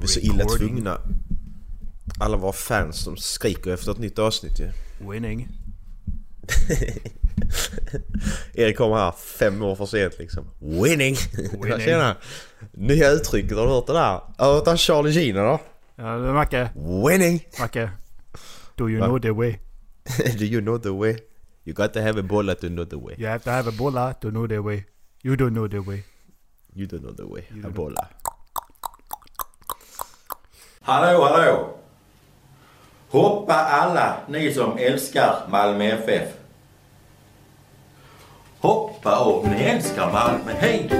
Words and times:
Vi 0.00 0.04
är 0.04 0.08
så 0.08 0.20
illa 0.20 0.44
tvungna. 0.44 1.00
Alla 2.18 2.36
våra 2.36 2.52
fans 2.52 2.96
som 2.96 3.16
skriker 3.16 3.74
efter 3.74 3.92
ett 3.92 3.98
nytt 3.98 4.18
avsnitt 4.18 4.60
ju. 4.60 4.70
Winning. 5.10 5.48
Erik 8.54 8.76
kommer 8.76 8.96
här 8.96 9.12
fem 9.12 9.62
år 9.62 9.74
för 9.74 9.86
sent 9.86 10.18
liksom. 10.18 10.44
Winning! 10.58 11.16
Winning. 11.62 11.80
Tjena! 11.80 12.16
Nya 12.72 13.10
uttrycket, 13.10 13.56
har 13.58 13.66
du 13.66 13.72
hört 13.72 13.86
det 13.86 13.92
där? 13.92 14.20
Har 14.38 14.64
du 14.64 14.70
hört 14.70 14.78
Charlie 14.78 15.10
Gina 15.10 15.42
då? 15.44 15.60
Ja, 15.96 16.18
men 16.18 16.34
Macke. 16.34 16.70
Winning! 16.74 17.46
Macke. 17.60 17.90
Do 18.76 18.88
you 18.88 19.00
Va? 19.00 19.06
know 19.06 19.18
the 19.20 19.30
way? 19.30 19.58
Do 20.38 20.44
you 20.44 20.60
know 20.60 20.78
the 20.78 20.90
way? 20.90 21.16
You 21.64 21.74
got 21.74 21.92
to 21.92 22.00
have 22.00 22.20
a 22.20 22.22
bolla 22.22 22.54
to 22.54 22.68
know 22.68 22.84
the 22.84 22.96
way. 22.96 23.14
You 23.18 23.28
have 23.28 23.44
to 23.44 23.50
have 23.50 23.68
a 23.68 23.72
bolla 23.78 24.14
to 24.20 24.30
know 24.30 24.46
the 24.48 24.58
way. 24.58 24.84
You 25.24 25.36
don't 25.36 25.50
know 25.50 25.68
the 25.68 25.78
way. 25.80 26.04
You 26.74 26.86
don't 26.86 27.00
know 27.02 27.12
the 27.16 27.26
way. 27.26 27.42
You 27.54 27.66
A 27.66 27.70
bolla. 27.70 28.08
Hallå, 30.86 31.24
hallå! 31.24 31.68
Hoppa 33.10 33.54
alla 33.54 34.16
ni 34.28 34.54
som 34.54 34.78
älskar 34.78 35.34
Malmö 35.48 35.84
FF. 35.84 36.28
Hoppa 38.60 39.18
om 39.18 39.50
ni 39.50 39.62
älskar 39.62 40.12
Malmö, 40.12 40.52
hej! 40.58 40.90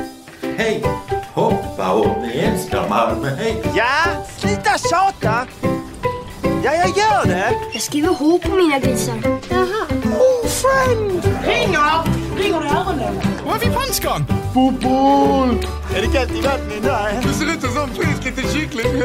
Hej! 0.57 0.83
Hoppa 1.35 1.93
om 1.93 2.23
ni 2.23 2.39
älskar 2.39 2.89
Malmö, 2.89 3.29
hej! 3.29 3.63
Ja, 3.77 4.25
sluta 4.39 4.79
tjata! 4.79 5.47
Ja, 6.65 6.73
jag 6.75 6.89
gör 6.89 7.27
det! 7.27 7.53
Jag 7.73 7.83
skriver 7.83 8.09
H 8.09 8.39
på 8.43 8.49
mina 8.49 8.79
grisar. 8.79 9.21
Jaha. 9.51 9.87
Oh, 10.05 10.47
friend! 10.47 11.25
Ringer! 11.45 12.03
Ringer 12.39 12.61
det 12.61 12.69
öronen? 12.69 13.21
Var 13.47 13.55
är 13.55 13.59
vi 13.61 13.71
franskan? 13.71 14.27
Fotboll! 14.55 15.67
Är 15.97 16.01
det 16.03 16.13
kallt 16.13 16.31
i 16.31 16.41
vattnet 16.41 16.83
där? 16.83 17.23
Det 17.23 17.33
ser 17.33 17.47
ut 17.47 17.61
som 17.61 17.83
en 17.83 17.95
frisk 17.95 18.25
liten 18.25 18.53
kyckling. 18.53 19.03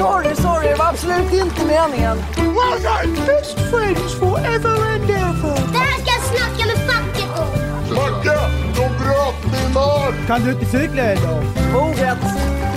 Sorry, 0.00 0.34
sorry, 0.34 0.68
det 0.68 0.74
var 0.76 0.88
absolut 0.88 1.32
inte 1.32 1.64
meningen. 1.64 2.16
Well 2.36 2.78
done! 2.82 3.26
Best 3.26 3.58
friends 3.70 4.14
forever 4.14 4.76
and 4.92 5.10
ever. 5.10 5.72
Det 5.72 5.78
här 5.78 5.98
ska 6.00 6.10
jag 6.16 6.24
snacka 6.32 6.66
med 6.66 6.78
facket 6.90 7.38
om. 7.38 7.48
Macke, 7.96 8.38
de 8.76 8.88
bröt 8.98 9.44
min 9.52 9.76
arm! 9.76 10.14
Kan 10.26 10.42
du 10.42 10.52
inte 10.52 10.66
cykla 10.66 11.12
idag? 11.12 11.42
Orätt. 11.74 12.18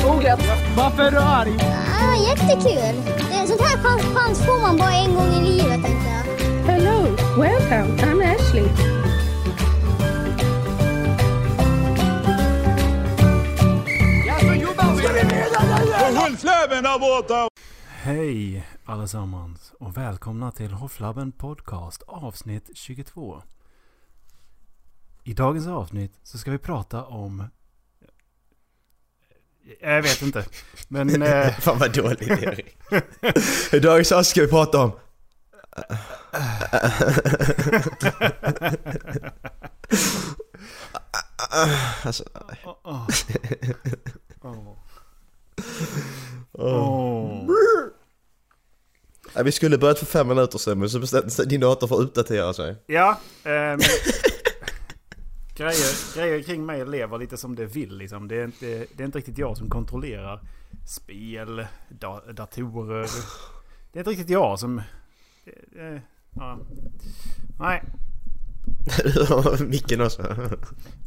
Orätt. 0.05 0.39
Varför 0.77 1.03
är 1.03 1.11
du 1.11 1.17
arg? 1.17 1.57
Ah, 2.01 2.15
jättekul. 2.29 3.03
Det 3.31 3.37
är 3.37 3.45
sånt 3.45 3.61
här 3.61 3.77
chans, 3.77 4.03
chans 4.15 4.45
får 4.45 4.61
man 4.61 4.77
bara 4.77 4.93
en 4.93 5.15
gång 5.15 5.33
i 5.33 5.51
livet 5.51 5.83
tänkte 5.83 6.09
jag. 6.09 6.73
Hello, 6.73 7.07
welcome. 7.37 7.97
I'm 8.01 8.35
Ashley. 8.35 8.92
Mena 16.13 16.25
Håll 16.25 16.37
fläven 16.37 16.83
där 16.83 16.99
borta! 16.99 17.47
Hej 17.87 18.67
allesammans 18.85 19.73
och 19.79 19.97
välkomna 19.97 20.51
till 20.51 20.71
Hofflabben 20.71 21.31
Podcast 21.31 22.03
avsnitt 22.07 22.69
22. 22.73 23.41
I 25.23 25.33
dagens 25.33 25.67
avsnitt 25.67 26.19
så 26.23 26.37
ska 26.37 26.51
vi 26.51 26.57
prata 26.57 27.03
om... 27.03 27.47
Jag 29.81 30.01
vet 30.01 30.21
inte. 30.21 30.45
Men... 30.87 31.21
Eh, 31.23 31.53
Fan 31.59 31.79
vad 31.79 31.93
dåligt 31.93 32.21
Erik. 32.21 32.77
Idag 33.73 34.05
så 34.05 34.23
ska 34.23 34.41
vi 34.41 34.47
prata 34.47 34.79
om... 34.79 34.91
alltså, 42.03 42.23
åh. 42.83 43.07
Nej, 49.35 49.43
vi 49.45 49.51
skulle 49.51 49.77
börjat 49.77 49.99
för 49.99 50.05
fem 50.05 50.27
minuter 50.27 50.57
sedan 50.57 50.79
men 50.79 50.89
så 50.89 50.99
bestämde 50.99 51.29
sig 51.29 51.47
din 51.47 51.61
dator 51.61 51.87
för 51.87 51.95
att 51.95 52.01
uppdatera 52.01 52.53
sig. 52.53 52.75
Ja, 52.85 53.19
ehm, 53.43 53.79
grejer, 55.55 56.15
grejer 56.15 56.43
kring 56.43 56.65
mig 56.65 56.85
lever 56.85 57.17
lite 57.17 57.37
som 57.37 57.55
det 57.55 57.65
vill. 57.65 57.97
Liksom. 57.97 58.27
Det, 58.27 58.35
är 58.35 58.43
inte, 58.45 58.85
det 58.93 59.03
är 59.03 59.05
inte 59.05 59.17
riktigt 59.17 59.37
jag 59.37 59.57
som 59.57 59.69
kontrollerar 59.69 60.39
spel, 60.87 61.65
da, 61.89 62.21
datorer. 62.31 63.07
Det 63.91 63.97
är 63.97 64.01
inte 64.01 64.11
riktigt 64.11 64.29
jag 64.29 64.59
som... 64.59 64.79
eh, 65.75 65.99
ja. 66.35 66.59
Nej, 67.59 67.83
Micken 69.59 70.01
också. 70.01 70.35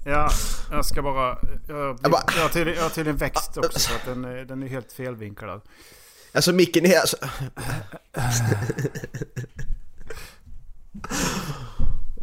ja, 0.05 0.31
jag 0.71 0.85
ska 0.85 1.03
bara... 1.03 1.39
Jag, 1.69 1.99
Jag 2.03 2.11
bara- 2.11 2.23
jag, 2.37 2.43
har, 2.43 2.49
tydligen, 2.49 2.77
jag 2.79 2.85
har 2.85 2.91
tydligen 2.91 3.17
växt 3.17 3.57
också 3.57 3.79
så 3.79 3.95
att 3.95 4.05
den, 4.05 4.23
den 4.23 4.63
är 4.63 4.67
helt 4.69 4.93
felvinklad. 4.93 5.61
Alltså 6.35 6.53
micken 6.53 6.87
är 6.87 7.01
alltså... 7.01 7.17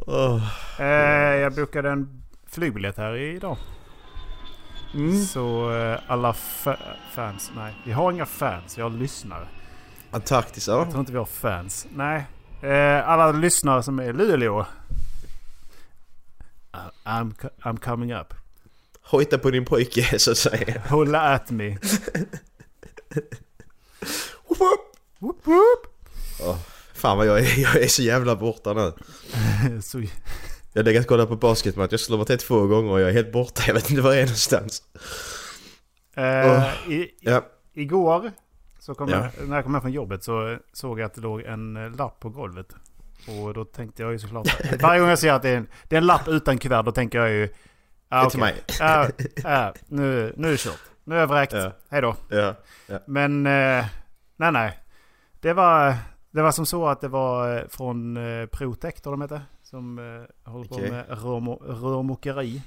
Åh. 0.08 0.42
Eh, 0.80 0.86
jag 1.40 1.54
bokade 1.56 1.90
en 1.90 2.24
flygbiljett 2.48 2.98
här 2.98 3.16
idag. 3.16 3.58
Så 5.30 5.72
eh, 5.72 6.00
alla 6.08 6.32
fa- 6.32 6.78
fans... 7.14 7.52
Nej, 7.56 7.74
vi 7.86 7.92
har 7.92 8.12
inga 8.12 8.26
fans. 8.26 8.78
Vi 8.78 8.82
har 8.82 8.90
lyssnare. 8.90 9.48
Antarktis, 10.12 10.68
Jag 10.68 10.80
ja. 10.80 10.86
tror 10.86 11.00
inte 11.00 11.12
vi 11.12 11.18
har 11.18 11.26
fans. 11.26 11.88
Nej. 11.96 12.26
Eh, 12.62 13.10
alla 13.10 13.32
lyssnare 13.32 13.84
som 13.84 14.00
är 14.00 14.04
i 14.04 14.14
Luleå. 14.14 14.66
Uh, 16.74 16.80
I'm, 17.04 17.34
I'm 17.64 17.78
coming 17.78 18.14
up. 18.14 18.34
Hojta 19.02 19.38
på 19.38 19.52
din 19.52 19.66
pojke 19.66 20.20
så 20.20 20.32
att 20.32 20.38
säga. 20.38 20.82
Hålla 20.90 21.22
at 21.34 21.50
me. 21.52 21.70
Woop, 24.48 24.60
woop. 24.60 24.80
Whoop, 25.20 25.48
whoop. 25.48 25.88
Åh, 26.42 26.58
fan 26.94 27.18
vad 27.18 27.28
jag 27.28 27.40
är, 27.40 27.60
jag 27.62 27.76
är 27.76 27.88
så 27.88 28.02
jävla 28.02 28.36
borta 28.36 28.74
nu. 28.74 28.94
Så, 29.82 30.02
Jag 30.74 30.80
har 30.80 30.84
legat 30.84 31.04
och 31.04 31.08
kollat 31.10 31.30
på 31.30 31.36
basketmatch, 31.36 31.92
jag 31.92 32.00
slår 32.00 32.26
till 32.26 32.38
två 32.38 32.68
gånger 32.68 32.92
och 32.92 33.02
jag 33.02 33.10
är 33.10 33.14
helt 33.14 33.32
borta. 33.32 33.64
Jag 33.68 33.74
vet 33.74 33.90
inte 33.90 34.02
var 34.02 34.12
jag 34.12 34.22
är 34.22 34.26
någonstans. 34.26 34.84
Åh. 36.18 36.70
i, 36.90 36.94
i, 36.94 37.12
Ja, 37.20 37.46
igår, 37.74 38.32
så 38.80 38.96
kom 38.96 39.10
Ja. 39.10 39.30
jag, 39.38 39.48
när 39.48 39.56
jag 39.56 39.64
kom 39.66 39.74
hem 39.74 39.82
från 39.82 39.92
jobbet 39.92 40.24
så 40.24 40.58
såg 40.74 41.00
jag 41.00 41.06
att 41.06 41.14
det 41.14 41.22
låg 41.22 41.42
en 41.42 41.78
eh, 41.78 41.96
lapp 41.96 42.20
på 42.20 42.30
golvet. 42.30 42.76
Och 43.28 43.54
då 43.54 43.66
tänkte 43.66 44.02
jag 44.02 44.12
ju 44.12 44.20
såklart... 44.20 44.48
varje 44.82 45.00
gång 45.00 45.10
jag 45.10 45.20
ser 45.20 45.34
att 45.34 45.42
det 45.42 45.50
är 45.50 45.58
en, 45.58 45.68
det 45.88 45.96
är 45.96 46.02
en 46.02 46.06
lapp 46.06 46.28
utan 46.28 46.58
kuvert, 46.58 46.84
då 46.84 46.92
tänker 46.92 47.20
jag 47.20 47.30
ju... 47.30 47.50
Ah, 48.10 48.20
Det 48.22 48.26
är 48.26 48.30
till 48.30 48.40
mig. 48.40 48.64
Ah, 48.82 49.08
ah, 49.44 49.74
nu, 49.88 50.34
nu 50.38 50.48
är 50.48 50.52
det 50.52 50.58
kört. 50.60 50.80
Nu 51.04 51.16
är 51.16 51.20
jag 51.20 51.28
vräkt. 51.28 51.54
Ja. 51.54 51.72
Hej 51.90 52.02
då. 52.02 52.16
ja. 52.30 52.56
Men 53.08 53.46
eh, 53.48 53.86
nej, 54.36 54.52
nej. 54.52 54.80
Det 55.42 55.54
var, 55.54 55.96
det 56.32 56.42
var 56.42 56.52
som 56.52 56.66
så 56.66 56.88
att 56.88 57.02
det 57.02 57.08
var 57.08 57.58
eh, 57.58 57.64
från 57.70 58.18
eh, 58.18 58.46
Protec, 58.46 59.02
de 59.02 59.22
heter. 59.22 59.42
Som 59.64 60.00
eh, 60.00 60.52
håller 60.52 60.66
på 60.66 60.76
Okej. 60.76 60.92
med 60.92 61.06
rörmo, 61.10 61.56
rörmokeri. 61.56 62.62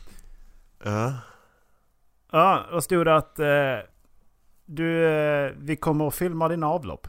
Ja. 0.85 1.13
Ja, 2.33 2.65
då 2.71 2.81
stod 2.81 3.07
det 3.07 3.17
att 3.17 3.39
eh, 3.39 3.79
du, 4.65 5.07
eh, 5.07 5.53
vi 5.59 5.77
kommer 5.77 6.09
att 6.09 6.15
filma 6.15 6.49
dina 6.49 6.67
avlopp. 6.69 7.09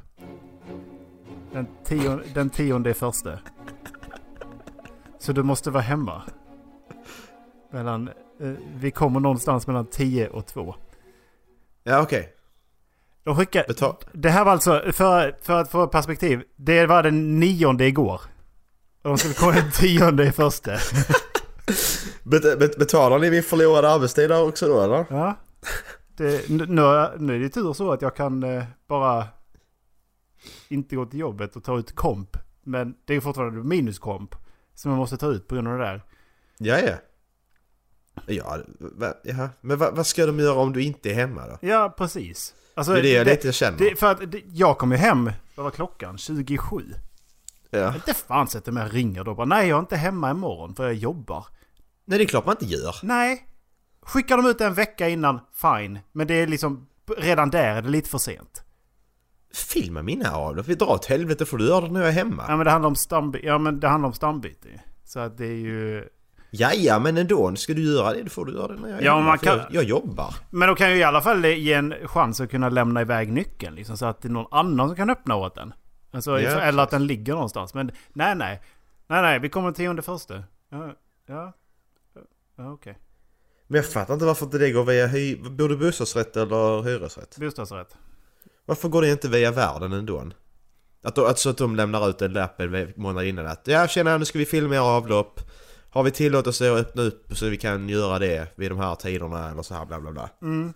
Den, 1.58 1.68
tio, 1.84 2.20
den 2.34 2.50
tionde 2.50 2.90
i 2.90 2.94
första. 2.94 3.40
Så 5.20 5.34
du 5.34 5.44
måste 5.44 5.72
vara 5.72 5.84
hemma. 5.84 6.22
Mellan, 7.72 8.08
eh, 8.08 8.50
vi 8.76 8.92
kommer 8.92 9.20
någonstans 9.20 9.68
mellan 9.68 9.86
10 9.86 10.28
och 10.28 10.46
2. 10.46 10.76
Ja 11.84 12.02
okej. 12.02 12.34
De 13.24 13.36
skickar, 13.36 13.66
Betal... 13.68 13.96
Det 14.14 14.30
här 14.30 14.46
var 14.46 14.52
alltså, 14.52 14.84
för, 14.92 15.38
för 15.42 15.62
att 15.62 15.72
få 15.72 15.88
perspektiv. 15.88 16.44
Det 16.56 16.86
var 16.86 17.04
den 17.04 17.40
nionde 17.40 17.86
igår. 17.86 18.22
Och 19.04 19.10
de 19.10 19.18
skulle 19.18 19.34
komma 19.34 19.52
den 19.52 19.72
tionde 19.72 20.28
i 20.28 20.32
första. 20.32 20.72
Bet, 22.24 22.60
bet, 22.60 22.78
betalar 22.78 23.20
ni 23.20 23.32
min 23.32 23.44
förlorade 23.44 23.90
arbetstid 23.90 24.32
också 24.32 24.68
då 24.68 24.82
eller? 24.82 25.06
Ja. 25.10 25.36
Det, 26.18 26.50
nu, 26.50 26.66
nu 26.66 27.10
nu 27.18 27.36
är 27.36 27.40
det 27.40 27.50
tur 27.50 27.74
så 27.74 27.92
att 27.92 28.02
jag 28.02 28.16
kan 28.16 28.44
eh, 28.44 28.64
bara 28.88 29.26
inte 30.68 30.96
gå 30.96 31.06
till 31.06 31.20
jobbet 31.20 31.56
och 31.56 31.64
ta 31.64 31.80
ut 31.80 31.96
komp. 31.96 32.38
Men 32.64 32.96
det 33.06 33.14
är 33.16 33.20
fortfarande 33.22 33.64
minuskomp. 33.64 34.36
Som 34.74 34.92
jag 34.92 34.98
måste 34.98 35.18
ta 35.18 35.28
ut 35.28 35.48
på 35.48 35.56
grund 35.56 35.68
av 35.68 35.78
det 35.78 35.84
där. 35.86 36.02
Ja 36.58 36.80
ja. 36.80 36.94
Ja, 38.26 38.58
va, 38.80 39.14
ja. 39.24 39.50
men 39.62 39.78
vad, 39.78 39.96
vad 39.96 40.08
ska 40.08 40.26
de 40.26 40.40
göra 40.40 40.60
om 40.60 40.74
du 40.74 40.84
inte 40.84 41.10
är 41.12 41.14
hemma 41.14 41.48
då? 41.48 41.58
Ja, 41.68 41.94
precis. 41.98 42.54
Alltså, 42.76 42.94
Det 42.94 43.00
är 43.00 43.04
det 43.04 43.10
jag 43.10 43.28
lite 43.28 43.52
känner. 43.52 43.78
det, 43.78 43.96
för 44.00 44.12
att 44.12 44.32
det, 44.32 44.42
jag 44.54 44.78
kom 44.78 44.92
ju 44.92 44.98
hem, 44.98 45.32
vad 45.56 45.64
var 45.64 45.72
klockan? 45.72 46.18
27. 46.18 46.82
Ja. 47.70 47.96
Inte 47.96 48.14
fan 48.14 48.48
sätter 48.48 48.72
mig 48.72 48.86
och 48.86 48.92
ringer 48.92 49.24
då 49.24 49.36
bara, 49.36 49.46
nej 49.46 49.68
jag 49.68 49.76
är 49.76 49.80
inte 49.80 49.96
hemma 49.98 50.32
imorgon 50.32 50.76
för 50.76 50.84
jag 50.84 50.94
jobbar. 50.94 51.46
Nej 52.06 52.18
det 52.18 52.24
är 52.24 52.28
klart 52.28 52.46
man 52.46 52.56
inte 52.62 52.76
gör. 52.76 52.96
Nej. 53.04 53.48
Skickar 54.02 54.38
de 54.38 54.46
ut 54.46 54.62
en 54.62 54.74
vecka 54.74 55.10
innan, 55.10 55.40
fine. 55.54 56.00
Men 56.12 56.28
det 56.28 56.34
är 56.34 56.48
liksom, 56.48 56.88
redan 57.18 57.50
där 57.50 57.76
är 57.76 57.82
det 57.82 57.90
lite 57.90 58.10
för 58.10 58.18
sent. 58.18 58.64
Filma 59.54 60.02
mina 60.02 60.32
avlopp, 60.36 60.68
vi 60.68 60.76
drar 60.76 60.88
åt 60.88 61.06
helvete 61.06 61.46
får 61.46 61.58
du 61.58 61.68
göra 61.68 61.82
det 61.86 61.92
när 61.92 62.00
jag 62.00 62.10
är 62.10 62.14
hemma. 62.14 62.46
Ja 62.48 62.56
men 62.58 62.66
det 62.66 62.72
handlar 62.72 62.88
om 62.90 62.96
stambyte. 62.96 63.46
Ja 63.48 63.58
men 63.58 63.80
det 63.80 63.88
handlar 63.88 64.08
om 64.08 64.14
stambyte. 64.14 64.68
Så 65.04 65.20
att 65.20 65.38
det 65.38 65.46
är 65.46 65.56
ju... 65.56 66.08
Jaja, 66.52 67.00
men 67.00 67.18
ändå. 67.18 67.56
Ska 67.56 67.74
du 67.74 67.94
göra 67.94 68.14
det, 68.14 68.24
då 68.24 68.30
får 68.30 68.46
du 68.46 68.54
göra 68.54 68.68
det 68.68 68.82
när 68.82 68.90
jag 68.90 69.02
Ja, 69.02 69.06
jobbar. 69.06 69.22
man 69.22 69.38
kan- 69.40 69.58
Jag, 69.58 69.66
jag 69.72 69.84
jobbar. 69.84 70.36
Men 70.50 70.68
då 70.70 70.76
kan 70.76 70.90
ju 70.92 70.98
i 70.98 71.04
alla 71.04 71.22
fall 71.22 71.46
ge 71.46 71.74
en 71.74 71.94
chans 72.08 72.42
att 72.42 72.50
kunna 72.52 72.70
lämna 72.70 73.02
iväg 73.02 73.32
nyckeln. 73.32 73.76
Liksom, 73.76 73.98
så 73.98 74.06
att 74.06 74.22
det 74.22 74.28
är 74.28 74.32
någon 74.32 74.48
annan 74.52 74.88
som 74.88 74.96
kan 74.96 75.10
öppna 75.10 75.36
åt 75.36 75.56
den. 75.56 75.74
Alltså, 76.12 76.40
Ja, 76.42 76.60
eller 76.60 76.84
att 76.84 76.90
den 76.90 77.08
ligger 77.08 77.34
någonstans. 77.34 77.74
Men 77.74 77.92
nej, 78.14 78.36
nej. 78.36 78.62
Nej, 79.08 79.22
nej. 79.22 79.40
Vi 79.40 79.50
kommer 79.50 79.72
tionde 79.72 80.02
första. 80.02 80.44
Ja, 80.70 80.94
ja. 81.28 81.54
ja 82.58 82.72
okej. 82.72 82.98
Men 83.68 83.76
jag 83.76 83.86
fattar 83.92 84.14
inte 84.14 84.26
varför 84.26 84.46
inte 84.46 84.58
det 84.58 84.72
går 84.72 84.84
via 84.84 85.08
hy... 85.08 85.36
Bor 85.36 85.70
du 85.70 85.78
bostadsrätt 85.78 86.38
eller 86.38 86.84
hyresrätt? 86.84 87.38
Bostadsrätt. 87.40 87.98
Varför 88.68 88.90
går 88.90 89.02
det 89.02 89.12
inte 89.12 89.30
via 89.30 89.52
världen 89.52 89.94
ändå? 89.94 90.32
Att, 91.04 91.16
då, 91.16 91.26
att 91.26 91.40
så 91.40 91.50
att 91.50 91.58
de 91.58 91.76
lämnar 91.76 92.10
ut 92.10 92.22
en 92.22 92.34
lapp 92.34 92.62
en 92.62 92.94
månad 92.96 93.26
innan 93.26 93.48
att 93.48 93.68
ja 93.68 93.88
tjena 93.88 94.18
nu 94.18 94.26
ska 94.26 94.40
vi 94.40 94.46
filma 94.46 94.76
era 94.76 94.84
avlopp. 94.84 95.42
Har 95.90 96.04
vi 96.04 96.12
tillåtelse 96.12 96.72
att 96.72 96.80
öppna 96.80 97.02
upp 97.02 97.38
så 97.38 97.50
vi 97.50 97.58
kan 97.58 97.90
göra 97.90 98.20
det 98.20 98.48
vid 98.56 98.72
de 98.72 98.78
här 98.78 98.96
tiderna 98.96 99.52
eller 99.52 99.64
så 99.64 99.74
här 99.74 99.86
bla 99.86 100.00
bla 100.00 100.12
bla. 100.12 100.30
Mm. 100.42 100.74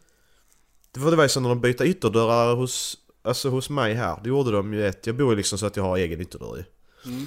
Det 0.91 0.99
var 0.99 1.11
det 1.11 1.17
var 1.17 1.23
ju 1.23 1.29
så 1.29 1.39
när 1.39 1.49
de 1.49 1.61
bytte 1.61 1.83
ytterdörrar 1.83 2.55
hos, 2.55 2.97
alltså 3.21 3.49
hos 3.49 3.69
mig 3.69 3.94
här. 3.94 4.19
Då 4.23 4.29
gjorde 4.29 4.51
de 4.51 4.73
ju 4.73 4.87
ett, 4.87 5.07
jag 5.07 5.17
bor 5.17 5.29
ju 5.29 5.37
liksom 5.37 5.57
så 5.57 5.65
att 5.65 5.75
jag 5.75 5.83
har 5.83 5.97
egen 5.97 6.21
ytterdörr 6.21 6.57
ju. 6.57 6.63
Mm. 7.11 7.25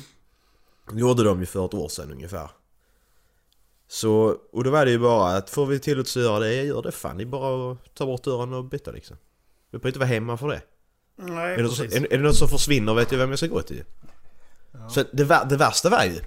Det 0.93 1.01
gjorde 1.01 1.25
de 1.25 1.41
ju 1.41 1.47
för 1.47 1.65
ett 1.65 1.75
år 1.75 1.89
sedan 1.89 2.13
ungefär. 2.13 2.51
Så, 3.89 4.37
och 4.53 4.65
då 4.65 4.71
var 4.71 4.85
det 4.85 4.91
ju 4.91 4.99
bara 4.99 5.37
att 5.37 5.51
får 5.51 5.67
vi 5.67 5.79
tillåtelse 5.79 6.21
att 6.21 6.25
göra 6.25 6.39
det, 6.39 6.63
gör 6.63 6.83
det 6.83 6.93
fan. 6.93 7.17
Det 7.17 7.25
är 7.25 7.27
bara 7.27 7.73
att 7.73 7.95
ta 7.95 8.07
bort 8.07 8.25
dörren 8.25 8.53
och 8.53 8.65
byta 8.65 8.91
liksom. 8.91 9.17
Jag 9.75 9.81
behöver 9.81 9.89
inte 9.89 9.99
vara 9.99 10.09
hemma 10.09 10.37
för 10.37 10.49
det. 10.49 10.63
Nej, 11.17 11.55
Är 11.55 11.63
det, 11.63 11.69
precis. 11.69 11.95
är, 11.95 12.13
är 12.13 12.19
det 12.19 12.25
något 12.25 12.37
som 12.37 12.49
försvinner 12.49 12.95
vet 12.95 13.13
jag 13.13 13.19
vem 13.19 13.31
jag 13.31 13.39
ska 13.39 13.47
gå 13.47 13.63
till. 13.63 13.85
Så 14.91 15.05
det, 15.13 15.25
det 15.49 15.57
värsta 15.57 15.91
var 15.91 16.05
ju 16.05 16.21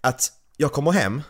att 0.00 0.32
jag 0.56 0.72
kommer 0.72 0.92
hem, 0.92 1.22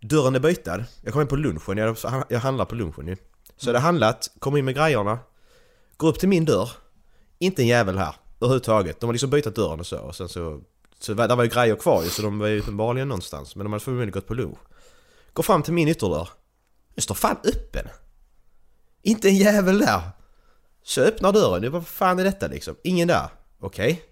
dörren 0.00 0.34
är 0.34 0.40
bytad, 0.40 0.84
jag 1.02 1.12
kommer 1.12 1.24
hem 1.24 1.28
på 1.28 1.36
lunchen, 1.36 1.76
jag, 1.76 1.96
jag 2.28 2.40
handlar 2.40 2.64
på 2.64 2.74
lunchen 2.74 3.06
ju. 3.06 3.16
Så 3.56 3.68
jag 3.68 3.74
hade 3.74 3.78
handlat, 3.78 4.30
kommer 4.38 4.58
in 4.58 4.64
med 4.64 4.74
grejerna, 4.74 5.18
går 5.96 6.08
upp 6.08 6.18
till 6.18 6.28
min 6.28 6.44
dörr, 6.44 6.70
inte 7.38 7.62
en 7.62 7.66
jävel 7.66 7.98
här 7.98 8.14
överhuvudtaget. 8.40 9.00
De 9.00 9.06
har 9.06 9.12
liksom 9.12 9.30
bytt 9.30 9.54
dörren 9.54 9.80
och 9.80 9.86
så 9.86 9.98
och 9.98 10.16
sen 10.16 10.28
så... 10.28 10.60
Så 10.98 11.14
där 11.14 11.36
var 11.36 11.44
ju 11.44 11.50
grejer 11.50 11.76
kvar 11.76 12.02
ju 12.02 12.08
så 12.08 12.22
de 12.22 12.38
var 12.38 12.46
ju 12.46 12.60
uppenbarligen 12.60 13.08
någonstans 13.08 13.56
men 13.56 13.64
de 13.64 13.72
hade 13.72 13.84
förmodligen 13.84 14.12
gått 14.12 14.26
på 14.26 14.34
lunch. 14.34 14.58
Går 15.32 15.42
fram 15.42 15.62
till 15.62 15.72
min 15.72 15.88
ytterdörr, 15.88 16.28
den 16.94 17.02
står 17.02 17.14
fan 17.14 17.36
öppen! 17.44 17.88
Inte 19.02 19.28
en 19.28 19.36
jävel 19.36 19.78
där! 19.78 20.00
Så 20.82 21.00
jag 21.00 21.08
öppnar 21.08 21.32
dörren, 21.32 21.62
jag 21.62 21.72
bara, 21.72 21.78
vad 21.78 21.86
fan 21.86 22.18
är 22.18 22.24
detta 22.24 22.46
liksom? 22.46 22.76
Ingen 22.84 23.08
där. 23.08 23.28
Okej. 23.60 24.02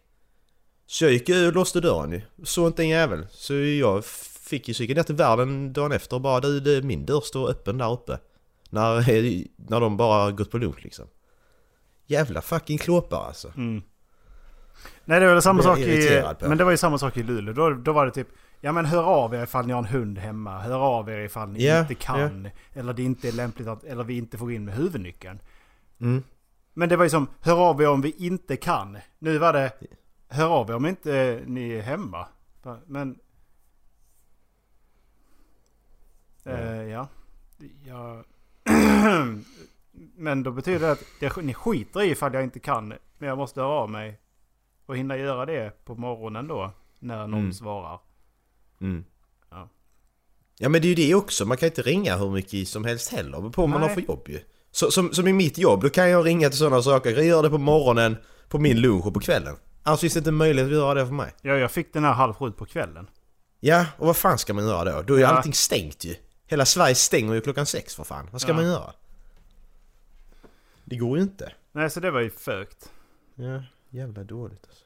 Så 0.87 1.05
jag 1.05 1.12
gick 1.12 1.29
och 1.29 1.53
låste 1.53 1.81
dörren 1.81 2.12
ju. 2.12 2.20
Såg 2.44 2.67
inte 2.67 2.82
en 2.82 2.88
jävel. 2.88 3.26
Så 3.31 3.55
jag 3.55 4.05
fick 4.49 4.69
ju 4.69 4.75
cykeln 4.75 4.97
ner 4.97 5.03
till 5.03 5.15
världen 5.15 5.73
dagen 5.73 5.93
efter 5.93 6.17
och 6.17 6.23
bara 6.23 6.41
du, 6.41 6.61
det, 6.61 6.82
min 6.82 7.06
dörr 7.06 7.20
står 7.20 7.50
öppen 7.50 7.79
där 7.79 7.93
uppe. 7.93 8.19
När, 8.70 9.00
när 9.70 9.81
de 9.81 9.97
bara 9.97 10.31
gått 10.31 10.50
på 10.50 10.59
lunch 10.59 10.85
liksom. 10.85 11.06
Jävla 12.06 12.43
fucking 12.43 12.79
klåpar 12.79 13.26
alltså. 13.26 13.53
Mm. 13.56 13.82
Nej 15.05 15.20
det 15.20 15.35
var 15.35 15.41
samma 15.41 15.62
sak 15.62 15.79
i... 15.79 16.23
på. 16.41 16.49
Men 16.49 16.59
det 16.59 16.65
var 16.65 16.70
ju 16.70 16.76
samma 16.76 16.99
sak 16.99 17.17
i 17.17 17.23
Luleå. 17.23 17.55
Då, 17.55 17.70
då 17.70 17.93
var 17.93 18.06
det 18.06 18.12
typ... 18.12 18.29
Ja 18.61 18.73
men 18.73 18.85
hör 18.85 19.03
av 19.03 19.35
er 19.35 19.43
ifall 19.43 19.67
ni 19.67 19.73
har 19.73 19.79
en 19.79 19.87
hund 19.87 20.19
hemma. 20.19 20.59
Hör 20.59 20.79
av 20.79 21.11
er 21.11 21.19
ifall 21.19 21.49
ni 21.49 21.67
Ja, 21.67 21.81
inte 21.81 21.94
kan. 21.94 22.49
Eller 22.75 22.93
det 22.93 23.03
inte 23.03 23.29
är 23.29 23.32
lämpligt 23.32 23.69
att... 23.69 23.85
Eller 23.85 24.05
vi 24.05 24.19
inte 24.19 24.38
får 24.38 24.53
in 24.53 24.65
med 24.65 24.75
huvudnyckeln. 24.75 25.38
Mm. 26.00 26.23
Men 26.78 26.88
det 26.88 26.96
var 26.96 27.04
ju 27.04 27.10
som, 27.10 27.26
hör 27.40 27.56
av 27.56 27.82
er 27.82 27.88
om 27.88 28.00
vi 28.00 28.10
inte 28.10 28.56
kan. 28.56 28.98
Nu 29.19 29.38
var 29.38 29.52
det, 29.52 29.72
hör 30.28 30.48
av 30.48 30.70
er 30.70 30.75
om 30.75 30.86
inte 30.86 31.42
ni 31.46 31.70
är 31.70 31.82
hemma. 31.82 32.26
Men... 32.86 33.19
Eh, 36.44 36.82
ja. 36.82 37.08
ja. 37.86 38.25
Men 40.16 40.42
då 40.42 40.50
betyder 40.50 40.86
det 40.86 40.92
att 40.92 41.04
det, 41.20 41.36
ni 41.36 41.54
skiter 41.54 42.02
i 42.02 42.10
ifall 42.10 42.34
jag 42.34 42.42
inte 42.44 42.60
kan. 42.60 42.88
Men 43.19 43.28
jag 43.28 43.38
måste 43.38 43.60
höra 43.60 43.72
av 43.72 43.90
mig. 43.90 44.19
Och 44.86 44.96
hinna 44.96 45.16
göra 45.16 45.46
det 45.46 45.84
på 45.84 45.94
morgonen 45.94 46.48
då. 46.48 46.72
När 46.98 47.26
någon 47.26 47.40
Mm. 47.40 47.52
svarar. 47.52 48.00
Mm. 48.81 49.04
Ja. 49.50 49.69
Ja 50.58 50.69
men 50.69 50.82
det 50.82 50.86
är 50.86 50.96
ju 50.96 51.06
det 51.08 51.14
också, 51.14 51.46
man 51.46 51.56
kan 51.56 51.66
inte 51.66 51.82
ringa 51.82 52.16
hur 52.16 52.31
mycket 52.31 52.69
som 52.69 52.84
helst 52.84 53.12
heller 53.12 53.50
på 53.50 53.62
vad 53.62 53.69
man 53.69 53.82
har 53.82 53.88
för 53.88 54.00
jobb 54.00 54.28
ju. 54.28 54.40
Så, 54.78 54.90
som, 54.90 55.12
som 55.14 55.28
i 55.28 55.32
mitt 55.32 55.58
jobb, 55.58 55.82
då 55.82 55.90
kan 55.90 56.10
jag 56.10 56.26
ringa 56.26 56.48
till 56.48 56.58
sådana 56.58 56.82
saker. 56.82 57.10
Jag 57.10 57.25
gör 57.25 57.42
det 57.42 57.50
på 57.50 57.58
morgonen, 57.58 58.16
på 58.48 58.58
min 58.58 58.80
lunch 58.80 59.06
och 59.06 59.14
på 59.14 59.20
kvällen. 59.20 59.56
Annars 59.82 60.00
finns 60.00 60.12
det 60.12 60.19
inte 60.19 60.30
möjlighet 60.30 60.69
att 60.70 60.76
göra 60.76 60.94
det 60.94 61.06
för 61.06 61.12
mig. 61.14 61.34
Ja, 61.42 61.52
jag 61.56 61.70
fick 61.70 61.92
den 61.92 62.04
här 62.04 62.12
halv 62.12 62.34
sju 62.34 62.52
på 62.52 62.66
kvällen. 62.66 63.06
Ja, 63.60 63.86
och 63.98 64.06
vad 64.06 64.16
fan 64.16 64.38
ska 64.38 64.54
man 64.54 64.66
göra 64.66 64.92
då? 64.92 65.02
Då 65.02 65.14
är 65.14 65.19
Ja. 65.20 65.28
allting 65.28 65.54
stängt 65.54 66.04
ju. 66.04 66.14
Hela 66.46 66.64
Sverige 66.66 66.94
stänger 66.94 67.34
ju 67.34 67.40
klockan 67.40 67.66
sex 67.66 67.94
för 67.94 68.04
fan. 68.04 68.28
Vad 68.32 68.40
ska 68.40 68.50
Ja. 68.50 68.54
man 68.56 68.64
göra? 68.64 68.92
Det 70.84 70.96
går 70.96 71.16
ju 71.19 71.22
inte. 71.22 71.52
Nej, 71.72 71.90
så 71.90 72.00
det 72.00 72.10
var 72.10 72.20
ju 72.20 72.31
fögt. 72.31 72.90
Ja, 73.34 73.62
jävla 73.90 74.24
dåligt 74.24 74.64
alltså. 74.69 74.84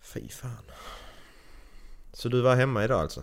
Fy 0.00 0.28
fan. 0.28 0.50
Så 2.12 2.28
du 2.28 2.40
var 2.40 2.56
hemma 2.56 2.84
idag 2.84 3.00
alltså? 3.00 3.22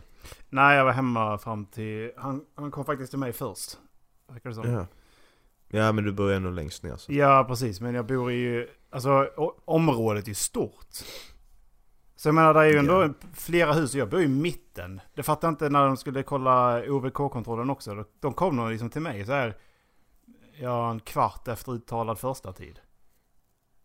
Nej, 0.50 0.78
jag 0.78 0.86
var 0.86 0.92
hemma 0.92 1.38
fram 1.38 1.66
till... 1.66 2.12
Han, 2.18 2.46
han 2.56 2.72
kom 2.72 2.86
faktiskt 2.86 3.10
till 3.12 3.20
mig 3.20 3.34
först. 3.34 3.78
Verkar 4.28 4.50
det 4.50 4.56
som. 4.56 4.72
Ja. 4.72 4.88
Ja 5.68 5.92
men 5.92 6.04
du 6.04 6.12
bor 6.12 6.30
ju 6.30 6.36
ändå 6.36 6.50
längst 6.50 6.84
ner 6.84 6.96
så. 6.96 7.14
Ja, 7.14 7.46
precis. 7.48 7.82
Men 7.82 7.96
jag 7.96 8.06
bor 8.06 8.32
i 8.32 8.36
ju... 8.36 8.68
Alltså, 8.90 9.30
området 9.66 10.24
är 10.24 10.28
ju 10.30 10.34
stort. 10.36 10.88
Så 12.16 12.28
jag 12.28 12.36
menar, 12.36 12.54
det 12.54 12.60
är 12.60 12.66
ju 12.66 12.78
ändå 12.78 13.04
Ja. 13.04 13.14
flera 13.34 13.74
hus 13.74 13.94
och 13.94 14.00
jag 14.00 14.10
bor 14.10 14.20
ju 14.20 14.26
i 14.26 14.30
mitten. 14.30 15.02
Det 15.16 15.24
fattar 15.24 15.48
jag 15.48 15.52
inte 15.54 15.70
när 15.70 15.86
de 15.88 15.98
skulle 15.98 16.24
kolla 16.24 16.84
OVK-kontrollen 16.88 17.70
också. 17.70 18.06
De 18.20 18.34
kom 18.34 18.56
nog 18.56 18.72
liksom 18.72 18.90
till 18.90 19.02
mig 19.02 19.26
så 19.26 19.32
här... 19.32 19.58
Ja, 20.60 20.92
en 20.92 21.00
kvart 21.00 21.48
efter 21.48 21.72
uttalad 21.74 22.20
första 22.20 22.54
tid. 22.54 22.80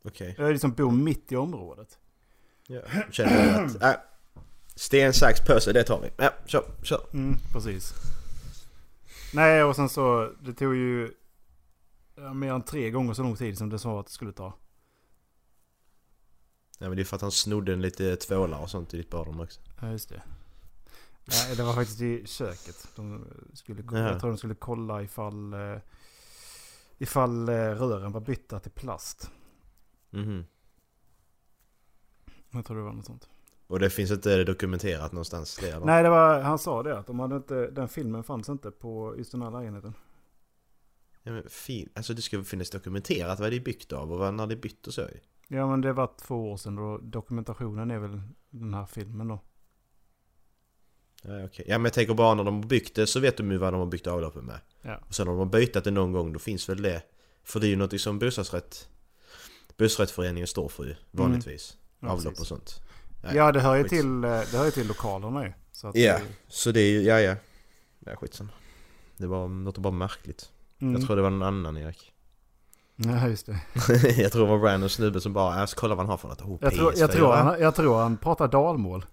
Okej. 0.05 0.35
Jag 0.39 0.53
liksom 0.53 0.73
bor 0.73 0.91
mitt 0.91 1.33
i 1.33 1.37
området. 1.37 1.99
Ja. 2.67 2.81
Känner 3.11 3.65
att... 3.65 3.83
Äh, 3.83 3.93
sten, 4.77 5.13
sax, 5.13 5.41
påse, 5.47 5.73
det 5.73 5.83
tar 5.83 6.01
vi. 6.01 6.11
Ja, 6.17 6.31
kör, 6.47 6.65
kör. 6.83 7.01
Mm, 7.13 7.37
precis. 7.53 7.93
Nej, 9.35 9.65
och 9.65 9.77
sen 9.77 9.89
så... 9.89 10.33
Det 10.41 10.55
tog 10.55 10.75
ju... 10.75 11.15
Ja, 12.15 12.33
mer 12.33 12.53
än 12.53 12.63
tre 12.63 12.91
gånger 12.91 13.15
så 13.15 13.23
lång 13.23 13.37
tid 13.37 13.59
som 13.59 13.71
det 13.71 13.79
sa 13.79 14.01
att 14.01 14.07
det 14.07 14.13
skulle 14.13 14.33
ta. 14.33 14.55
Ja 16.79 16.89
men 16.89 16.97
det 16.97 17.03
är 17.03 17.05
för 17.05 17.17
att 17.17 17.23
han 17.23 17.31
snodde 17.33 17.73
en 17.73 17.83
lite 17.83 18.17
tvålar 18.17 18.59
och 18.63 18.71
sånt 18.71 18.95
i 18.95 18.97
ditt 18.97 19.11
badrum 19.11 19.41
också. 19.41 19.61
Ja, 19.81 19.91
just 19.91 20.09
det. 20.09 20.23
Nej, 21.25 21.57
det 21.57 21.63
var 21.63 21.75
faktiskt 21.75 22.01
i 22.01 22.27
köket. 22.27 22.89
De 22.97 23.27
skulle, 23.55 23.83
Jaha. 23.93 24.11
jag 24.11 24.21
tror 24.21 24.31
de 24.31 24.39
skulle 24.39 24.55
kolla 24.55 25.03
ifall, 25.03 25.53
eh, 25.53 25.79
ifall 26.99 27.49
eh, 27.49 27.55
rören 27.55 28.13
var 28.13 28.21
bytta 28.21 28.61
till 28.61 28.71
plast. 28.71 29.31
Mhm. 30.11 30.45
Jag 32.51 32.65
tror 32.65 32.77
det 32.77 32.83
var 32.83 32.93
något 32.93 33.07
sånt. 33.07 33.29
Och 33.71 33.79
det 33.79 33.91
finns 33.91 34.11
inte 34.11 34.45
dokumenterat 34.45 35.13
någonstans 35.13 35.57
det 35.57 35.71
eller? 35.71 35.87
Nej, 35.87 36.03
det 36.03 36.11
var, 36.11 36.41
han 36.41 36.59
sa 36.59 36.83
det 36.83 36.99
att 36.99 37.07
de 37.07 37.21
hade 37.21 37.37
inte, 37.37 37.71
den 37.71 37.89
filmen 37.89 38.25
fanns 38.25 38.49
inte 38.49 38.71
på 38.71 39.15
just 39.19 39.33
den 39.33 39.43
här 39.43 39.51
lägenheten. 39.51 39.95
Ja, 41.23 41.33
men 41.33 41.49
fin. 41.49 41.89
Alltså 41.95 42.15
det 42.15 42.23
ska 42.23 42.45
finnas 42.45 42.71
dokumenterat 42.71 43.41
vad 43.41 43.51
det 43.51 43.57
är 43.57 43.61
byggt 43.61 43.93
av 43.93 44.13
och 44.13 44.35
när 44.35 44.47
det 44.47 44.55
är 44.55 44.57
byggt 44.57 44.87
och 44.87 44.95
så. 44.95 45.07
Ja, 45.49 45.67
men 45.67 45.81
det 45.81 45.93
var 45.93 46.11
två 46.21 46.53
år 46.53 46.57
sedan 46.57 46.79
och 46.79 47.05
dokumentationen 47.05 47.91
är 47.91 47.99
väl 47.99 48.21
den 48.51 48.75
här 48.75 48.87
filmen 48.87 49.29
då. 49.29 49.41
Ja, 51.23 51.45
okej. 51.45 51.65
ja 51.69 51.79
men 51.79 51.85
jag 51.85 51.93
tänker 51.93 52.15
bara 52.15 52.35
när 52.35 52.45
de 52.45 52.55
har 52.55 52.69
byggt 52.69 52.95
det 52.95 53.07
så 53.07 53.21
vet 53.21 53.37
de 53.37 53.51
ju 53.51 53.59
vad 53.59 53.73
de 53.73 53.79
har 53.79 53.87
byggt 53.87 54.07
avloppet 54.07 54.45
med. 54.45 54.61
Ja. 54.83 54.99
Och 55.09 55.15
sen 55.15 55.29
om 55.29 55.35
de 55.35 55.39
har 55.39 55.61
bytt 55.61 55.85
det 55.85 55.91
någon 55.91 56.13
gång 56.13 56.33
då 56.33 56.39
finns 56.39 56.69
väl 56.69 56.83
det. 56.83 57.03
För 57.45 57.61
det 57.61 57.67
är 57.67 57.71
ju 57.71 57.77
något 57.77 58.01
som 58.01 58.19
bostadsrätt 58.19 58.89
Bostadsrättsföreningen 59.77 60.47
står 60.47 60.69
för 60.69 60.85
ju 60.85 60.95
vanligtvis. 61.11 61.77
Ja, 62.01 62.09
Avlopp 62.09 62.25
precis. 62.25 62.41
och 62.41 62.47
sånt. 62.47 62.90
Nej, 63.21 63.37
ja, 63.37 63.53
det 63.53 63.61
hör 63.61 63.77
ju 63.77 63.89
till, 63.89 64.25
eh, 64.25 64.31
det 64.31 64.57
hör 64.57 64.65
ju 64.65 64.71
till 64.71 64.87
lokalerna 64.87 65.45
ju. 65.45 65.53
Så 65.73 65.89
att 65.89 65.97
Ja, 65.97 66.13
det- 66.15 66.23
så 66.49 66.71
det 66.73 66.81
är 66.81 66.91
ju, 66.91 67.03
ja 67.03 67.21
ja. 67.21 67.35
Ja 68.07 68.17
skitsamma. 68.17 68.51
Det 69.17 69.27
var, 69.27 69.65
låter 69.65 69.81
bara 69.81 69.93
märkligt. 69.93 70.49
Mm. 70.81 70.95
Jag 70.95 71.07
tror 71.07 71.17
det 71.17 71.23
var 71.23 71.31
någon 71.31 71.43
annan 71.43 71.77
Erik. 71.77 72.13
Ja, 72.97 73.29
just 73.29 73.47
det. 73.47 73.59
jag 74.23 74.33
tror 74.33 74.43
det 74.45 74.49
var 74.51 74.57
en 74.57 74.63
random 74.63 74.89
snubbe 74.89 75.21
som 75.21 75.33
bara, 75.33 75.61
jag 75.61 75.69
ska 75.69 75.81
kolla 75.81 75.95
vad 75.95 76.05
han 76.07 76.11
har 76.11 76.17
för 76.17 76.29
något. 76.29 76.41
Oh, 76.43 76.59
Jag 76.61 76.75
tror, 76.75 76.93
jag, 76.97 77.11
PS4. 77.11 77.13
tror 77.13 77.33
han, 77.33 77.61
jag 77.61 77.75
tror 77.75 77.99
han 78.03 78.17
pratar 78.17 78.49
dalmål. 78.49 79.05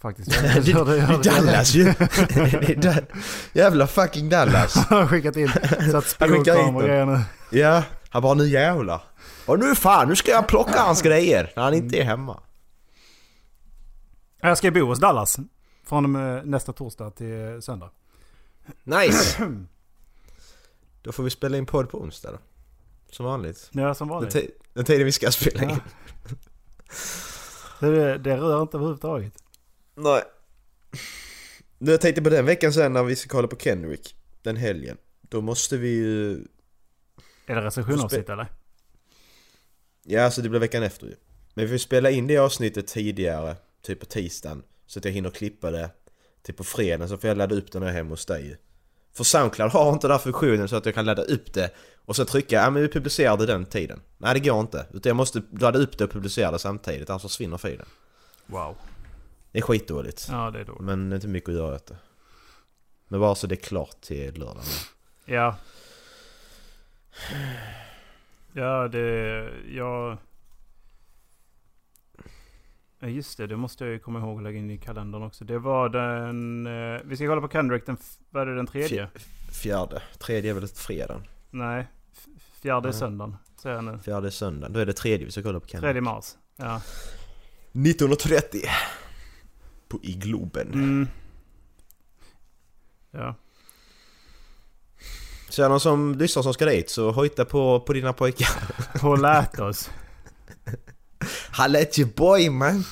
Faktiskt. 0.00 0.30
det, 0.42 0.60
det 0.60 0.70
är 0.70 1.22
Dallas 1.22 1.74
ju! 1.74 1.84
Det 2.76 3.04
Jävla 3.52 3.86
fucking 3.86 4.28
Dallas! 4.28 4.76
Han 4.76 4.98
har 4.98 5.06
skickat 5.06 5.36
in 5.36 5.50
så 5.90 5.96
att 5.96 6.18
den. 6.18 6.78
grejerna. 6.78 7.22
Ja, 7.50 7.82
han 8.08 8.22
bara 8.22 8.34
nu 8.34 8.48
jävlar. 8.48 9.00
Och 9.46 9.58
nu 9.58 9.74
fan, 9.74 10.08
nu 10.08 10.16
ska 10.16 10.30
jag 10.30 10.46
plocka 10.46 10.80
hans 10.80 11.02
grejer 11.02 11.52
när 11.56 11.62
han 11.62 11.74
inte 11.74 11.98
är 12.00 12.04
hemma. 12.04 12.40
Jag 14.44 14.58
ska 14.58 14.70
bo 14.70 14.80
hos 14.86 14.98
Dallas. 15.00 15.36
Från 15.84 16.12
nästa 16.50 16.72
torsdag 16.72 17.10
till 17.10 17.62
söndag. 17.62 17.90
Nice! 18.84 19.48
Då 21.02 21.12
får 21.12 21.22
vi 21.22 21.30
spela 21.30 21.56
in 21.58 21.66
podd 21.66 21.88
på 21.90 21.98
onsdag 22.00 22.30
då. 22.32 22.38
Som 23.10 23.26
vanligt. 23.26 23.70
Ja, 23.72 23.94
som 23.94 24.08
Den, 24.08 24.14
vanligt. 24.14 24.34
ti- 24.34 24.50
den 24.72 24.84
tiden 24.84 25.04
vi 25.04 25.12
ska 25.12 25.30
spela 25.30 25.62
in. 25.62 25.70
Ja. 25.70 25.80
Det, 27.88 28.18
det 28.18 28.36
rör 28.36 28.62
inte 28.62 28.76
överhuvudtaget. 28.76 29.42
Nej. 29.94 30.22
Nu 31.78 31.90
jag 31.90 32.00
tänkte 32.00 32.22
på 32.22 32.30
den 32.30 32.46
veckan 32.46 32.72
sen 32.72 32.92
när 32.92 33.02
vi 33.02 33.16
ska 33.16 33.28
kolla 33.28 33.48
på 33.48 33.56
Kendrick. 33.56 34.16
Den 34.42 34.56
helgen. 34.56 34.96
Då 35.20 35.40
måste 35.40 35.76
vi 35.76 35.88
ju... 35.88 36.32
Är 37.46 37.54
det 37.54 37.60
recensionsavsnitt 37.60 38.28
eller? 38.28 38.46
Ja, 40.04 40.22
alltså 40.24 40.42
det 40.42 40.48
blir 40.48 40.60
veckan 40.60 40.82
efter 40.82 41.06
ju. 41.06 41.14
Men 41.54 41.64
vi 41.64 41.70
får 41.70 41.78
spela 41.78 42.10
in 42.10 42.26
det 42.26 42.38
avsnittet 42.38 42.86
tidigare, 42.86 43.56
typ 43.82 44.00
på 44.00 44.06
tisdagen. 44.06 44.62
Så 44.86 44.98
att 44.98 45.04
jag 45.04 45.12
hinner 45.12 45.30
klippa 45.30 45.70
det 45.70 45.90
typ 46.42 46.56
på 46.56 46.64
fredagen 46.64 47.08
så 47.08 47.18
får 47.18 47.28
jag 47.28 47.36
ladda 47.36 47.54
upp 47.54 47.72
det 47.72 47.78
när 47.78 47.86
jag 47.86 47.92
är 47.92 47.96
hemma 47.96 48.10
hos 48.10 48.26
dig. 48.26 48.56
För 49.14 49.24
Soundcloud 49.24 49.70
har 49.70 49.92
inte 49.92 50.06
den 50.06 50.12
här 50.12 50.18
funktionen 50.18 50.68
så 50.68 50.76
att 50.76 50.86
jag 50.86 50.94
kan 50.94 51.04
ladda 51.04 51.22
upp 51.22 51.52
det 51.52 51.70
och 52.04 52.16
så 52.16 52.24
trycka 52.24 52.56
ja 52.56 52.70
men 52.70 52.82
vi 52.82 52.88
publicerar 52.88 53.36
det 53.36 53.46
den 53.46 53.66
tiden. 53.66 54.00
Nej 54.18 54.34
det 54.34 54.40
går 54.40 54.60
inte. 54.60 54.86
Utan 54.92 55.10
jag 55.10 55.16
måste 55.16 55.42
ladda 55.50 55.78
upp 55.78 55.98
det 55.98 56.04
och 56.04 56.10
publicera 56.10 56.50
det 56.50 56.58
samtidigt 56.58 57.10
annars 57.10 57.22
försvinner 57.22 57.58
filen. 57.58 57.86
Wow. 58.46 58.76
Det 59.52 59.58
är 59.58 59.62
skitdåligt. 59.62 60.28
Ja, 60.30 60.50
det 60.50 60.60
är 60.60 60.64
dåligt. 60.64 60.82
Men 60.82 61.10
det 61.10 61.14
är 61.14 61.16
inte 61.16 61.28
mycket 61.28 61.48
att 61.48 61.54
göra 61.54 61.74
åt 61.74 61.86
det. 61.86 61.96
Men 63.08 63.20
bara 63.20 63.34
så 63.34 63.46
det 63.46 63.54
är 63.54 63.56
klart 63.56 64.00
till 64.00 64.38
lördagen. 64.38 64.64
Ja. 65.24 65.56
Ja, 68.52 68.88
det... 68.88 69.50
Jag... 69.70 70.18
Ja, 73.02 73.08
just 73.08 73.38
det. 73.38 73.46
Det 73.46 73.56
måste 73.56 73.84
jag 73.84 73.92
ju 73.92 73.98
komma 73.98 74.18
ihåg 74.18 74.36
att 74.36 74.42
lägga 74.42 74.58
in 74.58 74.70
i 74.70 74.78
kalendern 74.78 75.22
också. 75.22 75.44
Det 75.44 75.58
var 75.58 75.88
den... 75.88 76.66
Eh, 76.66 77.00
vi 77.04 77.16
ska 77.16 77.26
kolla 77.26 77.40
på 77.40 77.48
Kendrick 77.48 77.86
den... 77.86 77.96
Vad 78.30 78.42
är 78.42 78.46
det, 78.46 78.56
den 78.56 78.66
tredje? 78.66 79.08
Fjärde. 79.62 80.02
Tredje 80.18 80.50
är 80.50 80.54
väl 80.54 80.68
fredagen. 80.68 81.22
Nej. 81.50 81.86
Fjärde 82.60 82.88
är 82.88 82.92
söndagen. 82.92 83.36
Säger 83.62 83.76
jag 83.76 83.84
nu. 83.84 83.98
Fjärde 84.04 84.26
är 84.26 84.30
söndagen. 84.30 84.72
Då 84.72 84.80
är 84.80 84.86
det 84.86 84.92
tredje 84.92 85.26
vi 85.26 85.32
ska 85.32 85.42
kolla 85.42 85.60
på 85.60 85.66
Kendrick. 85.66 85.84
Tredje 85.84 86.00
mars. 86.02 86.34
Ja. 86.56 86.76
1930. 87.72 88.60
På 89.88 89.98
i 90.02 90.12
Globen. 90.12 90.72
Mm. 90.72 91.08
Ja. 93.10 93.34
Så 95.48 95.62
är 95.62 95.64
det 95.64 95.68
någon 95.68 95.80
som 95.80 96.14
lyssnar 96.14 96.42
som 96.42 96.54
ska 96.54 96.64
dit 96.64 96.90
så 96.90 97.10
hojta 97.10 97.44
på, 97.44 97.80
på 97.80 97.92
dina 97.92 98.12
pojkar. 98.12 98.48
Håll 99.00 99.24
ät 99.24 99.58
oss. 99.58 99.90
At 101.58 101.98
your 101.98 102.08
boy 102.16 102.50
man! 102.50 102.84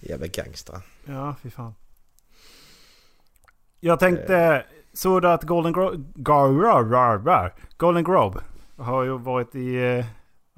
Jävla 0.00 0.26
gangstrar. 0.26 0.82
Ja, 1.04 1.34
fy 1.42 1.50
fan. 1.50 1.74
Jag 3.80 4.00
tänkte... 4.00 4.66
Såg 4.92 5.22
du 5.22 5.28
att 5.28 5.42
Golden 5.42 5.72
Globe... 5.72 7.52
Golden 7.76 8.04
Globe 8.04 8.40
har 8.76 9.04
ju 9.04 9.18
varit 9.18 9.54
i... 9.54 9.74
eh, 9.76 9.98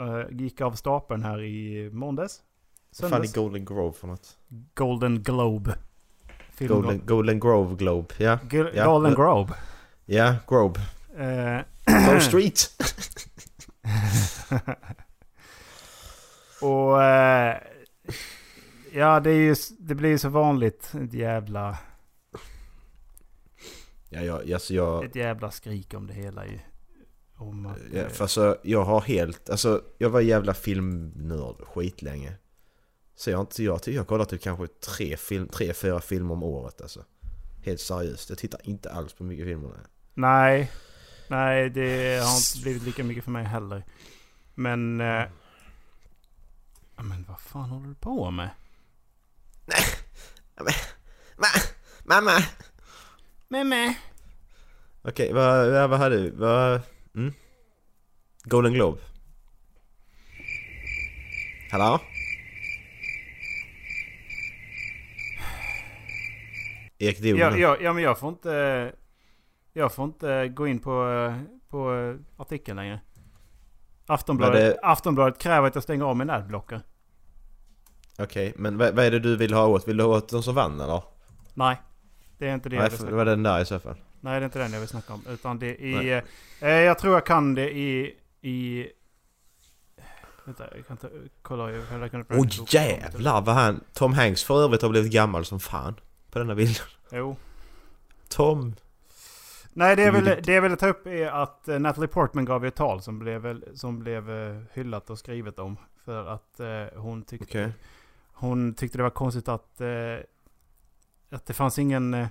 eh, 0.08 0.26
gick 0.30 0.60
av 0.60 0.72
stapeln 0.72 1.24
här 1.24 1.42
i 1.42 1.90
måndags. 1.92 2.40
Vad 3.00 3.10
fan 3.10 3.22
är. 3.22 3.34
Golden 3.34 3.64
Grove 3.64 3.92
för 3.92 4.06
något? 4.06 4.36
Golden 4.74 5.22
Globe. 5.22 5.74
Golden, 6.58 7.02
Golden 7.06 7.40
Grove 7.40 7.74
Globe, 7.76 8.14
ja. 8.18 8.38
G- 8.50 8.64
ja. 8.74 8.84
Golden 8.84 9.14
Globe. 9.14 9.54
Ja, 10.04 10.34
Grove. 10.48 10.80
Eh, 11.16 11.60
Grove 12.06 12.20
Street! 12.20 12.70
och... 16.62 17.02
eh, 17.02 17.56
ja, 18.92 19.20
det 19.20 19.30
är 19.30 19.34
ju... 19.34 19.54
Det 19.78 19.94
blir 19.94 20.10
ju 20.10 20.18
så 20.18 20.28
vanligt. 20.28 20.92
Ett 21.04 21.14
jävla... 21.14 21.78
ja, 24.08 24.20
jag, 24.20 24.52
alltså 24.52 24.74
jag... 24.74 25.04
Ett 25.04 25.16
jävla 25.16 25.50
skrik 25.50 25.94
om 25.94 26.06
det 26.06 26.14
hela 26.14 26.46
ju. 26.46 26.58
Om 27.36 27.66
att... 27.66 27.78
Ja, 27.92 28.00
eh, 28.00 28.08
för 28.08 28.24
alltså, 28.24 28.58
jag 28.62 28.84
har 28.84 29.00
helt... 29.00 29.50
Alltså, 29.50 29.82
jag 29.98 30.10
var 30.10 30.20
jävla 30.20 30.54
filmnörd 30.54 31.56
skitlänge. 31.60 32.32
Så 33.14 33.30
jag 33.30 33.40
inte... 33.40 33.62
Jag, 33.62 33.80
jag 33.84 34.06
kollar 34.06 34.24
typ 34.24 34.42
kanske 34.42 34.66
tre, 34.66 35.16
film, 35.16 35.48
tre, 35.48 35.72
fyra 35.72 36.00
filmer 36.00 36.32
om 36.32 36.42
året 36.42 36.80
alltså. 36.80 37.04
Helt 37.64 37.80
seriöst. 37.80 38.28
Jag 38.28 38.38
tittar 38.38 38.60
inte 38.64 38.90
alls 38.90 39.12
på 39.12 39.24
mycket 39.24 39.46
filmer. 39.46 39.70
Nej. 40.14 40.70
Nej. 41.28 41.70
Det 41.70 42.22
har 42.24 42.36
inte 42.36 42.62
blivit 42.62 42.82
lika 42.82 43.04
mycket 43.04 43.24
för 43.24 43.30
mig 43.30 43.44
heller. 43.44 43.84
Men... 44.54 45.00
Eh, 45.00 45.24
men 46.96 47.24
vad 47.28 47.40
fan 47.40 47.70
håller 47.70 47.88
du 47.88 47.94
på 47.94 48.30
med? 48.30 48.50
Mamma! 52.04 52.38
Med 53.48 53.66
med. 53.66 53.94
Okej, 55.02 55.32
vad, 55.32 55.72
vad, 55.72 55.90
vad 55.90 55.98
hade 55.98 56.16
du? 56.16 56.30
Vad... 56.30 56.80
Mm? 57.14 57.32
Golden 58.44 58.72
Globe? 58.72 59.00
Hallå? 61.70 62.00
Erik 66.98 67.20
Ja, 67.20 67.56
ja, 67.56 67.76
ja, 67.80 67.92
men 67.92 68.02
jag 68.02 68.18
får 68.18 68.28
inte... 68.28 68.92
Jag 69.72 69.94
får 69.94 70.04
inte 70.04 70.48
gå 70.48 70.66
in 70.66 70.78
på, 70.78 71.34
på 71.68 72.14
artikeln 72.36 72.76
längre. 72.76 73.00
Aftonbladet, 74.06 74.60
det- 74.60 74.78
Aftonbladet 74.82 75.38
kräver 75.38 75.68
att 75.68 75.74
jag 75.74 75.82
stänger 75.84 76.04
av 76.04 76.16
min 76.16 76.30
adblocker. 76.30 76.80
Okej, 78.18 78.52
men 78.56 78.78
vad, 78.78 78.94
vad 78.94 79.04
är 79.04 79.10
det 79.10 79.18
du 79.18 79.36
vill 79.36 79.52
ha 79.54 79.66
åt? 79.66 79.88
Vill 79.88 79.96
du 79.96 80.04
ha 80.04 80.10
åt 80.16 80.28
de 80.28 80.42
som 80.42 80.54
vann 80.54 80.80
eller? 80.80 81.02
Nej. 81.54 81.80
Det 82.38 82.48
är 82.48 82.54
inte 82.54 82.68
det 82.68 82.76
jag 82.76 82.82
Nej, 82.82 82.90
vill 82.90 82.98
för- 82.98 83.04
det 83.04 83.08
snacka 83.10 83.16
var 83.16 83.24
den 83.24 83.42
där 83.42 83.60
i 83.60 83.64
så 83.64 83.78
fall. 83.80 83.96
Nej, 84.20 84.32
det 84.40 84.44
är 84.44 84.44
inte 84.44 84.58
den 84.58 84.72
jag 84.72 84.80
vill 84.80 84.88
snacka 84.88 85.12
om. 85.14 85.22
Utan 85.28 85.58
det 85.58 85.82
är... 85.94 86.24
Eh, 86.60 86.68
jag 86.70 86.98
tror 86.98 87.14
jag 87.14 87.26
kan 87.26 87.54
det 87.54 87.70
i... 87.70 88.16
i 88.40 88.86
vänta, 90.44 90.64
jag 90.76 90.86
kan 90.86 90.96
ta, 90.96 91.08
kolla. 91.42 91.70
Jag 91.70 91.88
kan 91.88 92.00
räkna 92.00 92.20
upp 92.20 92.26
Åh 92.30 92.46
jävlar 92.68 93.40
vad 93.42 93.54
han... 93.54 93.80
Tom 93.92 94.12
Hanks 94.12 94.44
för 94.44 94.64
övrigt 94.64 94.82
har 94.82 94.88
blivit 94.88 95.12
gammal 95.12 95.44
som 95.44 95.60
fan. 95.60 95.94
På 96.30 96.38
denna 96.38 96.54
bilden. 96.54 96.84
Jo. 97.12 97.36
Tom. 98.28 98.74
Nej, 99.74 99.96
det 99.96 100.02
jag, 100.02 100.12
ville, 100.12 100.34
det 100.40 100.52
jag 100.54 100.62
ville 100.62 100.76
ta 100.76 100.86
upp 100.88 101.06
är 101.06 101.26
att 101.26 101.68
eh, 101.68 101.78
Natalie 101.78 102.08
Portman 102.08 102.44
gav 102.44 102.62
ju 102.64 102.68
ett 102.68 102.74
tal 102.74 103.02
som 103.02 103.18
blev, 103.18 103.40
väl- 103.40 103.64
som 103.74 103.98
blev 103.98 104.30
eh, 104.30 104.62
hyllat 104.72 105.10
och 105.10 105.18
skrivet 105.18 105.58
om. 105.58 105.76
För 106.04 106.26
att 106.26 106.60
eh, 106.60 106.84
hon, 107.00 107.22
tyckte, 107.22 107.44
Okej. 107.44 107.72
hon 108.32 108.74
tyckte 108.74 108.98
det 108.98 109.02
var 109.02 109.10
konstigt 109.10 109.48
att, 109.48 109.80
eh, 109.80 109.88
att 111.30 111.46
det 111.46 111.52
fanns 111.54 111.78
ingen... 111.78 112.14
Eh, 112.14 112.26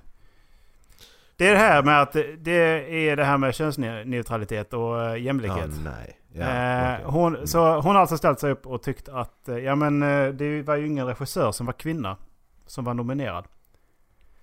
det 1.35 1.47
är 1.47 1.51
det 1.51 1.57
här 1.59 1.83
med 1.83 2.01
att 2.01 2.11
det- 2.11 2.35
det 2.35 3.09
är 3.09 3.15
det 3.15 3.23
här 3.25 3.37
med 3.37 3.55
könsneutralitet 3.55 4.73
och 4.73 5.01
eh, 5.03 5.21
jämlikhet. 5.21 5.69
Ja, 5.83 5.91
nej. 5.91 6.17
Eh, 6.35 6.93
okej. 6.93 7.05
hon, 7.05 7.35
Mm. 7.35 7.47
Så 7.47 7.75
hon 7.81 7.95
har 7.95 8.01
alltså 8.01 8.17
ställt 8.17 8.39
sig 8.39 8.51
upp 8.51 8.67
och 8.67 8.83
tyckt 8.83 9.09
att 9.09 9.49
eh, 9.49 9.57
ja 9.57 9.75
men 9.75 10.03
eh, 10.03 10.27
det 10.27 10.61
var 10.61 10.75
ju 10.75 10.87
ingen 10.87 11.07
regissör 11.07 11.51
som 11.51 11.65
var 11.65 11.73
kvinna 11.73 12.17
som 12.65 12.85
var 12.85 12.93
nominerad. 12.93 13.45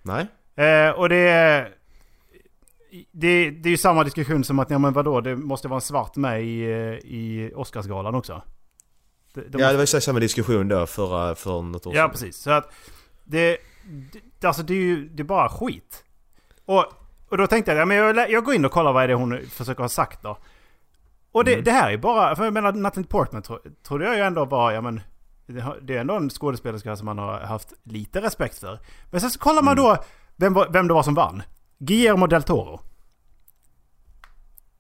Nej. 0.02 0.26
Eh, 0.67 0.90
och 0.90 1.09
det, 1.09 1.69
det, 3.12 3.50
det 3.50 3.68
är 3.68 3.71
ju 3.71 3.76
samma 3.76 4.04
diskussion 4.04 4.45
som 4.45 4.59
att 4.59 4.71
ja 4.71 4.78
men 4.78 4.92
vadå 4.92 5.21
det 5.21 5.37
måste 5.37 5.68
vara 5.68 5.76
en 5.76 5.80
svart 5.80 6.16
med 6.16 6.42
i, 6.45 6.62
i 7.04 7.52
Oscarsgalan 7.57 8.14
också. 8.14 8.42
Det, 9.35 9.40
de 9.40 9.47
Ja, 9.47 9.59
måste- 9.59 9.73
det 9.73 9.76
var 9.76 9.80
ju 9.97 10.00
samma 10.00 10.18
diskussion 10.21 10.68
då 10.68 10.87
förra, 10.87 11.35
för 11.35 11.62
något 11.62 11.87
år 11.87 11.95
Ja, 11.97 12.02
sedan. 12.02 12.11
precis. 12.11 12.37
Så 12.37 12.50
att 12.50 12.73
det, 13.25 13.59
det, 14.40 14.47
alltså 14.47 14.62
det 14.62 14.75
är 14.75 14.83
ju 14.83 15.09
det 15.09 15.23
är 15.23 15.25
bara 15.25 15.49
skit. 15.49 16.04
Och, 16.64 16.85
och 17.28 17.37
då 17.37 17.47
tänkte 17.47 17.71
jag, 17.73 17.80
ja, 17.80 17.85
men 17.85 17.97
jag, 17.97 18.30
jag 18.30 18.45
går 18.45 18.54
in 18.54 18.64
och 18.64 18.73
kollar 18.73 18.92
vad 18.92 19.02
är 19.04 19.09
det 19.09 19.14
hon 19.14 19.40
försöker 19.50 19.83
ha 19.83 19.88
sagt 19.88 20.23
då. 20.23 20.38
Och 21.33 21.45
det, 21.45 21.52
Mm. 21.52 21.64
det 21.64 21.71
här 21.71 21.90
är 21.92 21.97
bara, 21.97 22.37
för 22.37 22.45
jag 22.45 22.52
menar 22.52 22.73
Natalie 22.73 23.07
Portman 23.09 23.42
tro, 23.42 23.59
trodde 23.83 24.04
jag 24.04 24.16
ju 24.16 24.23
ändå 24.23 24.45
var, 24.45 24.73
ja 24.73 24.80
men 24.80 25.00
det, 25.83 25.95
är 25.97 26.00
ändå 26.00 26.14
en 26.16 26.30
skådespelerska 26.30 26.97
som 26.97 27.04
man 27.07 27.18
har 27.18 27.40
haft 27.40 27.73
lite 27.83 28.21
respekt 28.21 28.59
för. 28.59 28.78
Men 29.11 29.21
sen 29.21 29.30
så 29.30 29.38
kollar 29.38 29.62
man 29.62 29.78
Mm. 29.78 29.85
då 29.85 29.97
vem, 30.37 30.54
vem 30.73 30.88
det 30.88 30.95
var 30.95 31.02
som 31.02 31.14
vann. 31.14 31.42
Guillermo 31.79 32.27
del 32.27 32.43
Toro. 32.43 32.81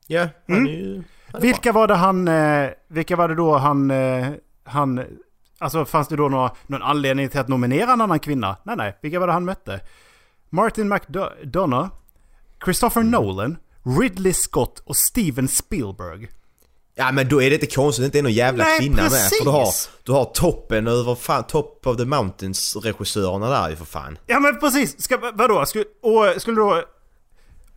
Ja, 0.06 0.28
han 0.48 0.56
Mm. 0.56 0.66
är 0.66 0.70
ju... 0.70 1.02
han 1.32 1.36
är 1.36 1.40
Vilka 1.40 1.72
var 1.72 1.88
det 1.88 1.94
han, 1.94 2.28
eh, 2.28 2.70
vilka 2.88 3.16
var 3.16 3.28
det 3.28 3.34
då 3.34 3.56
han, 3.58 3.90
eh, 3.90 4.28
han, 4.64 5.04
alltså 5.58 5.84
fanns 5.84 6.08
det 6.08 6.16
då 6.16 6.28
några, 6.28 6.50
någon 6.66 6.82
anledning 6.82 7.28
till 7.28 7.40
att 7.40 7.48
nominera 7.48 7.92
en 7.92 8.00
annan 8.00 8.18
kvinna? 8.20 8.56
Nej, 8.64 8.76
nej, 8.76 8.98
vilka 9.02 9.20
var 9.20 9.26
det 9.26 9.32
han 9.32 9.44
mötte? 9.44 9.80
Martin 10.50 10.88
McDonough, 10.88 11.88
Christopher 12.64 13.00
Mm. 13.00 13.10
Nolan, 13.10 13.56
Ridley 14.00 14.32
Scott 14.32 14.78
och 14.78 14.96
Steven 14.96 15.48
Spielberg. 15.48 16.28
Ja 17.00 17.12
men 17.12 17.28
då 17.28 17.42
är 17.42 17.50
det 17.50 17.54
inte 17.54 17.66
konstigt 17.66 18.04
att 18.06 18.12
det 18.12 18.18
inte 18.18 18.18
är 18.18 18.22
någon 18.22 18.32
jävla 18.32 18.64
Nej, 18.64 18.80
kvinna 18.80 19.02
med. 19.02 19.10
För 19.10 19.44
du 19.44 19.50
har, 19.50 19.64
precis. 19.64 19.90
du 20.02 20.12
har 20.12 20.24
toppen 20.24 20.86
över 20.86 21.14
fan, 21.14 21.44
Top 21.44 21.86
of 21.86 21.96
the 21.96 22.04
Mountains 22.04 22.76
regissörerna 22.76 23.50
där 23.50 23.70
ju 23.70 23.76
för 23.76 23.84
fan. 23.84 24.18
Ja 24.26 24.40
men 24.40 24.58
precis, 24.60 25.02
Ska, 25.02 25.32
vadå? 25.34 25.66
Skulle, 25.66 25.84
och 26.02 26.42
skulle 26.42 26.56
då... 26.56 26.84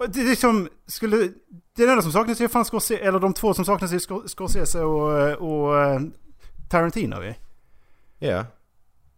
Det 0.08 0.20
är 0.22 0.36
som, 0.36 0.70
skulle... 0.88 1.30
Det 1.76 1.84
enda 1.84 2.02
som 2.02 2.12
saknas 2.12 2.42
är 2.42 2.48
fan 2.48 2.66
Scorsese, 2.66 2.98
eller 2.98 3.20
de 3.20 3.34
två 3.34 3.54
som 3.54 3.66
saknas 3.66 3.92
är 3.92 4.00
Scor- 4.00 4.28
Scorsese 4.28 4.80
och, 4.80 5.32
och 5.32 6.02
Tarantino 6.70 7.24
ju. 7.24 7.34
Ja. 8.20 8.46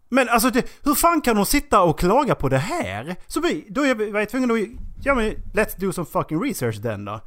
Men 0.10 0.30
alltså 0.30 0.50
det, 0.50 0.66
hur 0.84 0.96
fan 0.96 1.22
kan 1.22 1.38
hon 1.38 1.46
sitta 1.46 1.82
och 1.82 2.00
klaga 2.00 2.36
på 2.36 2.50
det 2.50 2.58
här? 2.58 3.16
Så 3.28 3.42
vi, 3.42 3.66
då 3.70 3.82
är 3.82 3.88
jag, 3.88 4.12
var 4.12 4.20
jag 4.20 4.30
tvungen 4.30 4.52
att... 4.52 4.58
Ja 5.04 5.16
men 5.16 5.36
let's 5.54 5.80
do 5.80 5.92
some 5.92 6.08
fucking 6.12 6.44
research 6.44 6.82
then 6.82 7.06
då. 7.06 7.22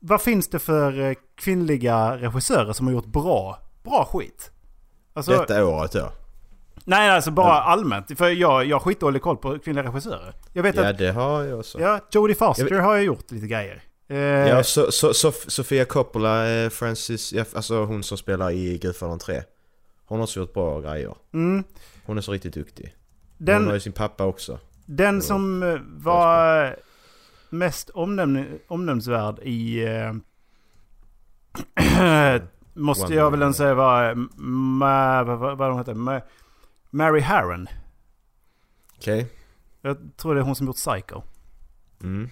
Vad 0.00 0.22
finns 0.22 0.48
det 0.48 0.58
för 0.58 1.00
eh, 1.00 1.14
kvinnliga 1.36 2.16
regissörer 2.16 2.72
som 2.72 2.86
har 2.86 2.92
gjort 2.94 3.06
bra, 3.06 3.58
bra 3.82 4.04
skit? 4.12 4.50
Alltså, 5.12 5.32
Detta 5.32 5.64
året 5.66 5.92
då. 5.92 6.12
Nej, 6.84 7.10
alltså 7.10 7.30
bara 7.30 7.52
allmänt. 7.62 8.18
För 8.18 8.28
jag, 8.28 8.64
jag 8.64 8.76
har 8.76 8.80
skitdålig 8.80 9.22
koll 9.22 9.36
på 9.36 9.58
kvinnliga 9.58 9.84
regissörer. 9.86 10.34
Jag 10.52 10.62
vet 10.62 10.76
Ja, 10.76 10.88
att 10.90 10.98
det 10.98 11.12
har 11.12 11.42
jag 11.42 11.58
också. 11.58 11.80
ja, 11.80 12.00
Jodie 12.12 12.34
Foster 12.34 12.72
Jag 12.74 12.82
har 12.82 12.94
jag 12.94 13.04
gjort 13.04 13.30
lite 13.30 13.46
grejer. 13.46 13.82
Eh, 14.08 14.18
Ja, 14.18 14.62
so, 14.62 14.90
so, 14.90 15.14
so, 15.14 15.32
Sofia 15.46 15.84
Coppola, 15.84 16.50
eh, 16.50 16.68
Francis, 16.70 17.32
ja, 17.32 17.44
alltså 17.54 17.84
hon 17.84 18.02
som 18.02 18.18
spelar 18.18 18.50
i 18.50 18.78
Gudfadern 18.78 19.18
3. 19.18 19.42
Hon 20.06 20.18
har 20.18 20.24
också 20.24 20.40
gjort 20.40 20.54
bra 20.54 20.80
grejer. 20.80 21.14
mm, 21.34 21.64
Hon 22.06 22.18
är 22.18 22.22
så 22.22 22.32
riktigt 22.32 22.54
duktig. 22.54 22.94
Hon 23.38 23.46
den, 23.46 23.66
har 23.66 23.74
ju 23.74 23.80
sin 23.80 23.92
pappa 23.92 24.24
också. 24.24 24.58
den 24.86 25.22
som 25.22 25.60
var 25.96 26.76
mest 27.50 27.90
omnämn, 27.90 28.58
omnämnsvärd 28.68 29.38
i... 29.38 29.84
Eh, 29.84 30.14
måste 32.74 33.14
jag 33.14 33.30
väl 33.30 33.42
ändå 33.42 33.54
säga 33.54 33.74
var... 33.74 34.14
Ma, 34.42 35.22
vad, 35.24 35.38
vad, 35.38 35.58
vad 35.58 35.70
hon 35.70 35.78
heter? 35.78 35.94
Ma, 35.94 36.20
Mary 36.90 37.20
Harron. 37.20 37.68
Okej? 38.96 39.28
Jag 39.80 40.16
tror 40.16 40.34
det 40.34 40.40
är 40.40 40.44
hon 40.44 40.56
som 40.56 40.66
gjort 40.66 40.76
Psycho. 40.76 41.22
Mm. 42.02 42.28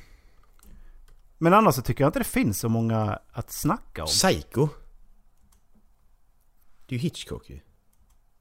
Men 1.38 1.54
annars 1.54 1.74
så 1.74 1.82
tycker 1.82 2.04
jag 2.04 2.08
inte 2.08 2.18
det 2.18 2.24
finns 2.24 2.58
så 2.58 2.68
många 2.68 3.18
att 3.30 3.50
snacka 3.50 4.02
om. 4.02 4.06
Psycho? 4.06 4.68
Det 6.86 6.94
är 6.94 6.98
ju 6.98 7.02
Hitchcock 7.02 7.50
ju. 7.50 7.60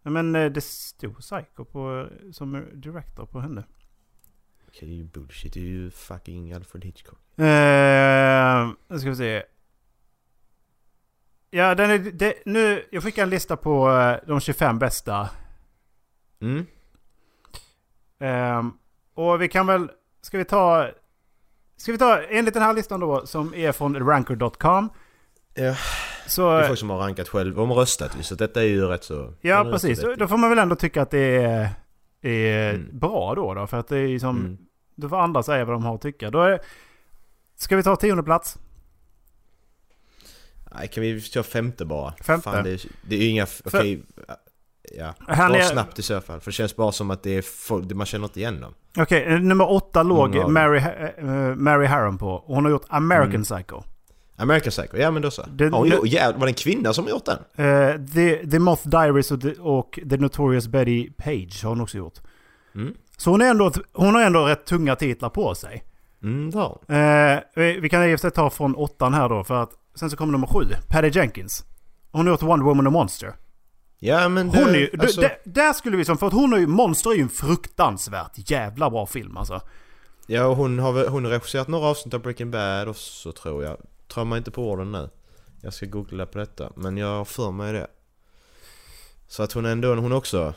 Men 0.03 0.35
eh, 0.35 0.51
det 0.51 0.63
stod 0.63 1.19
Psycho 1.19 1.65
på, 1.65 2.09
som 2.31 2.65
director 2.73 3.25
på 3.25 3.39
henne. 3.39 3.63
Okej, 4.77 4.89
det 4.89 4.93
är 4.93 4.97
ju 4.97 5.03
bullshit. 5.03 5.53
Det 5.53 5.59
är 5.59 5.63
ju 5.63 5.91
fucking 5.91 6.53
Alfred 6.53 6.85
Hitchcock. 6.85 7.19
Eh, 7.39 8.69
nu 8.87 8.99
ska 8.99 9.09
vi 9.09 9.15
se. 9.15 9.43
Ja, 11.49 11.75
den 11.75 11.89
är, 11.91 11.97
det, 11.97 12.33
nu, 12.45 12.85
jag 12.91 13.03
skickar 13.03 13.23
en 13.23 13.29
lista 13.29 13.57
på 13.57 13.91
eh, 13.91 14.27
de 14.27 14.39
25 14.39 14.79
bästa. 14.79 15.29
Mm. 16.41 16.65
Ehm, 18.19 18.71
och 19.13 19.41
vi 19.41 19.47
kan 19.47 19.67
väl... 19.67 19.91
Ska 20.21 20.37
vi 20.37 20.45
ta... 20.45 20.89
Ska 21.77 21.91
vi 21.91 21.97
ta 21.97 22.21
enligt 22.21 22.53
den 22.53 22.63
här 22.63 22.73
listan 22.73 22.99
då 22.99 23.25
som 23.25 23.53
är 23.53 23.71
från 23.71 24.07
ranker.com. 24.07 24.89
Ja. 25.53 25.75
Så... 26.27 26.57
Det 26.57 26.63
är 26.63 26.67
folk 26.67 26.79
som 26.79 26.89
har 26.89 26.97
rankat 26.97 27.29
själv. 27.29 27.55
De 27.55 27.69
har 27.69 27.75
röstat 27.75 28.17
ju, 28.17 28.23
så 28.23 28.35
detta 28.35 28.61
är 28.61 28.67
ju 28.67 28.87
rätt 28.87 29.03
så... 29.03 29.33
Ja, 29.41 29.63
precis. 29.71 30.01
då 30.17 30.27
får 30.27 30.37
man 30.37 30.49
väl 30.49 30.59
ändå 30.59 30.75
tycka 30.75 31.01
att 31.01 31.11
det 31.11 31.35
är, 31.35 31.69
är 32.21 32.73
Mm. 32.73 32.99
bra 32.99 33.35
då, 33.35 33.53
då. 33.53 33.67
För 33.67 33.77
att 33.77 33.87
det 33.87 33.97
är 33.97 34.07
ju 34.07 34.19
som... 34.19 34.37
Mm. 34.37 34.66
Då 34.99 35.09
får 35.09 35.17
andra 35.17 35.43
säga 35.43 35.65
vad 35.65 35.75
de 35.75 35.83
har 35.83 35.95
att 35.95 36.01
tycka. 36.01 36.29
Då 36.31 36.41
är, 36.41 36.59
ska 37.55 37.75
vi 37.75 37.83
ta 37.83 37.95
tionde 37.95 38.23
plats? 38.23 38.57
Nej, 40.75 40.87
kan 40.87 41.01
vi 41.03 41.21
köra 41.21 41.43
femte 41.43 41.85
bara? 41.85 42.13
Femte. 42.21 42.43
Fan, 42.51 42.63
det, 42.63 42.69
är, 42.71 42.81
det 43.01 43.15
är 43.15 43.19
ju 43.19 43.27
inga... 43.27 43.47
Okej... 43.65 44.03
Ja. 44.97 45.13
Han 45.19 45.51
Dra 45.51 45.59
är- 45.59 45.63
snabbt 45.63 45.99
i 45.99 46.01
så 46.01 46.21
fall. 46.21 46.39
För 46.39 46.51
det 46.51 46.55
känns 46.55 46.75
bara 46.75 46.91
som 46.91 47.11
att 47.11 47.23
det 47.23 47.29
är 47.37 47.41
folk, 47.41 47.91
man 47.91 48.05
känner 48.05 48.25
inte 48.25 48.39
igen 48.39 48.61
dem. 48.61 48.73
Okej, 48.97 49.23
eh, 49.23 49.39
nummer 49.39 49.71
åtta 49.71 50.03
låg 50.03 50.35
Många. 50.35 50.47
Mary, 50.47 50.77
eh, 51.17 51.55
Mary 51.55 51.85
Harron 51.85 52.17
på. 52.17 52.43
Hon 52.45 52.63
har 52.65 52.71
gjort 52.71 52.85
American 52.87 53.29
Mm. 53.29 53.43
Psycho. 53.43 53.83
American 54.35 54.71
Psycho, 54.71 54.97
ja 54.97 55.11
men 55.11 55.21
då 55.21 55.31
så. 55.31 55.41
Hon, 55.41 55.57
det- 55.57 55.65
gjorde- 55.95 56.07
ja, 56.09 56.31
var 56.37 56.45
det 56.45 56.49
en 56.49 56.53
kvinna 56.53 56.93
som 56.93 57.07
gjort 57.07 57.25
den? 57.25 57.37
Eh, 57.65 58.05
The, 58.13 58.47
The 58.51 58.59
Moth 58.59 58.87
Diaries 58.89 59.31
och 59.31 59.41
The, 59.41 59.53
och 59.53 59.99
The 60.09 60.17
Notorious 60.17 60.67
Betty 60.67 61.09
Page 61.17 61.59
har 61.63 61.69
hon 61.69 61.81
också 61.81 61.97
gjort. 61.97 62.19
Mm. 62.75 62.93
Så 63.17 63.31
hon, 63.31 63.41
är 63.41 63.45
ändå, 63.49 63.71
hon 63.93 64.15
har 64.15 64.21
ändå 64.21 64.45
rätt 64.45 64.65
tunga 64.65 64.95
titlar 64.95 65.29
på 65.29 65.55
sig. 65.55 65.83
Mm, 66.23 66.53
hon. 66.53 66.95
Eh, 66.97 67.39
vi, 67.55 67.79
vi 67.79 67.89
kan 67.89 68.03
i 68.09 68.15
och 68.15 68.19
för 68.19 68.27
sig 68.27 68.31
ta 68.31 68.49
från 68.49 68.75
åttan 68.75 69.13
här 69.13 69.29
då, 69.29 69.43
för 69.43 69.63
att 69.63 69.71
sen 69.95 70.09
så 70.09 70.17
kommer 70.17 70.31
nummer 70.31 70.47
sju. 70.47 70.65
Patty 70.89 71.09
Jenkins. 71.09 71.65
Hon 72.11 72.27
har 72.27 72.33
gjort 72.33 72.41
Wonder 72.43 72.65
Woman 72.65 72.87
och 72.87 72.93
Monster. 72.93 73.33
Ja 73.99 74.29
men 74.29 74.51
det, 74.51 74.57
Hon 74.63 74.69
är 74.69 74.79
ju, 74.79 74.89
alltså, 74.99 75.21
d- 75.21 75.37
där 75.43 75.73
skulle 75.73 75.97
vi 75.97 76.05
som, 76.05 76.17
för 76.17 76.27
att 76.27 76.33
hon 76.33 76.53
är 76.53 76.57
ju, 76.57 76.67
Monster 76.67 77.09
är 77.09 77.15
ju 77.15 77.21
en 77.21 77.29
fruktansvärt 77.29 78.31
jävla 78.51 78.89
bra 78.89 79.05
film 79.05 79.37
alltså. 79.37 79.61
Ja 80.27 80.45
och 80.45 80.55
hon 80.55 80.79
har, 80.79 81.07
hon 81.07 81.25
har 81.25 81.31
regisserat 81.31 81.67
några 81.67 81.87
avsnitt 81.87 82.13
av 82.13 82.21
Breaking 82.21 82.51
Bad 82.51 82.87
och 82.87 82.95
så 82.95 83.31
tror 83.31 83.63
jag. 83.63 83.77
Tror 84.13 84.25
man 84.25 84.37
inte 84.37 84.51
på 84.51 84.71
orden 84.71 84.91
nu. 84.91 85.09
Jag 85.61 85.73
ska 85.73 85.85
googla 85.85 86.25
på 86.25 86.37
detta, 86.37 86.71
men 86.75 86.97
jag 86.97 87.07
har 87.17 87.25
för 87.25 87.51
mig 87.51 87.73
det. 87.73 87.87
Så 89.27 89.43
att 89.43 89.51
hon 89.53 89.65
är 89.65 89.69
ändå, 89.71 89.95
hon 89.95 90.11
är 90.11 90.15
också 90.15 90.53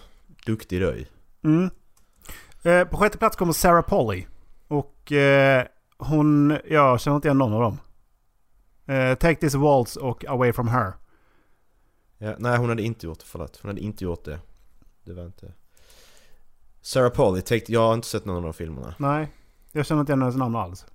duktig 0.47 0.81
då 0.81 0.87
ju. 0.87 1.07
Mm. 1.45 1.71
Eh, 2.63 2.85
på 2.85 2.97
sjätte 2.97 3.19
plats 3.19 3.37
kommer 3.37 3.53
Sarah 3.53 3.83
Polly. 3.83 4.27
Och 4.69 5.13
eh, 5.13 5.67
hon, 5.99 6.59
jag 6.69 7.01
känner 7.01 7.17
inte 7.17 7.29
igen 7.29 7.39
någon 7.39 7.53
av 7.53 7.61
dem. 7.61 7.79
Eh, 8.97 9.15
Take 9.15 9.41
This 9.41 9.55
Waltz 9.55 9.97
och 9.97 10.25
Away 10.25 10.53
From 10.53 10.69
Her. 10.69 10.93
Ja, 12.19 12.35
nej 12.39 12.59
hon 12.59 12.69
hade 12.69 12.83
inte 12.83 13.07
gjort 13.07 13.19
det, 13.19 13.25
förlåt. 13.27 13.59
Hon 13.63 13.69
hade 13.69 13.81
inte 13.81 14.05
gjort 14.05 14.25
det. 14.25 14.39
Det 15.05 15.13
var 15.13 15.25
inte... 15.27 15.53
Sarah 16.83 17.11
Polly, 17.11 17.43
take, 17.43 17.65
jag 17.73 17.81
har 17.81 17.95
inte 17.95 18.09
sett 18.09 18.25
någon 18.25 18.37
av 18.37 18.43
de 18.43 18.53
filmerna. 18.53 18.95
Nej, 18.99 19.29
jag 19.73 19.87
känner 19.87 20.01
inte 20.01 20.13
igen 20.13 20.23
hennes 20.23 20.37
namn 20.37 20.57
alls. 20.57 20.87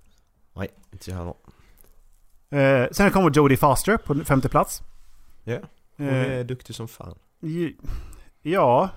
Nej, 0.54 0.68
inte 0.92 1.10
jag 1.10 1.18
heller. 1.18 1.34
Eh, 2.84 2.88
sen 2.92 3.10
kommer 3.10 3.30
Jodie 3.30 3.56
Foster 3.56 3.96
på 3.96 4.14
femte 4.24 4.48
plats. 4.48 4.82
Ja, 5.44 5.58
hon 5.96 6.08
Eh, 6.08 6.14
är 6.32 6.44
duktig 6.44 6.76
som 6.76 6.88
fan. 6.88 7.14
ja, 8.42 8.88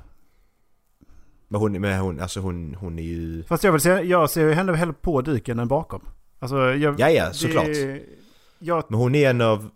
Men 1.52 1.62
hon, 1.62 1.82
men 1.82 2.00
hon, 2.00 2.20
alltså 2.20 2.40
hon, 2.40 2.76
hon 2.76 3.00
är 3.00 3.04
ju... 3.04 3.44
fast 3.44 3.64
jag 3.64 3.72
vill 3.72 3.82
säga, 3.82 4.04
jag 4.04 4.30
ser 4.30 4.42
ju 4.42 4.54
henne 4.54 4.76
hellre 4.76 4.94
på 4.94 5.22
dyken 5.22 5.60
än 5.60 5.68
bakom. 5.68 6.02
Alltså, 6.40 6.58
jag, 6.58 7.00
Ja, 7.00 7.10
ja, 7.10 7.34
såklart. 7.34 7.66
Det, 7.66 8.02
jag, 8.60 8.84
Men 8.88 9.00
hon 9.00 9.16
är 9.16 9.30
en 9.30 9.42
av, 9.42 9.70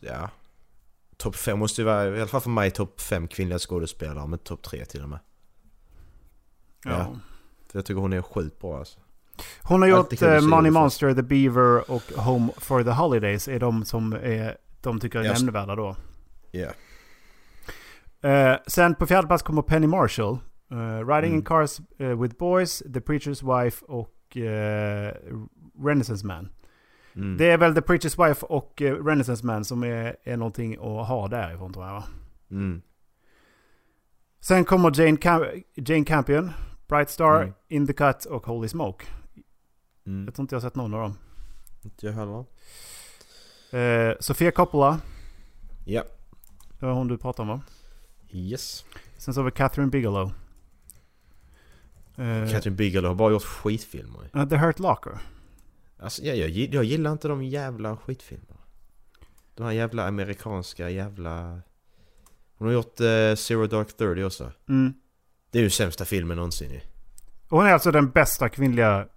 ja, 0.00 0.30
topp 1.16 1.36
fem 1.36 1.58
måste 1.58 1.80
ju 1.80 1.84
vara, 1.84 2.16
i 2.16 2.20
alla 2.20 2.26
fall 2.26 2.40
för 2.40 2.50
mig, 2.50 2.70
topp 2.70 3.00
fem 3.00 3.28
kvinnliga 3.28 3.58
skådespelare, 3.58 4.26
men 4.26 4.38
topp 4.38 4.62
tre 4.62 4.84
till 4.84 5.02
och 5.02 5.08
med. 5.08 5.18
ja. 6.84 6.90
Ja. 6.90 7.16
För 7.72 7.78
jag 7.78 7.86
tycker 7.86 8.00
hon 8.00 8.12
är 8.12 8.22
sjukt 8.22 8.60
bra 8.60 8.78
alltså. 8.78 8.98
Hon 9.62 9.82
har 9.82 9.88
Alltid 9.90 10.22
gjort 10.22 10.30
eh, 10.30 10.40
Money 10.40 10.70
Monster, 10.70 11.14
The 11.14 11.22
Beaver 11.22 11.90
och 11.90 12.02
Home 12.16 12.52
for 12.56 12.84
the 12.84 12.90
Holidays 12.90 13.48
är 13.48 13.60
de 13.60 13.84
som 13.84 14.12
är, 14.12 14.56
de 14.80 15.00
tycker 15.00 15.18
är 15.18 15.24
Jag- 15.24 15.34
nämnvärda 15.34 15.74
då. 15.76 15.96
Ja. 16.50 16.68
Eh, 18.28 18.56
sen 18.66 18.94
på 18.94 19.06
fjärde 19.06 19.26
plats 19.26 19.42
kommer 19.42 19.62
Penny 19.62 19.86
Marshall. 19.86 20.38
Eh, 20.70 21.06
Riding 21.06 21.30
in 21.32 21.38
Mm. 21.38 21.44
Cars 21.44 21.80
eh, 21.98 22.20
with 22.22 22.36
Boys, 22.36 22.78
The 22.92 23.00
Preacher's 23.00 23.42
Wife 23.64 23.84
och 23.84 24.36
eh, 24.36 25.14
Renaissance 25.84 26.26
Man. 26.26 26.48
Mm. 27.14 27.36
Det 27.36 27.50
är 27.50 27.58
väl 27.58 27.74
The 27.74 27.80
Preacher's 27.80 28.28
Wife 28.28 28.46
och 28.46 28.72
Renaissance 28.80 29.46
Man 29.46 29.64
som 29.64 29.82
är, 29.84 30.16
är 30.22 30.36
någonting 30.36 30.74
att 30.74 31.08
ha 31.08 31.28
därifrån 31.28 31.72
tror 31.72 31.86
jag 31.86 31.92
va? 31.94 32.04
Mm. 32.50 32.82
Sen 34.40 34.64
kommer 34.64 35.00
Jane, 35.00 35.16
Cam- 35.16 35.62
Jane 35.74 36.04
Campion, 36.04 36.50
Bright 36.88 37.10
Star, 37.10 37.42
Mm. 37.42 37.54
In 37.68 37.86
the 37.86 37.92
Cut 37.92 38.24
och 38.24 38.46
Holy 38.46 38.68
Smoke. 38.68 39.06
Mm. 40.06 40.24
Jag 40.24 40.34
tror 40.34 40.42
inte 40.44 40.54
jag 40.54 40.60
har 40.60 40.68
sett 40.68 40.76
någon 40.76 40.94
av 40.94 41.00
dem. 41.00 41.18
Inte 41.82 42.06
jag 42.06 42.12
heller. 42.12 42.44
Eh, 43.70 44.14
Sofia 44.20 44.50
Coppola, 44.50 45.00
Ja. 45.84 46.02
det 46.80 46.86
var 46.86 46.92
hon 46.92 47.08
du 47.08 47.18
pratade 47.18 47.50
om 47.52 47.58
va? 47.58 47.64
Yes. 48.30 48.84
Sen 49.18 49.34
så 49.34 49.40
har 49.40 49.44
vi 49.44 49.50
Catherine 49.50 49.90
Bigelow. 49.90 50.32
Eh, 52.16 52.50
Catherine 52.50 52.76
Bigelow 52.76 53.08
har 53.08 53.14
bara 53.14 53.32
gjort 53.32 53.44
skitfilmer. 53.44 54.30
uh, 54.36 54.48
The 54.48 54.56
Hurt 54.56 54.78
Locker. 54.78 55.18
Alltså 55.98 56.22
jag, 56.22 56.36
jag, 56.36 56.48
jag 56.50 56.84
gillar 56.84 57.12
inte 57.12 57.28
de 57.28 57.42
jävla 57.44 57.96
skitfilmerna. 57.96 58.60
De 59.54 59.62
här 59.62 59.72
jävla 59.72 60.06
amerikanska 60.06 60.90
jävla... 60.90 61.60
Hon 62.58 62.68
har 62.68 62.74
gjort 62.74 63.00
eh, 63.00 63.34
Zero 63.36 63.66
Dark 63.66 63.96
Thirty 63.96 64.22
också. 64.22 64.52
Mm. 64.68 64.94
Det 65.50 65.58
är 65.58 65.62
ju 65.62 65.70
sämsta 65.70 66.04
filmen 66.04 66.36
någonsin 66.36 66.70
ju. 66.70 66.80
Och 67.48 67.58
hon 67.58 67.66
är 67.66 67.72
alltså 67.72 67.90
den 67.90 68.10
bästa 68.10 68.48
kvinnliga 68.48 69.08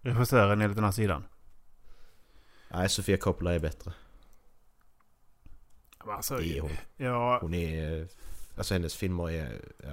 regissören 0.00 0.60
enligt 0.60 0.76
den 0.76 0.84
här 0.84 0.92
sidan. 0.92 1.24
Nej, 2.70 2.88
Sofia 2.88 3.16
Coppola 3.16 3.54
är 3.54 3.58
bättre. 3.58 3.92
Alltså, 5.98 6.36
Det 6.36 6.56
är 6.58 6.60
hon. 6.60 6.70
ja, 6.96 7.38
Hon 7.42 7.54
är... 7.54 8.08
Alltså 8.56 8.74
hennes 8.74 8.94
filmer 8.96 9.30
är... 9.30 9.60
Ja. 9.82 9.90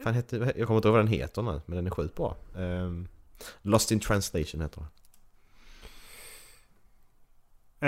Fan 0.00 0.14
hette, 0.14 0.36
jag 0.36 0.66
kommer 0.66 0.76
inte 0.78 0.88
ihåg 0.88 0.94
vad 0.96 1.04
den 1.04 1.08
heter 1.12 1.42
nu, 1.42 1.60
men 1.66 1.76
den 1.76 1.86
är 1.86 1.90
sjukt 1.90 2.14
bra. 2.14 2.36
Ehm, 2.56 3.08
Lost 3.62 3.90
in 3.90 4.00
translation 4.00 4.60
heter 4.60 4.80
den. 4.80 4.88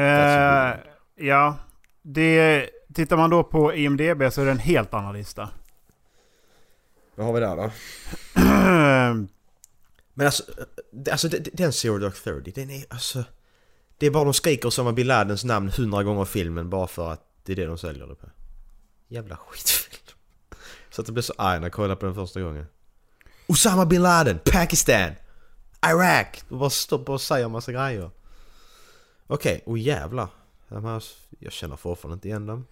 eh, 0.03 0.77
ja. 1.17 1.57
Det, 2.03 2.71
tittar 2.95 3.17
man 3.17 3.31
då 3.31 3.45
på 3.45 3.75
IMDB 3.75 4.33
så 4.33 4.41
är 4.41 4.45
det 4.45 4.51
en 4.51 4.59
helt 4.59 4.95
annan 4.95 5.15
lista. 5.15 5.49
Vad 7.15 7.27
har 7.27 7.33
vi 7.33 7.41
där 7.41 7.57
då? 7.57 7.71
Men 10.15 10.27
alltså, 10.27 10.43
det- 10.91 11.11
alltså 11.11 11.29
den 11.53 11.73
Zero 11.73 11.99
Dark 11.99 12.15
Thirty, 12.25 12.51
den 12.51 12.71
är 12.71 12.85
alltså... 12.91 13.25
Det 13.99 14.07
är 14.07 14.11
bara 14.11 14.25
de 14.25 14.35
skriker 14.35 14.69
Osama 14.69 14.93
bin 14.93 15.07
Ladens 15.07 15.45
namn 15.45 15.69
hundra 15.77 16.03
gånger 16.03 16.23
i 16.23 16.27
filmen 16.27 16.71
bara 16.71 16.87
för 16.87 17.13
att 17.13 17.23
det 17.45 17.53
är 17.53 17.57
det 17.57 17.67
de 17.67 17.79
säljer 17.79 18.07
det 18.07 18.15
på. 18.15 18.27
Jävla 19.09 19.37
skitfilm. 19.37 20.08
Så 20.99 21.03
att 21.03 21.07
det 21.07 21.13
blev 21.13 21.23
så 21.23 21.35
arg 21.39 21.61
när 21.61 21.67
jag 21.67 21.73
kollade 21.73 21.97
på 21.97 22.07
den 22.07 22.15
första 22.15 22.41
gången. 22.41 22.67
Osama 23.47 23.87
bin 23.87 24.03
Laden, 24.03 24.39
Pakistan, 24.53 25.13
Iraq! 25.87 26.43
Och 26.49 26.59
bara 26.59 26.71
stoppar 26.71 27.13
och 27.13 27.21
säger 27.21 27.49
massa 27.49 27.73
grejer. 27.73 28.11
Okej, 29.27 29.63
och 29.67 29.79
jävlar. 29.79 30.29
De 30.69 30.85
här, 30.85 31.05
jag 31.39 31.53
känner 31.53 31.77
fortfarande 31.77 32.15
inte 32.15 32.29
igen 32.29 32.47
dem. 32.47 32.67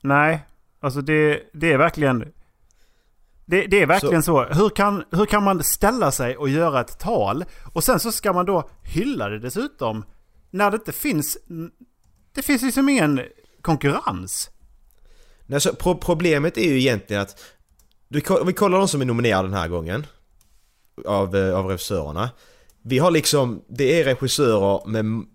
Nej, 0.00 0.40
alltså 0.80 1.00
det, 1.00 1.42
det 1.52 1.72
är 1.72 1.78
verkligen... 1.78 2.32
Det, 3.44 3.66
det 3.66 3.82
är 3.82 3.86
verkligen 3.86 4.22
så. 4.22 4.44
Hur, 4.44 4.68
kan, 4.68 5.04
hur 5.10 5.26
kan 5.26 5.42
man 5.42 5.64
ställa 5.64 6.12
sig 6.12 6.36
och 6.36 6.48
göra 6.48 6.80
ett 6.80 6.98
tal 6.98 7.44
och 7.72 7.84
sen 7.84 8.00
så 8.00 8.12
ska 8.12 8.32
man 8.32 8.46
då 8.46 8.70
hylla 8.82 9.28
det 9.28 9.38
dessutom 9.38 10.04
när 10.50 10.70
det 10.70 10.76
inte 10.76 10.92
finns... 10.92 11.38
Det 12.34 12.42
finns 12.42 12.62
liksom 12.62 12.88
ingen 12.88 13.20
konkurrens. 13.62 14.50
Nej, 15.46 15.60
så 15.60 15.74
pro 15.74 15.94
problemet 15.94 16.56
är 16.56 16.68
ju 16.68 16.78
egentligen 16.78 17.22
att... 17.22 17.40
Du, 18.10 18.20
om 18.20 18.46
vi 18.46 18.52
kollar 18.52 18.78
de 18.78 18.88
som 18.88 19.00
är 19.00 19.04
nominerade 19.04 19.48
den 19.48 19.56
här 19.56 19.68
gången. 19.68 20.06
Av, 21.06 21.36
eh, 21.36 21.58
av 21.58 21.66
regissörerna. 21.66 22.30
Vi 22.82 22.98
har 22.98 23.10
liksom... 23.10 23.62
Det 23.68 24.00
är 24.00 24.04
regissörer 24.04 24.86
med... 24.86 25.26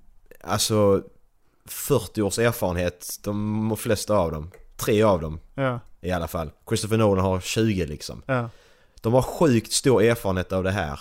Alltså... 0.41 1.03
40 1.65 2.21
års 2.21 2.39
erfarenhet. 2.39 3.19
De 3.23 3.75
flesta 3.77 4.17
av 4.17 4.31
dem. 4.31 4.51
Tre 4.75 5.03
av 5.03 5.21
dem. 5.21 5.39
Ja. 5.53 5.79
I 6.01 6.11
alla 6.11 6.27
fall. 6.27 6.51
Christopher 6.67 6.97
Nolan 6.97 7.25
har 7.25 7.39
20 7.39 7.85
liksom. 7.85 8.21
Ja. 8.25 8.49
De 9.01 9.13
har 9.13 9.21
sjukt 9.21 9.71
stor 9.71 10.03
erfarenhet 10.03 10.51
av 10.51 10.63
det 10.63 10.71
här. 10.71 10.99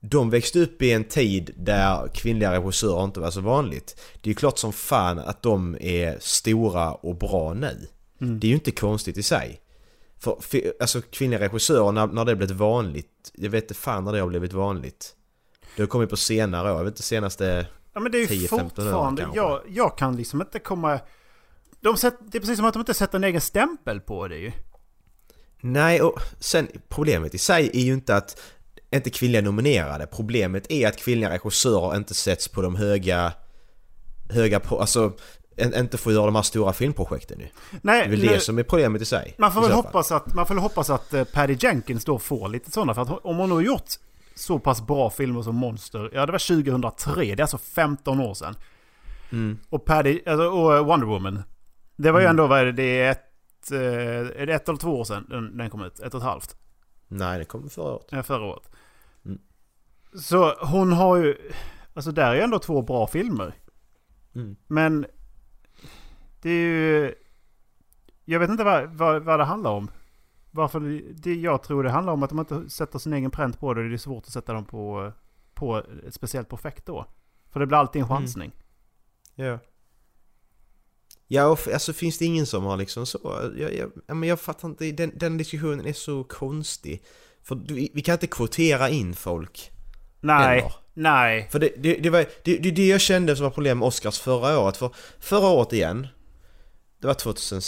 De 0.00 0.30
växte 0.30 0.60
upp 0.60 0.82
i 0.82 0.92
en 0.92 1.04
tid 1.04 1.50
där 1.56 2.08
kvinnliga 2.14 2.52
regissörer 2.52 3.04
inte 3.04 3.20
var 3.20 3.30
så 3.30 3.40
vanligt. 3.40 4.00
Det 4.20 4.28
är 4.28 4.32
ju 4.32 4.34
klart 4.34 4.58
som 4.58 4.72
fan 4.72 5.18
att 5.18 5.42
de 5.42 5.76
är 5.80 6.16
stora 6.20 6.92
och 6.92 7.16
bra 7.16 7.54
nu. 7.54 7.88
Mm. 8.20 8.40
Det 8.40 8.46
är 8.46 8.48
ju 8.48 8.54
inte 8.54 8.70
konstigt 8.70 9.16
i 9.16 9.22
sig. 9.22 9.60
För, 10.20 10.36
för 10.40 10.72
alltså 10.80 11.00
kvinnliga 11.00 11.40
regissörer, 11.40 11.92
när, 11.92 12.06
när 12.06 12.24
det 12.24 12.36
blivit 12.36 12.56
vanligt, 12.56 13.32
jag 13.34 13.50
vet 13.50 13.64
inte 13.64 13.74
fan 13.74 14.04
när 14.04 14.12
det 14.12 14.20
har 14.20 14.28
blivit 14.28 14.52
vanligt. 14.52 15.14
Det 15.76 15.82
har 15.82 15.86
kommit 15.86 16.10
på 16.10 16.16
senare 16.16 16.72
år, 16.72 16.76
jag 16.76 16.84
vet 16.84 16.92
inte 16.92 17.02
senaste 17.02 17.66
Ja 17.98 18.00
men 18.00 18.12
det 18.12 18.18
är 18.18 18.20
ju 18.20 18.46
10-15 18.46 18.54
år 18.54 18.58
fortfarande... 18.58 19.22
kanske. 19.22 19.40
Jag, 19.40 19.62
jag 19.68 19.98
kan 19.98 20.16
liksom 20.16 20.40
inte 20.40 20.58
komma... 20.58 21.00
De 21.80 21.96
sätt, 21.96 22.14
det 22.20 22.38
är 22.38 22.40
precis 22.40 22.56
som 22.56 22.66
att 22.66 22.74
de 22.74 22.80
inte 22.80 22.94
sätter 22.94 23.18
en 23.18 23.24
egen 23.24 23.40
stämpel 23.40 24.00
på 24.00 24.28
det 24.28 24.36
ju. 24.36 24.52
Nej, 25.60 26.02
och 26.02 26.20
sen 26.38 26.68
problemet 26.88 27.34
i 27.34 27.38
sig 27.38 27.70
är 27.74 27.80
ju 27.80 27.92
inte 27.92 28.16
att 28.16 28.40
inte 28.90 29.10
kvinnliga 29.10 29.42
nominerade. 29.42 30.06
Problemet 30.06 30.72
är 30.72 30.88
att 30.88 30.96
kvinnliga 30.96 31.30
regissörer 31.30 31.96
inte 31.96 32.14
sätts 32.14 32.48
på 32.48 32.62
de 32.62 32.76
höga... 32.76 33.32
Höga 34.30 34.60
på, 34.60 34.80
alltså 34.80 35.12
inte 35.60 35.98
får 35.98 36.12
göra 36.12 36.26
de 36.26 36.34
här 36.34 36.42
stora 36.42 36.72
filmprojekten 36.72 37.40
ju. 37.40 37.46
Nej, 37.82 38.00
Det 38.00 38.06
är 38.06 38.10
väl 38.10 38.20
nu- 38.20 38.26
det 38.26 38.40
som 38.40 38.58
är 38.58 38.62
problemet 38.62 39.02
i 39.02 39.04
sig. 39.04 39.34
Man 39.38 39.52
får 39.52 39.60
väl 39.60 39.72
hoppas 39.72 40.12
att, 40.12 40.34
man 40.34 40.46
får 40.46 40.54
väl 40.54 40.62
hoppas 40.62 40.90
att 40.90 41.14
eh, 41.14 41.24
Patty 41.24 41.56
Jenkins 41.60 42.04
då 42.04 42.18
får 42.18 42.48
lite 42.48 42.70
sådana. 42.70 42.94
För 42.94 43.02
att 43.02 43.08
om 43.24 43.36
hon 43.36 43.50
har 43.50 43.60
gjort 43.60 43.84
så 44.34 44.58
pass 44.58 44.86
bra 44.86 45.10
filmer 45.10 45.42
som 45.42 45.54
Monster, 45.56 46.10
ja 46.14 46.26
det 46.26 46.32
var 46.32 46.62
2003, 46.62 47.14
det 47.24 47.32
är 47.32 47.40
alltså 47.40 47.58
15 47.58 48.20
år 48.20 48.34
sedan. 48.34 48.54
Mm. 49.32 49.58
Och 49.68 49.84
Paddy, 49.84 50.20
alltså, 50.26 50.48
och 50.48 50.76
eh, 50.76 50.84
Wonder 50.86 51.06
Woman. 51.06 51.42
Det 51.96 52.10
var 52.12 52.20
ju 52.20 52.26
ändå, 52.26 52.46
vad 52.46 52.58
är 52.60 52.64
det, 52.64 52.72
det 52.72 53.00
är 53.00 53.10
ett, 53.10 53.70
eh, 53.72 54.40
är 54.42 54.46
det 54.46 54.54
ett 54.54 54.68
eller 54.68 54.78
två 54.78 55.00
år 55.00 55.04
sedan 55.04 55.26
den, 55.30 55.56
den 55.56 55.70
kom 55.70 55.82
ut? 55.84 56.00
Ett 56.00 56.14
och 56.14 56.20
ett 56.20 56.26
halvt? 56.26 56.56
Nej, 57.08 57.38
det 57.38 57.44
kom 57.44 57.70
förra 57.70 57.84
året. 57.94 58.06
Ja, 58.10 58.22
förra 58.22 58.44
året. 58.44 58.62
Mm. 59.24 59.38
Så 60.22 60.54
hon 60.66 60.92
har 60.92 61.16
ju, 61.16 61.36
alltså 61.94 62.10
där 62.12 62.30
är 62.30 62.34
ju 62.34 62.40
ändå 62.40 62.58
två 62.58 62.82
bra 62.82 63.06
filmer. 63.06 63.54
Mm. 64.34 64.56
Men 64.66 65.06
det 66.42 66.50
är 66.50 66.54
ju, 66.54 67.14
jag 68.24 68.40
vet 68.40 68.50
inte 68.50 68.64
vad, 68.64 68.90
vad, 68.90 69.22
vad 69.22 69.40
det 69.40 69.44
handlar 69.44 69.70
om. 69.70 69.90
Varför 70.50 71.02
det, 71.14 71.34
jag 71.34 71.62
tror 71.62 71.82
det 71.82 71.90
handlar 71.90 72.12
om 72.12 72.22
att 72.22 72.30
de 72.30 72.38
inte 72.38 72.70
sätter 72.70 72.98
sin 72.98 73.12
egen 73.12 73.30
pränt 73.30 73.60
på 73.60 73.74
det. 73.74 73.88
Det 73.88 73.94
är 73.94 73.98
svårt 73.98 74.24
att 74.26 74.32
sätta 74.32 74.52
dem 74.52 74.64
på, 74.64 75.12
på 75.54 75.82
ett 76.06 76.14
speciellt 76.14 76.48
projekt 76.48 76.86
då. 76.86 77.06
För 77.50 77.60
det 77.60 77.66
blir 77.66 77.78
alltid 77.78 78.02
en 78.02 78.08
chansning. 78.08 78.52
Ja. 79.34 79.58
Ja, 81.26 81.46
och 81.46 81.68
alltså 81.72 81.92
finns 81.92 82.18
det 82.18 82.24
ingen 82.24 82.46
som 82.46 82.64
har 82.64 82.76
liksom 82.76 83.06
så... 83.06 83.50
Jag, 83.56 83.74
jag, 83.74 83.90
ja, 84.06 84.14
men 84.14 84.28
jag 84.28 84.40
fattar 84.40 84.68
inte, 84.68 84.92
den, 84.92 85.12
den 85.14 85.38
diskussionen 85.38 85.86
är 85.86 85.92
så 85.92 86.24
konstig. 86.24 87.02
För 87.42 87.54
vi, 87.54 87.90
vi 87.94 88.02
kan 88.02 88.12
inte 88.12 88.26
kvotera 88.26 88.88
in 88.88 89.14
folk. 89.14 89.70
Nej, 90.20 90.58
Eller? 90.58 90.72
nej. 90.94 91.48
För 91.50 91.58
det, 91.58 91.72
det, 91.76 91.94
det 91.94 92.10
var 92.10 92.26
det, 92.44 92.56
det 92.56 92.86
jag 92.86 93.00
kände 93.00 93.36
som 93.36 93.44
var 93.44 93.50
problem 93.50 93.78
med 93.78 93.86
Oscars 93.86 94.18
förra 94.18 94.58
året. 94.58 94.76
För 94.76 94.90
förra 95.18 95.48
året 95.48 95.72
igen, 95.72 96.06
det 97.00 97.06
var 97.06 97.14
2000... 97.14 97.60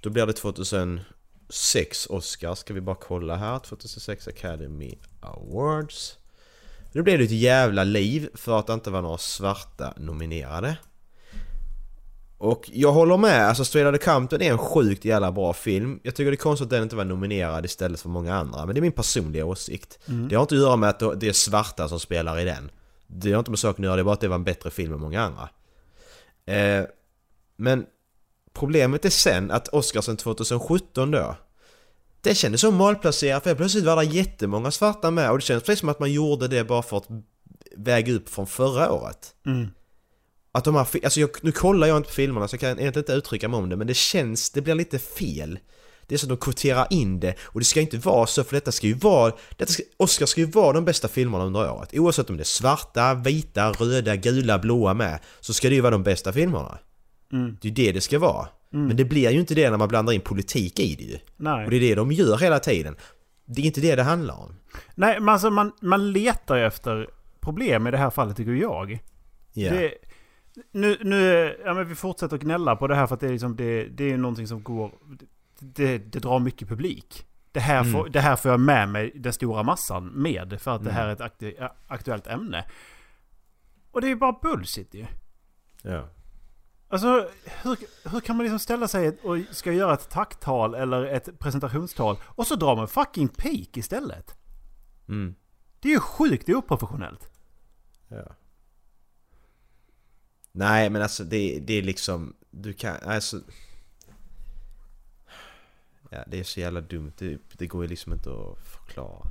Då 0.00 0.10
blir 0.10 0.26
det 0.26 0.32
2006 0.32 2.06
Oscars, 2.06 2.58
ska 2.58 2.74
vi 2.74 2.80
bara 2.80 2.96
kolla 2.96 3.36
här. 3.36 3.58
2006 3.58 4.28
Academy 4.28 4.98
Awards. 5.20 6.16
Då 6.92 7.02
blev 7.02 7.18
det 7.18 7.24
ett 7.24 7.30
jävla 7.30 7.84
liv 7.84 8.28
för 8.34 8.58
att 8.58 8.66
det 8.66 8.72
inte 8.72 8.90
var 8.90 9.02
några 9.02 9.18
svarta 9.18 9.94
nominerade. 9.96 10.76
Och 12.38 12.70
jag 12.72 12.92
håller 12.92 13.16
med, 13.16 13.48
alltså 13.48 13.64
Straight 13.64 13.94
Outta 13.94 14.12
Compton 14.12 14.42
är 14.42 14.50
en 14.50 14.58
sjukt 14.58 15.04
jävla 15.04 15.32
bra 15.32 15.52
film. 15.52 16.00
Jag 16.02 16.14
tycker 16.14 16.30
det 16.30 16.34
är 16.34 16.36
konstigt 16.36 16.64
att 16.64 16.70
den 16.70 16.82
inte 16.82 16.96
var 16.96 17.04
nominerad 17.04 17.64
istället 17.64 18.00
för 18.00 18.08
många 18.08 18.34
andra, 18.34 18.66
men 18.66 18.74
det 18.74 18.78
är 18.78 18.82
min 18.82 18.92
personliga 18.92 19.44
åsikt. 19.44 19.98
Det 20.28 20.34
har 20.34 20.42
inte 20.42 20.54
att 20.54 20.60
göra 20.60 20.76
med 20.76 20.88
att 20.88 21.20
det 21.20 21.28
är 21.28 21.32
svarta 21.32 21.88
som 21.88 22.00
spelar 22.00 22.40
i 22.40 22.44
den. 22.44 22.70
Det 23.06 23.32
har 23.32 23.38
inte 23.38 23.50
med 23.50 23.58
saken 23.58 23.84
att 23.84 23.86
göra, 23.86 23.96
det 23.96 24.02
är 24.02 24.04
bara 24.04 24.14
att 24.14 24.20
det 24.20 24.28
var 24.28 24.34
en 24.34 24.44
bättre 24.44 24.70
film 24.70 24.92
än 24.92 25.00
många 25.00 25.22
andra. 25.22 25.48
Eh, 26.46 26.84
men 27.56 27.86
problemet 28.58 29.04
är 29.04 29.10
sen 29.10 29.50
att 29.50 29.68
Oscarsen 29.68 30.16
2017 30.16 31.10
då 31.10 31.36
det 32.20 32.34
kändes 32.34 32.60
så 32.60 32.70
malplacerat 32.70 33.42
för 33.42 33.54
plötsligt 33.54 33.84
var 33.84 33.96
det 33.96 34.04
jättemånga 34.04 34.70
svarta 34.70 35.10
med 35.10 35.30
och 35.30 35.38
det 35.38 35.42
kändes 35.44 35.64
precis 35.64 35.80
som 35.80 35.88
att 35.88 36.00
man 36.00 36.12
gjorde 36.12 36.48
det 36.48 36.64
bara 36.64 36.82
för 36.82 36.96
att 36.96 37.08
väga 37.76 38.12
upp 38.12 38.28
från 38.28 38.46
förra 38.46 38.92
året. 38.92 39.34
Mm. 39.46 39.68
Att 40.52 40.64
de 40.64 40.74
här, 40.74 40.86
alltså 41.04 41.20
jag, 41.20 41.30
nu 41.42 41.52
kollar 41.52 41.86
jag 41.86 41.96
inte 41.96 42.08
på 42.08 42.14
filmerna 42.14 42.48
så 42.48 42.54
jag 42.54 42.60
kan 42.60 42.68
egentligen 42.68 43.02
inte 43.04 43.12
uttrycka 43.12 43.48
mig 43.48 43.58
om 43.58 43.68
det 43.68 43.76
men 43.76 43.86
det 43.86 43.96
känns, 43.96 44.50
det 44.50 44.60
blir 44.60 44.74
lite 44.74 44.98
fel. 44.98 45.58
Det 46.06 46.14
är 46.14 46.18
så 46.18 46.24
att 46.24 46.28
de 46.28 46.36
kvoterar 46.36 46.86
in 46.90 47.20
det 47.20 47.34
och 47.40 47.60
det 47.60 47.66
ska 47.66 47.80
inte 47.80 47.96
vara 47.96 48.26
så 48.26 48.44
för 48.44 48.56
detta 48.56 48.72
ska 48.72 48.86
ju 48.86 48.94
vara, 48.94 49.32
detta 49.56 49.72
ska, 49.72 49.82
Oscar 49.96 50.26
ska 50.26 50.40
ju 50.40 50.46
vara 50.50 50.72
de 50.72 50.84
bästa 50.84 51.08
filmerna 51.08 51.44
under 51.44 51.72
året. 51.72 51.94
Oavsett 51.94 52.30
om 52.30 52.36
det 52.36 52.42
är 52.42 52.44
svarta, 52.44 53.14
vita, 53.14 53.72
röda, 53.72 54.16
gula, 54.16 54.58
blåa 54.58 54.94
med 54.94 55.18
så 55.40 55.54
ska 55.54 55.68
det 55.68 55.74
ju 55.74 55.80
vara 55.80 55.90
de 55.90 56.02
bästa 56.02 56.32
filmerna. 56.32 56.78
Mm. 57.32 57.56
Det 57.60 57.68
är 57.68 57.70
ju 57.70 57.86
det 57.86 57.92
det 57.92 58.00
ska 58.00 58.18
vara. 58.18 58.48
Men 58.70 58.96
det 58.96 59.04
blir 59.04 59.30
ju 59.30 59.40
inte 59.40 59.54
det 59.54 59.70
när 59.70 59.78
man 59.78 59.88
blandar 59.88 60.12
in 60.12 60.20
politik 60.20 60.80
i 60.80 60.94
det 60.94 61.04
ju. 61.04 61.18
Nej. 61.36 61.64
Och 61.64 61.70
det 61.70 61.76
är 61.76 61.80
det 61.80 61.94
de 61.94 62.12
gör 62.12 62.38
hela 62.38 62.58
tiden. 62.58 62.96
Det 63.44 63.62
är 63.62 63.66
inte 63.66 63.80
det 63.80 63.96
det 63.96 64.02
handlar 64.02 64.34
om. 64.34 64.54
Nej, 64.94 65.20
men 65.20 65.28
alltså 65.28 65.50
man, 65.50 65.72
man 65.80 66.12
letar 66.12 66.56
ju 66.56 66.66
efter 66.66 67.08
problem 67.40 67.86
i 67.86 67.90
det 67.90 67.96
här 67.98 68.10
fallet 68.10 68.36
tycker 68.36 68.52
jag. 68.52 68.98
Ja. 69.52 69.70
Det, 69.72 69.94
nu, 70.72 70.96
nu, 71.00 71.56
ja 71.64 71.74
men 71.74 71.88
vi 71.88 71.94
fortsätter 71.94 72.36
att 72.36 72.42
gnälla 72.42 72.76
på 72.76 72.86
det 72.86 72.94
här 72.94 73.06
för 73.06 73.14
att 73.14 73.20
det 73.20 73.26
är 73.26 73.30
liksom, 73.32 73.56
det, 73.56 73.84
det 73.84 74.12
är 74.12 74.16
någonting 74.16 74.46
som 74.46 74.62
går, 74.62 74.92
det, 75.58 75.98
det 75.98 76.18
drar 76.18 76.38
mycket 76.38 76.68
publik. 76.68 77.24
Det 77.52 77.60
här, 77.60 77.80
Mm. 77.80 77.92
får, 77.92 78.08
det 78.08 78.20
här 78.20 78.36
får 78.36 78.50
jag 78.50 78.60
med 78.60 78.88
mig 78.88 79.12
den 79.14 79.32
stora 79.32 79.62
massan 79.62 80.06
med 80.06 80.60
för 80.60 80.70
att 80.76 80.84
det 80.84 80.90
här 80.92 81.08
är 81.08 81.12
ett 81.12 81.20
aktu, 81.20 81.52
aktuellt 81.86 82.26
ämne. 82.26 82.64
Och 83.90 84.00
det 84.00 84.06
är 84.06 84.08
ju 84.08 84.16
bara 84.16 84.36
bullshit 84.42 84.94
ju. 84.94 85.06
ja. 85.82 86.08
Alltså, 86.88 87.30
hur, 87.62 87.76
hur 88.10 88.20
kan 88.20 88.36
man 88.36 88.44
liksom 88.44 88.58
ställa 88.58 88.88
sig 88.88 89.18
och 89.22 89.38
ska 89.50 89.72
göra 89.72 89.94
ett 89.94 90.10
tacktal 90.10 90.74
eller 90.74 91.04
ett 91.04 91.38
presentationstal 91.38 92.16
och 92.24 92.46
så 92.46 92.56
drar 92.56 92.76
man 92.76 92.88
fucking 92.88 93.28
peak 93.28 93.76
istället? 93.76 94.36
Mm. 95.08 95.34
Det 95.80 95.88
är 95.88 95.92
ju 95.92 96.00
sjukt 96.00 96.48
oprofessionellt. 96.48 97.30
Ja. 98.08 98.36
Nej 100.52 100.90
men 100.90 101.02
alltså 101.02 101.24
det, 101.24 101.58
det 101.60 101.72
är 101.72 101.82
liksom, 101.82 102.36
du 102.50 102.72
kan, 102.72 102.96
alltså... 103.04 103.40
Ja 106.10 106.24
det 106.26 106.40
är 106.40 106.44
så 106.44 106.60
jävla 106.60 106.80
dumt, 106.80 107.12
det, 107.18 107.38
det 107.52 107.66
går 107.66 107.82
ju 107.82 107.88
liksom 107.88 108.12
inte 108.12 108.30
att 108.30 108.58
förklara. 108.58 109.26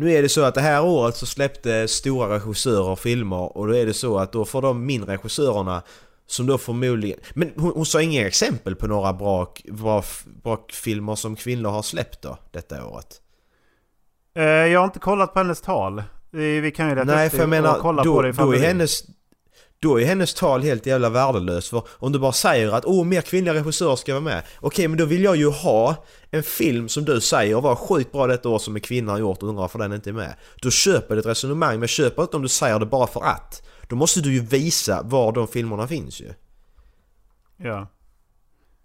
Nu 0.00 0.12
är 0.12 0.22
det 0.22 0.28
så 0.28 0.42
att 0.42 0.54
det 0.54 0.60
här 0.60 0.84
året 0.84 1.16
så 1.16 1.26
släppte 1.26 1.88
stora 1.88 2.34
regissörer 2.34 2.96
filmer 2.96 3.56
och 3.56 3.66
då 3.66 3.76
är 3.76 3.86
det 3.86 3.94
så 3.94 4.18
att 4.18 4.32
då 4.32 4.44
får 4.44 4.62
de 4.62 4.86
mindre 4.86 5.12
regissörerna 5.12 5.82
som 6.26 6.46
då 6.46 6.58
förmodligen... 6.58 7.18
Men 7.34 7.52
hon, 7.56 7.72
hon 7.74 7.86
sa 7.86 8.02
inga 8.02 8.26
exempel 8.26 8.76
på 8.76 8.86
några 8.86 9.12
bra, 9.12 9.54
bra, 9.64 10.04
bra 10.42 10.66
filmer 10.72 11.14
som 11.14 11.36
kvinnor 11.36 11.70
har 11.70 11.82
släppt 11.82 12.22
då, 12.22 12.38
detta 12.50 12.86
året. 12.86 13.20
Eh, 14.36 14.44
jag 14.44 14.80
har 14.80 14.84
inte 14.84 14.98
kollat 14.98 15.32
på 15.32 15.38
hennes 15.38 15.60
tal. 15.60 16.02
Vi, 16.30 16.72
kan 16.76 16.88
ju 16.88 16.94
leta 16.94 17.14
Nej 17.14 17.30
för 17.30 17.38
jag 17.38 17.48
menar, 17.48 17.78
kolla 17.80 18.02
då, 18.02 18.14
på 18.14 18.22
det 18.22 18.32
då, 18.32 18.54
är 18.54 18.58
hennes, 18.58 19.02
då 19.82 20.00
är 20.00 20.04
hennes 20.04 20.34
tal 20.34 20.62
helt 20.62 20.86
jävla 20.86 21.10
värdelöst 21.10 21.68
för 21.68 21.82
om 21.90 22.12
du 22.12 22.18
bara 22.18 22.32
säger 22.32 22.72
att 22.72 22.84
åh 22.84 23.04
mer 23.04 23.20
kvinnliga 23.20 23.54
regissörer 23.54 23.96
ska 23.96 24.12
vara 24.12 24.24
med. 24.24 24.42
Okej 24.60 24.88
men 24.88 24.98
då 24.98 25.04
vill 25.04 25.24
jag 25.24 25.36
ju 25.36 25.48
ha 25.50 26.04
en 26.30 26.42
film 26.42 26.88
som 26.88 27.04
du 27.04 27.20
säger 27.20 27.60
var 27.60 27.74
sjukt 27.74 28.12
bra 28.12 28.26
detta 28.26 28.48
år 28.48 28.58
som 28.58 28.74
en 28.74 28.80
kvinna 28.80 29.12
har 29.12 29.18
gjort 29.18 29.42
och 29.42 29.48
undrar 29.48 29.62
varför 29.62 29.78
den 29.78 29.92
inte 29.92 30.10
är 30.10 30.14
med. 30.14 30.34
Då 30.62 30.70
köper 30.70 31.14
jag 31.14 31.18
ett 31.18 31.26
resonemang 31.26 31.78
men 31.78 31.88
köper 31.88 32.22
inte 32.22 32.36
om 32.36 32.42
du 32.42 32.48
säger 32.48 32.78
det 32.78 32.86
bara 32.86 33.06
för 33.06 33.22
att. 33.22 33.62
Då 33.88 33.96
måste 33.96 34.20
du 34.20 34.32
ju 34.32 34.40
visa 34.40 35.02
var 35.02 35.32
de 35.32 35.48
filmerna 35.48 35.86
finns 35.86 36.20
ju. 36.20 36.32
Ja. 37.56 37.86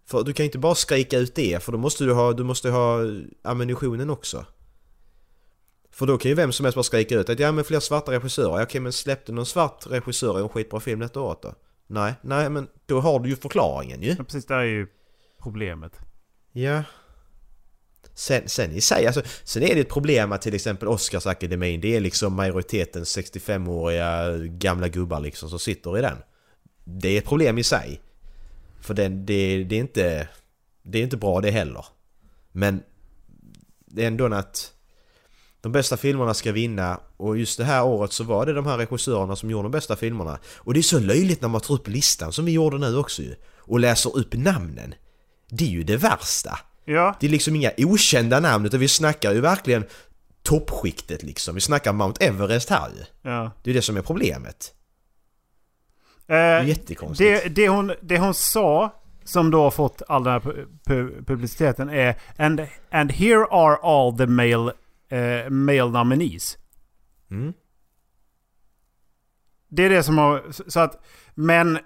För 0.08 0.24
du 0.24 0.34
kan 0.34 0.46
inte 0.46 0.58
bara 0.58 0.76
skrika 0.76 1.18
ut 1.18 1.36
det 1.36 1.64
för 1.64 1.72
då 1.72 1.78
måste 1.78 2.04
du 2.04 2.14
ha, 2.14 2.34
du 2.34 2.44
måste 2.44 2.70
ha 2.70 3.00
ammunitionen 3.44 4.10
också 4.10 4.46
För 5.96 6.06
då 6.06 6.18
kan 6.18 6.30
ju 6.30 6.36
vem 6.36 6.52
som 6.52 6.66
helst 6.66 6.76
bara 6.76 6.84
skrika 6.84 7.16
ut 7.16 7.30
att 7.30 7.40
ja 7.40 7.52
men 7.52 7.64
fler 7.64 7.80
svarta 7.80 8.12
regissörer, 8.12 8.58
ja, 8.58 8.64
okej 8.64 8.82
men 8.82 8.94
släppte 8.94 9.32
någon 9.32 9.46
svart 9.46 9.88
regissör 9.88 10.40
i 10.40 10.42
en 10.42 10.50
skitbra 10.50 10.80
film 10.80 11.00
detta 11.00 11.22
året 11.22 11.42
då? 11.42 11.56
Nej, 11.88 12.14
nej 12.22 12.50
men 12.50 12.68
då 12.86 13.00
har 13.00 13.20
du 13.20 13.30
ju 13.30 13.36
förklaringen 13.36 14.02
ju 14.02 14.10
ja, 14.10 14.24
precis 14.24 14.46
det 14.46 14.54
är 14.54 14.64
ju 14.64 14.88
problemet. 15.42 16.00
Ja 16.52 16.84
Sen, 18.14 18.50
sen 18.50 18.72
i 18.72 18.82
sig, 18.82 19.06
alltså, 19.06 19.22
sen 19.44 19.64
är 19.64 19.76
det 19.76 19.82
ett 19.82 19.90
problem 19.90 20.32
att 20.32 20.42
till 20.42 20.56
exempel 20.56 20.88
Oscarsakademin, 20.88 21.82
det 21.82 21.96
är 21.96 22.00
liksom 22.00 22.34
majoritetens 22.34 23.18
65-åriga 23.18 24.38
gamla 24.38 24.88
gubbar 24.88 25.20
liksom 25.20 25.50
som 25.50 25.60
sitter 25.60 25.98
i 25.98 26.02
den. 26.02 26.18
Det 26.84 27.10
är 27.10 27.18
ett 27.18 27.26
problem 27.26 27.58
i 27.58 27.64
sig. 27.64 28.02
För 28.82 28.94
den, 28.94 29.26
det, 29.26 29.64
det 29.64 29.76
är 29.76 29.80
inte... 29.80 30.28
Det 30.84 31.00
är 31.00 31.04
inte 31.04 31.18
bra 31.18 31.42
det 31.42 31.52
heller. 31.52 31.86
Men 32.52 32.84
det 33.86 34.04
är 34.04 34.08
ändå 34.08 34.34
att 34.34 34.75
de 35.66 35.72
bästa 35.72 35.98
filmerna 35.98 36.34
ska 36.34 36.52
vinna 36.52 37.00
och 37.18 37.38
just 37.38 37.58
det 37.58 37.64
här 37.66 37.84
året 37.84 38.12
så 38.14 38.24
var 38.24 38.46
det 38.46 38.54
de 38.54 38.66
här 38.66 38.78
regissörerna 38.78 39.36
som 39.36 39.50
gjorde 39.50 39.64
de 39.64 39.72
bästa 39.72 39.96
filmerna. 39.96 40.40
Och 40.58 40.74
det 40.74 40.80
är 40.80 40.82
så 40.82 41.00
löjligt 41.00 41.42
när 41.42 41.50
man 41.50 41.62
tar 41.62 41.74
upp 41.74 41.88
listan 41.88 42.32
som 42.32 42.46
vi 42.46 42.52
gjorde 42.52 42.78
nu 42.78 42.98
också 42.98 43.22
ju. 43.22 43.36
Och 43.60 43.80
läser 43.80 44.18
upp 44.18 44.34
namnen. 44.34 44.94
Det 45.50 45.64
är 45.64 45.70
ju 45.70 45.84
det 45.84 45.98
värsta. 45.98 46.60
Ja. 46.86 47.16
Det 47.20 47.26
är 47.26 47.32
liksom 47.32 47.56
inga 47.56 47.72
okända 47.78 48.40
namn 48.40 48.66
utan 48.66 48.80
vi 48.80 48.88
snackar 48.88 49.34
ju 49.34 49.42
verkligen 49.42 49.86
toppskiktet 50.44 51.24
liksom. 51.24 51.56
Vi 51.56 51.62
snackar 51.62 51.94
Mount 51.94 52.26
Everest 52.26 52.70
här 52.70 52.90
ju. 52.98 53.30
ja. 53.30 53.52
Det 53.64 53.70
är 53.70 53.74
det 53.74 53.82
som 53.82 53.98
är 53.98 54.02
problemet. 54.02 54.74
Eh, 56.28 56.34
Det 56.34 56.36
är 56.36 56.64
jättekonstigt. 56.64 57.44
det, 57.44 57.50
det, 57.50 57.70
hon, 57.70 57.92
det 58.02 58.18
hon 58.20 58.34
sa, 58.34 58.94
som 59.24 59.52
då 59.52 59.64
har 59.64 59.72
fått 59.72 60.02
all 60.08 60.24
den 60.24 60.34
här 60.34 60.40
pu- 60.40 60.68
pu- 60.88 61.26
publiciteten 61.26 61.90
är 61.90 62.16
and, 62.38 62.62
and 62.92 63.12
here 63.12 63.46
are 63.52 63.76
all 63.84 64.18
the 64.18 64.26
male, 64.28 64.72
eh, 65.10 65.50
male 65.50 65.90
nominees. 65.90 66.58
Mm. 67.32 67.54
Det 69.68 69.84
är 69.84 69.90
det 69.90 70.04
som 70.04 70.18
har... 70.18 70.44
Så 70.68 70.80
att... 70.80 71.06
Men... 71.36 71.80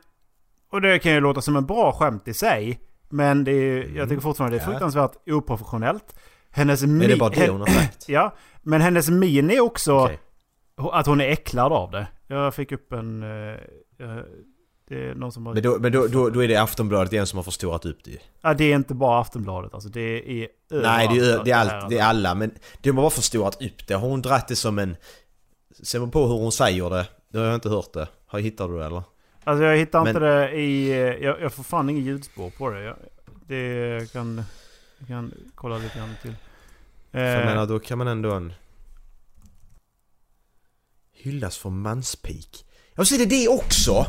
Och 0.72 0.82
det 0.82 1.00
kan 1.00 1.12
ju 1.12 1.20
låta 1.20 1.42
som 1.42 1.56
en 1.56 1.66
bra 1.66 1.92
skämt 1.92 2.28
i 2.28 2.34
sig. 2.34 2.80
Men 3.10 3.44
det 3.44 3.52
är, 3.52 3.96
jag 3.96 4.10
tycker 4.10 4.22
fortfarande 4.22 4.58
det 4.58 4.62
är 4.62 4.66
Ja. 4.66 4.70
fruktansvärt 4.72 5.12
oprofessionellt. 5.30 6.16
Hennes 6.52 6.84
Är 6.84 6.88
min... 6.88 7.10
det 7.10 7.18
bara 7.18 7.30
det 7.30 7.50
hon 7.50 7.60
har 7.62 7.68
sagt? 7.68 8.06
Ja, 8.10 8.36
men 8.62 8.82
hennes 8.82 9.10
min 9.10 9.50
är 9.52 9.60
också 9.60 9.94
Okej. 10.00 10.20
att 10.76 11.08
hon 11.08 11.22
är 11.22 11.26
äcklad 11.30 11.72
av 11.74 11.92
det. 11.92 12.08
Jag 12.28 12.56
fick 12.56 12.72
upp 12.72 12.92
en... 12.94 13.24
eh, 13.24 13.58
det 14.90 15.10
är 15.10 15.16
någon 15.16 15.32
som 15.32 15.46
har... 15.46 15.54
Men, 15.54 15.64
då, 15.64 15.80
men 15.80 15.92
då, 15.92 16.08
då, 16.08 16.30
då 16.30 16.44
är 16.44 16.48
det 16.48 16.56
Aftonbladet 16.56 17.14
igen 17.14 17.28
som 17.28 17.38
har 17.38 17.44
förstorat 17.44 17.86
upp 17.86 18.04
det. 18.04 18.18
Ja, 18.42 18.54
det 18.54 18.64
är 18.72 18.76
inte 18.76 18.94
bara 18.94 19.22
Aftonbladet 19.22 19.74
alltså. 19.74 19.90
Det 19.90 20.02
är 20.44 20.48
Nej, 20.72 21.08
det 21.08 21.20
är, 21.30 21.44
det 21.44 21.52
är, 21.52 21.56
allt, 21.58 21.90
det 21.90 21.98
är 21.98 22.04
alla 22.04 22.36
men 22.36 22.52
de 22.82 22.90
har 22.90 23.04
bara 23.04 23.10
förstorat 23.10 23.62
upp 23.62 23.88
det. 23.88 23.94
Har 23.94 24.08
hon 24.10 24.22
dratt 24.22 24.48
det 24.48 24.56
som 24.56 24.80
en... 24.80 24.96
Ser 25.84 26.00
man 26.00 26.12
på 26.12 26.28
hur 26.28 26.36
hon 26.38 26.52
säger 26.52 26.90
det, 26.90 27.06
det 27.30 27.38
har 27.38 27.46
jag 27.46 27.56
inte 27.56 27.70
hört 27.70 27.94
det. 27.94 28.08
Har 28.28 28.40
hittar 28.40 28.68
du 28.68 28.78
det 28.78 28.86
eller? 28.86 29.04
Alltså 29.44 29.64
jag 29.64 29.78
hittar 29.78 30.00
inte 30.08 30.14
Men- 30.20 30.22
det 30.32 30.52
i... 30.52 30.90
eh, 30.92 30.98
Jag, 30.98 31.42
jag 31.42 31.54
får 31.54 31.64
fan 31.64 31.90
ingen 31.90 32.04
ljudspår 32.06 32.50
på 32.50 32.70
det. 32.70 32.82
Jag, 32.82 32.96
det 33.48 34.14
kan... 34.14 34.44
Jag 35.00 35.08
kan 35.08 35.34
kolla 35.56 35.78
lite 35.78 35.98
grann 35.98 36.16
till. 36.22 36.34
För 37.12 37.20
jag 37.20 37.40
Eh, 37.42 37.46
menar 37.46 37.66
då 37.68 37.80
kan 37.80 37.98
man 37.98 38.08
ändå 38.08 38.32
en... 38.32 38.54
Hyllas 41.14 41.58
för 41.58 41.70
manspik. 41.70 42.66
Ja 42.96 43.06
så 43.06 43.16
är 43.16 43.20
det 43.20 43.26
det 43.26 43.48
också! 43.48 44.06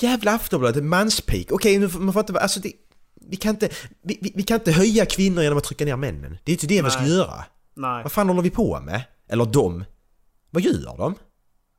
Jävla 0.00 0.32
Aftonbladet, 0.34 0.84
manspik. 0.84 1.52
Okej, 1.52 1.78
nu 1.78 1.88
man 1.88 2.12
får 2.12 2.20
inte. 2.20 2.40
Alltså 2.40 2.60
det... 2.60 2.72
Vi 3.30 3.36
kan 3.36 3.50
inte... 3.50 3.68
Vi, 4.02 4.18
vi, 4.22 4.32
vi 4.34 4.42
kan 4.42 4.54
inte 4.54 4.72
höja 4.72 5.06
kvinnor 5.06 5.42
genom 5.42 5.58
att 5.58 5.64
trycka 5.64 5.84
ner 5.84 5.96
männen. 5.96 6.38
Det 6.44 6.52
är 6.52 6.54
inte 6.54 6.66
det 6.66 6.82
vi 6.82 6.90
ska 6.90 7.00
Nej. 7.02 7.10
göra. 7.16 7.44
nej. 7.74 8.02
Vad 8.02 8.12
fan 8.12 8.28
håller 8.28 8.42
vi 8.42 8.50
på 8.50 8.80
med? 8.80 9.02
Eller 9.28 9.44
de? 9.44 9.84
Vad 10.50 10.62
gör 10.62 10.96
de? 10.98 11.14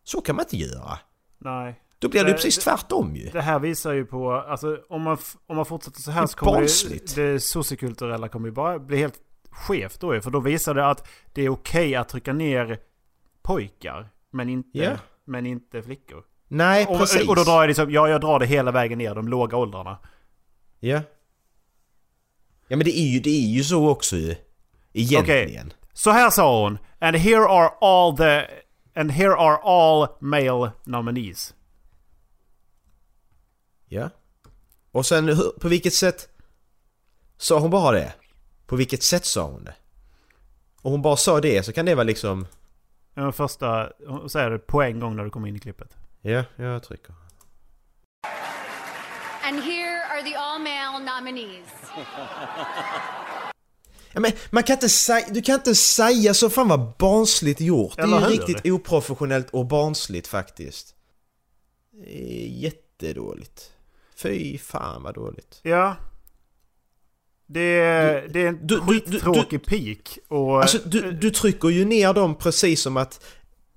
Så 0.03 0.21
kan 0.21 0.36
man 0.36 0.45
inte 0.45 0.58
göra. 0.58 0.99
Nej. 1.38 1.82
Då 1.99 2.10
blir 2.10 2.21
det 2.23 2.27
ju 2.27 2.32
Det- 2.34 2.38
precis 2.38 2.56
det- 2.56 2.62
tvärtom 2.62 3.15
ju. 3.15 3.30
Det 3.30 3.41
här 3.41 3.60
visar 3.60 3.93
ju 3.93 4.06
på... 4.06 4.32
Alltså 4.34 4.77
om 4.89 5.01
man, 5.01 5.17
om 5.47 5.56
man 5.56 5.65
fortsätter 5.65 6.01
så 6.01 6.12
här 6.12 6.21
Det 6.21 6.25
är 6.25 6.27
så 6.27 6.38
kommer 6.38 6.51
det, 6.51 6.58
barnsligt. 6.60 7.15
det 7.15 7.39
sociokulturella 7.39 8.27
kommer 8.27 8.47
ju 8.47 8.51
bara 8.53 8.80
bli 8.80 8.97
helt 8.97 9.19
skevt 9.49 9.99
då 9.99 10.15
ju. 10.15 10.21
För 10.21 10.32
då 10.32 10.39
visar 10.39 10.73
det 10.73 10.89
att 10.89 11.08
det 11.34 11.41
är 11.41 11.49
okej 11.49 11.95
att 11.95 12.10
trycka 12.10 12.34
ner 12.34 12.80
pojkar. 13.41 14.10
Men 14.32 14.49
inte, 14.49 14.69
Ja. 14.77 14.97
men 15.25 15.45
inte 15.45 15.82
flickor. 15.82 16.23
Nej, 16.48 16.86
Och, 16.86 16.98
precis. 16.98 17.30
och 17.30 17.36
då 17.36 17.44
drar 17.44 17.60
jag 17.62 17.68
liksom, 17.68 17.92
ja 17.92 18.10
jag 18.10 18.22
drar 18.22 18.40
det 18.40 18.46
hela 18.46 18.72
vägen 18.72 18.98
ner 18.98 19.16
de 19.16 19.28
låga 19.28 19.58
åldrarna. 19.58 19.98
Ja. 20.80 21.02
Ja 22.68 22.78
men 22.78 22.80
det 22.80 23.00
är 23.00 23.08
ju, 23.08 23.20
det 23.20 23.30
är 23.30 23.48
ju 23.48 23.64
så 23.64 23.90
också 23.90 24.16
ju. 24.16 24.36
Egentligen. 24.94 25.74
Så 25.94 26.12
här 26.12 26.30
sa 26.30 26.64
hon. 26.64 26.78
And 27.00 27.16
here 27.16 27.46
are 27.46 27.70
all 27.82 28.18
the... 28.18 28.46
And 28.96 29.12
here 29.12 29.36
are 29.36 29.58
all 29.58 30.08
male 30.20 30.72
nominees. 30.84 31.54
Ja. 33.88 34.10
Och 34.92 35.06
sen 35.06 35.38
på 35.62 35.68
vilket 35.68 35.94
sätt 35.94 36.30
sa 37.38 37.60
hon 37.60 37.70
bara 37.70 37.92
det? 37.92 38.14
På 38.66 38.76
vilket 38.76 39.04
sätt 39.04 39.26
sa 39.26 39.44
hon 39.44 39.64
det? 39.64 39.76
Om 40.82 40.92
hon 40.92 41.02
bara 41.02 41.16
sa 41.16 41.42
det 41.42 41.66
så 41.66 41.74
kan 41.74 41.86
det 41.86 41.96
vara 41.96 42.04
liksom... 42.04 42.48
Den 43.14 43.34
första... 43.34 43.90
Hon 44.08 44.30
säger 44.30 44.50
det 44.50 44.60
på 44.60 44.82
en 44.82 45.00
gång 45.00 45.16
när 45.16 45.24
du 45.24 45.30
kommer 45.30 45.48
in 45.48 45.56
i 45.56 45.60
klippet. 45.60 45.98
Ja, 46.21 46.43
jag 46.56 46.84
trycker. 46.84 47.13
And 49.43 49.60
here 49.63 50.03
are 50.12 50.23
the 50.23 50.36
all 50.36 50.60
male 50.60 50.99
nominees. 51.15 51.67
Ja, 54.13 54.19
men 54.21 54.32
man 54.49 54.63
kan 54.63 54.73
inte 54.73 54.89
säga, 54.89 55.25
du 55.30 55.41
kan 55.41 55.56
inte 55.56 55.75
säga 55.75 56.34
så 56.34 56.49
fan 56.49 56.67
vad 56.67 56.93
barnsligt 56.99 57.62
gjort. 57.62 57.95
Det 57.95 58.01
är 58.01 58.08
ju 58.08 58.25
riktigt 58.38 58.65
oprofessionellt 58.71 59.49
och 59.49 59.65
barnsligt 59.65 60.27
faktiskt. 60.27 60.95
Det 61.91 62.47
jättedåligt. 62.47 63.71
Fy 64.15 64.58
fan 64.58 65.03
vad 65.03 65.15
dåligt. 65.15 65.60
Ja. 65.63 65.95
Det 67.45 67.62
är, 67.80 68.21
Du- 68.21 68.27
det 68.27 68.39
är 68.43 68.47
en 68.47 68.67
du- 68.67 68.80
du- 68.80 68.99
du- 68.99 69.12
skittråkig 69.12 69.65
peak. 69.65 70.17
Och... 70.27 70.62
Alltså 70.62 70.77
du, 70.86 71.12
du 71.12 71.32
trycker 71.32 71.69
ju 71.69 71.86
ner 71.86 72.13
dem 72.13 72.36
precis 72.36 72.82
som 72.82 72.97
att 72.97 73.25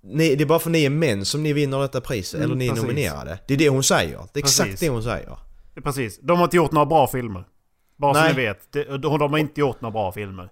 ni, 0.02 0.34
det 0.34 0.44
är 0.44 0.46
bara 0.46 0.58
för 0.58 0.70
ni 0.70 0.84
är 0.84 0.90
män 0.90 1.24
som 1.24 1.42
ni 1.42 1.52
vinner 1.52 1.80
detta 1.80 2.00
priset, 2.00 2.34
Mm, 2.34 2.44
eller 2.44 2.54
ni 2.56 2.66
är 2.66 2.70
precis. 2.70 2.84
nominerade. 2.84 3.38
Det 3.46 3.54
är 3.54 3.58
det 3.58 3.68
hon 3.68 3.82
säger. 3.82 4.18
Det 4.32 4.40
är 4.40 4.44
exakt 4.44 4.64
Precis. 4.70 4.80
det 4.80 4.88
hon 4.88 5.02
säger. 5.02 5.38
Precis. 5.84 6.18
De 6.22 6.38
har 6.38 6.44
inte 6.44 6.56
gjort 6.56 6.72
några 6.72 6.86
bra 6.86 7.06
filmer. 7.06 7.44
Bara 7.96 8.12
Nej. 8.12 8.22
så 8.30 8.36
ni 8.36 8.44
vet. 8.46 8.72
De, 8.72 9.18
de 9.18 9.32
har 9.32 9.38
inte 9.38 9.60
gjort 9.60 9.80
några 9.80 9.92
bra 9.92 10.12
filmer. 10.12 10.48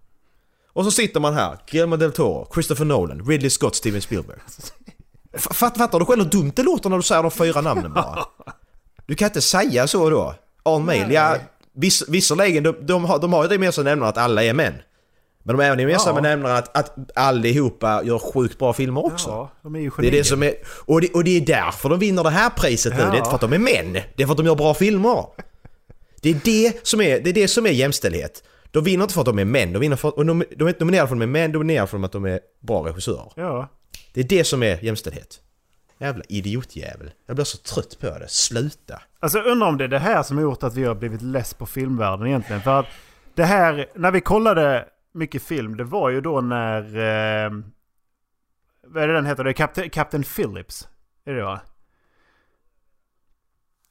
Och 0.73 0.85
så 0.85 0.91
sitter 0.91 1.21
man 1.21 1.35
här, 1.35 1.57
Guillermo 1.71 1.97
del 1.97 2.13
Toro, 2.13 2.49
Christopher 2.55 2.85
Nolan, 2.85 3.25
Ridley 3.27 3.51
Scott, 3.51 3.75
Steven 3.77 4.03
Spielberg. 4.03 4.39
Fatt, 5.39 5.79
fattar 5.79 5.99
du 5.99 6.05
själv 6.05 6.23
hur 6.23 6.31
dumt 6.31 6.53
det 6.57 6.63
låter 6.63 6.91
när 6.91 6.97
du 6.97 7.03
säger 7.03 7.23
de 7.23 7.31
fyra 7.31 7.61
namnen 7.61 7.95
bara? 7.95 8.25
Du 9.07 9.15
kan 9.15 9.27
inte 9.27 9.41
säga 9.41 9.87
så 9.87 10.11
då. 10.11 10.35
All 10.63 10.81
male, 10.83 11.13
ja 11.15 11.37
viss, 11.73 12.09
visserligen, 12.09 12.63
de, 12.63 12.75
de, 12.81 13.05
har, 13.05 13.19
de 13.19 13.33
har 13.33 13.43
ju 13.43 13.49
det 13.49 13.59
med 13.59 13.75
sig 13.75 13.85
nämnaren 13.85 14.09
att 14.11 14.19
alla 14.19 14.43
är 14.45 14.55
män. 14.55 14.75
Men 15.49 15.57
de 15.57 15.65
har 15.65 15.71
även 15.71 16.01
sig 16.01 16.13
Ja. 16.15 16.21
nämnaren 16.21 16.57
att, 16.57 16.77
att 16.77 17.11
allihopa 17.15 18.03
gör 18.05 18.19
sjukt 18.19 18.59
bra 18.59 18.73
filmer 18.73 19.07
också. 19.07 19.31
Ja, 19.31 19.51
de 19.63 19.75
är 19.75 19.81
ju 19.81 19.91
Det 19.99 20.07
är 20.07 20.11
det 20.11 20.25
som 20.25 20.43
är, 20.43 20.55
och, 20.85 21.01
det, 21.01 21.15
och 21.15 21.25
det 21.25 21.37
är 21.37 21.41
därför 21.41 21.89
de 21.89 21.99
vinner 21.99 22.23
det 22.23 22.31
här 22.31 22.51
priset 22.51 22.93
nu. 22.97 23.01
Ja. 23.01 23.11
Det 23.11 23.17
är 23.17 23.17
inte 23.17 23.29
för 23.29 23.35
att 23.35 23.41
de 23.41 23.53
är 23.53 23.59
män. 23.59 23.93
Det 23.93 24.23
är 24.23 24.27
för 24.27 24.33
att 24.33 24.37
de 24.37 24.47
gör 24.47 24.55
bra 24.55 24.75
filmer. 24.75 25.25
Det 26.23 26.31
är 26.31 26.41
det 26.45 26.87
som 26.87 27.01
är, 27.01 27.21
det 27.21 27.31
är, 27.31 27.35
det 27.35 27.49
som 27.49 27.67
är 27.67 27.71
jämställdhet. 27.71 28.43
De 28.71 28.85
vinner 28.85 29.03
inte 29.05 29.15
för 29.15 29.21
att 29.21 29.27
de 29.27 29.39
är 29.39 29.45
män. 29.45 29.73
De, 29.73 29.79
vinner 29.79 29.97
för, 29.97 30.19
och 30.19 30.27
de, 30.27 30.45
de 30.57 30.65
är 30.65 30.69
inte 30.69 30.81
nominerade 30.85 31.09
för 31.09 31.15
att 31.15 31.21
de 31.21 31.23
är 31.23 31.27
män, 31.27 31.53
de 31.53 31.57
är 31.57 31.65
nominerade 31.65 31.87
för 31.87 32.05
att 32.05 32.13
de 32.13 32.25
är 32.25 32.41
bra 32.61 32.87
regissörer. 32.87 33.33
Ja. 33.35 33.69
Det 34.15 34.21
är 34.21 34.25
det 34.25 34.45
som 34.45 34.63
är 34.63 34.85
jämställdhet. 34.85 35.41
Jävla 36.01 36.25
idiotjävel. 36.29 37.11
Jag 37.27 37.37
blir 37.37 37.45
så 37.45 37.59
trött 37.59 37.99
på 38.01 38.07
det. 38.07 38.29
Sluta. 38.29 39.03
Alltså 39.21 39.39
undrar 39.39 39.69
om 39.69 39.79
det 39.79 39.85
är 39.85 39.89
det 39.89 39.99
här 39.99 40.23
som 40.23 40.37
har 40.37 40.43
gjort 40.43 40.63
att 40.63 40.75
vi 40.75 40.85
har 40.85 40.95
blivit 40.95 41.23
less 41.23 41.55
på 41.55 41.67
filmvärlden 41.67 42.27
egentligen. 42.27 42.63
För 42.63 42.81
att 42.81 42.87
det 43.35 43.45
här, 43.45 43.87
när 43.95 44.11
vi 44.11 44.21
kollade 44.21 44.85
mycket 45.13 45.43
film, 45.43 45.77
det 45.77 45.85
var 45.85 46.11
ju 46.11 46.21
då 46.21 46.41
när... 46.41 46.83
Eh, 46.83 47.51
vad 48.83 49.03
är 49.03 49.09
det 49.09 49.15
den 49.15 49.27
heter? 49.27 49.45
Det 49.45 49.51
är 49.51 49.53
Captain, 49.53 49.91
Captain 49.91 50.23
Phillips. 50.23 50.89
Är 51.25 51.35
det 51.35 51.43
va? 51.43 51.61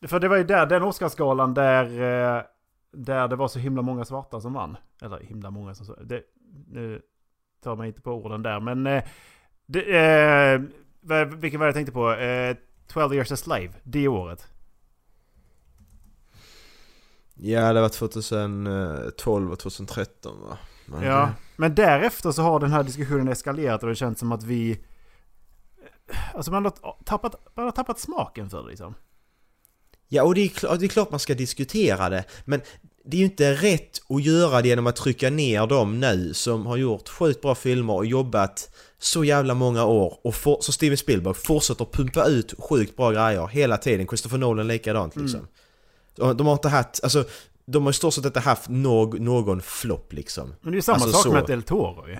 För 0.07 0.19
det 0.19 0.27
var 0.27 0.37
ju 0.37 0.43
där, 0.43 0.65
den 0.65 0.83
Oscarsgalan 0.83 1.53
där, 1.53 1.85
eh, 1.85 2.43
där 2.91 3.27
det 3.27 3.35
var 3.35 3.47
så 3.47 3.59
himla 3.59 3.81
många 3.81 4.05
svarta 4.05 4.41
som 4.41 4.53
vann. 4.53 4.77
Eller 5.01 5.19
himla 5.19 5.51
många 5.51 5.75
som... 5.75 5.95
Det, 6.03 6.23
nu 6.67 7.01
tar 7.63 7.75
man 7.75 7.85
inte 7.85 8.01
på 8.01 8.11
orden 8.11 8.43
där, 8.43 8.59
men... 8.59 8.87
Eh, 8.87 9.03
det, 9.65 9.81
eh, 9.81 11.25
vilken 11.25 11.59
var 11.59 11.65
det 11.65 11.69
jag 11.69 11.75
tänkte 11.75 11.91
på? 11.91 12.11
Eh, 12.11 12.57
12 12.87 13.13
years 13.13 13.31
a 13.31 13.37
slave, 13.37 13.73
det 13.83 14.07
året. 14.07 14.47
Ja, 17.33 17.73
det 17.73 17.81
var 17.81 17.89
2012 17.89 19.45
eh, 19.45 19.51
och 19.51 19.59
2013 19.59 20.41
va? 20.41 20.57
Men 20.87 21.03
Ja, 21.03 21.31
men 21.55 21.75
därefter 21.75 22.31
så 22.31 22.41
har 22.41 22.59
den 22.59 22.71
här 22.71 22.83
diskussionen 22.83 23.27
eskalerat 23.27 23.83
och 23.83 23.89
det 23.89 23.95
känns 23.95 24.19
som 24.19 24.31
att 24.31 24.43
vi... 24.43 24.79
Alltså 26.33 26.51
man 26.51 26.65
har 26.65 27.03
tappat, 27.05 27.35
man 27.55 27.65
har 27.65 27.71
tappat 27.71 27.99
smaken 27.99 28.49
för 28.49 28.63
det 28.63 28.69
liksom. 28.69 28.93
Ja, 30.07 30.23
och 30.23 30.35
det 30.35 30.41
är, 30.41 30.47
klart, 30.47 30.79
det 30.79 30.85
är 30.85 30.89
klart 30.89 31.11
man 31.11 31.19
ska 31.19 31.33
diskutera 31.33 32.09
det, 32.09 32.23
men 32.45 32.61
det 33.05 33.17
är 33.17 33.19
ju 33.19 33.25
inte 33.25 33.53
rätt 33.53 34.01
att 34.09 34.23
göra 34.23 34.61
det 34.61 34.67
genom 34.67 34.87
att 34.87 34.95
trycka 34.95 35.29
ner 35.29 35.67
dem 35.67 35.99
nu 35.99 36.33
som 36.33 36.65
har 36.65 36.77
gjort 36.77 37.09
sjukt 37.09 37.41
bra 37.41 37.55
filmer 37.55 37.93
och 37.93 38.05
jobbat 38.05 38.75
så 38.99 39.23
jävla 39.23 39.53
många 39.53 39.85
år 39.85 40.19
och 40.23 40.35
for, 40.35 40.57
så 40.61 40.71
Steven 40.71 40.97
Spielberg 40.97 41.33
fortsätter 41.33 41.85
pumpa 41.85 42.25
ut 42.25 42.53
sjukt 42.59 42.95
bra 42.95 43.11
grejer 43.11 43.47
hela 43.47 43.77
tiden. 43.77 44.07
Christopher 44.07 44.37
Nolan 44.37 44.67
likadant 44.67 45.15
liksom. 45.15 45.47
Och 46.17 46.35
De 46.35 46.47
har 46.47 46.53
inte 46.53 46.69
haft, 46.69 47.03
alltså 47.03 47.25
de 47.71 47.83
har 47.83 47.89
i 47.89 47.93
stort 47.93 48.13
sett 48.13 48.25
inte 48.25 48.39
haft 48.39 48.69
någ, 48.69 49.19
någon 49.19 49.61
flopp 49.61 50.13
liksom. 50.13 50.53
Men 50.61 50.71
det 50.71 50.75
är 50.75 50.77
ju 50.77 50.81
samma 50.81 50.95
Alltså, 50.95 51.11
sak 51.11 51.23
så. 51.23 51.31
med 51.31 51.45
Del 51.45 51.63
Toro 51.63 52.07
ju. 52.07 52.17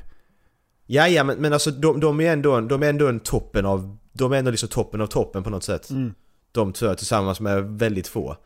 Ja, 0.86 1.08
ja 1.08 1.24
men, 1.24 1.38
men 1.38 1.54
alltså 1.54 1.72
de, 1.72 2.00
de 2.00 2.20
är 2.22 2.34
ändå, 2.34 2.62
de 2.62 2.84
är 2.84 2.90
ändå 2.90 3.08
en 3.08 3.20
toppen 3.20 3.66
av, 3.66 3.98
de 4.14 4.32
är 4.34 4.38
ändå 4.38 4.52
liksom 4.52 4.70
toppen 4.70 5.02
av 5.02 5.08
toppen 5.08 5.44
på 5.44 5.50
något 5.50 5.64
sätt. 5.64 5.90
Mm. 5.90 6.14
De 6.52 6.74
två 6.74 6.96
tillsammans 6.96 7.40
med 7.40 7.64
väldigt 7.64 8.08
få 8.08 8.38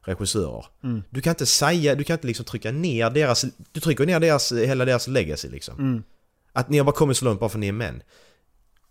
regissörer. 0.00 0.66
Mm. 0.84 1.02
Du 1.10 1.20
kan 1.20 1.30
inte 1.30 1.46
säga, 1.46 1.94
du 1.94 2.04
kan 2.04 2.14
inte 2.14 2.26
liksom 2.26 2.44
trycka 2.44 2.72
ner 2.72 3.10
deras, 3.10 3.44
du 3.72 3.80
trycker 3.80 4.06
ner 4.06 4.20
deras, 4.20 4.52
hela 4.52 4.84
deras 4.84 5.08
legacy 5.08 5.48
liksom. 5.48 5.78
Mm. 5.78 6.02
Att 6.52 6.68
ni 6.68 6.78
har 6.78 6.84
bara 6.84 6.96
kommit 6.96 7.16
så 7.16 7.24
långt 7.24 7.40
bara 7.40 7.48
för 7.48 7.58
att 7.58 7.60
ni 7.60 7.68
är 7.68 7.72
män. 7.72 8.02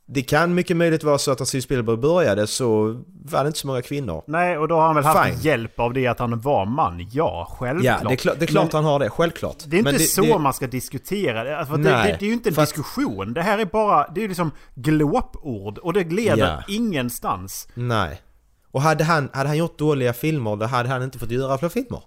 Det 0.10 0.22
kan 0.22 0.54
mycket 0.54 0.78
möjligt 0.78 1.04
vara 1.04 1.17
så 1.17 1.32
att 1.32 1.39
när 1.39 1.46
Steven 1.46 1.62
Spielberg 1.62 1.98
började 1.98 2.48
så 2.48 3.04
var 3.26 3.43
det 3.43 3.48
inte 3.48 3.60
så 3.60 3.67
många 3.67 3.82
kvinnor. 3.82 4.24
Nej, 4.28 4.58
och 4.58 4.67
då 4.67 4.76
har 4.76 4.86
han 4.86 4.96
väl 4.96 5.04
haft 5.04 5.30
Fine. 5.30 5.39
hjälp 5.41 5.80
av 5.80 5.93
det 5.93 6.08
att 6.08 6.20
han 6.20 6.39
var 6.41 6.65
man. 6.65 7.08
Ja, 7.12 7.48
självklart. 7.60 8.00
Ja, 8.04 8.08
det 8.08 8.13
är, 8.13 8.17
klart, 8.17 8.39
det 8.39 8.46
är 8.46 8.48
klart 8.48 8.74
Men 8.74 8.84
han 8.84 8.91
har 8.91 9.00
det, 9.00 9.10
självklart. 9.10 9.56
det 9.67 9.76
är 9.76 9.80
inte 9.80 9.91
Men 9.91 10.00
så 10.00 10.22
det, 10.22 10.39
man 10.39 10.54
ska 10.54 10.67
diskutera 10.67 11.43
det. 11.43 11.50
Det, 11.72 11.78
Nej, 11.78 12.12
det. 12.12 12.17
Det 12.20 12.26
är 12.26 12.28
ju 12.28 12.34
inte 12.34 12.50
en 12.50 12.56
diskussion. 12.56 13.34
Det 13.34 13.41
här 13.41 13.60
är 13.60 13.65
bara, 13.65 14.08
det 14.08 14.20
är 14.20 14.22
ju 14.22 14.28
liksom 14.28 14.52
glåpord. 14.76 15.78
Och 15.78 15.93
det 15.93 16.04
leder 16.04 16.38
Ja. 16.48 16.63
ingenstans. 16.67 17.67
Nej. 17.74 18.22
Och 18.72 18.82
hade 18.82 19.04
han, 19.04 19.30
hade 19.34 19.48
han 19.50 19.58
gjort 19.58 19.78
dåliga 19.80 20.13
filmer 20.13 20.56
då 20.56 20.65
hade 20.65 20.89
han 20.89 21.04
inte 21.04 21.20
fått 21.20 21.32
göra 21.32 21.58
fler 21.58 21.70
filmer. 21.70 22.02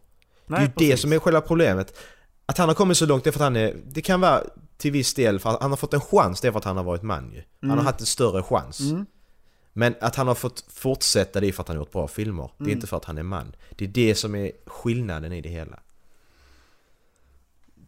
det 0.46 0.54
är 0.54 0.58
Nej, 0.58 0.60
ju 0.60 0.66
det 0.66 0.74
precis. 0.74 1.00
som 1.00 1.12
är 1.12 1.18
själva 1.18 1.40
problemet. 1.40 1.98
Att 2.46 2.58
han 2.58 2.68
har 2.68 2.74
kommit 2.74 2.96
så 2.96 3.06
långt 3.06 3.24
det 3.24 3.30
är 3.30 3.32
för 3.32 3.40
att 3.40 3.44
han 3.44 3.56
är... 3.56 3.74
Det 3.86 4.00
kan 4.02 4.20
vara 4.20 4.40
till 4.80 4.92
viss 4.92 5.14
del 5.14 5.38
för 5.38 5.58
han 5.60 5.70
har 5.70 5.76
fått 5.76 5.94
en 5.94 6.00
chans, 6.00 6.40
det 6.40 6.48
är 6.48 6.52
för 6.52 6.58
att 6.58 6.64
han 6.64 6.76
har 6.76 6.84
varit 6.84 7.02
man 7.02 7.32
ju. 7.32 7.42
Han 7.60 7.70
Mm. 7.70 7.78
har 7.78 7.84
haft 7.84 8.00
en 8.00 8.06
större 8.06 8.42
chans. 8.42 8.80
Men 9.72 9.94
att 10.00 10.16
han 10.16 10.28
har 10.28 10.34
fått 10.34 10.64
fortsätta 10.68 11.40
det 11.40 11.48
är 11.48 11.52
för 11.52 11.62
att 11.62 11.68
han 11.68 11.76
har 11.76 11.82
gjort 11.84 11.92
bra 11.92 12.08
filmer. 12.08 12.50
Det 12.58 12.62
är 12.62 12.66
Mm. 12.66 12.76
inte 12.76 12.86
för 12.86 12.96
att 12.96 13.04
han 13.04 13.18
är 13.18 13.22
man. 13.22 13.56
Det 13.70 13.84
är 13.84 13.88
det 13.88 14.14
som 14.14 14.34
är 14.34 14.52
skillnaden 14.66 15.32
i 15.32 15.40
det 15.40 15.48
hela. 15.48 15.80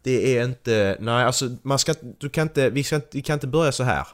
Det 0.03 0.37
är 0.37 0.43
inte... 0.45 0.97
Nej 0.99 1.23
alltså 1.25 1.49
man 1.61 1.79
ska 1.79 1.93
Du 2.19 2.29
kan 2.29 2.43
inte... 2.47 2.69
Vi, 2.69 2.83
ska, 2.83 3.01
vi 3.11 3.21
kan 3.21 3.33
inte 3.33 3.47
börja 3.47 3.71
så 3.71 3.83
här. 3.83 4.07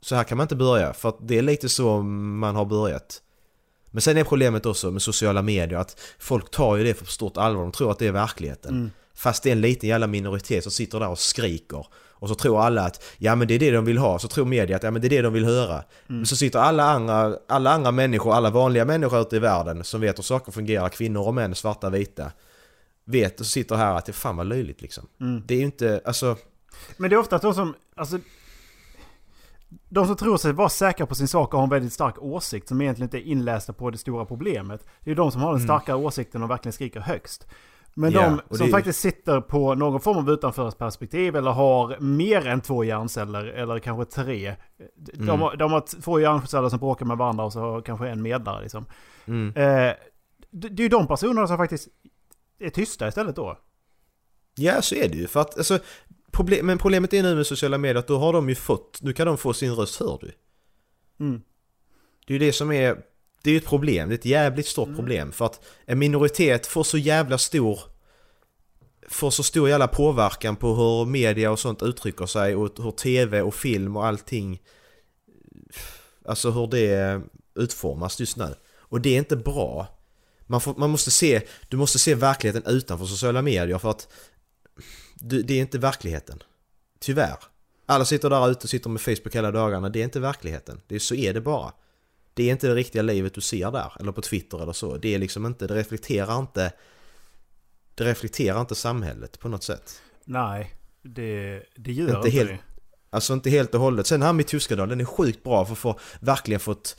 Så 0.00 0.14
här 0.14 0.24
kan 0.24 0.36
man 0.38 0.44
inte 0.44 0.56
börja 0.56 0.92
för 0.92 1.08
att 1.08 1.16
det 1.20 1.38
är 1.38 1.42
lite 1.42 1.68
så 1.68 2.02
man 2.02 2.56
har 2.56 2.64
börjat. 2.64 3.22
Men 3.90 4.00
sen 4.02 4.16
är 4.16 4.24
problemet 4.24 4.66
också 4.66 4.90
med 4.90 5.02
sociala 5.02 5.42
medier 5.42 5.78
att 5.78 6.00
folk 6.18 6.50
tar 6.50 6.76
ju 6.76 6.84
det 6.84 6.94
för 6.94 7.04
stort 7.06 7.36
allvar. 7.36 7.62
De 7.62 7.72
tror 7.72 7.90
att 7.90 7.98
det 7.98 8.06
är 8.06 8.12
verkligheten. 8.12 8.90
Fast 9.16 9.42
det 9.42 9.50
är 9.50 9.52
en 9.52 9.60
liten 9.60 9.88
jävla 9.88 10.06
minoritet 10.06 10.62
som 10.62 10.72
sitter 10.72 11.00
där 11.00 11.08
och 11.08 11.18
skriker. 11.18 11.86
Och 12.18 12.28
så 12.28 12.34
tror 12.34 12.60
alla 12.60 12.82
att 12.82 13.04
ja 13.18 13.34
men 13.34 13.48
det 13.48 13.54
är 13.54 13.58
det 13.58 13.70
de 13.70 13.84
vill 13.84 13.98
ha. 13.98 14.18
Så 14.18 14.28
tror 14.28 14.44
media 14.44 14.76
att 14.76 14.82
ja 14.82 14.90
men 14.90 15.02
det 15.02 15.08
är 15.08 15.10
det 15.10 15.22
de 15.22 15.32
vill 15.32 15.44
höra. 15.44 15.84
Men 16.06 16.26
så 16.26 16.36
sitter 16.36 16.58
alla 16.58 16.84
andra, 16.84 17.36
alla 17.48 17.70
andra 17.70 17.90
människor, 17.90 18.34
alla 18.34 18.50
vanliga 18.50 18.84
människor 18.84 19.20
ute 19.20 19.36
i 19.36 19.38
världen 19.38 19.84
som 19.84 20.00
vet 20.00 20.18
hur 20.18 20.22
saker 20.22 20.52
fungerar. 20.52 20.88
Kvinnor 20.88 21.26
och 21.26 21.34
män, 21.34 21.54
svarta, 21.54 21.90
vita. 21.90 22.32
Vet 23.04 23.40
och 23.40 23.46
sitter 23.46 23.76
här 23.76 23.94
att 23.94 24.06
det 24.06 24.12
fan 24.12 24.36
vad 24.36 24.46
löjligt 24.46 24.82
liksom. 24.82 25.08
Det 25.46 25.54
är 25.54 25.58
ju 25.58 25.64
inte, 25.64 26.00
alltså... 26.04 26.36
Men 26.96 27.10
det 27.10 27.16
är 27.16 27.20
ofta 27.20 27.36
att 27.36 27.42
de 27.42 27.54
som, 27.54 27.74
alltså... 27.94 28.18
De 29.88 30.06
som 30.06 30.16
tror 30.16 30.36
sig 30.36 30.52
vara 30.52 30.68
säkra 30.68 31.06
på 31.06 31.14
sin 31.14 31.28
sak 31.28 31.54
och 31.54 31.60
har 31.60 31.64
en 31.64 31.70
väldigt 31.70 31.92
stark 31.92 32.14
åsikt 32.18 32.68
som 32.68 32.80
egentligen 32.80 33.06
inte 33.06 33.18
är 33.18 33.30
inlästa 33.30 33.72
på 33.72 33.90
det 33.90 33.98
stora 33.98 34.24
problemet. 34.24 34.86
Det 35.00 35.10
är 35.10 35.14
de 35.14 35.32
som 35.32 35.40
har 35.40 35.52
den 35.52 35.62
starka 35.62 35.96
åsikten 35.96 36.42
och 36.42 36.50
verkligen 36.50 36.72
skriker 36.72 37.00
högst. 37.00 37.46
Men 37.98 38.12
Ja, 38.12 38.38
de 38.48 38.56
som 38.56 38.66
det- 38.66 38.72
faktiskt 38.72 39.00
sitter 39.00 39.40
på 39.40 39.74
någon 39.74 40.00
form 40.00 40.16
av 40.16 40.30
utanförsperspektiv 40.30 41.36
eller 41.36 41.50
har 41.50 41.98
mer 42.00 42.46
än 42.46 42.60
två 42.60 42.84
hjärnceller 42.84 43.44
eller 43.44 43.78
kanske 43.78 44.04
tre. 44.22 44.56
De, 44.96 45.22
Mm. 45.22 45.40
har, 45.40 45.56
de 45.56 45.72
har 45.72 46.00
två 46.02 46.20
hjärnceller 46.20 46.68
som 46.68 46.78
bråkar 46.78 47.06
med 47.06 47.16
varandra 47.18 47.44
och 47.44 47.52
så 47.52 47.60
har 47.60 47.80
kanske 47.80 48.08
en 48.08 48.22
medlare 48.22 48.62
liksom. 48.62 48.84
Mm. 49.26 49.48
Eh, 49.48 49.94
det, 50.50 50.68
det 50.68 50.80
är 50.80 50.84
ju 50.84 50.88
de 50.88 51.06
personerna 51.06 51.46
som 51.46 51.56
faktiskt 51.56 51.88
är 52.58 52.70
tysta 52.70 53.08
istället 53.08 53.36
då. 53.36 53.58
Ja, 54.56 54.82
så 54.82 54.94
är 54.94 55.08
det 55.08 55.16
ju. 55.16 55.26
För 55.26 55.40
att, 55.40 55.56
alltså, 55.58 55.78
problem, 56.32 56.66
men 56.66 56.78
problemet 56.78 57.12
är 57.14 57.22
nu 57.22 57.34
med 57.34 57.46
sociala 57.46 57.78
medier 57.78 57.98
att 57.98 58.08
då 58.08 58.18
har 58.18 58.32
de 58.32 58.48
ju 58.48 58.54
fått, 58.54 58.98
nu 59.02 59.12
kan 59.12 59.26
de 59.26 59.38
få 59.38 59.52
sin 59.52 59.72
röst 59.74 60.00
hörd 60.00 60.18
ju. 60.22 60.30
Mm. 61.20 61.40
Det 62.26 62.34
är 62.34 62.38
ju 62.38 62.46
det 62.46 62.52
som 62.52 62.72
är, 62.72 62.96
det 63.46 63.50
är 63.50 63.52
ju 63.52 63.58
ett 63.58 63.66
problem, 63.66 64.08
det 64.08 64.14
är 64.14 64.18
ett 64.18 64.24
jävligt 64.24 64.66
stort 64.66 64.96
problem. 64.96 65.32
För 65.32 65.46
att 65.46 65.64
en 65.84 65.98
minoritet 65.98 66.66
får 66.66 66.84
så 66.84 66.98
jävla 66.98 67.38
stor, 67.38 67.80
får 69.08 69.30
så 69.30 69.42
stor 69.42 69.68
jävla 69.68 69.88
påverkan 69.88 70.56
på 70.56 70.74
hur 70.74 71.04
media 71.04 71.50
och 71.50 71.58
sånt 71.58 71.82
uttrycker 71.82 72.26
sig 72.26 72.56
och 72.56 72.70
hur 72.78 72.90
tv 72.90 73.42
och 73.42 73.54
film 73.54 73.96
och 73.96 74.06
allting, 74.06 74.62
alltså 76.24 76.50
hur 76.50 76.66
det 76.66 77.20
utformas 77.54 78.20
just 78.20 78.36
nu. 78.36 78.54
Och 78.78 79.00
det 79.00 79.10
är 79.14 79.18
inte 79.18 79.36
bra. 79.36 79.86
Man, 80.46 80.60
får, 80.60 80.74
man 80.74 80.90
måste 80.90 81.10
se, 81.10 81.42
du 81.68 81.76
måste 81.76 81.98
se 81.98 82.14
verkligheten 82.14 82.62
utanför 82.66 83.06
sociala 83.06 83.42
medier 83.42 83.78
för 83.78 83.90
att 83.90 84.08
du, 85.14 85.42
det 85.42 85.54
är 85.54 85.60
inte 85.60 85.78
verkligheten. 85.78 86.42
Tyvärr. 87.00 87.38
Alla 87.86 88.04
sitter 88.04 88.30
där 88.30 88.50
ute 88.50 88.64
och 88.64 88.70
sitter 88.70 88.90
med 88.90 89.00
Facebook 89.00 89.34
hela 89.34 89.50
dagarna. 89.50 89.88
Det 89.88 90.00
är 90.00 90.04
inte 90.04 90.20
verkligheten. 90.20 90.80
Det 90.86 90.94
är, 90.94 90.98
så 90.98 91.14
är 91.14 91.34
det 91.34 91.40
bara. 91.40 91.72
Det 92.36 92.42
är 92.48 92.52
inte 92.52 92.66
det 92.68 92.74
riktiga 92.74 93.02
livet 93.02 93.34
du 93.34 93.40
ser 93.40 93.70
där. 93.70 93.92
Eller 94.00 94.12
på 94.12 94.22
Twitter 94.22 94.62
eller 94.62 94.72
så. 94.72 94.96
Det 94.96 95.14
är 95.14 95.18
liksom 95.18 95.46
inte, 95.46 95.66
det 95.66 95.74
reflekterar 95.74 96.38
inte 96.38 96.72
Det 97.94 98.04
reflekterar 98.04 98.60
inte 98.60 98.74
samhället 98.74 99.38
på 99.40 99.48
något 99.48 99.62
sätt. 99.64 100.02
Nej, 100.24 100.74
det, 101.02 101.62
det 101.76 101.92
gör 101.92 102.04
Inte 102.06 102.16
inte, 102.16 102.30
helt- 102.30 102.50
det. 102.50 102.58
Alltså 103.10 103.32
inte 103.32 103.50
helt 103.50 103.74
och 103.74 103.80
hållet. 103.80 104.06
Sen 104.06 104.22
han 104.22 104.36
med 104.36 104.46
Tyskadal, 104.46 104.88
den 104.88 105.00
är 105.00 105.04
sjukt 105.04 105.42
bra 105.42 105.64
för 105.64 105.72
att 105.72 105.78
få 105.78 105.98
verkligen 106.20 106.60
fått 106.60 106.96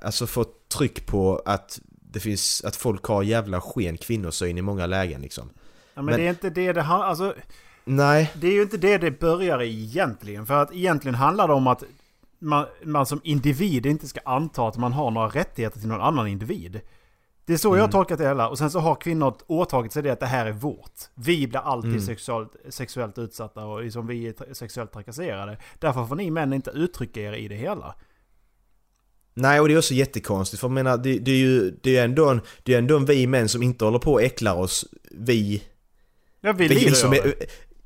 Alltså 0.00 0.26
fått 0.26 0.68
tryck 0.68 1.06
på 1.06 1.42
att 1.44 1.80
det 1.88 2.20
finns, 2.20 2.64
att 2.64 2.76
folk 2.76 3.04
har 3.04 3.22
jävla 3.22 3.60
sken 3.60 3.96
kvinnosyn 3.98 4.58
i 4.58 4.62
många 4.62 4.86
lägen 4.86 5.20
liksom. 5.22 5.48
Ja, 5.94 6.02
men, 6.02 6.04
Men- 6.04 6.16
det 6.20 6.26
är 6.26 6.30
inte 6.30 6.50
det 6.50 6.72
det 6.72 6.82
handlar 6.82 7.08
alltså, 7.08 7.34
Nej, 7.84 8.32
Det 8.40 8.46
är 8.46 8.52
ju 8.52 8.62
inte 8.62 8.76
det 8.76 8.98
det 8.98 9.10
börjar 9.10 9.62
i 9.62 9.84
egentligen. 9.84 10.46
För 10.46 10.54
att 10.62 10.72
egentligen 10.72 11.14
handlar 11.14 11.48
det 11.48 11.54
om 11.54 11.66
att 11.66 11.82
man, 12.38 12.66
man 12.84 13.06
som 13.06 13.20
individ 13.24 13.86
inte 13.86 14.08
ska 14.08 14.20
anta 14.24 14.68
att 14.68 14.76
man 14.76 14.92
har 14.92 15.10
några 15.10 15.28
rättigheter 15.28 15.80
till 15.80 15.88
någon 15.88 16.00
annan 16.00 16.28
individ. 16.28 16.80
Det 17.44 17.52
är 17.52 17.56
så 17.56 17.68
Mm. 17.68 17.78
jag 17.78 17.84
har 17.86 17.92
tolkat 17.92 18.18
det 18.18 18.24
hela. 18.28 18.48
Och 18.48 18.58
sen 18.58 18.70
så 18.70 18.78
har 18.78 18.94
kvinnor 18.94 19.34
åtagit 19.46 19.92
sig 19.92 20.02
det 20.02 20.10
att 20.10 20.20
det 20.20 20.26
här 20.26 20.46
är 20.46 20.52
vårt. 20.52 21.00
Vi 21.14 21.46
blir 21.48 21.60
alltid 21.60 21.90
Mm. 21.90 22.02
sexuellt, 22.06 22.52
sexuellt 22.68 23.18
utsatta 23.18 23.64
och 23.64 23.82
liksom 23.82 24.06
vi 24.06 24.28
är 24.28 24.54
sexuellt 24.54 24.92
trakasserade. 24.92 25.58
Därför 25.78 26.06
får 26.06 26.16
ni 26.16 26.30
män 26.30 26.52
inte 26.52 26.70
uttrycka 26.70 27.20
er 27.20 27.32
i 27.32 27.48
det 27.48 27.54
hela. 27.54 27.94
Nej, 29.34 29.60
och 29.60 29.68
det 29.68 29.74
är 29.74 29.78
också 29.78 29.94
jättekonstigt 29.94 30.60
för 30.60 30.68
jag 30.68 30.72
menar, 30.72 30.96
det, 30.96 31.18
det 31.18 31.30
är 31.30 31.36
ju 31.36 31.70
det 31.82 31.96
är 31.96 32.04
ändå, 32.04 32.30
en, 32.30 32.40
det 32.62 32.74
är 32.74 32.78
ändå 32.78 32.96
en 32.96 33.04
vi 33.04 33.26
män 33.26 33.48
som 33.48 33.62
inte 33.62 33.84
håller 33.84 33.98
på 33.98 34.12
och 34.12 34.22
äcklar 34.22 34.56
oss, 34.56 34.84
vi... 35.10 35.62
Ja, 36.40 36.52
vi, 36.52 36.68
Vi, 36.68 36.94
som 36.94 37.12
är, 37.12 37.34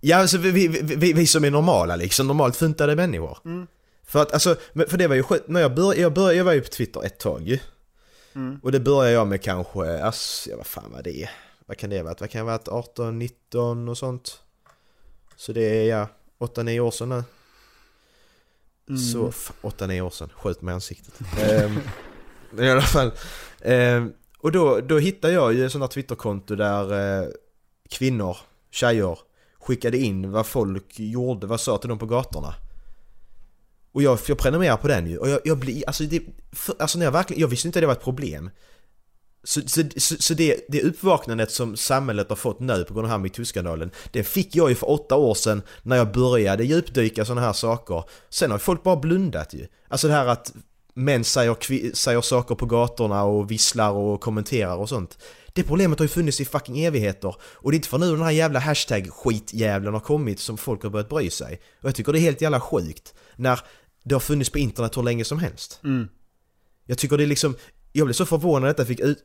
ja, 0.01 0.17
alltså 0.17 0.39
vi, 0.39 0.51
vi, 0.51 0.69
vi, 0.97 1.13
vi 1.13 1.27
som 1.27 1.45
är 1.45 1.51
normala 1.51 1.97
liksom, 1.97 2.27
normalt 2.27 2.57
funtade 2.57 2.97
människor. 2.97 3.39
Mm. 3.45 3.67
För 4.11 4.23
att 4.23 4.33
alltså, 4.33 4.57
för 4.89 4.97
det 4.99 5.07
var 5.09 5.17
ju 5.17 5.23
skit, 5.23 5.43
när 5.47 5.61
jag 5.61 5.75
började, 5.75 6.01
jag 6.01 6.13
började, 6.13 6.35
jag 6.35 6.45
var 6.45 6.53
ju 6.53 6.61
på 6.61 6.69
Twitter 6.69 7.05
ett 7.05 7.19
tag. 7.19 7.59
Mm. 8.35 8.61
Och 8.63 8.73
det 8.73 8.81
började 8.81 9.11
jag 9.11 9.27
med 9.27 9.43
kanske, 9.43 10.03
alltså, 10.03 10.51
ja, 10.51 10.57
vad 10.57 10.67
fan 10.67 10.93
var 10.93 11.03
det? 11.03 11.29
Vad 11.67 11.77
kan 11.77 11.91
det 11.91 12.03
varit? 12.03 12.21
Vad 12.21 12.31
kan 12.31 12.39
det 12.47 12.53
varit? 12.53 12.69
18, 12.69 13.19
19 13.19 13.89
och 13.89 13.99
sånt? 13.99 14.41
Så 15.37 15.53
det 15.53 15.61
är 15.63 15.99
ja, 15.99 16.09
8-9 16.39 16.81
år 16.81 16.91
sedan 16.91 17.09
nu. 17.09 17.23
Mm. 18.89 19.01
Så, 19.01 19.29
f- 19.29 19.53
8-9 19.63 20.01
år 20.01 20.11
sedan, 20.11 20.31
skjut 20.37 20.63
mig 20.63 20.73
i 20.73 20.75
ansiktet. 20.75 21.15
Men 22.51 22.65
i 22.65 22.71
alla 22.71 22.83
fall. 22.83 23.13
ehm, 23.61 24.13
och 24.39 24.53
då, 24.53 24.81
då 24.81 24.99
hittade 24.99 25.33
jag 25.35 25.53
ju 25.55 25.71
sådana 25.71 25.89
Twitterkonto 25.89 26.57
där 26.57 27.21
eh, 27.23 27.29
kvinnor, 27.91 28.37
tjejer 28.71 29.19
skickade 29.61 29.99
in 29.99 30.31
vad 30.33 30.47
folk 30.47 30.99
gjorde, 30.99 31.47
vad 31.47 31.61
sa 31.61 31.79
till 31.79 31.89
dem 31.89 31.99
på 31.99 32.07
gatorna. 32.07 32.55
Och 33.93 34.03
jag, 34.03 34.19
jag 34.27 34.39
prenumererar 34.39 34.77
på 34.77 34.89
den 34.89 35.07
ju. 35.07 35.19
Och 35.19 35.29
jag, 35.29 35.41
jag 35.45 35.59
blir, 35.59 35.85
alltså, 35.87 36.05
det, 36.05 36.23
för, 36.53 36.75
alltså 36.79 36.99
när 36.99 37.05
jag 37.07 37.13
verkligen, 37.13 37.41
jag 37.41 37.49
visste 37.49 37.69
inte 37.69 37.79
att 37.79 37.83
det 37.83 37.87
var 37.87 37.95
ett 37.95 38.05
problem. 38.05 38.51
Så, 39.45 39.61
så, 39.67 39.83
så, 39.97 40.17
så 40.19 40.35
det, 40.35 40.61
det 40.69 40.83
uppvaknandet 40.83 41.51
som 41.51 41.77
samhället 41.77 42.29
har 42.29 42.37
fått 42.37 42.61
nu 42.61 42.85
på 42.85 42.95
grund 42.95 43.05
av 43.07 43.11
här 43.11 43.19
metoo-skandalen 43.19 43.91
Det 44.13 44.25
fick 44.25 44.57
jag 44.57 44.69
ju 44.69 44.75
för 44.75 44.91
åtta 44.91 45.17
år 45.17 45.35
sedan 45.35 45.63
när 45.83 45.97
jag 45.97 46.13
började 46.13 46.65
djupdyka 46.65 47.25
sådana 47.25 47.41
här 47.41 47.53
saker. 47.53 48.05
Sen 48.31 48.51
har 48.51 48.59
folk 48.59 48.83
bara 48.83 48.97
blundat 48.97 49.55
ju. 49.55 49.67
Alltså 49.89 50.09
det 50.09 50.15
här 50.15 50.27
att 50.27 50.53
män 50.95 51.25
säger, 51.25 51.55
kvi- 51.55 51.95
säger 51.95 52.21
saker 52.21 52.55
på 52.55 52.67
gatorna 52.67 53.25
och 53.25 53.51
visslar 53.51 53.91
och 53.91 54.21
kommenterar 54.21 54.77
och 54.77 54.89
sånt. 54.89 55.19
Det 55.53 55.63
problemet 55.63 55.99
har 55.99 56.05
ju 56.05 56.09
funnits 56.09 56.41
i 56.41 56.45
fucking 56.45 56.85
evigheter. 56.85 57.35
Och 57.43 57.71
det 57.71 57.75
är 57.75 57.77
inte 57.77 57.89
för 57.89 57.99
nu 57.99 58.11
den 58.11 58.23
här 58.23 58.31
jävla 58.31 58.61
hashtag-skitjävlen 58.61 59.93
har 59.93 60.01
kommit 60.01 60.41
som 60.41 60.59
folk 60.59 60.83
har 60.83 60.91
börjat 60.91 61.09
bry 61.09 61.31
sig. 61.31 61.61
Och 61.81 61.89
jag 61.89 61.95
tycker 61.95 62.13
det 62.13 62.19
är 62.19 62.21
helt 62.21 62.41
jävla 62.41 62.61
sjukt. 62.61 63.15
När 63.37 63.61
det 64.11 64.15
har 64.15 64.21
funnits 64.21 64.51
på 64.51 64.59
internet 64.59 64.97
hur 64.97 65.03
länge 65.03 65.25
som 65.25 65.39
helst 65.39 65.81
Mm. 65.85 66.09
jag 66.87 66.99
tycker 66.99 67.17
det 67.17 67.25
är 67.25 67.27
liksom 67.27 67.57
Jag 67.93 68.07
blev 68.07 68.15
så 68.15 68.27
förvånad 68.27 68.71
att 68.71 68.77
detta 68.77 68.87
fick, 68.87 69.01
ut, 69.01 69.25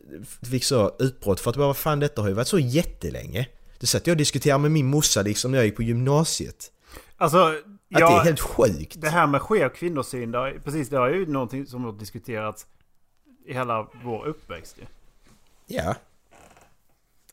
fick 0.52 0.64
så 0.64 0.96
utbrott 1.00 1.40
för 1.40 1.50
att 1.50 1.58
bara, 1.58 1.68
vad 1.68 1.78
fan 1.78 2.00
detta 2.00 2.22
har 2.22 2.30
ju 2.30 2.36
varit 2.36 2.48
så 2.48 2.60
jättelänge 2.60 3.48
Det 3.80 3.88
satt 3.88 4.08
jag 4.08 4.14
och 4.14 4.18
diskuterade 4.18 4.62
med 4.62 4.72
min 4.72 4.86
morsa 4.86 5.22
liksom 5.22 5.52
när 5.52 5.58
jag 5.58 5.66
gick 5.66 5.76
på 5.76 5.84
gymnasiet 5.84 6.72
Alltså, 7.18 7.38
Att 7.38 7.62
det 7.90 8.02
är 8.02 8.24
helt 8.24 8.40
sjukt 8.40 9.02
det 9.02 9.10
här 9.10 9.28
med 9.28 9.42
skev 9.42 9.70
kvinnosyn, 9.70 10.32
det 10.32 10.38
har, 10.38 10.60
precis 10.64 10.90
det 10.90 10.98
är 10.98 11.10
ju 11.10 11.26
någonting 11.26 11.66
som 11.66 11.84
har 11.84 11.94
diskuterats 11.94 12.66
i 13.48 13.54
hela 13.54 13.88
vår 14.04 14.26
uppväxt 14.28 14.76
ju. 14.78 14.86
Ja 15.68 15.96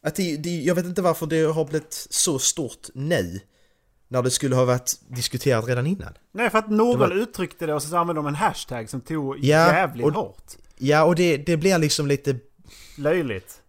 Att 0.03 0.14
det, 0.14 0.36
det, 0.36 0.50
jag 0.50 0.74
vet 0.74 0.86
inte 0.86 1.03
varför 1.03 1.26
det 1.26 1.42
har 1.42 1.64
blivit 1.64 2.07
så 2.11 2.38
stort 2.38 2.88
nu. 2.94 3.40
När 4.12 4.22
det 4.22 4.30
skulle 4.30 4.54
ha 4.56 4.64
varit 4.64 4.92
diskuterat 5.08 5.68
redan 5.68 5.86
innan. 5.86 6.12
Nej, 6.34 6.50
för 6.50 6.58
att 6.58 6.70
någon 6.70 6.92
Det 7.00 7.06
var- 7.08 7.16
uttryckte 7.16 7.66
det 7.66 7.74
och 7.74 7.82
så 7.82 7.96
använde 7.96 8.18
de 8.18 8.26
en 8.26 8.34
hashtag 8.34 8.90
som 8.90 9.00
tog 9.00 9.36
Ja, 9.38 9.42
jävligt 9.72 10.06
och- 10.06 10.12
hårt. 10.12 10.52
Ja, 10.78 11.04
och 11.04 11.14
det, 11.14 11.36
det 11.36 11.56
blir 11.56 11.78
liksom 11.78 12.06
lite... 12.06 12.36
Löjligt. 12.98 13.60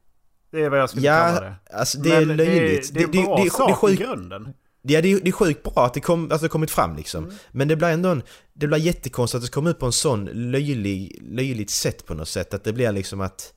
Det 0.51 0.63
är 0.63 0.69
vad 0.69 0.79
jag 0.79 0.89
skulle 0.89 1.07
kalla 1.07 1.33
Ja, 1.35 1.41
det. 1.41 1.55
alltså 1.77 1.97
det 1.99 2.09
är 2.15 2.25
Men 2.25 2.37
löjligt. 2.37 2.93
Det, 2.93 2.99
det 2.99 3.17
är 3.17 3.21
en 3.21 3.25
bra 3.25 3.37
det, 3.37 3.43
det, 3.43 3.49
sak 3.49 3.67
det 3.67 3.71
är 3.71 3.75
sjukt, 3.75 4.01
i 4.01 4.03
grunden. 4.03 4.53
Ja, 4.81 5.01
det 5.01 5.11
är, 5.11 5.19
det 5.19 5.27
är 5.29 5.31
sjukt 5.31 5.63
bra 5.63 5.85
att 5.85 5.93
det, 5.93 5.99
kom, 5.99 6.31
att 6.31 6.41
det 6.41 6.47
kommit 6.49 6.71
fram 6.71 6.95
liksom. 6.95 7.23
Mm. 7.23 7.35
Men 7.51 7.67
det 7.67 7.75
blir 7.75 7.87
ändå 7.87 8.09
en, 8.09 8.23
Det 8.53 8.67
blir 8.67 8.77
jättekonstigt 8.77 9.35
att 9.43 9.45
det 9.45 9.51
kommer 9.53 9.69
ut 9.69 9.79
på 9.79 9.85
en 9.85 9.91
sån 9.91 10.25
löjlig, 10.25 11.19
löjligt 11.21 11.69
sätt 11.69 12.05
på 12.05 12.13
något 12.13 12.27
sätt. 12.29 12.53
Att 12.53 12.63
det 12.63 12.73
blir 12.73 12.91
liksom 12.91 13.21
att... 13.21 13.53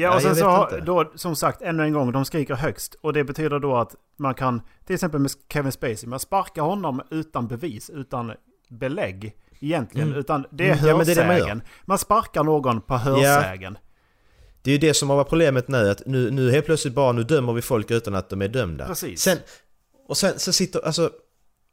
Ja, 0.00 0.08
och 0.08 0.14
Nej, 0.14 0.22
sen 0.24 0.36
så 0.36 0.44
har, 0.44 0.80
då, 0.80 1.12
som 1.14 1.36
sagt, 1.36 1.62
ännu 1.62 1.82
en 1.82 1.92
gång, 1.92 2.12
de 2.12 2.24
skriker 2.24 2.54
högst. 2.54 2.94
Och 3.00 3.12
det 3.12 3.24
betyder 3.24 3.58
då 3.58 3.76
att 3.76 3.94
man 4.18 4.34
kan, 4.34 4.62
till 4.86 4.94
exempel 4.94 5.20
med 5.20 5.30
Kevin 5.52 5.72
Spacey, 5.72 6.08
man 6.08 6.20
sparkar 6.20 6.62
honom 6.62 7.02
utan 7.10 7.48
bevis, 7.48 7.90
utan 7.90 8.32
belägg 8.68 9.36
egentligen. 9.60 10.08
Mm. 10.08 10.20
Utan 10.20 10.44
det 10.50 10.68
är 10.68 10.72
Mm, 10.72 10.86
ja, 10.86 10.96
men 10.96 11.06
det 11.06 11.12
är 11.12 11.16
det 11.16 11.26
man 11.26 11.34
hörsägen. 11.34 11.62
man, 11.84 11.98
sparkar 11.98 12.44
någon 12.44 12.80
på 12.80 12.96
hörsägen. 12.96 13.78
Det 14.62 14.70
är 14.70 14.72
ju 14.72 14.78
det 14.78 14.94
som 14.94 15.10
har 15.10 15.16
varit 15.16 15.28
problemet 15.28 15.68
nu, 15.68 15.90
att 15.90 16.06
nu, 16.06 16.30
nu 16.30 16.50
helt 16.50 16.66
plötsligt 16.66 16.94
bara 16.94 17.12
nu 17.12 17.22
dömer 17.22 17.52
vi 17.52 17.62
folk 17.62 17.90
utan 17.90 18.14
att 18.14 18.30
de 18.30 18.42
är 18.42 18.48
dömda. 18.48 18.86
Precis. 18.86 19.20
Sen, 19.20 19.38
och 20.08 20.16
sen 20.16 20.38
så 20.38 20.52
sitter, 20.52 20.86
alltså 20.86 21.10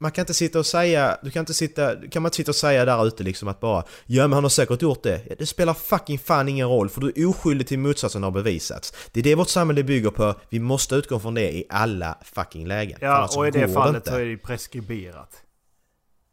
man 0.00 0.12
kan 0.12 0.22
inte 0.22 0.34
sitta 0.34 0.58
och 0.58 0.66
säga, 0.66 1.18
du 1.22 1.30
kan 1.30 1.40
inte 1.40 1.54
sitta, 1.54 1.96
kan 2.08 2.22
man 2.22 2.28
inte 2.28 2.36
sitta 2.36 2.50
och 2.50 2.56
säga 2.56 2.84
där 2.84 3.06
ute 3.06 3.22
liksom 3.22 3.48
att 3.48 3.60
bara 3.60 3.84
Ja 4.06 4.22
men 4.22 4.32
han 4.32 4.44
har 4.44 4.48
säkert 4.48 4.82
gjort 4.82 5.02
det. 5.02 5.20
Ja, 5.28 5.34
Det 5.38 5.46
spelar 5.46 5.74
fucking 5.74 6.18
fan 6.18 6.48
ingen 6.48 6.68
roll 6.68 6.88
för 6.88 7.00
du 7.00 7.12
är 7.16 7.28
oskyldig 7.28 7.66
till 7.66 7.78
motsatsen 7.78 8.22
har 8.22 8.30
bevisats. 8.30 8.92
Det 9.12 9.20
är 9.20 9.24
det 9.24 9.34
vårt 9.34 9.48
samhälle 9.48 9.84
bygger 9.84 10.10
på, 10.10 10.34
vi 10.48 10.58
måste 10.58 10.94
utgå 10.94 11.20
från 11.20 11.34
det 11.34 11.56
i 11.56 11.64
alla 11.68 12.18
fucking 12.24 12.66
lägen. 12.66 12.98
Ja, 13.00 13.28
och 13.36 13.48
i 13.48 13.50
det 13.50 13.68
fallet 13.68 13.96
inte. 13.96 14.10
så 14.10 14.16
är 14.16 14.24
det 14.24 14.36
preskriberat. 14.36 15.42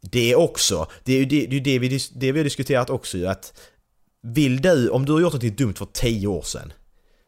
Det 0.00 0.36
också. 0.36 0.86
Det 1.04 1.12
är 1.12 1.18
ju 1.18 1.24
det, 1.24 1.46
det, 1.46 1.56
är 1.56 1.60
det, 1.60 1.78
vi, 1.78 2.00
det 2.14 2.32
vi 2.32 2.38
har 2.38 2.44
diskuterat 2.44 2.90
också 2.90 3.18
ju 3.18 3.26
att 3.26 3.52
Vill 4.26 4.62
du, 4.62 4.88
om 4.88 5.06
du 5.06 5.12
har 5.12 5.20
gjort 5.20 5.32
något 5.32 5.42
dumt 5.58 5.74
för 5.74 5.86
10 5.92 6.26
år 6.26 6.42
sedan 6.42 6.72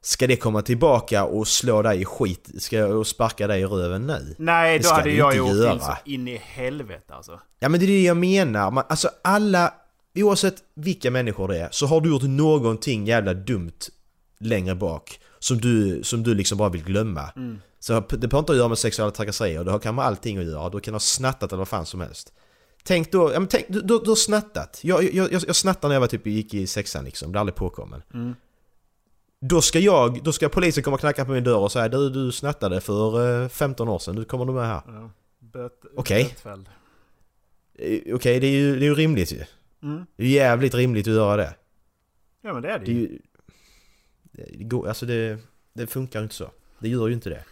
Ska 0.07 0.27
det 0.27 0.37
komma 0.37 0.63
tillbaka 0.63 1.25
och 1.25 1.49
slå 1.49 1.83
dig 1.83 2.01
i 2.01 2.05
skit, 2.05 2.51
ska, 2.59 2.87
och 2.87 3.07
sparka 3.07 3.47
dig 3.47 3.61
i 3.61 3.65
röven 3.65 4.07
nu? 4.07 4.35
Nej, 4.39 4.79
då 4.79 4.89
hade 4.89 5.11
jag 5.11 5.37
gjort 5.37 5.57
göra. 5.57 5.99
in 6.05 6.29
i 6.29 6.37
helvete 6.37 7.15
alltså. 7.15 7.41
Ja 7.59 7.69
men 7.69 7.81
det 7.81 7.87
är 7.87 7.89
det 7.89 8.03
jag 8.03 8.17
menar, 8.17 8.71
Man, 8.71 8.85
alltså 8.89 9.09
alla 9.25 9.75
Oavsett 10.15 10.57
vilka 10.75 11.11
människor 11.11 11.49
det 11.49 11.59
är 11.59 11.69
så 11.71 11.87
har 11.87 12.01
du 12.01 12.09
gjort 12.11 12.23
någonting 12.23 13.07
jävla 13.07 13.35
dumt 13.35 13.79
längre 14.39 14.75
bak 14.75 15.21
Som 15.39 15.59
du, 15.59 16.01
som 16.03 16.23
du 16.23 16.35
liksom 16.35 16.59
bara 16.59 16.69
vill 16.69 16.85
glömma 16.85 17.31
Mm. 17.37 17.59
Så 17.81 17.93
det 17.93 18.19
behöver 18.19 18.39
inte 18.39 18.53
att 18.53 18.59
göra 18.59 18.69
med 18.69 18.79
sexuella 18.79 19.11
trakasserier, 19.11 19.65
det 19.65 19.71
har 19.71 19.79
kan 19.79 19.95
med 19.95 20.05
allting 20.05 20.39
att 20.39 20.45
göra. 20.45 20.71
Du 20.71 20.81
kan 20.81 20.95
ha 20.95 21.01
snattat 21.01 21.53
eller 21.53 21.59
vad 21.59 21.69
fan 21.69 21.87
som 21.87 22.01
helst. 22.01 22.33
Tänk 22.85 23.13
då, 23.13 23.33
ja 23.33 23.41
men 23.41 23.49
tänk, 23.49 23.65
du, 23.69 23.81
du, 23.81 23.99
du 23.99 24.11
har 24.11 24.17
snattat. 24.17 24.81
Jag, 24.83 25.15
jag, 25.15 25.33
jag, 25.33 25.43
jag 25.47 25.57
snattade 25.57 25.89
när 25.89 25.95
jag 25.95 26.01
var 26.01 26.09
typ, 26.09 26.27
gick 26.27 26.55
i 26.55 26.67
sexan 26.67 27.05
liksom, 27.05 27.33
blev 27.33 27.41
aldrig 27.41 27.55
påkommen. 27.55 28.03
Mm. 28.15 28.35
Då 29.41 29.63
ska 29.63 29.79
jag, 29.79 30.23
då 30.25 30.33
ska 30.33 30.49
polisen 30.49 30.83
komma 30.83 30.95
och 30.95 31.01
knacka 31.01 31.25
på 31.25 31.31
min 31.31 31.45
dörr 31.45 31.59
och 31.59 31.73
säga 31.73 31.89
du, 31.89 32.11
du 32.11 32.33
snattade 32.33 32.81
för 32.81 33.43
eh, 33.43 33.49
15 33.49 33.89
år 33.89 33.99
sedan, 33.99 34.15
nu 34.15 34.25
kommer 34.25 34.45
du 34.45 34.53
med 34.53 34.67
här. 34.67 34.83
Ja. 34.87 35.11
Okej. 35.97 36.25
bötfälld. 36.25 36.69
Eh, 37.75 38.15
Okej, 38.15 38.41
det, 38.41 38.47
är 38.47 38.51
ju, 38.51 38.79
det 38.79 38.85
är 38.85 38.89
ju 38.89 38.95
rimligt 38.95 39.33
ju. 39.33 39.45
Mm. 39.83 40.07
Det 40.17 40.25
är 40.25 40.29
jävligt 40.29 40.75
rimligt 40.75 41.07
att 41.09 41.15
göra 41.15 41.37
det. 41.37 41.55
Ja 42.41 42.53
men 42.53 42.63
det 42.63 42.71
är 42.71 42.79
det 42.79 42.85
Det, 42.85 42.93
ju, 42.93 43.19
det, 44.33 44.65
går, 44.65 44.89
alltså 44.89 45.07
det, 45.07 45.39
det 45.73 45.87
funkar 45.87 46.19
ju 46.19 46.23
inte 46.23 46.35
så. 46.35 46.51
Det 46.79 46.89
gör 46.89 47.09
ju 47.09 47.15
inte 47.15 47.31
det. 47.31 47.45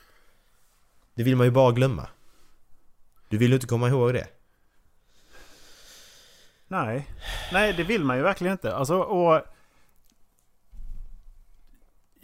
Det 1.14 1.22
vill 1.22 1.37
man 1.37 1.47
ju 1.47 1.51
bara 1.51 1.72
glömma. 1.72 2.09
Du 3.28 3.39
vill 3.39 3.49
ju 3.49 3.55
inte 3.55 3.66
komma 3.66 3.89
ihåg 3.89 4.14
det. 4.14 4.26
Nej. 6.68 7.09
Nej, 7.53 7.72
det 7.72 7.82
vill 7.85 8.05
man 8.05 8.16
ju 8.16 8.22
verkligen 8.22 8.53
inte. 8.53 8.74
Alltså, 8.74 8.97
och... 8.99 9.43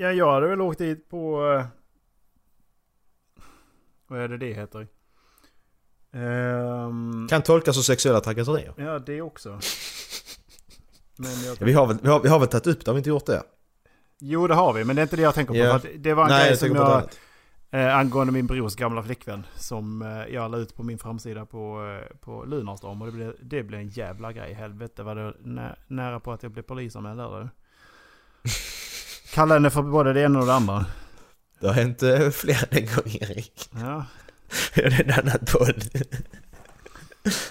Ja, 0.01 0.13
jag 0.13 0.33
hade 0.33 0.47
väl 0.49 0.61
åkt 0.61 0.79
dit 0.79 1.09
på... 1.09 1.53
eh, 1.59 1.67
Vad 4.07 4.21
är 4.21 4.29
det 4.29 4.39
det 4.39 4.53
heter? 4.53 4.87
Ehm, 6.13 7.27
Kan 7.31 7.43
tolkas 7.43 7.75
som 7.75 7.85
sexuella 7.85 8.21
trakasserier. 8.21 8.75
ja, 8.77 8.99
det 8.99 9.23
också. 9.23 9.59
Ja, 11.23 11.55
vi, 11.61 11.73
har 11.73 11.87
väl, 11.87 11.99
vi, 12.03 12.09
har, 12.09 12.21
vi 12.21 12.29
har 12.29 12.39
väl 12.39 12.49
tagit 12.49 12.67
upp 12.67 12.85
det, 12.85 12.91
har 12.91 12.95
vi 12.95 12.99
inte 12.99 13.09
gjort 13.11 13.27
det? 13.27 13.43
Jo, 14.19 14.47
det 14.47 14.55
har 14.55 14.73
vi, 14.73 14.85
men 14.85 14.97
det 14.97 15.01
är 15.01 15.03
inte 15.03 15.17
det 15.17 15.23
jag 15.23 15.35
tänker 15.35 15.69
på. 15.71 15.75
Att 15.77 15.87
det 15.99 16.15
var 16.15 16.23
en 16.25 16.29
Nej, 16.31 16.41
grej 16.41 16.49
jag 16.51 16.59
som 16.59 16.69
tänker 16.69 16.83
jag... 17.71 17.89
Eh, 17.89 17.97
angående 17.97 18.33
min 18.33 18.47
brors 18.47 18.77
gamla 18.77 19.03
flickvän. 19.03 19.47
Som 19.57 20.03
eh, 20.03 20.35
jag 20.35 20.51
la 20.51 20.59
ut 20.59 20.77
på 20.77 20.83
min 20.83 20.99
framsida 20.99 21.47
på, 21.47 21.85
eh, 22.03 22.17
på 22.17 22.45
Lunarstorm. 22.45 23.03
Och 23.03 23.07
det 23.07 23.13
blev, 23.13 23.35
det 23.43 23.63
blev 23.63 23.81
en 23.81 23.89
jävla 23.89 24.33
grej. 24.33 24.53
Helvete 24.55 25.03
vad 25.03 25.17
det 25.17 25.35
nä, 25.41 25.77
nära 25.87 26.21
på 26.21 26.33
att 26.33 26.43
jag 26.43 26.53
blev 26.53 26.63
polisanmäld 26.63 27.19
där. 27.19 27.41
du. 27.41 27.49
Kalla 29.35 29.55
henne 29.55 29.71
för 29.71 29.83
både 29.83 30.13
det 30.13 30.21
ena 30.21 30.39
och 30.41 30.47
det 30.47 30.55
andra. 30.55 30.87
Det 31.61 31.67
har 31.67 31.75
hänt 31.75 32.03
eh, 32.03 32.31
fler 32.31 32.65
än 32.71 32.79
en 32.79 32.87
gång 32.87 33.17
Erik. 33.21 33.71
Ja, 33.75 34.05
det 34.75 34.83
är 34.85 35.01
en 35.01 35.11
annan 35.11 35.39
podd. 35.53 35.85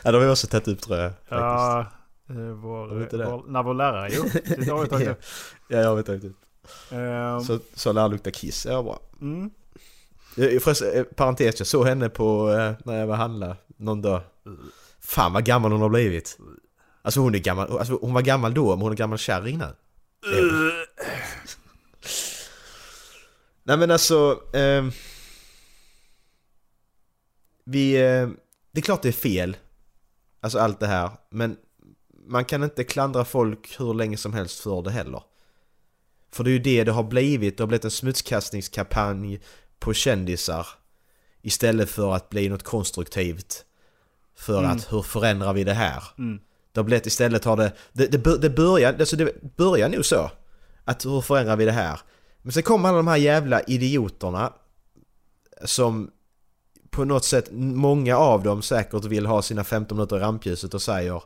ja, 0.04 0.12
det 0.12 0.18
har 0.18 0.26
vi 0.26 0.32
också 0.32 0.48
tagit 0.48 0.68
upp 0.68 0.82
tror 0.82 0.98
jag. 0.98 1.12
faktiskt. 1.12 1.30
ja 1.32 1.86
eh, 2.30 2.36
vår, 2.36 2.88
vår, 2.88 3.52
när 3.52 3.64
vår 3.64 3.74
lärare, 3.74 4.10
jo. 4.12 4.24
Det 4.58 4.72
har 4.72 4.82
vi 4.82 4.88
tagit 4.90 5.08
upp. 5.08 5.22
Ja, 5.68 5.78
jag 5.80 5.90
har 5.90 5.96
vi 5.96 6.04
tagit 6.04 6.24
upp. 6.24 6.38
Ehm, 6.92 7.42
Så, 7.42 7.60
så 7.74 7.92
lär 7.92 8.08
lukta 8.10 8.32
kiss, 8.32 8.66
ja 8.66 8.84
bra. 8.84 9.00
mm. 9.22 9.50
Förresten, 10.36 10.92
eh, 10.94 11.04
parentes, 11.04 11.60
jag 11.60 11.68
såg 11.68 11.86
henne 11.88 12.10
på, 12.10 12.46
när 12.86 13.00
jag 13.00 13.08
var 13.08 13.16
handla 13.16 13.56
någon 13.78 14.02
dag. 14.02 14.22
Fan 15.00 15.34
vad 15.34 15.46
gammal 15.46 15.72
hon 15.72 15.82
har 15.82 15.90
blivit. 15.90 16.38
Alltså 17.02 17.20
hon 17.20 17.36
är 17.36 17.40
gammal, 17.40 17.78
alltså 17.78 17.98
hon 18.02 18.14
var 18.14 18.22
gammal 18.22 18.54
då, 18.54 18.70
men 18.70 18.82
hon 18.82 18.92
är 18.92 18.96
gammal 18.96 19.18
kärring 19.18 19.58
nu. 19.58 19.66
Nej 23.70 23.78
men 23.78 23.92
alltså... 23.92 24.42
ehm, 24.54 24.92
vi... 27.66 27.94
eh, 27.96 28.30
det 28.72 28.80
är 28.80 28.82
klart 28.82 29.02
det 29.02 29.08
är 29.08 29.12
fel. 29.14 29.58
Alltså 30.42 30.60
allt 30.60 30.80
det 30.80 30.88
här. 30.88 31.10
Men 31.30 31.58
man 32.28 32.46
kan 32.46 32.64
inte 32.64 32.84
klandra 32.84 33.26
folk 33.26 33.80
hur 33.80 33.94
länge 33.94 34.18
som 34.18 34.34
helst 34.34 34.60
för 34.60 34.82
det 34.82 34.92
heller. 34.92 35.24
För 36.32 36.44
det 36.44 36.50
är 36.50 36.52
ju 36.52 36.60
det 36.60 36.84
det 36.84 36.92
har 36.92 37.04
blivit. 37.04 37.58
Det 37.58 37.64
har 37.64 37.68
blivit 37.68 37.86
en 37.86 37.92
smutskastningskampanj 37.92 39.42
på 39.80 39.94
kändisar. 39.94 40.68
Istället 41.42 41.90
för 41.90 42.14
att 42.16 42.30
bli 42.30 42.50
något 42.50 42.64
konstruktivt. 42.64 43.66
För 44.36 44.60
Mm. 44.60 44.72
att 44.72 44.94
hur 44.94 45.02
förändrar 45.02 45.54
vi 45.54 45.64
det 45.64 45.74
här? 45.74 46.04
Mm. 46.18 46.40
Det 46.72 46.80
har 46.80 46.86
blivit 46.86 47.06
istället 47.06 47.46
har 47.46 47.58
det... 47.58 47.74
Det, 47.94 48.08
det, 48.08 48.38
det 48.38 48.50
börjar... 48.50 48.94
Alltså 49.00 49.16
det 49.16 49.58
börjar 49.58 49.90
nog 49.90 50.06
så. 50.06 50.32
Att 50.84 51.06
hur 51.06 51.22
förändrar 51.22 51.56
vi 51.56 51.66
det 51.66 51.72
här? 51.72 52.00
Men 52.42 52.52
sen 52.52 52.64
kommer 52.64 52.90
alla 52.90 52.98
de 52.98 53.08
här 53.08 53.18
jävla 53.18 53.62
idioterna. 53.62 54.54
Som 55.66 56.12
på 56.90 57.06
något 57.06 57.26
sätt, 57.26 57.50
många 57.52 58.18
av 58.18 58.44
dem 58.44 58.62
säkert 58.62 59.06
vill 59.06 59.26
ha 59.26 59.42
sina 59.42 59.64
15 59.64 59.98
minuter 59.98 60.18
i 60.18 60.20
rampljuset 60.20 60.74
och 60.74 60.82
säger 60.82 61.22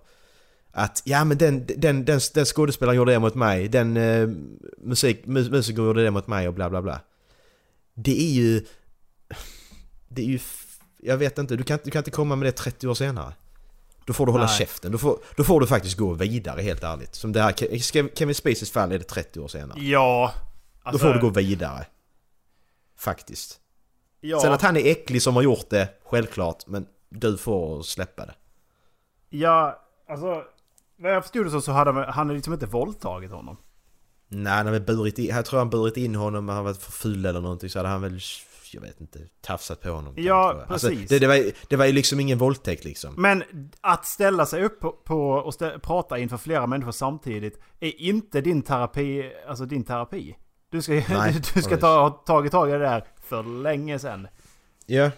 att 0.72 1.01
ja 1.05 1.24
men 1.24 1.38
den, 1.38 1.66
den, 1.66 2.05
den, 2.05 2.20
den 2.34 2.45
skådespelaren 2.45 2.97
gjorde 2.97 3.11
det 3.11 3.20
mot 3.20 3.36
mig, 3.36 3.68
den 3.68 3.97
eh, 3.97 4.30
musik, 4.78 5.26
mus, 5.26 5.49
musikern 5.49 5.86
gjorde 5.86 6.03
det 6.03 6.11
mot 6.11 6.28
mig 6.28 6.47
och 6.47 6.53
bla 6.53 6.70
bla 6.70 6.82
bla. 6.82 7.01
Det 7.93 8.22
är 8.22 8.32
ju... 8.32 8.66
Det 10.07 10.22
är 10.22 10.26
ju... 10.26 10.39
Jag 10.97 11.18
vet 11.18 11.38
inte, 11.38 11.55
du 11.55 11.64
kan, 11.64 11.80
du 11.84 11.91
kan 11.91 11.99
inte 11.99 12.11
komma 12.11 12.36
med 12.36 12.47
det 12.47 12.51
30 12.51 12.88
år 12.88 12.93
senare. 12.93 13.34
Då 14.05 14.14
får 14.14 14.26
du 14.26 14.32
hålla 14.32 14.45
Nej. 14.45 14.57
käften, 14.57 14.91
då 14.91 14.97
får, 14.97 15.20
då 15.38 15.43
får 15.43 15.59
du 15.59 15.68
faktiskt 15.68 15.97
gå 15.97 16.14
vidare 16.14 16.61
helt 16.61 16.84
ärligt. 16.84 17.16
Som 17.16 17.32
det 17.32 17.41
här 17.41 17.51
Ke- 17.51 18.09
Kevin 18.16 18.36
Spaceys 18.36 18.72
fall 18.72 18.91
är 18.91 18.97
det 18.97 19.03
30 19.03 19.39
år 19.39 19.47
senare. 19.47 19.80
Ja. 19.80 20.34
Då 20.84 20.90
alltså, 20.90 21.08
får 21.08 21.14
du 21.14 21.20
gå 21.20 21.30
vidare. 21.30 21.86
Faktiskt. 22.98 23.60
Ja. 24.22 24.40
Sen 24.40 24.54
att 24.54 24.62
han 24.62 24.78
är 24.78 24.92
äcklig 24.92 25.22
som 25.22 25.36
har 25.36 25.44
gjort 25.44 25.70
det, 25.70 25.90
självklart, 26.06 26.68
men 26.68 26.86
du 27.10 27.38
får 27.38 27.82
släppa 27.82 28.26
det. 28.26 28.36
Ja, 29.30 29.82
alltså. 30.08 30.44
Vad 30.98 31.12
jag 31.16 31.24
förstod 31.24 31.46
det 31.46 31.52
så, 31.52 31.62
så 31.62 31.72
hade 31.72 31.92
han- 31.92 32.04
han 32.04 32.14
hade 32.14 32.34
liksom 32.34 32.54
inte 32.54 32.66
våldtagit 32.66 33.32
honom. 33.32 33.58
Nej, 34.28 34.54
han 34.54 34.72
väl 34.72 34.82
burit 34.82 35.20
in, 35.20 35.26
jag 35.26 35.46
tror 35.46 35.60
han 35.60 35.70
burit 35.70 35.98
in 35.98 36.16
honom, 36.16 36.46
men 36.46 36.56
han 36.56 36.66
var 36.66 36.74
för 36.74 36.92
full 36.92 37.26
eller 37.26 37.42
någonting 37.42 37.70
så 37.70 37.80
hade 37.80 37.90
han 37.90 38.02
väl, 38.02 38.20
jag 38.74 38.82
vet 38.82 39.02
inte, 39.02 39.20
tafsat 39.42 39.82
på 39.82 39.90
honom. 39.90 40.14
Ja. 40.18 40.66
Alltså, 40.68 40.88
precis. 40.90 41.10
det, 41.10 41.20
det, 41.20 41.28
var, 41.28 41.52
det 41.70 41.76
var 41.76 41.86
ju 41.86 41.92
liksom 41.92 42.20
ingen 42.20 42.38
våldtäkt 42.38 42.84
liksom. 42.86 43.14
Men 43.18 43.44
att 43.82 44.06
ställa 44.06 44.46
sig 44.46 44.64
upp 44.64 44.80
på, 44.80 44.92
på 44.92 45.32
och 45.32 45.54
stä, 45.54 45.80
prata 45.80 46.18
inför 46.18 46.38
flera 46.38 46.68
människor 46.68 46.92
samtidigt 46.92 47.60
är 47.80 48.02
inte 48.02 48.42
din 48.42 48.62
terapi, 48.62 49.32
alltså 49.48 49.66
din 49.66 49.84
terapi. 49.84 50.36
Du 50.74 50.82
ska, 50.82 50.94
Nej, 51.10 51.42
du 51.54 51.62
ska 51.62 51.78
ta, 51.78 51.88
ha 52.02 52.10
tagit 52.10 52.52
tag 52.52 52.70
i 52.70 52.72
det 52.72 52.80
där 52.80 53.04
för 53.30 53.44
länge 53.64 54.00
sedan. 54.00 54.28
Ja. 54.86 55.12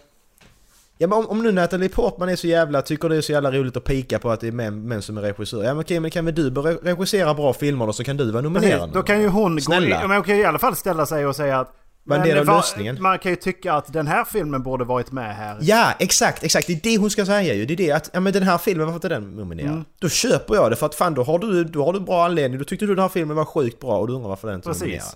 Ja 0.98 1.06
men 1.06 1.12
om, 1.18 1.26
om 1.28 1.42
nu 1.42 1.52
Natalie 1.52 1.88
Portman 1.88 2.28
är 2.28 2.36
så 2.36 2.46
jävla, 2.46 2.82
tycker 2.82 3.08
det 3.08 3.16
är 3.16 3.20
så 3.20 3.32
jävla 3.32 3.50
roligt 3.52 3.76
att 3.76 3.84
pika 3.84 4.18
på 4.18 4.30
att 4.30 4.40
det 4.40 4.46
är 4.48 4.52
män, 4.52 4.88
män 4.88 5.02
som 5.02 5.16
är 5.18 5.22
regissörer. 5.22 5.64
Ja 5.64 5.74
men 5.74 5.80
okej, 5.80 6.00
men 6.00 6.10
kan 6.10 6.24
väl 6.24 6.34
du 6.34 6.50
börja 6.50 6.76
regissera 6.82 7.34
bra 7.34 7.52
filmer 7.52 7.86
då 7.86 7.92
så 7.92 8.04
kan 8.04 8.16
du 8.16 8.30
vara 8.30 8.42
nominerad? 8.42 8.80
Precis, 8.80 8.94
då 8.94 9.02
kan 9.02 9.20
ju 9.20 9.28
hon 9.28 9.60
Snälla. 9.60 9.96
gå 9.96 10.02
in, 10.02 10.08
men 10.08 10.16
hon 10.16 10.24
kan 10.24 10.36
ju 10.36 10.42
i 10.42 10.46
alla 10.46 10.58
fall 10.58 10.76
ställa 10.76 11.06
sig 11.06 11.26
och 11.26 11.36
säga 11.36 11.60
att 11.60 11.72
Var 12.04 12.16
en 12.16 12.22
del 12.22 12.38
av 12.38 12.44
vad- 12.46 12.56
lösningen. 12.56 13.02
Man 13.02 13.18
kan 13.18 13.30
ju 13.32 13.36
tycka 13.36 13.72
att 13.74 13.92
den 13.92 14.06
här 14.06 14.24
filmen 14.24 14.62
borde 14.62 14.84
varit 14.84 15.12
med 15.12 15.36
här. 15.36 15.58
Ja, 15.60 15.92
exakt, 15.98 16.44
exakt. 16.44 16.66
Det 16.66 16.72
är 16.72 16.80
det 16.82 16.96
hon 16.98 17.10
ska 17.10 17.26
säga 17.26 17.54
ju. 17.54 17.66
Det 17.66 17.74
är 17.74 17.76
det 17.76 17.92
att, 17.92 18.10
ja 18.12 18.20
men 18.20 18.32
den 18.32 18.42
här 18.42 18.58
filmen, 18.58 18.86
varför 18.86 18.96
inte 18.96 19.08
den 19.08 19.30
nominerad? 19.36 19.70
Mm. 19.70 19.84
Då 20.00 20.08
köper 20.08 20.54
jag 20.54 20.70
det 20.70 20.76
för 20.76 20.86
att 20.86 20.94
fan 20.94 21.14
då 21.14 21.22
har 21.22 21.38
du, 21.38 21.64
då 21.64 21.84
har 21.84 21.92
du 21.92 22.00
bra 22.00 22.24
anledning. 22.24 22.58
Då 22.58 22.64
tyckte 22.64 22.86
du 22.86 22.94
den 22.94 23.02
här 23.02 23.08
filmen 23.08 23.36
var 23.36 23.44
sjukt 23.44 23.80
bra 23.80 23.98
och 23.98 24.06
du 24.06 24.12
undrar 24.12 24.28
varför 24.28 24.48
den 24.48 24.54
inte 24.54 24.68
är 24.68 24.72
Precis. 24.72 24.82
nominerad. 24.82 25.14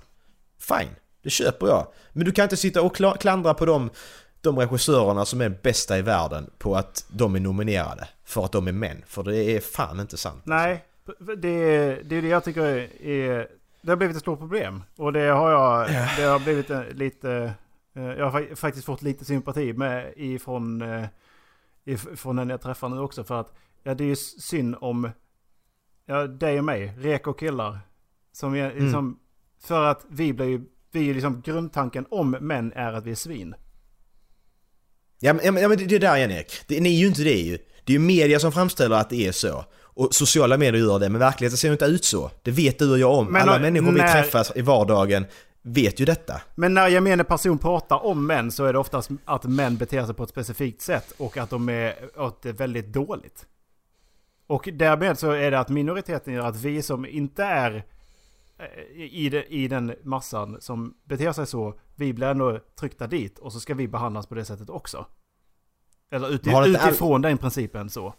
Fine, 0.60 0.90
det 1.22 1.30
köper 1.30 1.66
jag. 1.66 1.86
Men 2.12 2.24
du 2.24 2.32
kan 2.32 2.42
inte 2.42 2.56
sitta 2.56 2.82
och 2.82 2.96
kla- 2.96 3.16
klandra 3.18 3.54
på 3.54 3.66
de, 3.66 3.90
de 4.40 4.58
regissörerna 4.58 5.24
som 5.24 5.40
är 5.40 5.48
bästa 5.62 5.98
i 5.98 6.02
världen 6.02 6.50
på 6.58 6.76
att 6.76 7.04
de 7.10 7.34
är 7.34 7.40
nominerade. 7.40 8.08
För 8.24 8.44
att 8.44 8.52
de 8.52 8.68
är 8.68 8.72
män. 8.72 9.02
För 9.06 9.22
det 9.22 9.36
är 9.36 9.60
fan 9.60 10.00
inte 10.00 10.16
sant. 10.16 10.42
Nej, 10.44 10.84
det, 11.18 11.34
det 12.04 12.16
är 12.16 12.22
det 12.22 12.28
jag 12.28 12.44
tycker 12.44 12.62
är... 13.06 13.48
Det 13.82 13.90
har 13.90 13.96
blivit 13.96 14.16
ett 14.16 14.22
stort 14.22 14.38
problem. 14.38 14.82
Och 14.96 15.12
det 15.12 15.20
har 15.28 15.50
jag... 15.50 15.88
Det 16.16 16.22
har 16.22 16.38
blivit 16.38 16.70
en, 16.70 16.84
lite... 16.84 17.52
eh, 17.94 18.02
Jag 18.04 18.30
har 18.30 18.40
fa- 18.40 18.54
faktiskt 18.54 18.86
fått 18.86 19.02
lite 19.02 19.24
sympati 19.24 19.72
med 19.72 20.12
ifrån, 20.16 20.82
eh, 20.82 21.04
if- 21.84 22.16
från 22.16 22.36
den 22.36 22.48
jag 22.50 22.60
träffar 22.60 22.88
nu 22.88 22.98
också. 23.00 23.24
För 23.24 23.40
att 23.40 23.54
ja, 23.82 23.94
det 23.94 24.04
är 24.04 24.08
ju 24.08 24.16
synd 24.16 24.76
om 24.80 25.10
ja, 26.06 26.26
dig 26.26 26.58
och 26.58 26.64
mig, 26.64 26.92
reko 26.98 27.32
killar. 27.32 27.78
Som 28.32 28.54
är, 28.54 28.70
Mm. 28.70 29.16
För 29.62 29.84
att 29.84 30.06
vi 30.10 30.32
blir 30.32 30.46
ju... 30.46 30.60
Vi 30.92 31.10
är 31.10 31.14
liksom 31.14 31.40
grundtanken 31.40 32.06
om 32.10 32.30
män 32.30 32.72
är 32.76 32.92
att 32.92 33.04
vi 33.06 33.10
är 33.10 33.14
svin. 33.14 33.54
Ja 35.20 35.32
men, 35.32 35.44
ja, 35.56 35.68
men 35.68 35.78
det 35.78 35.84
det 35.84 35.94
är 35.94 36.00
där 36.00 36.16
igen 36.16 36.30
Erik. 36.30 36.52
Det, 36.66 36.80
ni 36.80 36.94
är 36.94 36.98
ju 37.00 37.06
inte 37.06 37.22
det 37.22 37.34
ju. 37.40 37.58
Det 37.84 37.92
är 37.92 37.94
ju 37.94 37.98
media 37.98 38.40
som 38.40 38.52
framställer 38.52 38.96
att 38.96 39.10
det 39.10 39.26
är 39.26 39.32
så. 39.32 39.64
Och 39.82 40.14
sociala 40.14 40.56
medier 40.56 40.82
gör 40.82 40.98
det, 40.98 41.08
men 41.08 41.18
verkligheten 41.18 41.56
ser 41.56 41.68
ju 41.68 41.72
inte 41.72 41.84
ut 41.84 42.04
så. 42.04 42.30
Det 42.42 42.50
vet 42.50 42.78
du 42.78 42.90
och 42.90 42.98
jag 42.98 43.12
om. 43.14 43.26
Men 43.32 43.42
Alla 43.42 43.54
och- 43.54 43.60
människor 43.60 43.92
vi 43.92 43.98
när- 43.98 44.12
träffas 44.22 44.52
i 44.56 44.62
vardagen 44.62 45.26
vet 45.62 46.00
ju 46.00 46.04
detta. 46.04 46.40
Men 46.54 46.74
när 46.74 46.88
gemene 46.88 47.24
person 47.24 47.58
pratar 47.58 48.04
om 48.04 48.26
män 48.26 48.52
så 48.52 48.64
är 48.64 48.72
det 48.72 48.78
oftast 48.78 49.10
att 49.24 49.44
män 49.44 49.76
beter 49.76 50.04
sig 50.06 50.14
på 50.14 50.22
ett 50.22 50.30
specifikt 50.30 50.80
sätt 50.82 51.12
och 51.16 51.36
att 51.36 51.50
de 51.50 51.68
är 51.68 51.94
att 52.16 52.42
det 52.42 52.52
väldigt 52.52 52.86
dåligt. 52.92 53.46
Och 54.46 54.68
därmed 54.72 55.18
så 55.18 55.30
är 55.30 55.50
det 55.50 55.58
att 55.58 55.68
minoriteten 55.68 56.34
gör 56.34 56.46
att 56.46 56.56
vi 56.56 56.82
som 56.82 57.06
inte 57.06 57.44
är 57.44 57.84
i, 58.96 59.28
det, 59.28 59.44
i 59.44 59.68
den 59.68 59.94
massan 60.04 60.56
som 60.60 60.94
beter 61.04 61.32
sig 61.32 61.46
så, 61.46 61.74
vi 61.96 62.12
blir 62.12 62.26
ändå 62.26 62.58
tryckta 62.80 63.06
dit 63.06 63.38
och 63.38 63.52
så 63.52 63.60
ska 63.60 63.74
vi 63.74 63.88
behandlas 63.88 64.26
på 64.26 64.34
det 64.34 64.44
sättet 64.44 64.70
också. 64.70 65.06
Eller 66.12 66.26
all- 66.54 66.68
utifrån 66.76 67.22
den 67.22 67.38
principen 67.38 67.90
så. 67.90 68.14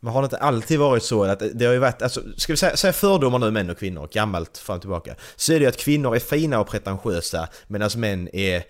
Men 0.00 0.12
har 0.12 0.22
det 0.22 0.26
inte 0.26 0.36
alltid 0.38 0.78
varit 0.78 1.02
så 1.02 1.24
att 1.24 1.42
det 1.54 1.64
har 1.66 1.72
ju 1.72 1.78
varit, 1.78 2.02
alltså, 2.02 2.22
ska 2.36 2.52
vi 2.52 2.56
säga, 2.56 2.76
säga 2.76 2.92
fördomar 2.92 3.38
nu 3.38 3.50
män 3.50 3.70
och 3.70 3.78
kvinnor, 3.78 4.08
gammalt 4.12 4.58
fram 4.58 4.74
och 4.76 4.80
tillbaka. 4.80 5.14
Så 5.36 5.52
är 5.52 5.58
det 5.58 5.62
ju 5.62 5.68
att 5.68 5.76
kvinnor 5.76 6.14
är 6.16 6.20
fina 6.20 6.60
och 6.60 6.68
pretentiösa 6.68 7.48
medan 7.66 7.90
män 7.96 8.28
är 8.32 8.62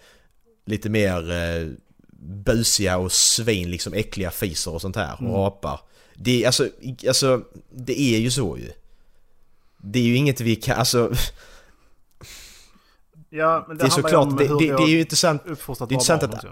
lite 0.66 0.88
mer 0.90 1.30
eh, 1.32 1.68
busiga 2.44 2.98
och 2.98 3.12
svin, 3.12 3.70
liksom 3.70 3.92
äckliga 3.92 4.30
fiser 4.30 4.74
och 4.74 4.80
sånt 4.80 4.96
här 4.96 5.14
och 5.14 5.20
Mm. 5.20 5.32
rapar. 5.32 5.80
Det, 6.16 6.42
är- 6.42 6.46
alltså, 6.46 6.68
alltså, 7.08 7.42
det 7.70 8.00
är 8.00 8.18
ju 8.18 8.30
så 8.30 8.58
ju. 8.58 8.70
Det 9.78 9.98
är 9.98 10.02
ju 10.02 10.16
inget 10.16 10.40
vi 10.40 10.56
kan, 10.56 10.78
alltså... 10.78 11.12
Ja, 13.30 13.64
men 13.68 13.76
det, 13.76 13.84
Det 13.84 13.88
är 13.88 13.90
såklart, 13.90 14.38
det, 14.38 14.48
det, 14.48 14.76
det 14.76 14.82
är 14.82 14.88
ju 14.88 15.00
inte 15.00 15.16
sant. 15.16 15.42
det 15.44 15.50
är 15.50 15.92
inte 15.92 16.04
sant 16.04 16.22
att-. 16.22 16.44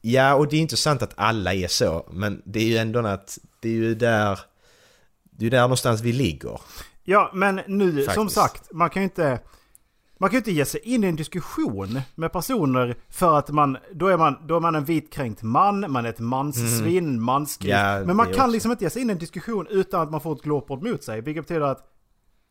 Ja, 0.00 0.34
och 0.34 0.48
det 0.48 0.56
är 0.56 0.60
inte 0.60 0.76
sant 0.76 1.02
att 1.02 1.12
alla 1.16 1.54
är 1.54 1.68
så, 1.68 2.06
men 2.12 2.42
det 2.44 2.60
är 2.60 2.64
ju 2.64 2.76
ändå 2.76 3.06
att 3.06 3.38
det 3.60 3.68
är 3.68 3.72
ju 3.72 3.94
där... 3.94 4.40
Det 5.30 5.42
är 5.42 5.44
ju 5.44 5.50
där 5.50 5.60
någonstans 5.60 6.00
vi 6.00 6.12
ligger. 6.12 6.60
Ja, 7.04 7.30
men 7.34 7.60
nu 7.66 8.04
som 8.04 8.14
Faktiskt. 8.14 8.34
sagt, 8.34 8.72
man 8.72 8.90
kan 8.90 9.02
ju 9.02 9.04
inte... 9.04 9.40
Man 10.18 10.30
kan 10.30 10.34
ju 10.34 10.38
inte 10.38 10.52
ge 10.52 10.64
sig 10.64 10.80
in 10.80 11.04
i 11.04 11.06
en 11.06 11.16
diskussion 11.16 12.00
med 12.14 12.32
personer 12.32 12.96
för 13.08 13.38
att 13.38 13.50
man... 13.50 13.78
Då 13.94 14.08
är 14.08 14.16
man, 14.16 14.46
då 14.46 14.56
är 14.56 14.60
man 14.60 14.74
en 14.74 14.84
vitkränkt 14.84 15.42
man, 15.42 15.92
man 15.92 16.04
är 16.04 16.08
ett 16.08 16.18
manssvin, 16.18 17.20
mansgris. 17.20 17.70
Ja, 17.70 18.02
men 18.04 18.16
man 18.16 18.26
kan 18.26 18.34
också. 18.34 18.46
liksom 18.46 18.70
inte 18.70 18.84
ge 18.84 18.90
sig 18.90 19.02
in 19.02 19.10
i 19.10 19.12
en 19.12 19.18
diskussion 19.18 19.66
utan 19.70 20.00
att 20.00 20.10
man 20.10 20.20
får 20.20 20.32
ett 20.32 20.42
glåpord 20.42 20.82
mot 20.82 21.04
sig. 21.04 21.20
Vilket 21.20 21.44
betyder 21.44 21.66
att... 21.66 21.92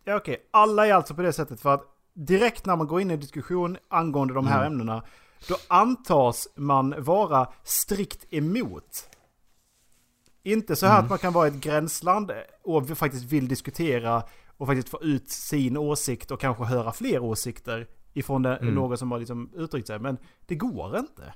Ja 0.07 0.15
okej, 0.15 0.47
alla 0.51 0.87
är 0.87 0.93
alltså 0.93 1.13
på 1.15 1.21
det 1.21 1.33
sättet 1.33 1.61
för 1.61 1.73
att 1.73 1.83
direkt 2.13 2.65
när 2.65 2.75
man 2.75 2.87
går 2.87 3.01
in 3.01 3.11
i 3.11 3.17
diskussion 3.17 3.77
angående 3.87 4.33
de 4.33 4.47
här 4.47 4.59
Mm. 4.61 4.71
ämnena, 4.73 5.03
då 5.47 5.55
antas 5.67 6.47
man 6.55 6.95
vara 7.03 7.47
strikt 7.63 8.25
emot. 8.33 9.09
Inte 10.43 10.75
så 10.75 10.85
här 10.85 10.93
Mm. 10.93 11.03
att 11.03 11.09
man 11.09 11.19
kan 11.19 11.33
vara 11.33 11.47
ett 11.47 11.53
gränsland 11.53 12.31
och 12.63 12.97
faktiskt 12.97 13.23
vill 13.25 13.47
diskutera 13.47 14.23
och 14.57 14.67
faktiskt 14.67 14.89
få 14.89 15.01
ut 15.03 15.29
sin 15.29 15.77
åsikt 15.77 16.31
och 16.31 16.39
kanske 16.39 16.63
höra 16.63 16.91
fler 16.93 17.19
åsikter 17.19 17.87
ifrån 18.13 18.41
den, 18.41 18.57
Mm. 18.57 18.75
någon 18.75 18.97
som 18.97 19.11
har 19.11 19.19
liksom 19.19 19.49
uttryckt 19.55 19.87
sig. 19.87 19.99
Men 19.99 20.17
det 20.45 20.55
går 20.55 20.97
inte. 20.97 21.33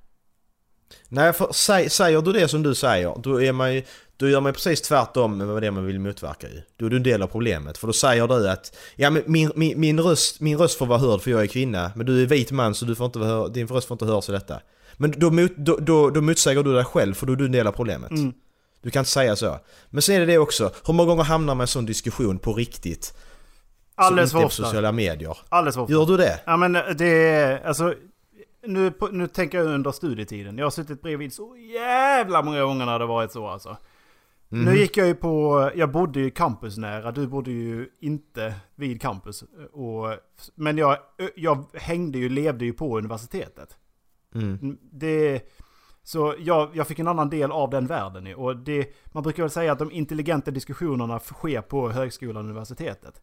Nej, 1.08 1.34
för 1.34 1.48
säg, 1.54 1.90
säger 1.90 2.22
du 2.22 2.34
det 2.34 2.48
som 2.48 2.64
du 2.64 2.76
säger, 2.76 3.16
då, 3.18 3.42
är 3.42 3.52
man 3.54 3.74
ju, 3.76 3.84
då 4.20 4.30
gör 4.30 4.42
man 4.42 4.54
precis 4.54 4.82
tvärtom 4.82 5.38
med 5.38 5.62
det 5.62 5.72
man 5.72 5.86
vill 5.86 6.00
motverka 6.00 6.48
ju. 6.48 6.62
Då 6.78 6.86
är 6.86 6.90
du 6.90 6.98
en 6.98 7.04
del 7.04 7.22
av 7.22 7.28
problemet. 7.28 7.78
För 7.78 7.88
då 7.88 7.94
säger 7.94 8.28
du 8.28 8.50
att 8.50 8.78
ja, 8.96 9.10
men 9.10 9.24
min, 9.26 9.52
min, 9.56 9.80
min, 9.80 10.00
röst, 10.00 10.40
min 10.40 10.58
röst 10.58 10.78
får 10.78 10.86
vara 10.86 11.00
hörd 11.00 11.22
för 11.22 11.32
jag 11.32 11.42
är 11.42 11.48
kvinna, 11.48 11.92
men 11.96 12.06
du 12.06 12.22
är 12.22 12.26
vit 12.26 12.52
man 12.52 12.76
så 12.76 12.86
du 12.86 12.96
får 12.96 13.06
inte 13.06 13.20
vara, 13.20 13.48
din 13.48 13.68
röst 13.68 13.88
får 13.88 13.96
inte 13.96 14.06
höras 14.06 14.30
i 14.30 14.32
detta. 14.32 14.60
Men 14.98 15.14
då, 15.18 15.48
då, 15.58 15.78
då, 15.78 16.10
då 16.10 16.22
motsäger 16.22 16.64
du 16.64 16.74
dig 16.74 16.86
själv 16.86 17.14
för 17.14 17.26
då 17.26 17.34
är 17.34 17.38
du 17.38 17.46
en 17.46 17.52
del 17.52 17.68
av 17.68 17.72
problemet. 17.72 18.12
Mm. 18.12 18.34
Du 18.82 18.90
kan 18.90 19.00
inte 19.00 19.12
säga 19.12 19.36
så. 19.36 19.60
Men 19.90 20.02
sen 20.02 20.16
är 20.16 20.20
det 20.20 20.26
det 20.26 20.38
också, 20.38 20.72
hur 20.86 20.94
många 20.94 21.08
gånger 21.08 21.24
hamnar 21.24 21.56
man 21.56 21.62
i 21.62 21.64
en 21.64 21.68
sån 21.68 21.86
diskussion 21.86 22.40
på 22.40 22.54
riktigt? 22.54 23.14
Alldeles 23.96 24.32
för 24.32 24.46
ofta. 24.46 24.64
sociala 24.64 24.92
medier. 24.92 25.38
Alldeles 25.50 25.76
för 25.76 25.82
ofta. 25.82 25.94
Gör 25.94 26.06
du 26.06 26.18
det? 26.18 26.40
Ja 26.46 26.58
men 26.58 26.74
det 26.74 27.06
är, 27.06 27.68
alltså... 27.68 27.94
Nu, 28.66 28.94
nu 29.12 29.28
tänker 29.28 29.58
jag 29.58 29.68
under 29.68 29.92
studietiden. 29.92 30.58
Jag 30.58 30.66
har 30.66 30.72
suttit 30.72 31.02
bredvid 31.02 31.34
så 31.34 31.56
jävla 31.58 32.42
många 32.42 32.62
gånger 32.62 32.86
när 32.86 33.00
det 33.00 33.06
varit 33.06 33.32
så 33.32 33.48
alltså. 33.48 33.78
Mhm. 34.52 34.66
Nu 34.66 34.78
gick 34.78 34.98
jag 34.98 35.08
ju 35.08 35.16
på, 35.16 35.72
jag 35.76 35.92
bodde 35.92 36.20
ju 36.20 36.32
campusnära, 36.32 37.12
du 37.12 37.28
bodde 37.28 37.52
ju 37.52 37.90
inte 38.00 38.54
vid 38.76 39.02
campus. 39.02 39.44
Och, 39.72 40.16
men 40.56 40.78
jag, 40.78 40.98
jag 41.36 41.66
hängde 41.74 42.18
ju, 42.18 42.30
levde 42.30 42.66
ju 42.66 42.74
på 42.74 42.98
universitetet. 42.98 43.78
Mm. 44.36 44.78
Det, 44.92 45.42
så 46.04 46.36
jag, 46.40 46.70
jag 46.74 46.88
fick 46.88 47.00
en 47.00 47.08
annan 47.08 47.30
del 47.30 47.52
av 47.52 47.70
den 47.70 47.88
världen 47.88 48.26
ju. 48.26 48.36
Och 48.36 48.58
det, 48.58 48.96
man 49.06 49.24
brukar 49.24 49.44
väl 49.44 49.50
säga 49.50 49.72
att 49.72 49.80
de 49.80 49.92
intelligenta 49.92 50.52
diskussionerna 50.52 51.20
sker 51.20 51.62
på 51.62 51.90
högskolan 51.90 52.36
och 52.38 52.44
universitetet. 52.44 53.22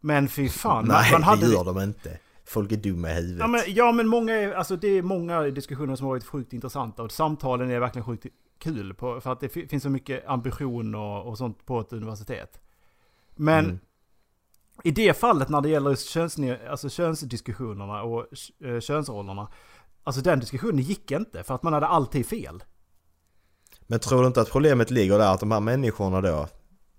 Men 0.00 0.28
fy 0.28 0.48
fan. 0.48 0.84
Nej, 0.88 1.12
man 1.12 1.22
hade 1.22 1.46
det 1.46 1.52
gör 1.52 1.64
de 1.64 1.80
inte. 1.80 2.18
Folk 2.46 2.72
är 2.72 2.76
dumma 2.76 3.10
i 3.10 3.14
huvudet. 3.14 3.40
Ja 3.40 3.46
men, 3.46 3.60
ja 3.66 3.92
men 3.92 4.08
många 4.08 4.54
alltså 4.56 4.76
det 4.76 4.88
är 4.88 5.02
många 5.02 5.42
diskussioner 5.42 5.96
som 5.96 6.06
har 6.06 6.12
varit 6.12 6.24
sjukt 6.24 6.52
intressanta 6.52 7.02
och 7.02 7.12
samtalen 7.12 7.70
är 7.70 7.80
verkligen 7.80 8.04
sjukt 8.04 8.26
kul 8.64 8.94
på, 8.94 9.20
för 9.20 9.32
att 9.32 9.40
det 9.40 9.48
fi- 9.48 9.68
finns 9.68 9.82
så 9.82 9.90
mycket 9.90 10.26
ambition 10.28 10.94
och, 10.94 11.26
och 11.28 11.38
sånt 11.38 11.66
på 11.66 11.80
ett 11.80 11.92
universitet. 11.92 12.60
Men 13.36 13.64
Mm. 13.64 13.78
i 14.84 14.90
det 14.90 15.16
fallet 15.18 15.48
när 15.48 15.60
det 15.60 15.68
gäller 15.68 15.94
köns, 15.96 16.36
alltså 16.70 16.88
könsdiskussionerna 16.88 18.02
och 18.02 18.26
eh, 18.64 18.80
könsrollerna, 18.80 19.48
alltså 20.04 20.22
den 20.22 20.40
diskussionen 20.40 20.78
gick 20.78 21.10
inte 21.10 21.42
för 21.42 21.54
att 21.54 21.62
man 21.62 21.72
hade 21.72 21.86
alltid 21.86 22.26
fel. 22.26 22.64
Men 23.86 24.00
tror 24.00 24.20
du 24.20 24.26
inte 24.26 24.40
att 24.40 24.50
problemet 24.50 24.90
ligger 24.90 25.18
där 25.18 25.34
att 25.34 25.40
de 25.40 25.50
här 25.50 25.60
människorna 25.60 26.20
då 26.20 26.48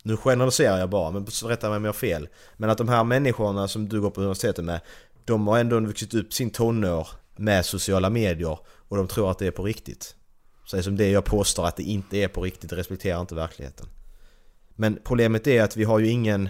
Nu 0.04 0.18
generaliserar 0.18 0.78
jag 0.78 0.90
bara, 0.90 1.12
men 1.12 1.26
rätta 1.46 1.70
mig 1.70 1.78
om 1.78 1.84
jag 1.86 1.90
har 1.90 1.94
fel 1.94 2.28
Men 2.58 2.70
att 2.70 2.78
de 2.78 2.90
här 2.90 3.04
människorna 3.04 3.68
som 3.68 3.90
du 3.90 4.02
går 4.02 4.10
på 4.10 4.22
universitetet 4.22 4.66
med 4.66 4.82
De 5.26 5.48
har 5.48 5.60
ändå 5.60 5.80
vuxit 5.80 6.14
upp 6.14 6.34
sin 6.34 6.50
tonår 6.50 7.08
med 7.36 7.66
sociala 7.66 8.10
medier 8.10 8.60
Och 8.88 8.98
de 8.98 9.08
tror 9.08 9.32
att 9.32 9.40
det 9.40 9.48
är 9.48 9.52
på 9.52 9.64
riktigt 9.64 10.16
Så 10.66 10.84
som 10.84 10.96
det 10.98 11.10
jag 11.10 11.26
påstår 11.26 11.66
att 11.68 11.76
det 11.76 11.84
inte 11.84 12.18
är 12.18 12.28
på 12.28 12.42
riktigt, 12.42 12.70
det 12.70 12.76
respekterar 12.76 13.22
inte 13.22 13.36
verkligheten 13.36 13.88
Men 14.76 15.00
problemet 15.04 15.48
är 15.48 15.64
att 15.64 15.78
vi 15.78 15.84
har 15.84 16.00
ju 16.00 16.08
ingen 16.08 16.50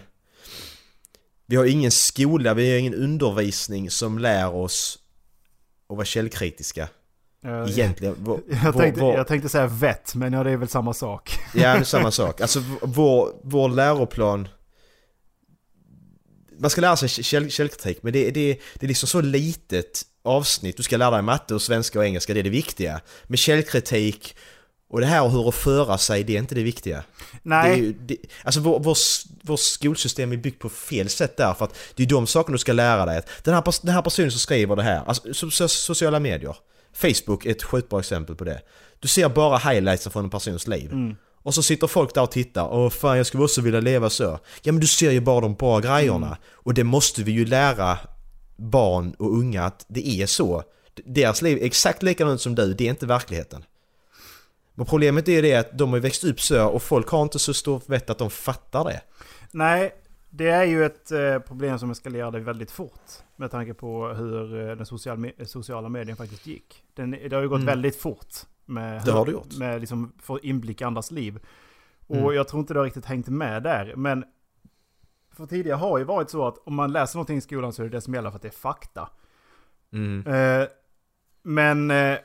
Vi 1.45 1.55
har 1.55 1.65
ingen 1.65 1.91
skola, 1.91 2.53
vi 2.53 2.71
har 2.71 2.77
ingen 2.79 2.93
undervisning 2.95 3.89
som 3.89 4.19
lär 4.19 4.55
oss 4.55 4.99
att 5.89 5.95
vara 5.97 6.05
källkritiska 6.05 6.87
Eh, 7.45 7.69
Egentligen, 7.69 8.15
vår, 8.19 8.39
Jag 8.63 8.77
tänkte, 8.77 9.01
vår- 9.01 9.15
jag 9.15 9.27
tänkte 9.27 9.49
säga 9.49 9.67
vett, 9.67 10.15
men 10.15 10.33
ja 10.33 10.43
det 10.43 10.51
är 10.51 10.57
väl 10.57 10.67
samma 10.67 10.93
sak. 10.93 11.39
Ja, 11.53 11.73
det 11.73 11.79
är 11.79 11.83
samma 11.83 12.11
sak. 12.11 12.41
Alltså 12.41 12.59
vår, 12.81 13.31
vår 13.43 13.69
läroplan... 13.69 14.47
Man 16.59 16.69
ska 16.69 16.81
lära 16.81 16.97
sig 16.97 17.09
käll, 17.09 17.51
källkritik, 17.51 18.03
men 18.03 18.13
det, 18.13 18.31
det, 18.31 18.59
det 18.73 18.85
är 18.85 18.87
liksom 18.87 19.07
så 19.07 19.21
litet 19.21 20.03
avsnitt. 20.23 20.77
Du 20.77 20.83
ska 20.83 20.97
lära 20.97 21.11
dig 21.11 21.21
matte 21.21 21.55
och 21.55 21.61
svenska 21.61 21.99
och 21.99 22.05
engelska, 22.05 22.33
det 22.33 22.39
är 22.39 22.43
det 22.43 22.49
viktiga. 22.49 23.01
Men 23.23 23.37
källkritik 23.37 24.35
och 24.89 24.99
det 24.99 25.05
här 25.05 25.23
och 25.23 25.31
hur 25.31 25.49
att 25.49 25.55
föra 25.55 25.97
sig, 25.97 26.23
det 26.23 26.35
är 26.35 26.39
inte 26.39 26.55
det 26.55 26.63
viktiga. 26.63 27.03
Nej. 27.43 27.81
Det 27.81 27.87
är 27.87 27.93
det, 27.99 28.17
alltså 28.43 28.59
vår, 28.59 28.79
vår, 28.79 28.97
vår 29.41 29.57
skolsystem 29.57 30.31
är 30.31 30.37
byggt 30.37 30.59
på 30.59 30.69
fel 30.69 31.09
sätt 31.09 31.37
där, 31.37 31.53
för 31.53 31.65
att 31.65 31.75
det 31.95 32.03
är 32.03 32.07
de 32.07 32.27
sakerna 32.27 32.53
du 32.53 32.59
ska 32.59 32.73
lära 32.73 33.05
dig. 33.05 33.21
Den 33.43 33.53
här, 33.53 33.63
den 33.81 33.95
här 33.95 34.01
personen 34.01 34.31
som 34.31 34.39
skriver 34.39 34.75
det 34.75 34.83
här, 34.83 35.03
alltså 35.05 35.33
so, 35.33 35.51
so, 35.51 35.67
sociala 35.67 36.19
medier. 36.19 36.55
Facebook 36.93 37.45
är 37.45 37.51
ett 37.51 37.63
skitbra 37.63 37.99
exempel 37.99 38.35
på 38.35 38.43
det. 38.43 38.61
Du 38.99 39.07
ser 39.07 39.29
bara 39.29 39.57
highlights 39.57 40.07
från 40.07 40.23
en 40.23 40.29
persons 40.29 40.67
liv. 40.67 40.91
Mm. 40.91 41.15
Och 41.45 41.53
så 41.53 41.63
sitter 41.63 41.87
folk 41.87 42.13
där 42.13 42.21
och 42.21 42.31
tittar. 42.31 42.67
Åh 42.73 42.89
fan 42.89 43.17
jag 43.17 43.25
skulle 43.25 43.43
också 43.43 43.61
vilja 43.61 43.79
leva 43.79 44.09
så. 44.09 44.39
Ja 44.61 44.71
men 44.71 44.79
du 44.81 44.87
ser 44.87 45.11
ju 45.11 45.19
bara 45.21 45.41
de 45.41 45.53
bra 45.53 45.79
grejerna. 45.79 46.27
Mm. 46.27 46.37
Och 46.53 46.73
det 46.73 46.83
måste 46.83 47.23
vi 47.23 47.31
ju 47.31 47.45
lära 47.45 47.97
barn 48.55 49.13
och 49.19 49.31
unga 49.37 49.63
att 49.63 49.85
det 49.87 50.07
är 50.07 50.25
så. 50.25 50.63
Deras 51.05 51.41
liv 51.41 51.57
är 51.57 51.65
exakt 51.65 52.03
likadant 52.03 52.41
som 52.41 52.55
du, 52.55 52.73
det 52.73 52.85
är 52.85 52.89
inte 52.89 53.05
verkligheten. 53.05 53.63
Men 54.75 54.85
problemet 54.85 55.27
är 55.27 55.41
det 55.41 55.55
att 55.55 55.77
de 55.77 55.93
har 55.93 55.99
växt 55.99 56.23
upp 56.23 56.41
så 56.41 56.65
och 56.67 56.83
folk 56.83 57.07
har 57.09 57.21
inte 57.23 57.39
så 57.39 57.53
stor 57.53 57.81
vett 57.85 58.09
att 58.09 58.17
de 58.17 58.29
fattar 58.29 58.83
det. 58.83 59.01
Nej, 59.51 59.95
det 60.29 60.47
är 60.49 60.63
ju 60.63 60.85
ett 60.85 61.11
eh, 61.11 61.39
problem 61.39 61.79
som 61.79 61.91
eskalerade 61.91 62.39
väldigt 62.39 62.71
fort. 62.71 63.01
Med 63.35 63.51
tanke 63.51 63.73
på 63.73 64.07
hur 64.07 64.69
eh, 64.69 64.75
den 64.75 64.85
social 64.85 65.17
me- 65.17 65.45
sociala 65.45 65.89
medien 65.89 66.17
faktiskt 66.17 66.47
gick. 66.47 66.83
Den, 66.95 67.11
det 67.11 67.33
har 67.35 67.41
ju 67.41 67.49
gått 67.49 67.57
Mm. 67.61 67.65
väldigt 67.65 68.01
fort. 68.01 68.35
Med, 68.65 69.01
Det 69.05 69.11
har 69.11 69.25
det 69.25 69.31
gjort. 69.31 69.57
Med 69.57 69.79
liksom 69.79 70.11
få 70.21 70.39
inblick 70.39 70.81
i 70.81 70.83
andras 70.83 71.11
liv. 71.11 71.39
Och 72.07 72.15
Mm. 72.15 72.35
jag 72.35 72.47
tror 72.47 72.59
inte 72.59 72.73
det 72.73 72.79
har 72.79 72.85
riktigt 72.85 73.05
hängt 73.05 73.27
med 73.27 73.63
där. 73.63 73.93
Men 73.95 74.25
för 75.31 75.45
tidigare 75.45 75.77
har 75.77 75.97
ju 75.97 76.03
varit 76.03 76.29
så 76.29 76.47
att 76.47 76.57
om 76.57 76.75
man 76.75 76.91
läser 76.91 77.17
någonting 77.17 77.37
i 77.37 77.41
skolan 77.41 77.73
så 77.73 77.81
är 77.81 77.83
det 77.89 77.97
det 77.97 78.01
som 78.01 78.13
gäller 78.13 78.29
för 78.29 78.35
att 78.35 78.41
det 78.41 78.47
är 78.47 78.51
fakta. 78.51 79.09
Mm. 79.93 80.27
Eh, 80.27 80.67
men 81.43 81.91
eh, 81.91 82.17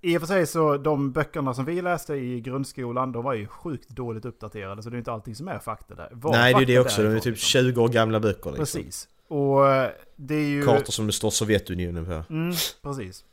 i 0.00 0.16
och 0.16 0.20
för 0.20 0.26
sig 0.26 0.46
så 0.46 0.76
de 0.76 1.12
böckerna 1.12 1.54
som 1.54 1.64
vi 1.64 1.82
läste 1.82 2.14
i 2.14 2.40
grundskolan, 2.40 3.12
de 3.12 3.24
var 3.24 3.34
ju 3.34 3.46
sjukt 3.46 3.88
dåligt 3.88 4.24
uppdaterade. 4.24 4.82
Så 4.82 4.90
det 4.90 4.96
är 4.96 4.98
inte 4.98 5.12
allting 5.12 5.34
som 5.34 5.48
är 5.48 5.58
fakta 5.58 5.94
där. 5.94 6.08
Var 6.12 6.32
Nej 6.32 6.54
det 6.54 6.62
är 6.62 6.66
det 6.66 6.78
också, 6.78 7.02
de 7.02 7.08
är 7.08 7.14
typ 7.20 7.24
liksom. 7.24 7.62
20 7.62 7.82
år 7.82 7.88
gamla 7.88 8.20
böcker 8.20 8.50
liksom. 8.50 8.56
Precis. 8.56 9.08
Och 9.28 9.68
eh, 9.68 9.90
det 10.16 10.34
är 10.34 10.48
ju... 10.48 10.64
Kartor 10.64 10.92
som 10.92 11.06
det 11.06 11.12
står 11.12 11.30
Sovjetunionen 11.30 12.06
på. 12.06 12.22
Mm, 12.34 12.54
precis. 12.82 13.24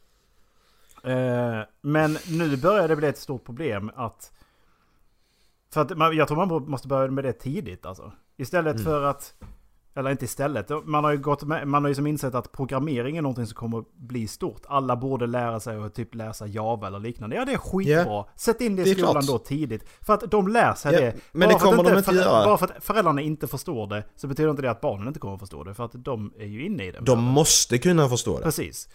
Eh, 1.04 1.60
men 1.82 2.18
nu 2.30 2.58
börjar 2.58 2.88
det 2.88 2.95
bli 2.95 3.08
ett 3.08 3.18
stort 3.18 3.45
problem 3.45 3.91
att... 3.95 4.32
För 5.74 5.82
att 5.82 5.97
man, 5.97 6.16
jag 6.18 6.28
tror 6.28 6.45
man 6.45 6.70
måste 6.70 6.88
börja 6.88 7.12
med 7.12 7.24
det 7.24 7.34
tidigt 7.34 7.86
alltså. 7.86 8.12
Istället 8.38 8.74
Mm. 8.76 8.86
för 8.86 9.04
att... 9.04 9.34
Eller 9.95 10.12
inte 10.12 10.26
istället. 10.26 10.70
Man 10.86 11.04
har 11.04 11.12
ju 11.12 11.18
gått 11.18 11.43
med, 11.43 11.68
man 11.68 11.84
har 11.84 11.89
ju 11.89 11.95
som 11.95 12.08
insett 12.08 12.36
att 12.36 12.51
programmering 12.51 13.18
är 13.18 13.22
någonting 13.22 13.45
som 13.45 13.56
kommer 13.56 13.84
bli 13.95 14.28
stort. 14.28 14.62
Alla 14.68 14.95
borde 14.95 15.28
lära 15.28 15.60
sig 15.60 15.78
att 15.78 15.93
typ 15.95 16.16
läsa 16.16 16.47
Java 16.47 16.88
eller 16.88 16.99
liknande. 16.99 17.36
Ja 17.36 17.45
det 17.45 17.54
är 17.54 17.58
skitbra. 17.58 17.93
Ja, 18.06 18.30
Sätt 18.36 18.62
in 18.62 18.76
det 18.76 18.84
det 18.84 18.89
i 18.89 18.91
är 18.91 18.95
skolan 18.95 19.14
klart. 19.14 19.28
då 19.28 19.38
tidigt. 19.38 19.89
För 20.01 20.14
att 20.14 20.32
de 20.32 20.47
lär 20.47 20.74
sig 20.74 20.93
Ja, 20.93 20.99
det. 21.01 21.16
men 21.32 21.49
Bara 21.49 21.54
det 21.54 21.60
kommer 21.64 21.84
de 21.84 21.89
inte 21.97 22.04
för- 22.04 22.14
göra. 22.14 22.45
Bara 22.45 22.58
för 22.58 22.66
att 22.66 22.84
föräldrarna 22.84 23.22
inte 23.22 23.47
förstår 23.47 23.88
det 23.88 24.04
så 24.16 24.28
betyder 24.28 24.49
inte 24.49 24.62
det 24.62 24.72
att 24.72 24.82
barnen 24.82 25.08
inte 25.08 25.20
kommer 25.20 25.34
att 25.34 25.39
förstå 25.39 25.64
det. 25.64 25.74
För 25.74 25.86
att 25.86 25.91
de 26.06 26.34
är 26.39 26.45
ju 26.45 26.66
inne 26.66 26.86
i 26.86 26.91
det. 26.91 26.99
De 26.99 27.24
måste 27.24 27.78
kunna 27.78 28.10
förstå 28.10 28.38
det. 28.38 28.43
Precis. 28.43 28.89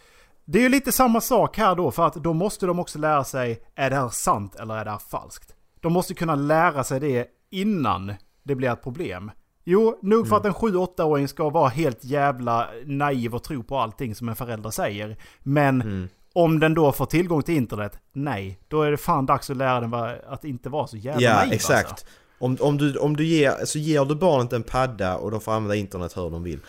Det 0.50 0.58
är 0.58 0.62
ju 0.62 0.68
lite 0.68 0.92
samma 0.92 1.20
sak 1.20 1.58
här 1.58 1.74
då, 1.74 1.90
för 1.90 2.06
att 2.06 2.14
då 2.14 2.32
måste 2.32 2.66
de 2.66 2.78
också 2.78 2.98
lära 2.98 3.24
sig, 3.24 3.62
är 3.74 3.90
det 3.90 3.96
här 3.96 4.08
sant 4.08 4.56
eller 4.56 4.76
är 4.76 4.84
det 4.84 4.90
här 4.90 4.98
falskt? 4.98 5.54
De 5.80 5.92
måste 5.92 6.14
kunna 6.14 6.34
lära 6.34 6.84
sig 6.84 7.00
det 7.00 7.26
innan 7.50 8.12
det 8.42 8.54
blir 8.54 8.72
ett 8.72 8.82
problem. 8.82 9.30
Jo, 9.64 9.98
nog 10.02 10.28
för 10.28 10.36
att 10.36 10.44
en 10.44 10.52
7-8-åring 10.52 11.28
ska 11.28 11.50
vara 11.50 11.68
helt 11.68 12.04
jävla 12.04 12.68
naiv 12.84 13.34
och 13.34 13.42
tro 13.42 13.62
på 13.62 13.78
allting 13.78 14.14
som 14.14 14.28
en 14.28 14.36
förälder 14.36 14.70
säger. 14.70 15.16
Men 15.42 16.08
om 16.32 16.60
den 16.60 16.74
då 16.74 16.92
får 16.92 17.06
tillgång 17.06 17.42
till 17.42 17.56
internet, 17.56 17.98
nej, 18.12 18.58
då 18.68 18.82
är 18.82 18.90
det 18.90 18.96
fan 18.96 19.26
dags 19.26 19.50
att 19.50 19.56
lära 19.56 19.80
den 19.80 19.94
att 20.28 20.44
inte 20.44 20.68
vara 20.68 20.86
så 20.86 20.96
jävla 20.96 21.22
Ja, 21.22 21.34
naiv 21.34 21.52
exakt. 21.52 21.90
Alltså. 21.90 22.06
Om, 22.38 22.56
om, 22.60 22.78
du, 22.78 22.98
om 22.98 23.16
du 23.16 23.24
ger, 23.26 23.50
alltså 23.50 23.78
ger 23.78 24.04
du 24.04 24.14
barnet 24.14 24.52
en 24.52 24.62
padda 24.62 25.16
och 25.16 25.30
de 25.30 25.40
får 25.40 25.52
använda 25.52 25.74
internet 25.74 26.16
hur 26.16 26.30
de 26.30 26.42
vill 26.42 26.60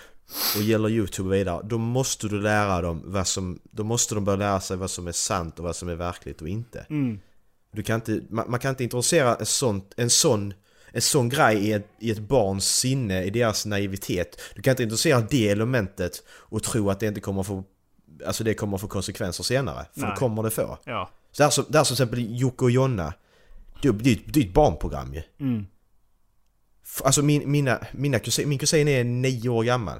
och 0.55 0.61
gäller 0.61 0.89
YouTube 0.89 1.30
och 1.30 1.34
vidare, 1.34 1.61
då 1.63 1.77
måste 1.77 2.27
du 2.27 2.41
lära 2.41 2.82
dem 2.82 3.01
vad 3.05 3.27
som, 3.27 3.59
då 3.71 3.84
måste 3.84 4.15
de 4.15 4.25
börja 4.25 4.38
lära 4.38 4.59
sig 4.59 4.77
vad 4.77 4.91
som 4.91 5.07
är 5.07 5.11
sant 5.11 5.59
och 5.59 5.65
vad 5.65 5.75
som 5.75 5.89
är 5.89 5.95
verkligt 5.95 6.41
och 6.41 6.47
inte. 6.49 6.86
Mm. 6.89 7.19
Du 7.71 7.84
kan 7.84 7.95
inte, 7.95 8.21
man, 8.30 8.51
man 8.51 8.59
kan 8.59 8.69
inte 8.69 8.84
introducera 8.84 9.36
en 9.36 9.45
sån, 9.45 9.82
en 9.97 10.09
sån, 10.09 10.53
en 10.91 11.01
sån 11.01 11.30
grej 11.30 11.57
i 11.57 11.73
ett, 11.73 11.88
i 11.99 12.11
ett 12.11 12.19
barns 12.19 12.75
sinne, 12.75 13.23
i 13.23 13.30
deras 13.30 13.65
naivitet. 13.65 14.41
Du 14.55 14.61
kan 14.61 14.71
inte 14.71 14.84
introducera 14.84 15.21
det 15.21 15.49
elementet 15.49 16.23
och 16.30 16.63
tro 16.63 16.89
att 16.89 16.99
det 16.99 17.07
inte 17.07 17.21
kommer 17.21 17.43
få, 17.43 17.63
alltså 18.25 18.43
det 18.43 18.53
kommer 18.53 18.77
få 18.77 18.88
konsekvenser 18.88 19.43
senare. 19.43 19.86
För 19.93 20.01
Nej. 20.01 20.09
det 20.09 20.15
kommer 20.15 20.43
det 20.43 20.51
få. 20.51 20.77
Ja. 20.84 21.09
Så 21.32 21.43
där 21.43 21.49
som, 21.49 21.65
där 21.69 21.84
som 21.84 21.95
till 21.95 22.03
exempel 22.03 22.39
Jocke 22.39 22.65
och 22.65 22.71
Jonna. 22.71 23.13
Det, 23.82 23.91
det, 23.91 24.19
det 24.25 24.39
är 24.39 24.45
ett 24.45 24.53
barnprogram 24.53 25.13
ju. 25.13 25.21
Mm. 25.39 25.65
Alltså 27.03 27.21
min, 27.21 27.51
mina, 27.51 27.80
mina 27.91 28.19
kusin, 28.19 28.49
min 28.49 28.59
kusin 28.59 28.88
är 28.88 29.03
nio 29.03 29.49
år 29.49 29.63
gammal. 29.63 29.99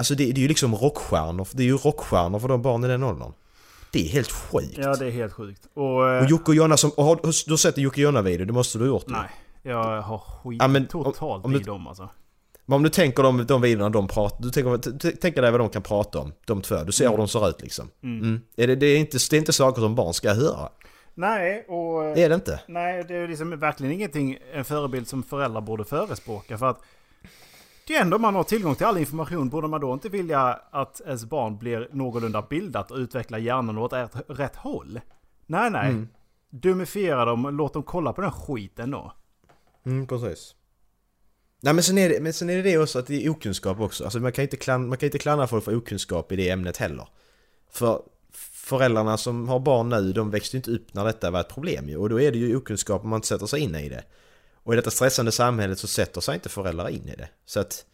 Alltså 0.00 0.14
det, 0.14 0.24
det 0.32 0.38
är 0.38 0.42
ju 0.42 0.48
liksom 0.48 0.74
rockstjärnor, 0.74 1.48
det 1.52 1.62
är 1.62 1.66
ju 1.66 1.76
rockstjärnor 1.76 2.38
för 2.38 2.48
de 2.48 2.62
barn 2.62 2.84
i 2.84 2.88
den 2.88 3.02
åldern. 3.02 3.32
Det 3.92 3.98
är 4.00 4.08
helt 4.08 4.30
sjukt. 4.32 4.78
ja, 4.78 4.94
det 4.96 5.06
är 5.06 5.10
helt 5.10 5.32
sjukt. 5.32 5.66
Och... 5.74 6.08
eh, 6.10 6.22
Och 6.24 6.30
Jocke 6.30 6.50
och 6.50 6.54
Jonna 6.54 6.76
som, 6.76 6.90
har, 6.96 7.16
du 7.46 7.52
har 7.52 7.56
sett 7.56 7.76
en 7.78 7.82
Jocke 7.84 8.00
och 8.00 8.02
Jonna-video, 8.04 8.46
det 8.46 8.52
måste 8.52 8.78
du 8.78 8.84
ha 8.84 8.88
gjort. 8.88 9.04
Nej, 9.06 9.28
jag 9.62 10.02
har 10.02 10.18
skit 10.18 10.58
Ja, 10.62 10.68
men 10.68 10.82
om- 10.82 10.88
totalt 11.04 11.44
om 11.44 11.52
du- 11.52 11.60
i 11.60 11.62
dem 11.62 11.86
alltså. 11.86 12.08
Men 12.66 12.76
om 12.76 12.82
du 12.82 12.88
tänker 12.88 13.22
de, 13.22 13.46
de 13.46 13.60
videorna 13.62 13.90
de 13.90 14.08
pratar, 14.08 14.42
du 14.42 14.50
tänker, 14.50 15.16
tänker 15.16 15.42
dig 15.42 15.50
vad 15.50 15.60
de 15.60 15.68
kan 15.68 15.82
prata 15.82 16.18
om, 16.18 16.32
de 16.46 16.62
två. 16.62 16.76
Du 16.84 16.92
ser 16.92 17.10
hur 17.10 17.16
de 17.16 17.28
ser 17.28 17.48
ut 17.48 17.62
liksom. 17.62 17.90
Mm. 18.02 18.40
Är 18.56 18.66
det, 18.66 18.74
det, 18.76 18.86
är 18.86 18.98
inte, 18.98 19.18
det 19.30 19.36
är 19.36 19.38
inte 19.38 19.52
saker 19.52 19.80
som 19.82 19.94
barn 19.94 20.14
ska 20.14 20.32
höra. 20.32 20.68
Nej, 21.14 21.64
och... 21.68 22.02
Det 22.14 22.22
är 22.24 22.28
det 22.28 22.34
inte. 22.34 22.60
Nej, 22.68 23.04
det 23.08 23.14
är 23.16 23.28
liksom 23.28 23.58
verkligen 23.58 23.92
ingenting, 23.92 24.38
en 24.54 24.64
förebild 24.64 25.08
som 25.08 25.22
föräldrar 25.22 25.60
borde 25.60 25.84
förespråka. 25.84 26.58
För 26.58 26.66
att 26.70 26.80
det 27.90 27.96
är 27.96 28.00
ändå 28.00 28.18
man 28.18 28.34
har 28.34 28.44
tillgång 28.44 28.74
till 28.74 28.86
all 28.86 28.98
information. 28.98 29.48
Borde 29.48 29.68
man 29.68 29.80
då 29.80 29.92
inte 29.92 30.08
vilja 30.08 30.60
att 30.70 31.00
ens 31.00 31.24
barn 31.24 31.58
blir 31.58 31.88
någorlunda 31.92 32.42
bildat 32.42 32.90
och 32.90 32.96
utvecklar 32.96 33.38
hjärnan 33.38 33.78
åt 33.78 33.92
rätt, 34.26 34.56
håll? 34.56 35.00
Nej, 35.46 35.70
nej. 35.70 35.90
Mm. 35.90 36.08
Dumifiera 36.50 37.24
dem 37.24 37.56
låt 37.56 37.72
dem 37.72 37.82
kolla 37.82 38.12
på 38.12 38.20
den 38.20 38.32
skiten 38.32 38.90
då. 38.90 39.12
Mm, 39.86 40.06
precis. 40.06 40.54
Nej 41.60 41.74
men 41.74 41.82
sen, 41.82 41.98
är 41.98 42.08
det, 42.08 42.20
men 42.20 42.32
sen 42.32 42.50
är 42.50 42.56
det 42.56 42.62
det 42.62 42.78
också 42.78 42.98
att 42.98 43.06
det 43.06 43.26
är 43.26 43.30
okunskap 43.30 43.80
också. 43.80 44.04
Alltså 44.04 44.20
man 44.20 44.32
kan 44.32 44.42
inte, 44.42 44.78
man 44.78 44.98
kan 44.98 45.06
inte 45.06 45.18
klandra 45.18 45.46
folk 45.46 45.64
för 45.64 45.76
okunskap 45.76 46.32
i 46.32 46.36
det 46.36 46.50
ämnet 46.50 46.76
heller. 46.76 47.08
För 47.70 48.02
föräldrarna 48.52 49.16
som 49.16 49.48
har 49.48 49.60
barn 49.60 49.88
nu, 49.88 50.12
de 50.12 50.30
växte 50.30 50.56
ju 50.56 50.58
inte 50.58 50.70
upp 50.70 50.94
när 50.94 51.04
detta 51.04 51.30
var 51.30 51.40
ett 51.40 51.48
problem 51.48 51.88
ju. 51.88 51.96
Och 51.96 52.08
då 52.08 52.20
är 52.20 52.32
det 52.32 52.38
ju 52.38 52.56
okunskap 52.56 53.04
om 53.04 53.10
man 53.10 53.16
inte 53.16 53.28
sätter 53.28 53.46
sig 53.46 53.60
in 53.60 53.74
i 53.74 53.88
det. 53.88 54.04
Och 54.62 54.72
i 54.72 54.76
detta 54.76 54.90
stressande 54.90 55.32
samhället 55.32 55.78
så 55.78 55.86
sätter 55.86 56.20
sig 56.20 56.34
inte 56.34 56.48
föräldrar 56.48 56.88
in 56.88 57.08
i 57.08 57.16
det. 57.16 57.28
Så 57.46 57.60
att... 57.60 57.84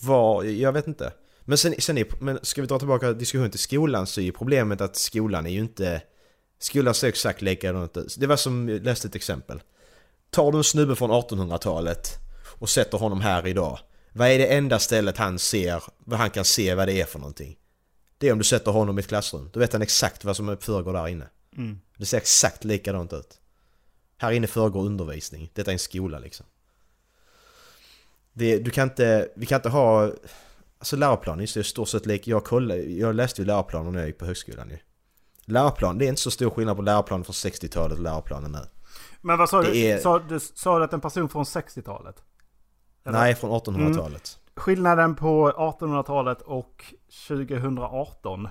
Vad, 0.00 0.46
jag 0.46 0.72
vet 0.72 0.86
inte. 0.86 1.12
Men 1.40 1.58
sen, 1.58 1.74
sen 1.78 1.98
är, 1.98 2.06
men 2.20 2.38
ska 2.42 2.60
vi 2.60 2.66
dra 2.66 2.78
tillbaka 2.78 3.12
diskussionen 3.12 3.50
till 3.50 3.60
skolan 3.60 4.06
så 4.06 4.20
är 4.20 4.24
ju 4.24 4.32
problemet 4.32 4.80
att 4.80 4.96
skolan 4.96 5.46
är 5.46 5.50
ju 5.50 5.60
inte... 5.60 6.02
Skolan 6.58 6.94
ser 6.94 7.08
exakt 7.08 7.42
likadant 7.42 7.96
ut. 7.96 8.16
Det 8.18 8.26
var 8.26 8.36
som, 8.36 8.68
jag 8.68 8.84
läste 8.84 9.08
ett 9.08 9.14
exempel. 9.14 9.60
Tar 10.30 10.52
du 10.52 10.58
en 10.58 10.64
snubbe 10.64 10.96
från 10.96 11.10
1800-talet 11.10 12.08
och 12.58 12.68
sätter 12.68 12.98
honom 12.98 13.20
här 13.20 13.46
idag. 13.46 13.78
Vad 14.12 14.28
är 14.28 14.38
det 14.38 14.46
enda 14.46 14.78
stället 14.78 15.16
han 15.16 15.38
ser, 15.38 15.82
vad 15.98 16.18
han 16.18 16.30
kan 16.30 16.44
se 16.44 16.74
vad 16.74 16.88
det 16.88 17.00
är 17.00 17.04
för 17.04 17.18
någonting? 17.18 17.56
Det 18.18 18.28
är 18.28 18.32
om 18.32 18.38
du 18.38 18.44
sätter 18.44 18.70
honom 18.70 18.98
i 18.98 19.00
ett 19.00 19.08
klassrum. 19.08 19.50
Då 19.52 19.60
vet 19.60 19.72
han 19.72 19.82
exakt 19.82 20.24
vad 20.24 20.36
som 20.36 20.56
föregår 20.60 20.92
där 20.92 21.08
inne. 21.08 21.28
Mm. 21.56 21.80
Det 21.96 22.06
ser 22.06 22.16
exakt 22.16 22.64
likadant 22.64 23.12
ut. 23.12 23.40
Här 24.18 24.32
inne 24.32 24.46
föregår 24.46 24.80
undervisning. 24.86 25.50
Detta 25.54 25.70
är 25.70 25.72
en 25.72 25.78
skola 25.78 26.18
liksom. 26.18 26.46
Det, 28.32 28.58
du 28.58 28.70
kan 28.70 28.88
inte, 28.88 29.28
vi 29.36 29.46
kan 29.46 29.56
inte 29.56 29.68
ha... 29.68 30.10
Alltså 30.78 30.96
läroplanen 30.96 31.40
är 31.40 31.58
i 31.58 31.64
stort 31.64 31.88
sett 31.88 32.06
lik... 32.06 32.26
Jag, 32.28 32.44
kollade, 32.44 32.80
jag 32.82 33.14
läste 33.14 33.42
ju 33.42 33.46
läroplanen 33.46 33.92
när 33.92 33.98
jag 34.00 34.06
gick 34.08 34.18
på 34.18 34.24
högskolan 34.26 34.70
ju. 34.70 34.78
Läroplan, 35.44 35.98
det 35.98 36.04
är 36.04 36.08
inte 36.08 36.20
så 36.20 36.30
stor 36.30 36.50
skillnad 36.50 36.76
på 36.76 36.82
läroplanen 36.82 37.24
från 37.24 37.32
60-talet 37.32 37.98
och 37.98 38.02
läroplanen 38.04 38.52
nu. 38.52 38.58
Men 39.20 39.38
vad 39.38 39.48
sa 39.48 39.62
Det 39.62 39.70
du? 39.72 39.78
är- 39.78 39.98
Sa, 39.98 40.18
du? 40.18 40.40
sa 40.40 40.78
du 40.78 40.84
att 40.84 40.92
en 40.92 41.00
person 41.00 41.28
från 41.28 41.44
60-talet? 41.44 42.22
Eller? 43.04 43.18
Nej, 43.18 43.34
från 43.34 43.50
1800-talet. 43.50 44.38
Skillnaden 44.56 45.14
på 45.14 45.50
1800-talet 45.50 46.42
och 46.42 46.84
2018. 47.28 48.48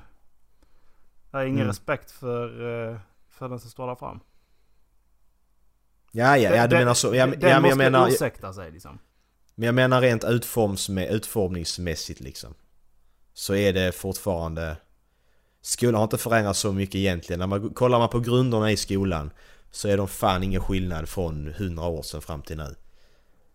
Jag 1.32 1.40
har 1.40 1.46
ingen 1.46 1.58
Mm. 1.58 1.68
respekt 1.68 2.12
för, 2.12 2.46
eh, 2.92 2.98
för 3.30 3.50
den 3.50 3.60
som 3.60 3.70
står 3.70 3.88
där 3.88 3.96
fram. 3.96 4.20
Ja, 6.16 6.38
ja, 6.38 6.56
ja 6.56 6.68
du 6.68 6.76
menar 6.76 6.94
så. 6.94 7.16
Ja, 7.16 7.28
den 7.28 7.34
ja, 7.34 7.38
men 7.40 7.50
jag 7.50 7.62
måste 7.62 7.78
menar... 7.78 8.10
ursäkta 8.10 8.54
sig 8.54 8.72
liksom. 8.72 9.00
Men 9.56 9.66
jag 9.66 9.76
menar 9.76 10.02
rent 10.02 10.24
utforms 10.24 10.90
utformningsmässigt 10.90 12.20
liksom. 12.20 12.54
Så 13.34 13.56
är 13.56 13.74
det 13.74 13.92
fortfarande... 13.92 14.78
Skolan 15.62 15.96
har 15.96 16.04
inte 16.04 16.18
förändrats 16.18 16.60
så 16.60 16.72
mycket 16.72 16.96
egentligen. 16.96 17.40
När 17.40 17.48
man 17.48 17.70
kollar 17.70 18.00
man 18.00 18.10
på 18.10 18.20
grunderna 18.20 18.72
i 18.72 18.78
skolan 18.78 19.32
så 19.72 19.88
är 19.88 19.98
de 19.98 20.08
fan 20.08 20.44
ingen 20.44 20.62
skillnad 20.62 21.10
från 21.10 21.48
100 21.48 21.84
år 21.84 22.02
sedan 22.02 22.22
fram 22.22 22.42
till 22.42 22.58
nu. 22.58 22.76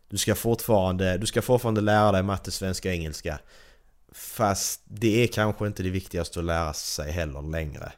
Du 0.09 0.19
ska 0.19 0.35
fortfarande, 0.35 1.19
du 1.19 1.27
ska 1.27 1.43
fortfarande 1.43 1.81
lära 1.81 2.13
dig 2.13 2.23
matte, 2.23 2.51
svenska, 2.51 2.93
engelska. 2.93 3.39
Fast 4.13 4.83
det 4.85 5.23
är 5.23 5.27
kanske 5.27 5.67
inte 5.67 5.83
det 5.83 5.91
viktigaste 5.91 6.39
att 6.39 6.45
lära 6.45 6.73
sig 6.73 7.13
heller 7.13 7.43
längre. 7.43 7.93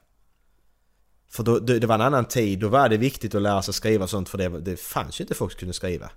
För 1.30 1.42
då, 1.42 1.58
det, 1.58 1.86
var 1.86 1.94
en 1.94 2.00
annan 2.00 2.24
tid, 2.24 2.58
då 2.58 2.68
var 2.68 2.88
det 2.88 2.96
viktigt 2.96 3.34
att 3.34 3.42
lära 3.42 3.62
sig 3.62 3.74
skriva 3.74 4.04
och 4.04 4.10
sånt 4.10 4.28
för 4.28 4.38
det, 4.38 4.48
det 4.48 4.80
fanns 4.80 5.20
ju 5.20 5.24
inte 5.24 5.34
folk 5.34 5.52
som 5.52 5.58
kunde 5.58 5.74
skriva 5.74 6.10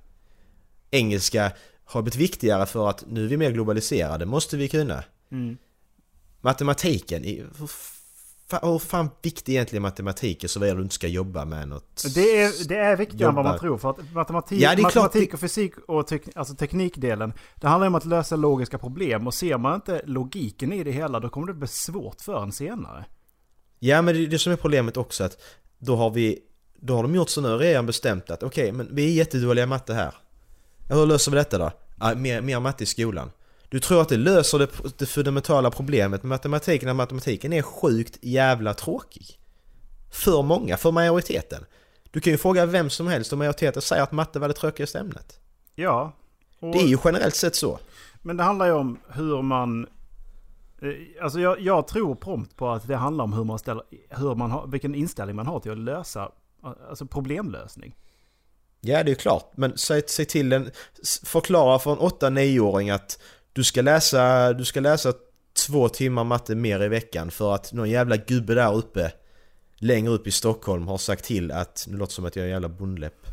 engelska 0.94 1.52
har 1.86 2.02
blivit 2.02 2.16
viktigare 2.16 2.66
för 2.66 2.90
att 2.90 3.04
nu 3.08 3.24
är 3.24 3.28
vi 3.28 3.38
mer 3.38 3.52
globaliserade, 3.52 4.26
måste 4.26 4.58
vi 4.58 4.70
kunna. 4.70 5.04
Mm. 5.32 5.58
Matematiken, 6.42 7.24
hur 7.24 8.80
fan 8.80 9.10
viktig 9.22 9.54
egentligen 9.54 9.82
matematik 9.82 10.44
är 10.44 10.48
så 10.48 10.60
väl 10.60 10.76
du 10.78 10.84
inte 10.84 10.96
ska 10.96 11.08
jobba 11.08 11.46
med 11.46 11.68
något... 11.68 12.04
Det 12.16 12.42
är, 12.42 12.68
det 12.68 12.78
är 12.78 12.96
viktigare 12.98 13.30
än 13.30 13.36
vad 13.36 13.46
man 13.46 13.60
tror. 13.60 13.78
För 13.78 13.90
att 13.90 14.14
matematik, 14.14 14.62
Ja, 14.62 14.70
klart 14.70 14.84
matematik 14.84 15.30
det- 15.30 15.34
och 15.34 15.40
fysik 15.40 15.74
och 15.88 16.08
tek, 16.08 16.22
alltså 16.36 16.56
teknikdelen. 16.56 17.34
Det 17.56 17.68
handlar 17.68 17.88
om 17.88 17.96
att 17.96 18.06
lösa 18.06 18.36
logiska 18.36 18.78
problem. 18.78 19.28
Och 19.28 19.34
ser 19.34 19.58
man 19.58 19.76
inte 19.76 20.02
logiken 20.06 20.74
i 20.74 20.84
det 20.84 20.92
hela 20.92 21.20
då 21.20 21.30
kommer 21.30 21.48
det 21.48 21.54
bli 21.54 21.68
svårt 21.68 22.22
för 22.22 22.44
en 22.44 22.52
senare. 22.52 23.06
Ja 23.86 24.02
men 24.02 24.16
det 24.16 24.24
är 24.24 24.28
det 24.28 24.40
som 24.40 24.54
är 24.54 24.58
problemet 24.58 24.98
också 24.98 25.24
att 25.24 25.38
då 25.80 25.96
har 25.96 26.10
vi 26.10 26.40
Då 26.76 26.96
har 26.96 27.04
de 27.04 27.16
gjort 27.16 27.30
så 27.30 27.42
nu 27.42 27.58
redan 27.58 27.86
bestämt 27.86 28.30
att 28.30 28.44
okej 28.44 28.72
men 28.72 28.96
vi 28.96 29.06
är 29.06 29.14
jättedåliga 29.14 29.64
i 29.64 29.68
matte 29.68 29.94
här. 29.94 30.14
Ja, 30.90 30.96
Hur 30.96 31.06
löser 31.06 31.32
vi 31.32 31.38
detta 31.38 31.58
då? 31.58 31.72
Ja, 32.00 32.16
mer, 32.16 32.42
mer 32.42 32.60
matte 32.60 32.84
i 32.84 32.88
skolan. 32.88 33.32
Du 33.70 33.80
tror 33.80 34.02
att 34.02 34.10
det 34.10 34.18
löser 34.18 34.60
det, 34.60 34.68
det 34.98 35.06
fundamentala 35.06 35.72
problemet 35.72 36.24
med 36.24 36.30
matematiken 36.30 36.90
att 36.90 36.96
matematiken 36.96 37.54
är 37.54 37.62
sjukt 37.62 38.18
jävla 38.22 38.74
tråkig. 38.74 39.40
För 40.12 40.42
många, 40.42 40.78
för 40.78 40.92
majoriteten. 40.92 41.66
Du 42.12 42.20
kan 42.20 42.34
ju 42.34 42.38
fråga 42.38 42.66
vem 42.66 42.90
som 42.90 43.08
helst 43.08 43.32
och 43.32 43.38
majoriteten 43.38 43.82
säger 43.82 44.04
att 44.04 44.12
matte 44.12 44.40
var 44.40 44.48
det 44.48 44.54
tråkigaste 44.54 45.00
ämnet. 45.00 45.40
Ja. 45.76 46.16
Och, 46.60 46.74
Det 46.74 46.80
är 46.80 46.88
ju 46.88 46.98
generellt 47.06 47.36
sett 47.36 47.56
så. 47.56 47.80
Men 48.22 48.38
det 48.38 48.44
handlar 48.44 48.66
ju 48.66 48.72
om 48.72 49.00
hur 49.08 49.42
man... 49.42 49.88
Eh, 50.84 51.24
alltså 51.24 51.40
jag, 51.40 51.62
jag 51.62 51.88
tror 51.88 52.16
prompt 52.16 52.56
på 52.56 52.70
att 52.70 52.88
det 52.88 52.96
handlar 52.96 53.24
om 53.24 53.34
hur 53.34 53.44
man 53.44 53.60
ställer, 53.60 53.84
hur 54.10 54.36
man 54.36 54.52
har, 54.52 54.68
vilken 54.68 54.96
inställning 54.96 55.36
man 55.36 55.48
har 55.48 55.60
till 55.60 55.72
att 55.72 55.78
lösa 55.78 56.32
alltså 56.90 57.06
problemlösning. 57.06 57.96
Ja 58.82 59.04
det 59.04 59.12
är 59.12 59.16
klart, 59.16 59.52
men 59.56 59.78
säg, 59.78 60.02
säg 60.08 60.26
till 60.26 60.54
en... 60.54 60.72
Förklara 61.26 61.80
för 61.80 61.92
en 61.92 61.98
8-9-åring 61.98 62.90
att 62.90 63.20
du 63.54 63.64
ska 63.64 63.82
läsa, 63.82 64.54
du 64.54 64.66
ska 64.66 64.80
läsa 64.80 65.14
två 65.68 65.90
timmar 65.90 66.24
matte 66.24 66.56
mer 66.56 66.84
i 66.84 66.88
veckan 66.88 67.32
för 67.32 67.54
att 67.56 67.74
någon 67.74 67.90
jävla 67.90 68.18
gubbe 68.18 68.54
där 68.54 68.74
uppe 68.76 69.12
längre 69.78 70.12
upp 70.12 70.28
i 70.28 70.32
Stockholm 70.32 70.88
har 70.88 70.98
sagt 70.98 71.26
till 71.26 71.52
att, 71.52 71.86
nu 71.90 71.98
låter 71.98 72.12
det 72.12 72.16
som 72.16 72.26
att 72.26 72.36
jag 72.36 72.44
är 72.44 72.48
en 72.48 72.52
jävla 72.54 72.70
bondläpp 72.70 73.28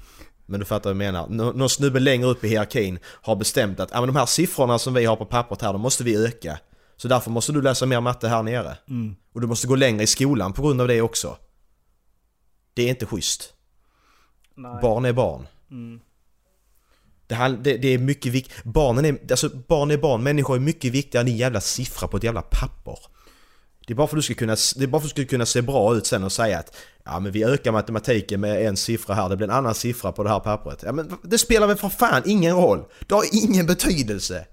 men 0.46 0.60
du 0.60 0.66
fattar 0.66 0.90
vad 0.90 1.02
jag 1.04 1.12
menar. 1.12 1.26
Nå- 1.28 1.52
Någon 1.52 1.70
snubbe 1.70 2.00
längre 2.00 2.26
upp 2.28 2.44
i 2.44 2.48
hierarkin 2.48 2.98
har 3.04 3.36
bestämt 3.36 3.80
att 3.80 3.94
ah, 3.94 4.00
men 4.00 4.06
de 4.06 4.16
här 4.16 4.26
siffrorna 4.26 4.78
som 4.78 4.94
vi 4.94 5.04
har 5.04 5.16
på 5.16 5.24
pappret 5.24 5.62
här, 5.62 5.72
de 5.72 5.80
måste 5.80 6.04
vi 6.04 6.26
öka. 6.26 6.58
Så 7.00 7.08
därför 7.08 7.30
måste 7.30 7.52
du 7.52 7.62
läsa 7.62 7.86
mer 7.86 8.00
matte 8.00 8.28
här 8.28 8.42
nere. 8.42 8.76
Och 9.34 9.40
du 9.40 9.46
måste 9.46 9.66
gå 9.66 9.74
längre 9.76 10.02
i 10.02 10.06
skolan 10.06 10.52
på 10.52 10.62
grund 10.62 10.80
av 10.80 10.88
det 10.88 11.02
också. 11.02 11.36
Det 12.74 12.82
är 12.82 12.88
inte 12.88 13.06
schysst. 13.06 13.52
Nej. 14.54 14.78
Barn 14.82 15.04
är 15.04 15.12
barn. 15.12 15.46
Det, 17.26 17.34
han- 17.34 17.62
det, 17.62 17.76
det 17.76 17.88
är 17.88 17.98
mycket 17.98 18.32
viktigt. 18.32 18.64
Barnen 18.64 19.04
är, 19.04 19.18
alltså 19.30 19.48
barn 19.68 19.90
är 19.90 19.96
barn, 19.98 20.22
människor 20.22 20.56
är 20.56 20.60
mycket 20.60 20.92
viktigare 20.92 21.20
än 21.22 21.26
din 21.26 21.36
jävla 21.36 21.60
siffra 21.60 22.08
på 22.08 22.16
ett 22.16 22.22
jävla 22.24 22.42
papper. 22.42 22.98
Det 23.86 23.92
är 23.92 23.96
bara 23.96 24.06
för 24.06 24.16
att 24.16 24.18
du 24.18 24.22
ska 24.22 24.34
kunna, 24.34 24.56
det 24.76 24.82
är 24.84 24.86
bara 24.86 25.00
för 25.00 25.08
att 25.08 25.14
du 25.14 25.22
ska 25.22 25.30
kunna 25.30 25.46
se 25.46 25.62
bra 25.62 25.94
ut 25.96 26.06
sen 26.06 26.24
och 26.24 26.32
säga 26.32 26.58
att 26.58 26.76
Ja 27.04 27.20
men 27.20 27.32
vi 27.32 27.44
ökar 27.44 27.72
matematiken 27.72 28.40
med 28.40 28.66
en 28.66 28.76
siffra 28.76 29.14
här, 29.14 29.28
det 29.28 29.36
blir 29.36 29.48
en 29.48 29.54
annan 29.54 29.74
siffra 29.74 30.12
på 30.12 30.22
det 30.22 30.28
här 30.30 30.40
pappret. 30.40 30.82
Ja 30.86 30.92
men 30.92 31.16
det 31.22 31.38
spelar 31.38 31.66
väl 31.66 31.76
för 31.76 31.88
fan 31.88 32.22
ingen 32.26 32.56
roll! 32.56 32.84
Det 33.06 33.14
har 33.14 33.24
ingen 33.32 33.66
betydelse! 33.66 34.46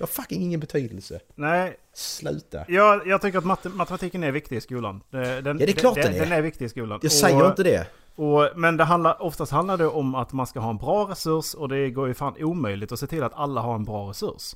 Det 0.00 0.04
har 0.04 0.22
fucking 0.22 0.42
ingen 0.42 0.60
betydelse. 0.60 1.20
Nej, 1.34 1.76
Sluta. 1.94 2.64
jag, 2.68 3.06
jag 3.06 3.22
tycker 3.22 3.38
att 3.38 3.44
matte, 3.44 3.68
matematiken 3.68 4.24
är 4.24 4.32
viktig 4.32 4.56
i 4.56 4.60
skolan. 4.60 5.02
Den, 5.10 5.22
Ja, 5.44 5.52
det 5.52 5.68
är 5.68 5.72
klart 5.72 5.94
den 5.94 6.14
är. 6.14 6.20
Den 6.20 6.32
är 6.32 6.42
viktig 6.42 6.64
i 6.64 6.68
skolan. 6.68 7.00
Jag 7.02 7.12
säger 7.12 7.46
inte 7.46 7.62
det. 7.62 7.86
Och, 8.14 8.48
men 8.56 8.76
det 8.76 8.84
handlar, 8.84 9.22
oftast 9.22 9.52
handlar 9.52 9.76
det 9.76 9.86
om 9.86 10.14
att 10.14 10.32
man 10.32 10.46
ska 10.46 10.60
ha 10.60 10.70
en 10.70 10.76
bra 10.76 11.04
resurs 11.10 11.54
och 11.54 11.68
det 11.68 11.90
går 11.90 12.08
ju 12.08 12.14
fan 12.14 12.34
omöjligt 12.38 12.92
att 12.92 12.98
se 12.98 13.06
till 13.06 13.22
att 13.22 13.34
alla 13.34 13.60
har 13.60 13.74
en 13.74 13.84
bra 13.84 14.10
resurs. 14.10 14.54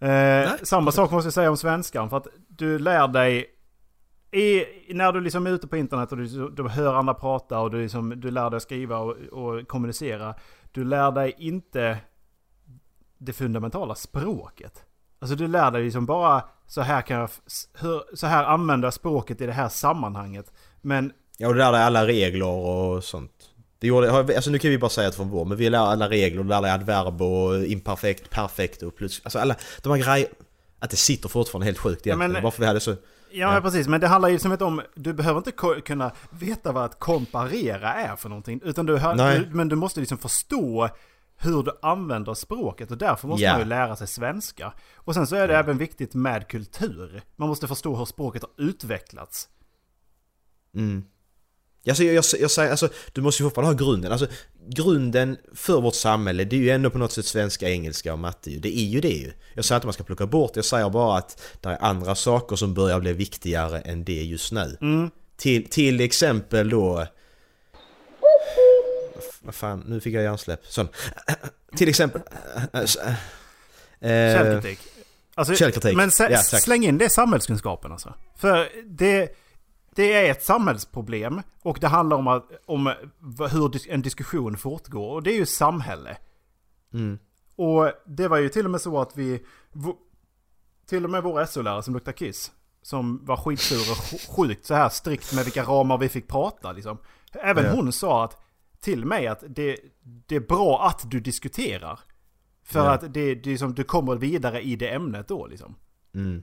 Eh, 0.00 0.50
samma 0.62 0.92
sak 0.92 1.10
måste 1.10 1.26
jag 1.26 1.34
säga 1.34 1.50
om 1.50 1.56
svenskan 1.56 2.10
för 2.10 2.16
att 2.16 2.26
du 2.48 2.78
lär 2.78 3.08
dig 3.08 3.46
i, 4.30 4.64
när 4.94 5.12
du 5.12 5.20
liksom 5.20 5.46
är 5.46 5.50
ute 5.50 5.68
på 5.68 5.76
internet 5.76 6.12
och 6.12 6.18
du, 6.18 6.50
du 6.50 6.68
hör 6.68 6.94
andra 6.94 7.14
prata 7.14 7.60
och 7.60 7.70
du, 7.70 7.82
liksom, 7.82 8.20
du 8.20 8.30
lär 8.30 8.50
dig 8.50 8.60
skriva 8.60 8.98
och, 8.98 9.16
och 9.32 9.68
kommunicera. 9.68 10.34
Du 10.72 10.84
lär 10.84 11.10
dig 11.10 11.34
inte 11.38 11.98
det 13.18 13.32
fundamentala 13.32 13.94
språket. 13.94 14.82
Alltså 15.20 15.36
du 15.36 15.48
lär 15.48 15.70
dig 15.70 15.84
liksom 15.84 16.06
bara 16.06 16.44
så 16.66 16.80
här 16.80 17.02
kan 17.02 17.16
jag, 17.16 17.30
hur, 17.80 18.16
så 18.16 18.26
här 18.26 18.44
använder 18.44 18.86
jag 18.86 18.94
språket 18.94 19.40
i 19.40 19.46
det 19.46 19.52
här 19.52 19.68
sammanhanget. 19.68 20.52
Men 20.82 21.12
Ja 21.38 21.48
och 21.48 21.54
du 21.54 21.58
lär 21.58 21.72
dig 21.72 21.82
alla 21.82 22.06
regler 22.06 22.46
och 22.46 23.04
sånt. 23.04 23.32
Det 23.78 23.86
gjorde, 23.86 24.12
alltså 24.12 24.50
nu 24.50 24.58
kan 24.58 24.70
vi 24.70 24.78
bara 24.78 24.90
säga 24.90 25.08
att 25.08 25.14
från 25.14 25.28
vår, 25.28 25.44
men 25.44 25.58
vi 25.58 25.70
lär 25.70 25.78
alla 25.78 26.08
regler, 26.08 26.42
du 26.42 26.48
lär 26.48 26.62
dig 26.62 26.70
adverb 26.70 27.22
och 27.22 27.66
imperfekt, 27.66 28.30
perfekt 28.30 28.82
och 28.82 28.96
plus, 28.96 29.20
alltså 29.24 29.38
alla 29.38 29.56
de 29.82 29.92
här 29.92 29.98
grejerna. 29.98 30.34
Att 30.78 30.90
det 30.90 30.96
sitter 30.96 31.28
fortfarande 31.28 31.66
helt 31.66 31.78
sjukt 31.78 32.06
egentligen, 32.06 32.32
men- 32.32 32.42
bara 32.42 32.52
för 32.52 32.60
vi 32.60 32.66
hade 32.66 32.80
så... 32.80 32.94
Ja, 33.30 33.52
men 33.52 33.62
precis, 33.62 33.88
men 33.88 34.00
det 34.00 34.06
handlar 34.06 34.28
ju 34.28 34.32
liksom 34.34 34.52
inte 34.52 34.64
om, 34.64 34.82
du 34.94 35.12
behöver 35.12 35.38
inte 35.38 35.80
kunna 35.80 36.12
veta 36.30 36.72
vad 36.72 36.84
att 36.84 36.98
komparera 36.98 37.94
är 37.94 38.16
för 38.16 38.28
någonting. 38.28 38.60
Utan 38.64 38.86
du, 38.86 38.96
har, 38.96 39.14
du 39.38 39.48
men 39.52 39.68
du 39.68 39.76
måste 39.76 40.00
liksom 40.00 40.18
förstå 40.18 40.88
hur 41.40 41.62
du 41.62 41.70
använder 41.82 42.34
språket 42.34 42.90
och 42.90 42.98
därför 42.98 43.28
måste 43.28 43.44
Ja. 43.44 43.52
man 43.52 43.60
ju 43.60 43.66
lära 43.66 43.96
sig 43.96 44.06
svenska. 44.06 44.72
Och 44.94 45.14
sen 45.14 45.26
så 45.26 45.36
är 45.36 45.48
det 45.48 45.56
även 45.56 45.78
viktigt 45.78 46.14
med 46.14 46.48
kultur. 46.48 47.22
Man 47.36 47.48
måste 47.48 47.68
förstå 47.68 47.96
hur 47.96 48.04
språket 48.04 48.42
har 48.42 48.64
utvecklats. 48.64 49.48
Mm. 50.74 51.04
Alltså, 51.88 52.04
jag, 52.04 52.14
jag, 52.14 52.24
jag 52.40 52.50
säger, 52.50 52.70
alltså, 52.70 52.88
du 53.12 53.20
måste 53.20 53.42
ju 53.42 53.46
fortfarande 53.48 53.72
ha 53.84 53.88
grunden. 53.88 54.12
Alltså, 54.12 54.26
grunden 54.68 55.36
för 55.54 55.80
vårt 55.80 55.94
samhälle, 55.94 56.44
det 56.44 56.56
är 56.56 56.60
ju 56.60 56.70
ändå 56.70 56.90
på 56.90 56.98
något 56.98 57.12
sätt 57.12 57.26
svenska, 57.26 57.68
engelska 57.68 58.12
och 58.12 58.18
matte. 58.18 58.50
Det 58.50 58.78
är 58.78 58.84
ju 58.84 59.00
det 59.00 59.08
ju. 59.08 59.32
Jag 59.54 59.64
säger 59.64 59.76
inte 59.76 59.82
att 59.82 59.84
man 59.84 59.92
ska 59.92 60.04
plocka 60.04 60.26
bort, 60.26 60.56
jag 60.56 60.64
säger 60.64 60.90
bara 60.90 61.18
att 61.18 61.42
det 61.60 61.68
är 61.68 61.84
andra 61.84 62.14
saker 62.14 62.56
som 62.56 62.74
börjar 62.74 63.00
bli 63.00 63.12
viktigare 63.12 63.80
än 63.80 64.04
det 64.04 64.22
just 64.22 64.52
nu. 64.52 64.76
Till, 65.36 65.68
till 65.70 66.00
exempel 66.00 66.70
då... 66.70 67.06
Vad 69.48 69.54
fan, 69.54 69.84
nu 69.86 70.00
fick 70.00 70.14
jag 70.14 70.22
hjärnsläpp. 70.22 70.66
Sån. 70.66 70.88
Till 71.76 71.88
exempel... 71.88 72.20
eh, 72.72 72.84
Källkritik. 74.36 74.78
Alltså, 75.34 75.54
källkritik. 75.54 75.96
Men 75.96 76.10
Ja, 76.18 76.42
släng 76.42 76.84
in 76.84 76.98
det 76.98 77.10
samhällskunskapen 77.10 77.92
alltså. 77.92 78.14
För 78.36 78.68
det, 78.86 79.36
det 79.94 80.12
är 80.12 80.30
ett 80.30 80.44
samhällsproblem 80.44 81.42
och 81.62 81.78
det 81.80 81.86
handlar 81.88 82.16
om, 82.16 82.26
att, 82.28 82.50
om 82.66 82.92
hur 83.50 83.90
en 83.92 84.02
diskussion 84.02 84.56
fortgår. 84.56 85.12
Och 85.14 85.22
det 85.22 85.30
är 85.32 85.36
ju 85.36 85.46
samhälle. 85.46 86.16
Mm. 86.94 87.18
Och 87.56 87.92
det 88.06 88.28
var 88.28 88.38
ju 88.38 88.48
till 88.48 88.64
och 88.64 88.70
med 88.70 88.80
så 88.80 89.00
att 89.00 89.16
vi... 89.16 89.44
Till 90.88 91.04
och 91.04 91.10
med 91.10 91.22
vår 91.22 91.44
SO-lärare 91.46 91.82
som 91.82 91.94
luktar 91.94 92.12
kiss. 92.12 92.50
Som 92.82 93.24
var 93.24 93.36
skitsur 93.36 93.76
och 93.90 93.96
sj- 93.96 94.30
sjukt 94.36 94.66
så 94.66 94.74
här 94.74 94.88
strikt 94.88 95.32
med 95.34 95.44
vilka 95.44 95.62
ramar 95.62 95.98
vi 95.98 96.08
fick 96.08 96.28
prata 96.28 96.72
liksom. 96.72 96.98
Även 97.32 97.64
Ja. 97.64 97.70
hon 97.72 97.92
sa 97.92 98.24
att 98.24 98.36
till 98.80 99.04
mig 99.04 99.26
att 99.26 99.44
det, 99.48 99.76
det 100.02 100.36
är 100.36 100.40
bra 100.40 100.86
att 100.86 101.10
du 101.10 101.20
diskuterar. 101.20 102.00
För 102.64 102.78
Ja. 102.84 102.90
att 102.90 103.14
det, 103.14 103.34
det 103.34 103.52
är 103.52 103.56
som 103.56 103.74
du 103.74 103.84
kommer 103.84 104.16
vidare 104.16 104.60
i 104.62 104.76
det 104.76 104.88
ämnet 104.88 105.28
då 105.28 105.46
liksom. 105.46 105.74
Mm. 106.14 106.42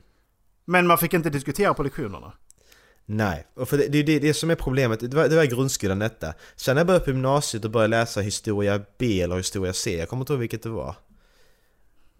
Men 0.65 0.87
man 0.87 0.97
fick 0.97 1.13
inte 1.13 1.29
diskutera 1.29 1.73
på 1.73 1.83
lektionerna. 1.83 2.33
Nej, 3.05 3.47
och 3.53 3.69
för 3.69 3.77
det, 3.77 3.87
det 3.87 3.97
är 3.97 4.03
det, 4.03 4.19
det 4.19 4.33
som 4.33 4.49
är 4.49 4.55
problemet. 4.55 4.99
Det 4.99 5.17
var, 5.17 5.27
det 5.27 5.35
var 5.35 5.45
grundskolan 5.45 5.99
detta. 5.99 6.33
Sen 6.55 6.75
när 6.75 6.79
jag 6.79 6.87
började 6.87 7.05
på 7.05 7.11
gymnasiet 7.11 7.65
och 7.65 7.71
började 7.71 7.89
läsa 7.97 8.21
historia 8.21 8.81
B 8.97 9.21
eller 9.21 9.37
historia 9.37 9.73
C, 9.73 9.97
jag 9.97 10.09
kommer 10.09 10.21
inte 10.21 10.33
ihåg 10.33 10.39
vilket 10.39 10.63
det 10.63 10.69
var. 10.69 10.95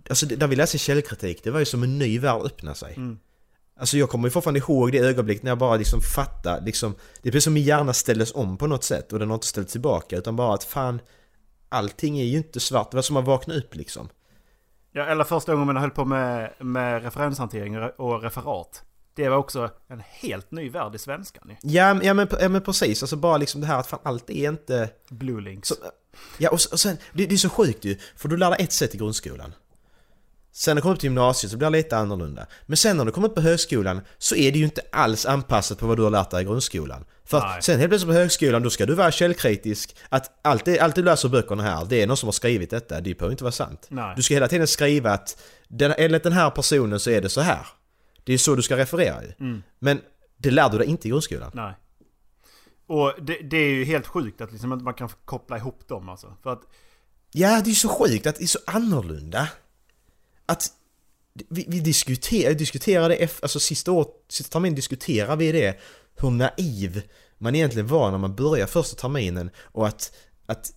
Alltså 0.09 0.26
när 0.38 0.47
vi 0.47 0.55
läste 0.55 0.78
källkritik, 0.78 1.43
det 1.43 1.51
var 1.51 1.59
ju 1.59 1.66
som 1.66 1.84
en 1.84 1.97
ny 1.99 2.20
värld 2.20 2.41
öppna 2.41 2.74
sig. 2.76 2.97
Alltså 3.80 3.97
jag 3.97 4.09
kommer 4.09 4.28
ju 4.28 4.32
fortfarande 4.32 4.59
ihåg 4.59 4.91
det 4.91 4.97
ögonblick 4.97 5.43
när 5.43 5.51
jag 5.51 5.57
bara 5.57 5.76
liksom 5.76 6.01
fattade, 6.01 6.65
liksom, 6.65 6.95
det 7.21 7.30
är 7.30 7.32
precis 7.32 7.43
som 7.43 7.53
min 7.53 7.63
hjärna 7.63 7.93
ställdes 7.93 8.36
om 8.36 8.57
på 8.57 8.67
något 8.67 8.84
sätt 8.84 9.13
och 9.13 9.19
den 9.19 9.30
har 9.30 9.36
inte 9.36 9.47
ställt 9.47 9.69
tillbaka 9.69 10.17
utan 10.17 10.36
bara 10.36 10.53
att 10.53 10.63
fan, 10.63 11.01
allting 11.69 12.19
är 12.19 12.23
ju 12.23 12.38
inte 12.38 12.59
svart, 12.59 12.91
det 12.91 12.97
var 12.97 13.01
som 13.01 13.17
att 13.17 13.26
vakna 13.26 13.53
upp 13.53 13.76
liksom. 13.76 14.09
Ja, 14.91 15.05
eller 15.05 15.23
första 15.23 15.51
gången 15.51 15.67
man 15.67 15.78
höll 15.78 15.91
på 15.91 16.05
med, 16.05 16.53
med 16.59 17.03
referenshantering 17.03 17.78
och 17.97 18.23
referat. 18.23 18.84
Det 19.15 19.30
var 19.30 19.38
också 19.38 19.69
en 19.88 20.03
helt 20.05 20.51
ny 20.51 20.69
värld 20.69 20.95
i 20.95 20.97
svenskan. 20.97 21.51
Ja, 21.61 21.99
ja, 22.03 22.13
men, 22.13 22.28
ja 22.39 22.49
men 22.49 22.61
precis, 22.61 23.03
alltså 23.03 23.15
bara 23.15 23.38
liksom 23.38 23.61
det 23.61 23.67
här 23.67 23.80
att 23.80 23.88
fan 23.88 23.99
allt 24.03 24.30
är 24.30 24.49
inte... 24.49 24.89
Blue 25.09 25.41
links. 25.41 25.67
Så, 25.67 25.76
ja 26.38 26.49
och, 26.49 26.59
och 26.71 26.80
sen, 26.80 26.97
det, 27.13 27.26
det 27.26 27.36
är 27.36 27.38
så 27.38 27.49
sjukt 27.49 27.86
ju, 27.86 27.97
för 28.15 28.30
du 28.30 28.38
lär 28.38 28.49
dig 28.49 28.63
ett 28.63 28.73
sätt 28.73 28.95
i 28.95 28.97
grundskolan. 28.97 29.53
Sen 30.57 30.75
när 30.75 30.75
du 30.75 30.81
kommer 30.81 30.95
upp 30.95 30.99
till 30.99 31.07
gymnasiet 31.07 31.51
så 31.51 31.57
blir 31.57 31.69
det 31.69 31.77
lite 31.77 31.97
annorlunda. 31.97 32.45
Men 32.65 32.77
sen 32.77 32.97
när 32.97 33.05
du 33.05 33.11
kommer 33.11 33.27
upp 33.27 33.35
på 33.35 33.41
högskolan 33.41 34.01
så 34.17 34.35
är 34.35 34.51
det 34.51 34.57
ju 34.57 34.65
inte 34.65 34.81
alls 34.91 35.25
anpassat 35.25 35.77
på 35.77 35.87
vad 35.87 35.97
du 35.97 36.03
har 36.03 36.09
lärt 36.09 36.29
dig 36.29 36.41
i 36.41 36.45
grundskolan. 36.45 37.05
För 37.23 37.37
att 37.37 37.63
sen 37.63 37.79
helt 37.79 37.89
plötsligt 37.89 38.09
på 38.09 38.13
högskolan 38.13 38.63
då 38.63 38.69
ska 38.69 38.85
du 38.85 38.95
vara 38.95 39.11
källkritisk. 39.11 39.95
Att 40.09 40.39
allt, 40.41 40.65
det, 40.65 40.79
allt 40.79 40.95
du 40.95 41.03
läser 41.03 41.27
i 41.27 41.31
böckerna 41.31 41.63
här, 41.63 41.85
det 41.85 42.01
är 42.01 42.07
någon 42.07 42.17
som 42.17 42.27
har 42.27 42.31
skrivit 42.31 42.69
detta. 42.69 43.01
Det 43.01 43.17
behöver 43.17 43.31
inte 43.31 43.43
vara 43.43 43.51
sant. 43.51 43.87
Nej. 43.89 44.13
Du 44.15 44.23
ska 44.23 44.33
hela 44.33 44.47
tiden 44.47 44.67
skriva 44.67 45.11
att 45.11 45.43
den, 45.67 45.93
enligt 45.97 46.23
den 46.23 46.33
här 46.33 46.49
personen 46.49 46.99
så 46.99 47.09
är 47.09 47.21
det 47.21 47.29
så 47.29 47.41
här. 47.41 47.67
Det 48.23 48.33
är 48.33 48.37
så 48.37 48.55
du 48.55 48.61
ska 48.61 48.77
referera 48.77 49.23
ju. 49.23 49.31
Mm. 49.39 49.63
Men 49.79 50.01
det 50.37 50.51
lär 50.51 50.69
du 50.69 50.77
dig 50.77 50.87
inte 50.87 51.07
i 51.07 51.11
grundskolan. 51.11 51.51
Nej. 51.53 51.73
Och 52.87 53.13
det, 53.21 53.37
det 53.37 53.57
är 53.57 53.69
ju 53.69 53.85
helt 53.85 54.07
sjukt 54.07 54.41
att 54.41 54.51
liksom 54.51 54.71
att 54.71 54.81
man 54.81 54.93
kan 54.93 55.09
koppla 55.25 55.57
ihop 55.57 55.87
dem 55.87 56.09
alltså. 56.09 56.33
För 56.43 56.53
att 56.53 56.61
Ja, 57.31 57.61
det 57.63 57.69
är 57.69 57.73
så 57.73 57.89
sjukt 57.89 58.27
att 58.27 58.35
det 58.35 58.43
är 58.43 58.47
så 58.47 58.59
annorlunda. 58.65 59.47
Att 60.45 60.71
vi, 61.33 61.65
vi 61.67 61.79
diskuterar, 61.79 62.53
diskuterade, 62.53 63.27
alltså 63.41 63.59
sista 63.59 63.91
året, 63.91 64.07
sista 64.29 64.53
terminen 64.53 64.75
diskuterade 64.75 65.35
vi 65.35 65.51
det, 65.51 65.79
hur 66.15 66.29
naiv 66.29 67.01
man 67.37 67.55
egentligen 67.55 67.87
var 67.87 68.11
när 68.11 68.17
man 68.17 68.35
började 68.35 68.71
första 68.71 69.01
terminen 69.01 69.49
och 69.57 69.87
att, 69.87 70.15
att, 70.45 70.73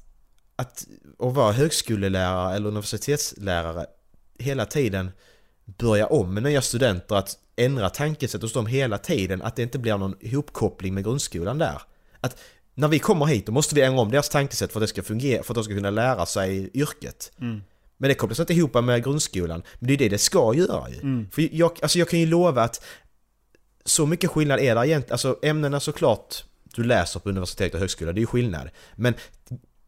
att, 0.57 0.87
att 1.19 1.35
vara 1.35 1.53
högskolelärare 1.53 2.57
eller 2.57 2.69
universitetslärare 2.69 3.87
hela 4.39 4.67
tiden 4.67 5.11
börja 5.65 6.07
om 6.07 6.35
med 6.35 6.43
nya 6.43 6.63
studenter, 6.63 7.15
att 7.15 7.39
ändra 7.57 7.91
tankesätt 7.91 8.43
hos 8.43 8.53
dem 8.53 8.67
hela 8.67 8.99
tiden, 8.99 9.43
att 9.43 9.57
det 9.57 9.63
inte 9.63 9.79
blir 9.79 9.99
någon 9.99 10.17
ihopkoppling 10.21 10.95
med 10.95 11.05
grundskolan 11.05 11.59
där. 11.59 11.83
Att 12.21 12.39
när 12.75 12.89
vi 12.89 12.99
kommer 12.99 13.27
hit 13.27 13.47
då 13.47 13.53
måste 13.53 13.75
vi 13.75 13.83
ändra 13.83 14.01
om 14.01 14.11
deras 14.11 14.29
tankesätt 14.29 14.73
för 14.73 14.81
att 14.81 14.83
det 14.83 14.89
ska 14.89 15.03
fungera, 15.03 15.43
för 15.43 15.53
att 15.53 15.55
de 15.55 15.65
ska 15.65 15.75
kunna 15.75 15.91
lära 15.91 16.27
sig 16.27 16.71
yrket. 16.75 17.33
Mm. 17.41 17.63
Men 17.99 18.09
det 18.09 18.15
kopplas 18.15 18.41
inte 18.41 18.53
ihop 18.55 18.75
med 18.85 19.05
grundskolan. 19.05 19.63
Men 19.79 19.89
det 19.89 19.95
är 19.95 19.99
det 19.99 20.09
det 20.09 20.19
ska 20.19 20.55
göra 20.55 20.91
ju. 20.91 21.27
För 21.33 21.49
jag, 21.57 21.73
alltså 21.83 21.99
jag 21.99 22.09
kan 22.09 22.19
ju 22.21 22.27
lova 22.27 22.63
att 22.63 22.85
så 23.85 24.07
mycket 24.07 24.31
skillnad 24.31 24.61
är 24.61 24.75
det 24.75 24.87
egentligen. 24.89 25.13
Alltså 25.13 25.39
ämnena 25.43 25.81
såklart 25.81 26.45
du 26.75 26.85
läser 26.85 27.21
på 27.21 27.29
universitet 27.29 27.75
och 27.75 27.81
högskola, 27.81 28.13
det 28.13 28.19
är 28.19 28.21
ju 28.23 28.27
skillnad. 28.27 28.71
Men 28.97 29.15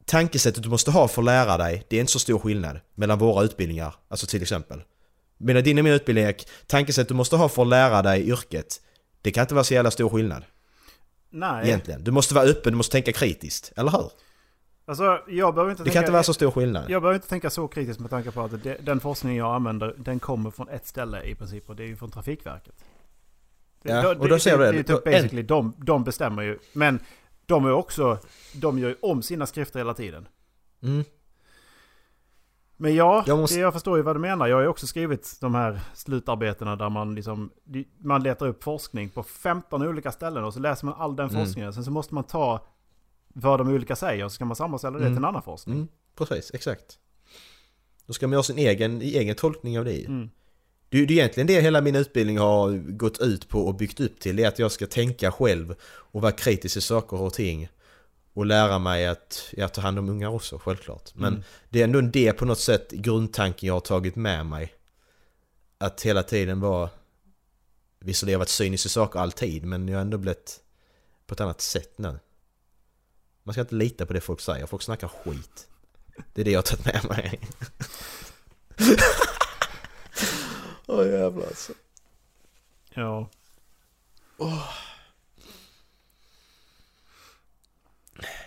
tankesättet 0.05 0.63
du 0.63 0.69
måste 0.69 0.91
ha 0.91 1.09
för 1.09 1.23
att 1.23 1.27
lära 1.27 1.57
dig, 1.59 1.85
det 1.89 1.97
är 1.97 2.01
inte 2.01 2.13
så 2.13 2.19
stor 2.19 2.39
skillnad 2.39 2.81
mellan 2.95 3.19
våra 3.19 3.45
utbildningar. 3.45 3.95
Alltså 4.09 4.27
till 4.27 4.43
exempel. 4.43 4.83
Medan 5.39 5.63
din 5.63 5.79
och 5.79 5.85
min 5.85 5.93
utbildning, 5.93 6.25
är- 6.25 6.35
tankesättet 6.67 7.09
du 7.09 7.15
måste 7.15 7.37
ha 7.37 7.49
för 7.49 7.63
att 7.63 7.69
lära 7.69 8.03
dig 8.03 8.29
yrket, 8.29 8.81
det 9.23 9.31
kan 9.31 9.43
inte 9.43 9.55
vara 9.55 9.65
så 9.65 9.75
jävla 9.75 9.91
stor 9.91 10.09
skillnad. 10.09 10.45
Nej. 11.31 11.67
Egentligen. 11.67 12.05
Du 12.05 12.11
måste 12.11 12.35
vara 12.35 12.45
öppen, 12.45 12.73
du 12.73 12.77
måste 12.77 12.93
tänka 12.93 13.13
kritiskt. 13.13 13.73
Eller 13.77 13.91
hur? 13.91 14.11
Alltså, 14.91 15.21
jag 15.29 15.55
behöver 15.55 15.71
inte 15.71 15.83
Det 15.83 15.85
tänka... 15.85 15.95
kan 15.95 16.03
inte 16.03 16.13
vara 16.13 16.23
så 16.23 16.35
stor 16.35 16.51
skillnad. 16.51 16.91
Jag 16.91 17.03
behöver 17.03 17.15
inte 17.15 17.29
tänka 17.29 17.51
så 17.51 17.69
kritiskt 17.69 18.01
med 18.01 18.11
tanke 18.11 18.31
på 18.31 18.41
att 18.43 18.63
det, 18.63 18.77
den 18.87 19.01
forskning 19.01 19.37
jag 19.37 19.55
använder, 19.55 19.95
den 19.99 20.19
kommer 20.21 20.51
från 20.51 20.69
ett 20.69 20.87
ställe 20.87 21.23
i 21.23 21.35
princip 21.35 21.69
och 21.71 21.77
det 21.77 21.83
är 21.83 21.87
ju 21.87 21.97
från 21.97 22.11
Trafikverket. 22.11 22.85
Det, 23.83 23.91
Ja, 23.93 24.15
och 24.19 24.29
då 24.29 24.39
ser 24.39 24.59
du 24.59 24.65
det. 24.65 24.73
det. 24.73 24.79
är 24.79 24.83
typ 24.83 25.07
En- 25.07 25.13
basically, 25.13 25.43
de, 25.43 25.73
de 25.79 26.05
bestämmer 26.05 26.43
ju. 26.43 26.59
Men 26.73 26.99
de 27.47 27.65
är 27.67 27.73
också, 27.73 28.19
de 28.55 28.79
gör 28.79 28.89
ju 28.89 28.97
om 29.03 29.23
sina 29.23 29.47
skrifter 29.47 29.79
hela 29.81 29.95
tiden. 29.95 30.29
Mm. 30.83 31.05
Men 32.77 32.95
ja, 32.95 33.25
Jag 33.27 33.39
måste- 33.39 33.57
det, 33.57 33.61
jag 33.61 33.73
förstår 33.73 33.97
ju 33.97 34.03
vad 34.03 34.17
du 34.17 34.21
menar. 34.21 34.47
Jag 34.47 34.57
har 34.57 34.63
ju 34.63 34.69
också 34.69 34.87
skrivit 34.87 35.37
de 35.41 35.55
här 35.55 35.81
slutarbetena 35.95 36.77
där 36.77 36.89
man 36.89 37.15
liksom, 37.15 37.51
man 37.99 38.23
letar 38.23 38.47
upp 38.47 38.65
forskning 38.65 39.09
på 39.09 39.23
15 39.23 39.83
olika 39.83 40.13
ställen 40.13 40.45
och 40.45 40.55
så 40.55 40.61
läser 40.61 40.87
man 40.87 40.95
all 40.99 41.17
den 41.17 41.29
Mm. 41.29 41.45
forskningen. 41.45 41.73
Sen 41.73 41.85
så 41.85 41.91
måste 41.91 42.15
man 42.15 42.25
ta 42.25 42.67
vad 43.35 43.61
de 43.61 43.69
olika 43.69 43.97
säger 43.97 44.25
så 44.25 44.31
ska 44.31 44.45
man 44.45 44.57
sammanställa 44.57 44.99
det 44.99 45.05
Mm. 45.05 45.13
till 45.15 45.19
en 45.19 45.25
annan 45.25 45.43
forskning. 45.43 45.77
Mm, 45.77 45.89
precis, 46.17 46.51
exakt. 46.55 46.99
Då 48.07 48.13
ska 48.13 48.27
man 48.27 48.33
göra 48.33 48.43
sin 48.43 48.59
egen, 48.59 49.03
egen 49.03 49.35
tolkning 49.35 49.79
av 49.79 49.85
det. 49.85 50.05
Mm. 50.05 50.31
Det 50.89 50.99
är 50.99 51.11
egentligen 51.11 51.47
det 51.47 51.61
hela 51.61 51.81
min 51.81 51.97
utbildning 51.97 52.39
har 52.39 52.73
gått 52.93 53.21
ut 53.21 53.49
på 53.49 53.61
och 53.67 53.75
byggt 53.75 54.01
upp 54.01 54.21
till. 54.21 54.37
Det 54.37 54.45
är 54.45 54.49
att 54.49 54.59
jag 54.59 54.73
ska 54.73 54.87
tänka 54.87 55.33
själv 55.33 55.75
och 55.83 56.23
vara 56.23 56.33
kritisk 56.33 56.73
till 56.75 56.83
saker 56.83 57.21
och 57.21 57.33
ting. 57.33 57.69
Och 58.33 58.47
lära 58.47 58.79
mig 58.79 59.07
att 59.07 59.49
jag 59.53 59.75
tar 59.75 59.83
hand 59.83 59.99
om 59.99 60.09
ungar 60.09 60.29
också, 60.29 60.59
självklart. 60.59 61.11
Men 61.15 61.33
Mm. 61.33 61.45
det 61.69 61.81
är 61.81 61.85
ändå 61.85 62.01
det 62.01 62.33
på 62.33 62.45
något 62.45 62.59
sätt 62.59 62.91
grundtanken 62.91 63.67
jag 63.67 63.75
har 63.75 63.81
tagit 63.81 64.17
med 64.17 64.47
mig. 64.47 64.75
Att 65.79 66.03
hela 66.03 66.23
tiden 66.23 66.61
vara... 66.61 66.91
Visserligen 68.01 68.33
har 68.35 68.35
jag 68.35 68.39
varit 68.39 68.49
cynisk 68.49 68.87
i 68.87 68.89
saker 68.89 69.21
alltid, 69.21 69.65
men 69.65 69.89
jag 69.89 69.97
har 69.97 70.03
ändå 70.03 70.19
blivit 70.19 70.61
på 71.27 71.35
ett 71.35 71.41
annat 71.41 71.61
sätt 71.61 71.93
nu. 71.99 72.19
Man 73.51 73.55
ska 73.55 73.61
inte 73.61 73.75
lita 73.75 74.07
på 74.07 74.13
det 74.13 74.21
folk 74.21 74.41
säger, 74.41 74.67
folk 74.67 74.83
snackar 74.83 75.09
skit. 75.09 75.69
Det 76.33 76.41
är 76.41 76.45
det 76.45 76.51
jag 76.51 76.59
har 76.59 76.63
tagit 76.63 76.85
med 76.85 77.05
mig. 77.09 77.41
Åh 80.87 81.07
jävlar 81.07 81.47
alltså. 81.47 81.73
Ja. 82.95 83.31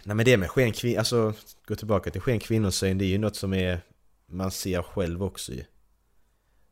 Nej 0.03 0.15
men 0.15 0.25
det 0.25 0.37
med 0.37 0.49
sken 0.49 0.71
kvin... 0.71 0.99
Alltså, 0.99 1.33
gå 1.65 1.75
tillbaka 1.75 2.11
till 2.11 2.21
sken 2.21 2.39
kvinnosyn, 2.39 2.97
det 2.97 3.05
är 3.05 3.09
ju 3.09 3.17
något 3.17 3.35
som 3.35 3.53
är... 3.53 3.81
Man 4.25 4.51
ser 4.51 4.81
själv 4.81 5.23
också 5.23 5.51
ju. 5.51 5.63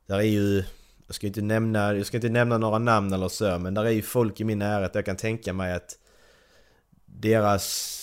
Där 0.05 0.17
är 0.17 0.21
ju... 0.21 0.63
Jag 1.07 1.15
ska 1.15 1.27
inte 1.27 1.41
nämna, 1.41 1.93
jag 1.93 2.05
ska 2.05 2.17
inte 2.17 2.29
nämna 2.29 2.57
några 2.57 2.79
namn 2.79 3.13
eller 3.13 3.29
så, 3.29 3.59
men 3.59 3.73
där 3.73 3.85
är 3.85 3.89
ju 3.89 4.01
folk 4.01 4.39
i 4.39 4.43
min 4.43 4.59
närhet 4.59 4.95
jag 4.95 5.05
kan 5.05 5.17
tänka 5.17 5.53
mig 5.53 5.73
att 5.73 5.97
deras... 7.05 7.97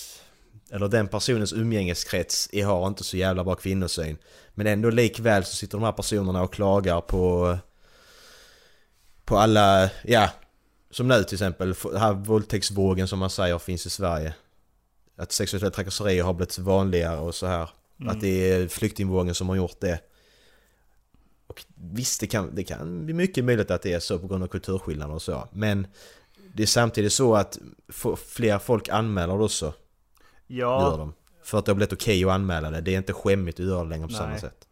Eller 0.71 0.87
den 0.87 1.07
personens 1.07 1.53
umgängeskrets 1.53 2.49
har 2.65 2.87
inte 2.87 3.03
så 3.03 3.17
jävla 3.17 3.43
bra 3.43 3.55
kvinnosyn. 3.55 4.17
Men 4.53 4.67
ändå 4.67 4.89
likväl 4.89 5.45
så 5.45 5.55
sitter 5.55 5.77
de 5.77 5.83
här 5.83 5.91
personerna 5.91 6.43
och 6.43 6.53
klagar 6.53 7.01
på... 7.01 7.57
På 9.25 9.37
alla, 9.37 9.89
ja... 10.03 10.29
Som 10.91 11.07
nu 11.07 11.23
till 11.23 11.35
exempel, 11.35 11.73
den 11.83 12.01
här 12.01 12.13
våldtäktsvågen 12.13 13.07
som 13.07 13.19
man 13.19 13.29
säger 13.29 13.57
finns 13.57 13.85
i 13.85 13.89
Sverige. 13.89 14.33
Att 15.17 15.31
sexuella 15.31 15.69
trakasserier 15.69 16.23
har 16.23 16.33
blivit 16.33 16.59
vanligare 16.59 17.19
och 17.19 17.35
så 17.35 17.47
här. 17.47 17.69
Mm. 17.99 18.09
Att 18.09 18.21
det 18.21 18.51
är 18.51 18.67
flyktingvågen 18.67 19.35
som 19.35 19.49
har 19.49 19.55
gjort 19.55 19.79
det. 19.79 19.99
Och 21.47 21.65
visst, 21.75 22.19
det 22.19 22.27
kan, 22.27 22.55
det 22.55 22.63
kan 22.63 23.05
bli 23.05 23.13
mycket 23.13 23.45
möjligt 23.45 23.71
att 23.71 23.81
det 23.81 23.93
är 23.93 23.99
så 23.99 24.19
på 24.19 24.27
grund 24.27 24.43
av 24.43 24.47
kulturskillnader 24.47 25.13
och 25.13 25.21
så. 25.21 25.47
Men 25.51 25.87
det 26.53 26.63
är 26.63 26.67
samtidigt 26.67 27.13
så 27.13 27.35
att 27.35 27.59
fler 28.27 28.59
folk 28.59 28.89
anmäler 28.89 29.37
det 29.37 29.49
också. 30.49 30.53
Gör 30.53 30.91
Ja. 30.91 30.97
de. 30.97 31.13
För 31.43 31.59
att 31.59 31.65
det 31.65 31.71
har 31.71 31.75
blivit 31.75 31.93
okej 31.93 32.25
att 32.25 32.31
anmäla 32.31 32.71
det. 32.71 32.81
Det 32.81 32.93
är 32.93 32.97
inte 32.97 33.13
skämmigt 33.13 33.59
att 33.59 33.65
göra 33.65 33.83
det 33.83 33.89
längre 33.89 34.07
på 34.07 34.13
samma 34.13 34.29
Nej. 34.29 34.39
sätt. 34.39 34.67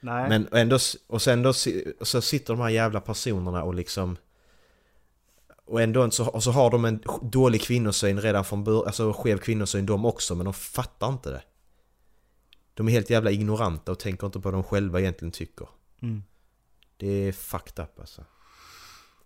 Nej. 0.00 0.28
Men 0.28 0.48
ändå, 0.52 0.78
och 1.06 1.22
sen 1.22 1.42
då 1.42 1.52
så 2.02 2.20
sitter 2.20 2.54
de 2.54 2.60
här 2.60 2.68
jävla 2.68 3.00
personerna 3.00 3.62
och 3.62 3.74
liksom 3.74 4.16
och 5.64 5.82
ändå 5.82 6.10
så, 6.10 6.28
och 6.28 6.42
så 6.42 6.50
har 6.50 6.70
de 6.70 6.84
en 6.84 7.02
dålig 7.22 7.62
kvinnosyn 7.62 8.20
redan 8.20 8.44
från 8.44 8.64
början, 8.64 8.86
alltså 8.86 9.12
skev 9.12 9.38
kvinnosyn 9.38 9.86
de 9.86 10.04
också, 10.04 10.34
men 10.34 10.44
de 10.44 10.54
fattar 10.54 11.08
inte 11.08 11.30
det. 11.30 11.42
De 12.74 12.88
är 12.88 12.92
helt 12.92 13.10
jävla 13.10 13.30
ignoranta 13.30 13.92
och 13.92 13.98
tänker 13.98 14.26
inte 14.26 14.40
på 14.40 14.50
vad 14.50 14.54
de 14.54 14.62
själva 14.62 15.00
egentligen 15.00 15.32
tycker. 15.32 15.68
Mm. 16.02 16.22
Det 16.96 17.06
är 17.06 17.32
fucked 17.32 17.84
up 17.84 18.00
alltså. 18.00 18.24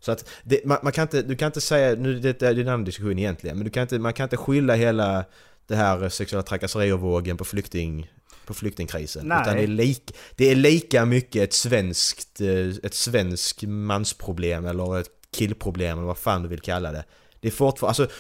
Så 0.05 0.13
att 0.13 0.29
det, 0.45 0.65
man, 0.65 0.79
man 0.83 0.93
kan 0.93 1.03
inte, 1.03 1.23
du 1.23 1.37
kan 1.37 1.47
inte 1.47 1.61
säga, 1.61 1.95
nu 1.97 2.19
det, 2.21 2.39
det 2.39 2.47
är 2.49 2.59
en 2.59 2.69
annan 2.69 2.85
diskussion 2.85 3.19
egentligen, 3.19 3.57
men 3.57 3.65
du 3.65 3.71
kan 3.71 3.83
inte, 3.83 3.99
man 3.99 4.13
kan 4.13 4.25
inte 4.25 4.37
skylla 4.37 4.75
hela 4.75 5.25
det 5.67 5.77
här 5.77 6.09
sexuella 6.09 6.43
trakasserier-vågen 6.43 7.37
på 7.37 7.45
flykting 7.45 8.11
på 8.47 8.55
flyktingkrisen. 8.55 9.27
Nej. 9.29 9.39
Utan 9.43 9.57
det 9.57 9.63
är, 9.63 9.67
lik, 9.67 10.15
det 10.37 10.51
är 10.51 10.55
lika 10.55 11.05
mycket 11.05 11.43
ett 11.43 11.53
svenskt, 11.53 12.41
eh, 12.41 12.69
ett 12.83 12.95
svenskt 12.95 13.63
mansproblem 13.63 14.67
eller 14.67 15.01
ett 15.01 15.11
killproblem 15.31 15.99
eller 15.99 16.07
vad 16.07 16.19
fan 16.19 16.43
du 16.43 16.49
vill 16.49 16.61
kalla 16.61 16.93
det. 16.93 17.05
Det 17.41 17.49
är 17.49 17.53
fortfarande, 17.53 17.89
alltså, 18.03 18.17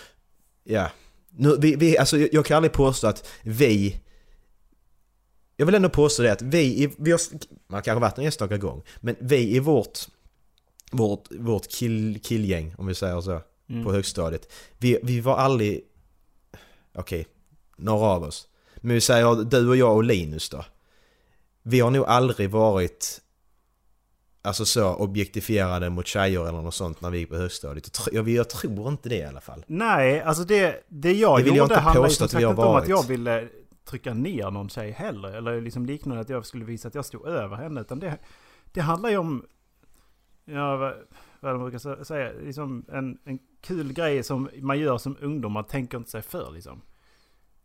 ja. 0.64 0.90
Nu, 1.30 1.56
vi, 1.60 1.76
vi, 1.76 1.98
alltså, 1.98 2.18
jag 2.18 2.28
jag 2.32 2.46
kan 2.46 2.56
aldrig 2.56 2.72
påstå 2.72 3.06
att 3.06 3.28
vi 3.42 4.00
jag 5.56 5.66
vill 5.66 5.74
ändå 5.74 5.88
påstå 5.88 6.22
det 6.22 6.32
att 6.32 6.42
vi, 6.42 6.62
i- 6.84 6.94
vi 6.98 7.10
har, 7.10 7.20
man 7.66 7.82
kanske 7.82 8.00
varit 8.00 8.18
en 8.18 8.24
enstaka 8.24 8.56
gång, 8.56 8.82
men 9.00 9.16
vi 9.20 9.56
i 9.56 9.58
vårt, 9.58 9.98
vårt, 10.92 11.28
vårt 11.30 11.70
kill, 11.70 12.20
killgäng, 12.22 12.74
om 12.78 12.86
vi 12.86 12.94
säger 12.94 13.20
så, 13.20 13.40
Mm. 13.68 13.84
på 13.84 13.92
högstadiet, 13.92 14.52
vi, 14.78 14.98
vi 15.02 15.20
var 15.20 15.36
aldrig, 15.36 15.80
okej, 16.94 17.26
några 17.76 18.06
av 18.06 18.22
oss, 18.22 18.48
men 18.76 18.94
vi 18.94 19.00
säger 19.00 19.44
du 19.44 19.68
och 19.68 19.76
jag 19.76 19.96
och 19.96 20.04
Linus 20.04 20.48
då. 20.48 20.64
Vi 21.62 21.80
har 21.80 21.90
nog 21.90 22.04
aldrig 22.04 22.50
varit 22.50 23.22
Alltså 24.44 24.64
så 24.64 24.94
objektifierade 24.94 25.90
mot 25.90 26.06
tjejer 26.06 26.48
eller 26.48 26.62
något 26.62 26.74
sånt 26.74 27.00
när 27.00 27.10
vi 27.10 27.18
gick 27.18 27.28
på 27.28 27.36
högstadiet. 27.36 27.98
Jag, 28.12 28.28
jag, 28.28 28.50
tror 28.50 28.88
inte 28.88 29.08
det 29.08 29.16
i 29.16 29.24
alla 29.24 29.40
fall. 29.40 29.64
Nej, 29.66 30.20
alltså 30.20 30.44
det, 30.44 30.84
det 30.88 31.12
jag 31.12 31.38
Det 31.38 31.42
vill 31.42 31.56
jag 31.56 31.56
gjorde 31.56 31.74
inte 31.74 31.82
handlar 31.82 32.08
ju 32.08 32.14
som 32.14 32.28
sagt 32.28 32.42
inte 32.42 32.62
om 32.62 32.76
att 32.76 32.88
jag 32.88 33.06
ville 33.06 33.48
trycka 33.84 34.14
ner 34.14 34.50
någon 34.50 34.68
tjej 34.68 34.90
heller. 34.90 35.28
Eller 35.28 35.60
liksom 35.60 35.86
liknande 35.86 36.20
att 36.20 36.28
jag 36.28 36.46
skulle 36.46 36.64
visa 36.64 36.88
att 36.88 36.94
jag 36.94 37.04
stod 37.04 37.26
över 37.26 37.56
henne. 37.56 37.80
Utan 37.80 38.00
det, 38.00 38.18
det 38.72 38.80
handlar 38.80 39.10
ju 39.10 39.16
om, 39.16 39.44
ja 40.44 40.76
vad, 40.76 40.94
vad 41.40 41.52
de 41.54 41.62
brukar 41.62 41.78
sä- 41.78 42.04
säga, 42.04 42.32
liksom 42.32 42.84
en, 42.92 43.18
en 43.24 43.38
kul 43.60 43.92
grej 43.92 44.22
som 44.22 44.48
man 44.60 44.78
gör 44.78 44.98
som 44.98 45.16
ungdom. 45.20 45.52
Man 45.52 45.64
tänker 45.64 45.98
inte 45.98 46.10
sig 46.10 46.22
för 46.22 46.50
liksom. 46.50 46.82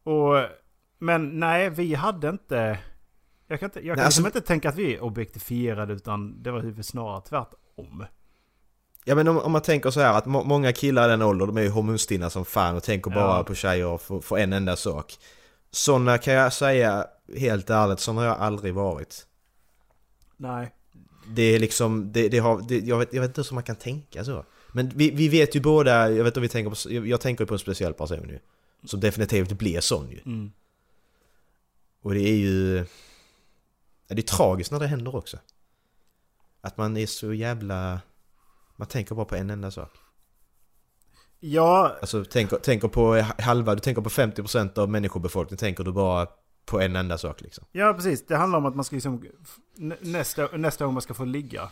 Och, 0.03 0.35
men 0.99 1.39
nej, 1.39 1.69
vi 1.69 1.93
hade 1.95 2.29
inte... 2.29 2.79
Jag 3.47 3.59
kan, 3.59 3.67
inte, 3.67 3.79
jag 3.79 3.85
kan 3.87 3.97
Nej, 3.97 4.05
alltså- 4.05 4.21
liksom 4.21 4.37
inte 4.37 4.47
tänka 4.47 4.69
att 4.69 4.75
vi 4.75 4.95
är 4.95 5.01
objektifierade 5.03 5.93
utan 5.93 6.43
det 6.43 6.51
var 6.51 6.63
ju 6.63 6.83
snarare 6.83 7.21
tvärtom. 7.21 8.05
Ja 9.05 9.15
men 9.15 9.27
om, 9.27 9.37
om 9.37 9.51
man 9.51 9.61
tänker 9.61 9.89
så 9.89 9.99
här 9.99 10.13
att 10.17 10.25
må, 10.25 10.43
många 10.43 10.73
killar 10.73 11.07
i 11.07 11.11
den 11.11 11.21
åldern 11.21 11.47
de 11.47 11.57
är 11.57 11.61
ju 11.61 11.69
hormonstinna 11.69 12.29
som 12.29 12.45
fan 12.45 12.75
och 12.75 12.83
tänker 12.83 13.11
bara 13.11 13.37
Ja. 13.37 13.43
på 13.43 13.55
tjejer 13.55 13.97
för, 13.97 14.19
för 14.19 14.37
en 14.37 14.53
enda 14.53 14.75
sak. 14.75 15.13
Sådana 15.71 16.17
kan 16.17 16.33
jag 16.33 16.53
säga 16.53 17.05
helt 17.37 17.69
ärligt, 17.69 17.99
sådana 17.99 18.21
har 18.21 18.27
jag 18.27 18.37
aldrig 18.39 18.73
varit. 18.73 19.27
Nej. 20.37 20.71
Det 21.35 21.41
är 21.41 21.59
liksom, 21.59 22.11
det, 22.11 22.29
det 22.29 22.37
har, 22.37 22.65
det, 22.67 22.79
jag, 22.79 22.97
vet, 22.97 23.13
jag 23.13 23.21
vet 23.21 23.29
inte 23.37 23.41
hur 23.41 23.53
man 23.55 23.63
kan 23.63 23.75
tänka 23.75 24.23
så. 24.23 24.45
Men 24.71 24.89
vi, 24.95 25.11
vi 25.11 25.29
vet 25.29 25.55
ju 25.55 25.59
båda, 25.59 26.11
jag 26.11 26.23
vet 26.23 26.27
inte 26.27 26.39
om 26.39 26.41
vi 26.41 26.49
tänker 26.49 26.69
på, 26.69 26.93
jag, 26.93 27.07
jag 27.07 27.21
tänker 27.21 27.45
på 27.45 27.53
en 27.53 27.59
speciell 27.59 27.93
person 27.93 28.29
ju. 28.29 28.39
Som 28.83 28.99
definitivt 28.99 29.51
blir 29.51 29.79
sån 29.79 30.09
ju. 30.09 30.21
Mm. 30.25 30.51
Och 32.01 32.13
det 32.13 32.29
är 32.29 32.35
ju... 32.35 32.85
Det 34.07 34.17
är 34.17 34.21
tragiskt 34.21 34.71
när 34.71 34.79
det 34.79 34.87
händer 34.87 35.15
också. 35.15 35.37
Att 36.61 36.77
man 36.77 36.97
är 36.97 37.05
så 37.05 37.33
jävla... 37.33 38.01
Man 38.75 38.87
tänker 38.87 39.15
bara 39.15 39.25
på 39.25 39.35
en 39.35 39.49
enda 39.49 39.71
sak. 39.71 39.91
Ja, 41.39 41.97
Alltså 42.01 42.25
tänker, 42.25 42.57
tänker 42.57 42.87
på 42.87 43.25
halva, 43.39 43.75
du 43.75 43.81
tänker 43.81 44.01
på 44.01 44.09
50% 44.09 44.79
av 44.79 44.89
människobefolkningen 44.89 45.57
tänker 45.57 45.83
du 45.83 45.91
bara 45.91 46.27
på 46.67 46.81
en 46.81 46.95
enda 46.95 47.17
sak 47.17 47.41
liksom. 47.41 47.65
ja, 47.71 47.93
precis. 47.93 48.25
Det 48.25 48.35
handlar 48.37 48.57
om 48.59 48.65
att 48.65 48.75
man 48.75 48.85
ska 48.85 48.95
liksom... 48.95 49.25
nä- 49.75 49.97
Nästa, 50.01 50.47
nästa 50.57 50.85
gång 50.85 50.93
man 50.93 51.01
ska 51.01 51.13
få 51.13 51.25
ligga. 51.25 51.69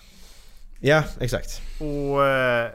Ja, 0.82 1.04
exakt. 1.20 1.62
Och... 1.82 2.26
Eh, 2.26 2.72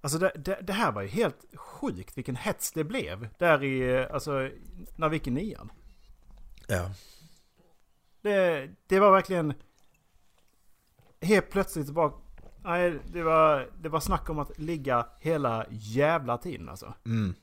alltså 0.00 0.18
det, 0.18 0.32
det, 0.34 0.58
det 0.62 0.72
här 0.72 0.92
var 0.92 1.02
ju 1.02 1.08
helt 1.08 1.44
sjukt 1.54 2.18
vilken 2.18 2.36
hets 2.36 2.72
det 2.72 2.84
blev. 2.84 3.28
Där 3.38 3.64
i... 3.64 4.06
Alltså, 4.06 4.50
när 4.96 5.08
vi 5.08 5.16
gick 5.16 5.26
i 5.26 5.30
nian. 5.30 5.72
Ja. 6.68 6.90
Det, 8.22 8.68
det 8.86 9.00
var 9.00 9.12
verkligen... 9.12 9.54
Helt 11.20 11.50
plötsligt 11.50 11.90
bara... 11.90 12.12
Nej, 12.64 12.98
det 13.12 13.22
var, 13.22 13.70
det 13.82 13.88
var 13.88 14.00
snack 14.00 14.30
om 14.30 14.38
att 14.38 14.58
ligga 14.58 15.06
hela 15.20 15.66
jävla 15.70 16.38
tiden 16.38 16.68
alltså. 16.68 16.94
Mm. 17.06 17.34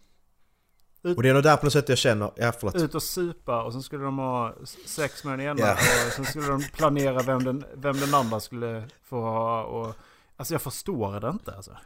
Ut- 1.03 1.17
Och 1.17 1.23
det 1.23 1.29
är 1.29 1.33
nog 1.33 1.43
där 1.43 1.57
på 1.57 1.65
något 1.65 1.73
sätt 1.73 1.89
jag 1.89 1.97
känner, 1.97 2.31
ja 2.35 2.51
förlåt. 2.59 2.75
Ut 2.75 2.95
och 2.95 3.03
supa 3.03 3.63
och 3.63 3.73
sen 3.73 3.83
skulle 3.83 4.03
de 4.03 4.17
ha 4.17 4.53
sex 4.85 5.23
med 5.23 5.39
den 5.39 5.47
ena 5.47 5.59
Ja. 5.67 5.73
och 6.07 6.13
sen 6.13 6.25
skulle 6.25 6.47
de 6.47 6.63
planera 6.73 7.21
vem 7.23 7.43
den, 7.43 7.65
vem 7.75 7.99
den 7.99 8.13
andra 8.13 8.39
skulle 8.39 8.83
få 9.03 9.21
ha 9.21 9.63
och... 9.63 9.95
Alltså 10.37 10.53
jag 10.53 10.61
förstår 10.61 11.19
det 11.19 11.29
inte 11.29 11.51
alltså. 11.55 11.71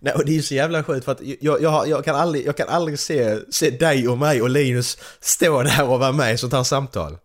Nej, 0.00 0.14
och 0.14 0.24
det 0.24 0.32
är 0.32 0.34
ju 0.34 0.42
så 0.42 0.54
jävla 0.54 0.84
sjukt 0.84 1.04
för 1.04 1.12
att 1.12 1.20
jag, 1.40 1.60
jag, 1.62 1.88
jag, 1.88 2.04
kan 2.04 2.16
aldrig, 2.16 2.46
jag 2.46 2.56
kan 2.56 2.68
aldrig 2.68 2.98
se, 2.98 3.38
se 3.52 3.70
dig 3.70 4.08
och 4.08 4.18
mig 4.18 4.42
och 4.42 4.50
Linus 4.50 4.98
stå 5.20 5.62
där 5.62 5.88
och 5.90 5.98
vara 6.00 6.12
med 6.12 6.34
i 6.34 6.38
sånt 6.38 6.52
här 6.52 6.62
samtal. 6.62 7.18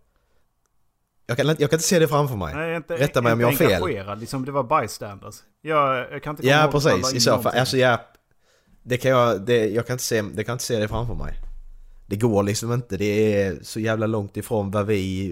Jag 1.25 1.37
kan, 1.37 1.49
inte- 1.49 1.63
jag 1.63 1.69
kan 1.69 1.77
inte 1.77 1.87
se 1.87 1.99
det 1.99 2.07
framför 2.07 2.35
mig. 2.35 2.55
Nej, 2.55 2.75
inte, 2.75 2.97
Rätta 2.97 3.21
mig 3.21 3.33
om 3.33 3.41
inte 3.41 3.63
jag 3.63 3.79
har 3.79 3.87
fel. 3.87 4.19
liksom 4.19 4.45
det 4.45 4.51
var 4.51 4.81
bystanders. 4.81 5.35
Jag, 5.61 5.97
jag 6.11 6.23
kan 6.23 6.31
inte 6.31 6.41
komma 6.43 6.51
Ja 6.53 6.63
ihåg 6.63 6.71
precis, 6.71 7.13
i 7.13 7.19
så 7.19 7.41
fall. 7.41 7.57
Alltså 7.57 7.77
ja, 7.77 8.01
det 8.87 8.97
kan 8.97 9.11
jag, 9.11 9.41
det, 9.41 9.67
jag 9.69 9.87
kan 9.87 9.93
inte 9.93 10.03
se, 10.03 10.21
det 10.21 10.43
kan 10.43 10.53
inte 10.53 10.63
se 10.65 10.79
det 10.79 10.87
framför 10.87 11.13
mig. 11.15 11.39
Det 12.05 12.15
går 12.15 12.43
liksom 12.43 12.73
inte, 12.73 12.97
det 12.97 13.41
är 13.43 13.59
så 13.63 13.79
jävla 13.79 14.07
långt 14.07 14.37
ifrån 14.37 14.71
vad 14.71 14.85
vi, 14.85 15.29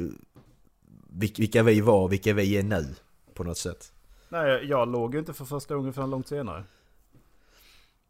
vil- 1.10 1.40
vilka 1.40 1.64
vi 1.64 1.82
var 1.82 2.04
och 2.04 2.12
vilka 2.14 2.34
vi 2.34 2.58
är 2.58 2.64
nu. 2.64 2.96
På 3.34 3.44
något 3.44 3.58
sätt. 3.58 3.92
Nej, 4.30 4.66
jag 4.66 4.92
låg 4.92 5.14
ju 5.14 5.20
inte 5.20 5.34
för 5.34 5.46
första 5.46 5.76
gången 5.76 5.94
förrän 5.94 6.10
långt 6.10 6.28
senare. 6.28 6.64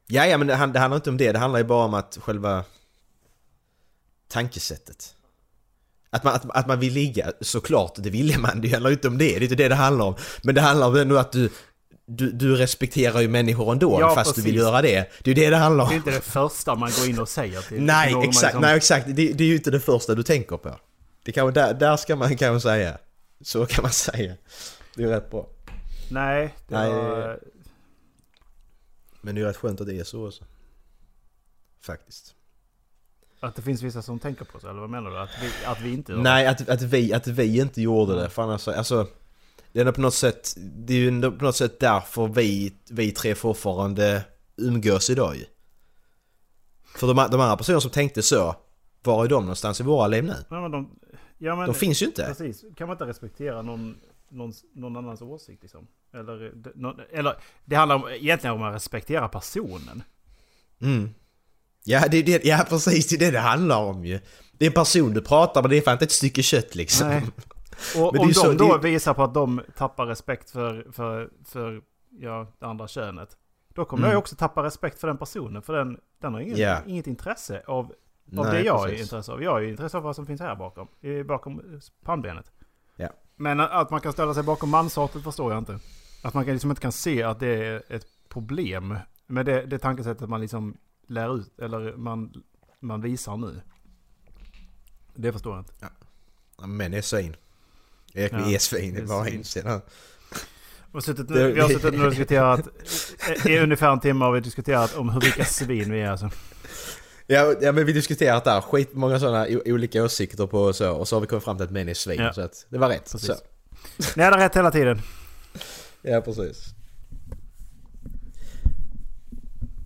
Ja, 0.08 0.26
ja 0.26 0.38
men 0.38 0.48
det, 0.48 0.54
det 0.54 0.80
handlar 0.80 0.96
inte 0.96 1.10
om 1.10 1.18
det, 1.18 1.32
det 1.32 1.40
handlar 1.40 1.60
ju 1.60 1.66
bara 1.66 1.86
om 1.86 1.94
att 1.94 2.18
själva 2.22 2.64
tankesättet. 4.28 5.16
Att 6.10 6.24
man, 6.24 6.34
att, 6.34 6.50
att 6.50 6.68
man 6.68 6.80
vill 6.80 6.94
ligga, 6.94 7.32
såklart, 7.42 7.94
det 7.98 8.10
ville 8.10 8.38
man, 8.38 8.62
det 8.62 8.70
handlar 8.70 8.90
ju 8.90 8.96
inte 8.96 9.08
om 9.08 9.18
det, 9.18 9.26
det 9.26 9.36
är 9.36 9.44
inte 9.44 9.56
det 9.56 9.68
det 9.70 9.76
handlar 9.76 10.06
om. 10.06 10.16
Men 10.44 10.56
det 10.56 10.62
handlar 10.62 10.88
om 10.88 10.96
ändå 10.96 11.18
att 11.18 11.32
du, 11.32 11.50
du, 12.06 12.32
du 12.32 12.56
respekterar 12.56 13.22
ju 13.22 13.28
människor 13.28 13.72
ändå 13.72 13.98
Ja, 14.02 14.16
fast 14.16 14.36
du 14.36 14.42
vill 14.42 14.54
precis. 14.54 14.66
göra 14.68 14.82
det. 14.82 15.10
Det 15.24 15.32
är 15.32 15.36
ju 15.36 15.44
det 15.44 15.50
det 15.50 15.56
handlar 15.58 15.84
om. 15.84 15.90
Det 15.90 15.96
är 15.96 15.98
inte 15.98 16.12
det 16.12 16.22
första 16.22 16.76
man 16.76 16.92
går 17.00 17.10
in 17.10 17.20
och 17.20 17.30
säger 17.30 17.62
till 17.62 17.82
Nej, 17.82 18.14
någon 18.14 18.24
exakt, 18.24 18.44
liksom- 18.44 18.62
nej 18.62 18.78
exakt, 18.78 19.06
det, 19.08 19.14
det 19.14 19.44
är 19.44 19.48
ju 19.48 19.56
inte 19.56 19.72
det 19.72 19.80
första 19.80 20.16
du 20.16 20.24
tänker 20.24 20.58
på. 20.58 20.80
Det 21.24 21.32
kan, 21.32 21.54
där, 21.54 21.74
där 21.74 21.98
ska 21.98 22.16
man 22.16 22.38
kanske 22.38 22.70
säga. 22.70 22.98
Så 23.42 23.66
kan 23.66 23.82
man 23.82 23.92
säga. 23.92 24.34
Det 24.96 25.04
är 25.04 25.08
rätt 25.08 25.30
bra. 25.32 25.48
Nej, 26.10 26.56
det 26.68 26.76
Nej, 26.78 26.90
var... 26.90 27.40
Men 29.22 29.36
det 29.36 29.42
är 29.42 29.46
rätt 29.46 29.58
skönt 29.58 29.82
att 29.82 29.88
det 29.88 30.00
är 30.00 30.04
så 30.04 30.28
också. 30.28 30.44
Faktiskt. 31.82 32.36
Att 33.40 33.56
det 33.56 33.62
finns 33.62 33.82
vissa 33.82 34.02
som 34.02 34.20
tänker 34.20 34.46
på 34.46 34.60
så, 34.60 34.70
eller 34.70 34.80
vad 34.80 34.90
menar 34.90 35.10
du? 35.12 35.18
Att 35.20 35.30
vi, 35.42 35.66
att 35.66 35.82
vi 35.82 35.94
inte 35.94 36.12
gör 36.12 36.20
Nej, 36.20 36.48
att, 36.48 36.70
att, 36.70 36.82
vi, 36.82 37.14
att 37.14 37.28
vi 37.28 37.60
inte 37.60 37.82
gjorde 37.82 38.16
det. 38.16 38.30
För 38.30 38.42
annars, 38.44 38.68
alltså, 38.68 39.08
det 39.84 39.90
är 39.90 39.92
på 39.92 40.02
något 40.02 40.14
sätt, 40.14 40.54
det 40.58 40.94
är 40.94 40.98
ju 40.98 41.22
på 41.32 41.44
något 41.46 41.56
sätt 41.56 41.80
därför 41.80 42.28
vi, 42.28 42.74
vi 42.90 43.12
tre 43.12 43.36
fortfarande 43.36 44.24
umgås 44.58 45.10
idag 45.10 45.36
ju. 45.36 45.46
För 46.96 47.08
de, 47.08 47.16
de 47.16 47.40
andra 47.42 47.58
personer 47.58 47.80
som 47.80 47.92
tänkte 47.92 48.22
så, 48.22 48.56
var 49.04 49.26
är 49.26 49.30
de 49.30 49.44
någonstans 49.44 49.80
i 49.80 49.84
våra 49.84 50.08
liv 50.08 50.24
nu? 50.24 50.34
Ja, 50.50 50.62
men 50.62 50.72
de, 50.72 51.00
ja, 51.38 51.56
men, 51.56 51.66
De 51.66 51.76
finns 51.76 52.02
ju 52.02 52.06
inte. 52.06 52.26
Precis. 52.26 52.66
Kan 52.78 52.88
man 52.88 52.96
inte 52.96 53.06
respektera 53.06 53.62
någon, 53.62 53.98
någon, 54.30 54.54
någon 54.76 54.98
annans 54.98 55.22
åsikt 55.22 55.62
liksom? 55.64 55.88
Eller, 56.14 56.38
det- 56.56 56.72
nå- 56.76 56.98
eller 57.14 57.38
det 57.66 57.76
handlar 57.76 57.96
om, 57.96 58.08
egentligen 58.10 58.56
om 58.56 58.64
att 58.64 58.76
respektera 58.76 59.28
personen. 59.28 60.04
Mm. 60.82 61.10
Ja, 61.84 62.08
det, 62.12 62.22
det, 62.22 62.46
ja, 62.46 62.66
precis, 62.70 63.08
det 63.08 63.16
är 63.16 63.20
det 63.20 63.32
det 63.32 63.40
handlar 63.40 63.78
om 63.84 64.06
ju. 64.06 64.20
Det 64.58 64.66
är 64.66 64.70
en 64.70 64.74
person 64.74 65.14
du 65.14 65.22
pratar 65.22 65.62
med, 65.62 65.72
det 65.72 65.78
är 65.78 65.82
fan 65.82 65.94
inte 65.94 66.06
ett 66.06 66.12
stycke 66.12 66.44
kött 66.44 66.76
liksom. 66.76 67.08
Nej. 67.08 67.24
Och 67.98 68.14
Men 68.14 68.22
är 68.22 68.26
om 68.26 68.28
de 68.28 68.34
så- 68.34 68.54
då 68.54 68.78
det- 68.78 68.90
visar 68.90 69.14
på 69.14 69.24
att 69.24 69.34
de 69.34 69.62
tappar 69.78 70.06
respekt 70.06 70.52
för, 70.52 70.88
för, 70.92 71.30
för 71.46 71.82
ja, 72.10 72.48
det 72.60 72.66
andra 72.66 72.88
könet. 72.88 73.38
Då 73.74 73.86
kommer 73.86 74.04
Mm. 74.04 74.12
jag 74.12 74.20
också 74.20 74.36
tappa 74.36 74.64
respekt 74.64 75.00
för 75.00 75.08
den 75.08 75.18
personen. 75.18 75.62
För 75.62 75.74
den, 75.74 76.00
den 76.20 76.34
har 76.34 76.42
inget, 76.42 76.58
Ja. 76.58 76.78
inget 76.86 77.08
intresse 77.08 77.64
av, 77.68 77.86
av 77.86 77.92
Nej, 78.26 78.52
det 78.52 78.62
jag 78.62 78.84
är 78.84 78.90
precis. 78.90 79.02
intresse 79.02 79.32
av. 79.32 79.44
Jag 79.44 79.64
är 79.64 79.68
intresse 79.68 79.98
av 79.98 80.04
vad 80.04 80.16
som 80.16 80.26
finns 80.26 80.42
här 80.42 80.56
bakom. 80.56 80.88
Bakom 81.28 81.80
pannbenet. 82.04 82.52
Ja. 82.96 83.10
Men 83.36 83.60
att 83.60 83.90
man 83.90 84.02
kan 84.02 84.12
ställa 84.14 84.34
sig 84.34 84.44
bakom 84.44 84.70
manshatet 84.70 85.24
förstår 85.24 85.52
jag 85.52 85.58
inte. 85.62 85.80
Att 86.24 86.34
man 86.34 86.46
liksom 86.46 86.70
inte 86.70 86.82
kan 86.82 86.92
se 86.92 87.24
att 87.24 87.40
det 87.40 87.48
är 87.66 87.84
ett 87.90 88.06
problem. 88.30 88.98
Med 89.28 89.46
det, 89.46 89.66
det 89.66 89.80
tankesättet 89.80 90.30
man 90.30 90.42
liksom 90.42 90.78
lär 91.08 91.36
ut, 91.36 91.60
eller 91.60 91.94
man, 91.96 92.44
man 92.80 93.02
visar 93.02 93.38
nu. 93.38 93.62
Det 95.16 95.34
förstår 95.34 95.54
jag 95.54 95.62
inte. 95.62 95.74
Ja, 96.58 96.68
Men 96.68 96.92
det 96.92 96.98
är 96.98 97.02
svin. 97.02 97.36
Erik 98.16 98.34
Ja, 98.34 98.52
är 98.52 98.58
svin, 98.58 99.08
bara 99.08 99.30
inse 99.30 99.82
Och 100.92 101.04
suttit, 101.04 101.32
vi 101.32 101.60
har 101.60 101.70
suttit 101.70 101.94
nu 101.94 102.04
och 102.04 102.10
diskuterat, 102.10 102.68
i 103.46 103.60
ungefär 103.60 103.92
en 103.92 104.00
timme 104.00 104.26
har 104.26 104.32
vi 104.32 104.40
diskuterat 104.40 104.96
om 104.96 105.10
hur 105.10 105.22
vilka 105.22 105.46
svin 105.46 105.92
vi 105.92 106.02
är 106.02 106.10
alltså. 106.10 106.30
Ja, 107.28 107.54
ja 107.62 107.72
men 107.72 107.86
vi 107.86 107.94
diskuterat 107.94 108.44
där, 108.44 108.62
skitmånga 108.62 109.20
sådana 109.20 109.48
olika 109.66 110.04
åsikter 110.04 110.48
på 110.48 110.62
och 110.62 110.76
så, 110.76 110.92
och 110.92 111.08
så 111.08 111.16
har 111.16 111.22
vi 111.22 111.28
kommit 111.28 111.44
fram 111.44 111.58
till 111.58 111.66
att 111.66 111.72
män 111.72 111.90
är 111.90 111.94
svin. 111.94 112.22
Ja. 112.22 112.34
Så 112.34 112.42
att 112.42 112.66
det 112.70 112.78
var 112.78 112.90
rätt. 112.90 113.12
Precis. 113.12 113.28
Så. 114.00 114.12
Ni 114.16 114.24
hade 114.24 114.38
rätt 114.38 114.56
hela 114.56 114.72
tiden. 114.72 115.02
Ja, 116.02 116.22
precis. 116.22 116.66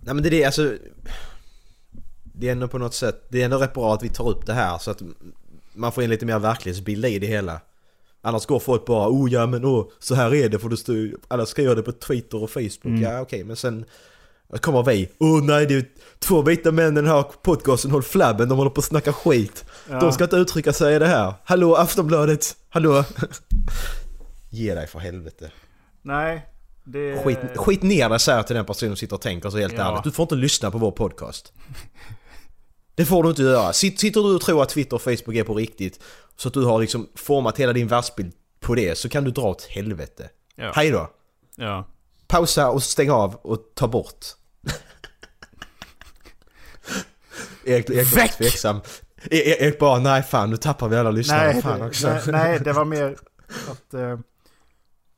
Nej 0.02 0.14
men 0.14 0.22
det 0.22 0.28
är 0.28 0.30
det, 0.30 0.44
alltså... 0.44 0.74
Det 2.22 2.48
är 2.48 2.52
ändå 2.52 2.68
på 2.68 2.78
något 2.78 2.94
sätt, 2.94 3.24
det 3.28 3.40
är 3.40 3.44
ändå 3.44 3.58
rätt 3.58 3.74
bra 3.74 3.94
att 3.94 4.02
vi 4.02 4.08
tar 4.08 4.28
upp 4.28 4.46
det 4.46 4.52
här 4.52 4.78
så 4.78 4.90
att 4.90 5.02
man 5.72 5.92
får 5.92 6.04
in 6.04 6.10
lite 6.10 6.26
mer 6.26 6.38
verklighetsbild 6.38 7.06
i 7.06 7.18
det 7.18 7.26
hela. 7.26 7.60
Annars 8.22 8.46
går 8.46 8.58
folk 8.58 8.84
bara 8.86 9.08
oh 9.08 9.32
ja 9.32 9.46
men 9.46 9.64
oh, 9.64 9.88
så 9.98 10.14
här 10.14 10.34
är 10.34 10.48
det 10.48 10.58
för 10.58 10.76
står 10.76 10.94
ju- 10.94 11.16
alla 11.28 11.46
skriver 11.46 11.76
det 11.76 11.82
på 11.82 11.92
Twitter 11.92 12.42
och 12.42 12.50
Facebook. 12.50 12.84
Mm. 12.84 13.02
Ja 13.02 13.20
okej 13.20 13.44
men 13.44 13.56
sen 13.56 13.84
kommer 14.60 14.82
vi. 14.82 15.08
Oh 15.18 15.44
nej 15.44 15.66
det 15.66 15.74
är 15.74 15.84
två 16.18 16.42
vita 16.42 16.72
män 16.72 16.92
i 16.92 16.96
den 16.96 17.06
här 17.06 17.22
podcasten, 17.42 17.90
håll 17.90 18.02
flabben, 18.02 18.48
de 18.48 18.58
håller 18.58 18.70
på 18.70 18.78
att 18.78 18.84
snacka 18.84 19.12
skit. 19.12 19.64
Ja. 19.90 20.00
De 20.00 20.12
ska 20.12 20.24
inte 20.24 20.36
uttrycka 20.36 20.72
sig 20.72 20.96
i 20.96 20.98
det 20.98 21.06
här. 21.06 21.34
Hallå 21.44 21.74
Aftonbladet, 21.74 22.56
hallå? 22.68 23.04
Ge 24.50 24.74
dig 24.74 24.86
för 24.86 24.98
helvete. 24.98 25.50
Nej, 26.02 26.46
det... 26.84 27.22
Skit, 27.24 27.38
skit 27.56 27.82
ner 27.82 28.08
dig 28.08 28.20
säger 28.20 28.38
jag 28.38 28.46
till 28.46 28.56
den 28.56 28.64
personen 28.64 28.90
som 28.92 28.96
sitter 28.96 29.16
och 29.16 29.22
tänker 29.22 29.50
så 29.50 29.58
helt 29.58 29.72
Ja. 29.72 29.90
ärligt. 29.90 30.04
Du 30.04 30.10
får 30.10 30.22
inte 30.22 30.34
lyssna 30.34 30.70
på 30.70 30.78
vår 30.78 30.90
podcast. 30.90 31.52
Det 32.94 33.04
får 33.04 33.22
du 33.22 33.28
inte 33.30 33.42
göra. 33.42 33.72
Sitt- 33.72 34.00
Sitter 34.00 34.20
du 34.22 34.34
och 34.34 34.40
tror 34.40 34.62
att 34.62 34.68
Twitter 34.68 34.96
och 34.96 35.02
Facebook 35.02 35.34
är 35.36 35.44
på 35.44 35.54
riktigt 35.54 36.00
så 36.36 36.48
att 36.48 36.54
du 36.54 36.64
har 36.64 36.80
liksom 36.80 37.08
format 37.14 37.58
hela 37.58 37.72
din 37.72 37.88
världsbild 37.88 38.32
på 38.60 38.74
det 38.74 38.98
så 38.98 39.08
kan 39.08 39.24
du 39.24 39.30
dra 39.30 39.42
åt 39.42 39.62
helvete. 39.62 40.28
Ja. 40.54 40.72
Hej 40.74 40.90
då! 40.90 41.10
Ja. 41.56 41.86
Pausa 42.26 42.70
och 42.70 42.82
stäng 42.82 43.10
av 43.10 43.34
och 43.34 43.58
ta 43.74 43.88
bort. 43.88 44.26
Erik, 47.64 47.90
Erik 47.90 48.16
Väck! 48.16 48.36
tveksam. 48.36 48.80
E- 49.30 49.64
Erik 49.64 49.78
bara 49.78 49.98
nej 49.98 50.22
fan 50.22 50.50
nu 50.50 50.56
tappar 50.56 50.88
vi 50.88 50.96
alla 50.96 51.10
lyssnare. 51.10 51.52
Nej, 51.52 51.62
fan 51.62 51.82
också. 51.82 52.08
nej, 52.08 52.22
nej, 52.26 52.60
det 52.60 52.72
var 52.72 52.84
mer 52.94 53.16
att... 53.70 53.94
Eh, 53.94 54.18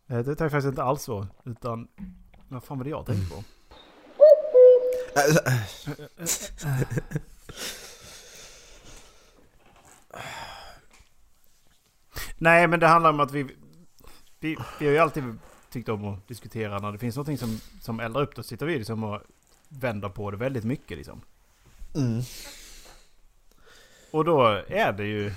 det 0.07 0.35
tar 0.35 0.45
jag 0.45 0.53
faktiskt 0.53 0.69
inte 0.69 0.83
alls 0.83 1.03
så. 1.03 1.27
Utan... 1.45 1.89
Vad 2.49 2.65
fan 2.65 2.79
var 2.79 2.85
det 2.85 2.91
jag 2.91 3.07
tänkte 3.07 3.35
på? 3.35 3.45
Nej, 12.39 12.67
men 12.67 12.81
det 12.81 12.87
handlar 12.87 13.11
om 13.11 13.21
att 13.21 13.33
vi... 13.33 13.43
Vi, 14.41 14.57
vi 14.79 14.87
har 14.87 14.93
ju 14.93 14.99
alltid 14.99 15.39
tyckt 15.71 15.89
om 15.89 16.09
att 16.09 16.29
diskutera 16.29 16.79
när 16.79 16.93
det 16.93 16.99
finns 16.99 17.17
någonting 17.17 17.39
som, 17.39 17.61
som 17.81 18.01
eldar 18.01 18.23
upp. 18.23 18.37
Då 18.37 18.43
sitter 18.43 18.67
vi 18.67 18.79
liksom 18.79 19.05
och 19.05 19.21
vänder 19.69 20.09
på 20.09 20.31
det 20.31 20.37
väldigt 20.37 20.65
mycket 20.65 20.97
liksom. 20.97 21.21
Mm. 21.95 22.23
Och 24.11 24.25
då 24.25 24.63
är 24.69 24.93
det 24.93 25.05
ju... 25.05 25.33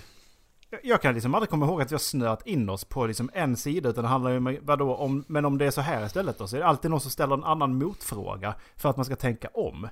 Jag 0.83 1.01
kan 1.01 1.13
liksom 1.13 1.35
aldrig 1.35 1.49
komma 1.49 1.65
ihåg 1.65 1.81
att 1.81 1.91
vi 1.91 1.95
har 1.95 1.99
snöat 1.99 2.47
in 2.47 2.69
oss 2.69 2.85
på 2.85 3.05
liksom 3.05 3.29
en 3.33 3.57
sida. 3.57 3.89
Utan 3.89 4.03
det 4.03 4.09
handlar 4.09 4.31
ju 4.31 4.37
om, 4.37 4.57
vadå, 4.61 4.95
om, 4.95 5.25
men 5.27 5.45
om 5.45 5.57
det 5.57 5.65
är 5.65 5.71
så 5.71 5.81
här 5.81 6.05
istället 6.05 6.37
då. 6.37 6.47
Så 6.47 6.55
är 6.55 6.59
det 6.59 6.67
alltid 6.67 6.91
någon 6.91 7.01
som 7.01 7.11
ställer 7.11 7.33
en 7.33 7.43
annan 7.43 7.77
motfråga. 7.77 8.55
För 8.75 8.89
att 8.89 8.95
man 8.95 9.05
ska 9.05 9.15
tänka 9.15 9.47
om. 9.53 9.87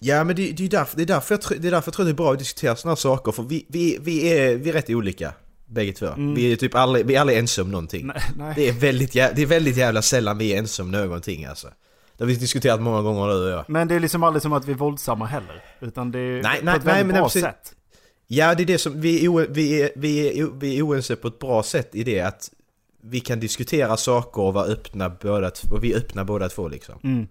Ja 0.00 0.24
men 0.24 0.36
det, 0.36 0.52
det, 0.52 0.64
är 0.64 0.68
därför, 0.68 0.96
det, 0.96 1.02
är 1.02 1.06
därför 1.06 1.34
jag, 1.50 1.60
det 1.62 1.68
är 1.68 1.72
därför 1.72 1.88
jag 1.88 1.94
tror 1.94 2.04
det 2.04 2.10
är 2.12 2.14
bra 2.14 2.32
att 2.32 2.38
diskutera 2.38 2.76
sådana 2.76 2.90
här 2.90 2.96
saker 2.96 3.32
för 3.32 3.42
vi, 3.42 3.66
vi, 3.68 3.98
vi, 4.00 4.28
är, 4.38 4.56
vi 4.56 4.68
är 4.70 4.72
rätt 4.72 4.90
olika. 4.90 5.32
Bägge 5.66 5.92
två. 5.92 6.06
Vi 6.16 6.52
är 6.52 6.56
typ 6.56 6.74
aldrig, 6.74 7.06
vi 7.06 7.14
är 7.14 7.20
aldrig 7.20 7.38
ense 7.38 7.62
om 7.62 7.70
någonting. 7.70 8.06
Nej, 8.06 8.22
nej. 8.38 8.52
Det, 8.56 8.68
är 8.68 8.72
väldigt, 8.72 9.14
jä- 9.14 9.32
det 9.36 9.42
är 9.42 9.46
väldigt 9.46 9.76
jävla 9.76 10.02
sällan 10.02 10.38
vi 10.38 10.52
är 10.54 10.58
ense 10.58 10.82
om 10.82 10.90
någonting 10.90 11.44
alltså. 11.44 11.68
Det 12.16 12.24
har 12.24 12.28
vi 12.28 12.34
diskuterat 12.36 12.82
många 12.82 13.02
gånger 13.02 13.28
du 13.28 13.44
och 13.44 13.50
jag. 13.50 13.64
Men 13.68 13.88
det 13.88 13.94
är 13.94 14.00
liksom 14.00 14.22
aldrig 14.22 14.42
som 14.42 14.52
att 14.52 14.64
vi 14.68 14.72
är 14.72 14.76
våldsamma 14.76 15.26
heller. 15.26 15.62
Utan 15.80 16.10
det 16.12 16.18
är 16.18 16.42
Nej, 16.42 16.58
på 16.58 16.64
nej, 16.64 16.76
ett 16.76 16.84
väldigt 16.84 17.14
bra 17.14 17.24
precis- 17.24 17.42
sätt. 17.42 17.72
Ja, 18.26 18.54
det 18.54 18.62
är 18.62 18.66
det 18.66 18.78
som, 18.78 19.00
vi 19.00 19.24
är, 19.26 19.46
vi, 19.50 19.82
är, 19.82 19.90
vi, 19.96 20.40
är, 20.40 20.46
vi 20.60 20.78
är 20.78 20.82
oense 20.86 21.16
på 21.16 21.28
ett 21.28 21.38
bra 21.38 21.62
sätt 21.62 21.94
i 21.94 22.04
det 22.04 22.20
att 22.20 22.50
vi 23.02 23.20
kan 23.20 23.40
diskutera 23.40 23.96
saker 23.96 24.42
och 24.42 24.54
vara 24.54 24.64
öppna 24.66 25.08
båda 25.22 25.50
och 25.70 25.84
vi 25.84 25.92
är 25.92 25.96
öppna 25.96 26.24
båda 26.24 26.48
två 26.48 26.68
liksom. 26.68 26.94
Mm. 27.04 27.26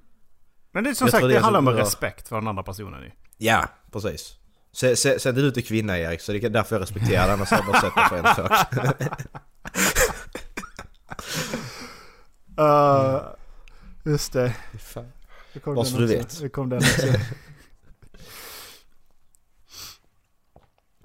Men 0.76 0.84
det 0.84 0.90
är 0.90 0.94
som 0.94 1.06
Jag 1.06 1.12
sagt, 1.12 1.22
det, 1.22 1.28
det 1.28 1.36
är 1.36 1.42
handlar 1.42 1.60
om 1.60 1.66
så 1.66 1.72
respekt 1.72 2.28
för 2.28 2.36
den 2.36 2.48
andra 2.48 2.64
personen 2.64 3.02
ju. 3.02 3.12
Ja, 3.38 3.68
precis. 3.92 4.36
Sen, 4.72 4.98
sen 4.98 5.38
är 5.38 5.42
du 5.42 5.48
inte 5.48 5.62
kvinna 5.62 6.00
Erik, 6.00 6.22
så 6.22 6.32
det 6.32 6.44
är 6.44 6.50
därför 6.50 6.76
jag 6.76 6.82
respekterar 6.82 7.34
annars 7.34 7.50
hade 7.50 7.64
jag 7.64 7.72
bara 7.72 7.82
sett 7.82 7.96
det 7.96 8.10
för 8.10 8.18
en 8.18 8.36
sak. 8.36 8.52
Uh, 12.60 13.22
just 14.04 14.34
det. 14.34 14.56
Bara 15.64 15.76
den 15.76 15.86
så 15.86 15.98
du 15.98 16.08
vet. 16.08 16.40
Det 16.42 16.50
kom 16.50 16.70
den 16.70 16.80
också. 16.80 17.08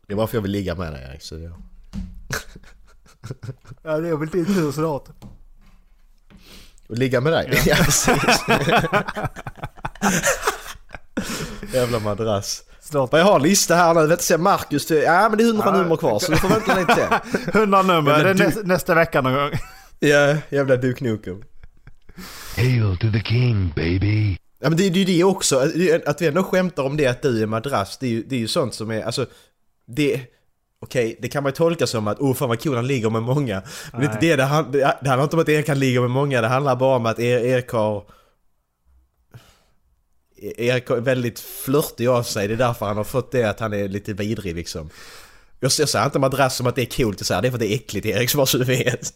Det 0.07 0.15
är 0.15 0.17
varför 0.17 0.37
jag 0.37 0.43
vill 0.43 0.51
ligga 0.51 0.75
med 0.75 0.93
dig 0.93 1.09
Erik, 1.11 1.23
så 1.23 1.35
det... 1.35 1.53
ja, 3.83 3.99
det 3.99 4.09
är 4.09 4.17
väl 4.17 4.29
din 4.29 4.47
tur 4.47 4.73
snart. 4.73 5.09
Och 6.91 6.99
ligga 6.99 7.21
med 7.21 7.33
dig? 7.33 7.63
Ja, 7.67 7.77
precis. 7.85 8.17
Jävla 11.75 11.99
madrass. 11.99 12.63
Snart. 12.81 13.13
Jag 13.13 13.25
har 13.25 13.37
en 13.37 13.43
lista 13.43 13.75
här 13.75 13.95
nu, 13.95 14.07
vet 14.07 14.19
du, 14.19 14.25
se 14.25 14.39
Marcus, 14.39 14.91
ja 14.91 15.29
men 15.29 15.39
det 15.39 15.45
är 15.45 15.47
100 15.47 15.63
Ja. 15.67 15.73
nummer 15.73 15.97
kvar 15.97 16.19
så 16.19 16.33
du 16.33 16.39
får 16.39 16.49
vänta 16.49 16.79
lite 16.79 16.95
till. 16.95 17.05
100 17.61 17.83
nummer, 17.83 18.03
Men 18.03 18.25
det 18.25 18.31
är 18.31 18.35
du- 18.35 18.45
näs, 18.45 18.55
nästa 18.65 18.95
vecka 18.95 19.21
någon 19.21 19.35
gång. 19.35 19.51
Ja, 19.99 20.37
jävla 20.49 20.77
Duke 20.77 21.05
Nukem. 21.05 21.43
Hail 22.57 22.97
to 23.01 23.07
the 23.13 23.21
king, 23.21 23.73
baby. 23.77 24.37
Ja 24.63 24.69
men 24.69 24.77
det 24.77 24.87
är 24.87 24.91
ju 24.91 25.05
det 25.05 25.25
också, 25.25 25.59
att 26.07 26.21
vi 26.21 26.27
ändå 26.27 26.43
skämtar 26.45 26.83
om 26.83 26.97
det 26.97 27.07
att 27.07 27.23
du 27.23 27.43
är 27.43 27.47
madrass, 27.47 27.99
det 27.99 28.07
är 28.07 28.11
ju, 28.11 28.23
det 28.23 28.35
är 28.35 28.39
ju 28.41 28.49
sånt 28.49 28.75
som 28.75 28.91
är, 28.91 29.03
alltså... 29.03 29.27
Det... 29.97 30.21
Okej, 30.83 31.19
det 31.23 31.29
kan 31.29 31.43
man 31.43 31.51
ju 31.51 31.57
tolka 31.57 31.87
som 31.87 32.09
att 32.09 32.21
oh 32.21 32.35
fan 32.35 32.49
vad 32.49 32.61
kul 32.61 32.77
han 32.77 32.87
ligger 32.87 33.11
med 33.11 33.23
många. 33.23 33.63
Men 33.93 34.01
det 34.01 34.07
är 34.07 34.13
inte 34.13 34.27
det 34.27 34.37
det 34.37 34.45
handlar 34.45 34.73
det, 34.73 34.79
det 34.79 35.09
handlar 35.09 35.23
inte 35.23 35.37
om 35.37 35.43
att 35.43 35.49
Erik 35.49 35.67
kan 35.67 35.79
ligga 35.79 36.01
med 36.01 36.11
många, 36.11 36.41
det 36.41 36.49
handlar 36.49 36.77
bara 36.77 36.97
om 36.97 37.07
att 37.07 37.19
er, 37.19 37.39
Erik 37.39 37.69
har... 37.69 38.05
Erik 40.37 40.91
är 40.91 41.01
väldigt 41.01 41.41
flörtig 41.41 42.07
av 42.07 42.23
sig, 42.23 42.49
det 42.49 42.55
är 42.55 42.59
därför 42.59 42.87
han 42.87 42.97
har 42.97 43.05
fått 43.05 43.33
det 43.33 43.45
att 43.45 43.61
han 43.61 43.73
är 43.73 43.89
lite 43.89 44.13
vidrig 44.13 44.55
liksom. 44.55 44.91
Jag, 45.61 45.73
jag 45.79 45.89
säger 45.89 46.05
inte 46.05 46.19
madrass 46.19 46.57
som 46.57 46.67
att 46.67 46.75
det 46.75 46.83
är 46.83 47.05
coolt, 47.05 47.19
det 47.19 47.35
är 47.35 47.43
för 47.43 47.49
att 47.49 47.61
det 47.61 47.73
är 47.73 47.75
äckligt 47.75 48.07
Erik, 48.07 48.31
så 48.31 48.37
bara 48.37 48.47
så 48.47 48.59
du 48.59 48.65
vet. 48.65 49.13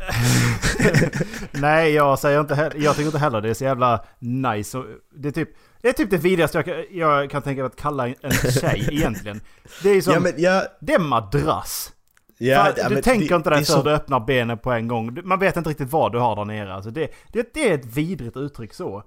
Nej, 1.52 1.92
jag 1.92 2.18
säger 2.18 2.40
inte 2.40 2.54
heller, 2.54 2.76
jag 2.80 2.96
tycker 2.96 3.06
inte 3.06 3.18
heller 3.18 3.40
det 3.40 3.50
är 3.50 3.54
så 3.54 3.64
jävla 3.64 4.04
nice. 4.18 4.78
Och 4.78 4.84
Det 5.14 5.28
är 5.28 5.32
typ 5.32 5.48
det, 5.82 5.88
är 5.88 5.92
typ 5.92 6.10
det 6.10 6.16
vidrigaste 6.16 6.58
jag 6.58 6.64
kan, 6.64 6.84
jag 6.90 7.30
kan 7.30 7.42
tänka 7.42 7.62
mig 7.62 7.66
att 7.66 7.76
kalla 7.80 8.08
en 8.08 8.32
tjej 8.60 8.88
egentligen. 8.92 9.40
Det 9.82 9.90
är 9.90 10.00
som, 10.00 10.12
Ja 10.12 10.20
men 10.20 10.32
jag... 10.36 10.62
det 10.80 10.92
är 10.94 10.98
madrass. 10.98 11.92
Ja, 12.38 12.72
ja, 12.76 12.88
du 12.88 13.02
tänker 13.02 13.28
det- 13.28 13.36
inte 13.36 13.50
dig 13.50 13.64
för 13.64 13.72
så- 13.72 13.82
du 13.82 13.90
öppnar 13.90 14.20
benen 14.20 14.58
på 14.58 14.72
en 14.72 14.88
gång. 14.88 15.18
Man 15.24 15.38
vet 15.38 15.56
inte 15.56 15.70
riktigt 15.70 15.92
vad 15.92 16.12
du 16.12 16.18
har 16.18 16.36
där 16.36 16.44
nere. 16.44 16.74
Alltså 16.74 16.90
det, 16.90 17.10
det, 17.32 17.54
det 17.54 17.70
är 17.70 17.74
ett 17.74 17.84
vidrigt 17.86 18.36
uttryck 18.36 18.74
så. 18.74 19.02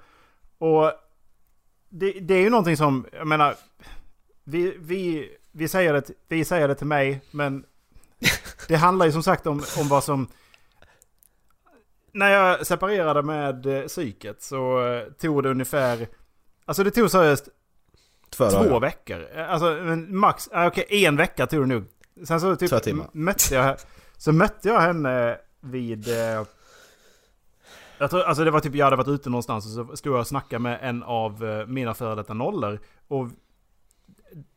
Och 0.57 0.91
det, 1.89 2.11
det 2.11 2.33
är 2.33 2.39
ju 2.41 2.49
någonting 2.49 2.77
som, 2.77 3.05
jag 3.13 3.27
menar, 3.27 3.55
vi, 4.43 4.77
vi, 4.79 5.29
vi, 5.51 5.67
säger 5.67 5.93
det, 5.93 6.03
vi 6.27 6.45
säger 6.45 6.67
det 6.67 6.75
till 6.75 6.87
mig, 6.87 7.21
men 7.31 7.63
det 8.67 8.75
handlar 8.75 9.05
ju 9.05 9.11
som 9.11 9.23
sagt 9.23 9.47
om, 9.47 9.63
om 9.79 9.87
vad 9.87 10.03
som... 10.03 10.27
När 12.13 12.31
jag 12.31 12.67
separerade 12.67 13.21
med 13.21 13.65
eh, 13.65 13.87
psyket 13.87 14.41
så 14.41 14.87
eh, 14.87 15.03
tog 15.03 15.43
det 15.43 15.49
ungefär... 15.49 16.07
Alltså 16.65 16.83
det 16.83 16.91
tog 16.91 17.11
seriöst 17.11 17.49
Två, 18.29 18.49
två 18.49 18.79
veckor. 18.79 19.27
Alltså 19.37 19.65
men 19.65 20.17
max, 20.17 20.49
ah, 20.51 20.67
okej 20.67 21.05
en 21.05 21.17
vecka 21.17 21.47
tog 21.47 21.61
det 21.61 21.73
nog. 21.73 21.83
Sen 22.23 22.39
så 22.41 22.55
typ 22.55 22.69
Två 22.69 22.79
timmar. 22.79 23.07
mötte 23.11 23.55
jag, 23.55 23.77
så 24.17 24.31
mötte 24.31 24.69
jag 24.69 24.81
henne 24.81 25.37
vid... 25.61 26.07
Eh, 26.07 26.43
jag 27.97 28.09
tror, 28.09 28.21
alltså 28.21 28.43
det 28.43 28.51
var 28.51 28.59
typ, 28.59 28.75
jag 28.75 28.85
hade 28.85 28.95
varit 28.95 29.07
ute 29.07 29.29
någonstans 29.29 29.65
och 29.65 29.87
så 29.87 29.97
stod 29.97 30.13
jag 30.13 30.19
och 30.19 30.27
snackade 30.27 30.59
med 30.59 30.79
en 30.81 31.03
av 31.03 31.45
eh, 31.45 31.67
mina 31.67 31.93
före 31.93 32.15
detta 32.15 32.33
nollor. 32.33 32.79
Och 33.07 33.27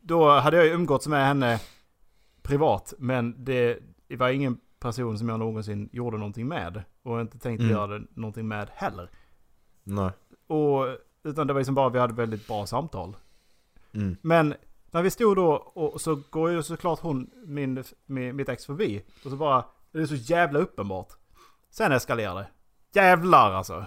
då 0.01 0.31
hade 0.31 0.57
jag 0.57 0.67
ju 0.67 0.73
umgåtts 0.73 1.07
med 1.07 1.27
henne 1.27 1.61
privat. 2.43 2.95
Men 2.99 3.45
det, 3.45 3.79
det 4.09 4.17
var 4.17 4.29
ingen 4.29 4.59
person 4.87 5.19
som 5.19 5.29
jag 5.29 5.39
någonsin 5.39 5.89
gjorde 5.93 6.17
någonting 6.19 6.49
med. 6.49 6.83
Och 7.03 7.21
inte 7.21 7.39
tänkte 7.39 7.65
Mm. 7.65 7.77
göra 7.77 8.03
någonting 8.15 8.49
med 8.49 8.69
heller. 8.75 9.11
Nej. 9.85 10.11
Och, 10.47 10.87
utan 11.25 11.47
det 11.47 11.53
var 11.53 11.61
liksom 11.61 11.75
bara 11.75 11.89
vi 11.89 11.99
hade 11.99 12.15
väldigt 12.15 12.47
bra 12.47 12.67
samtal. 12.67 13.17
Mm. 13.95 14.17
Men 14.23 14.55
när 14.91 15.03
vi 15.03 15.11
stod 15.11 15.37
då 15.37 15.53
och 15.55 16.01
så 16.01 16.23
går 16.31 16.51
ju 16.51 16.63
såklart 16.63 17.01
hon, 17.01 17.31
min, 17.47 17.85
min, 18.07 18.37
mitt 18.37 18.49
ex 18.49 18.67
förbi. 18.67 19.03
Och 19.25 19.31
så 19.31 19.37
bara, 19.37 19.65
det 19.93 19.99
är 20.01 20.07
så 20.07 20.15
jävla 20.15 20.59
uppenbart. 20.59 21.09
Sen 21.71 21.93
eskalerade 21.93 22.41
det. 22.93 23.01
Jävlar 23.01 23.53
alltså. 23.53 23.87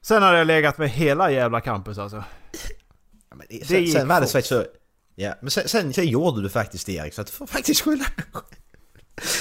Sen 0.00 0.22
hade 0.22 0.38
jag 0.38 0.46
legat 0.46 0.78
med 0.78 0.90
hela 0.90 1.30
jävla 1.30 1.60
campus 1.60 1.98
alltså. 1.98 2.24
Ja, 3.30 3.36
men 3.36 3.46
det, 3.50 3.58
Det 3.58 3.64
sen, 3.66 3.80
gick 3.84 3.92
sen 3.92 4.08
var 4.08 4.20
det 4.20 4.26
fort. 4.26 4.32
faktiskt 4.32 4.48
så... 4.48 4.64
Ja, 5.14 5.34
men 5.40 5.50
sen, 5.50 5.68
sen, 5.68 5.92
sen 5.92 6.06
gjorde 6.06 6.42
du 6.42 6.48
faktiskt 6.48 6.86
det 6.86 6.92
Erik, 6.92 7.14
så 7.14 7.20
att 7.20 7.26
du 7.26 7.32
får 7.32 7.46
faktiskt 7.46 7.80
skylla. 7.80 8.04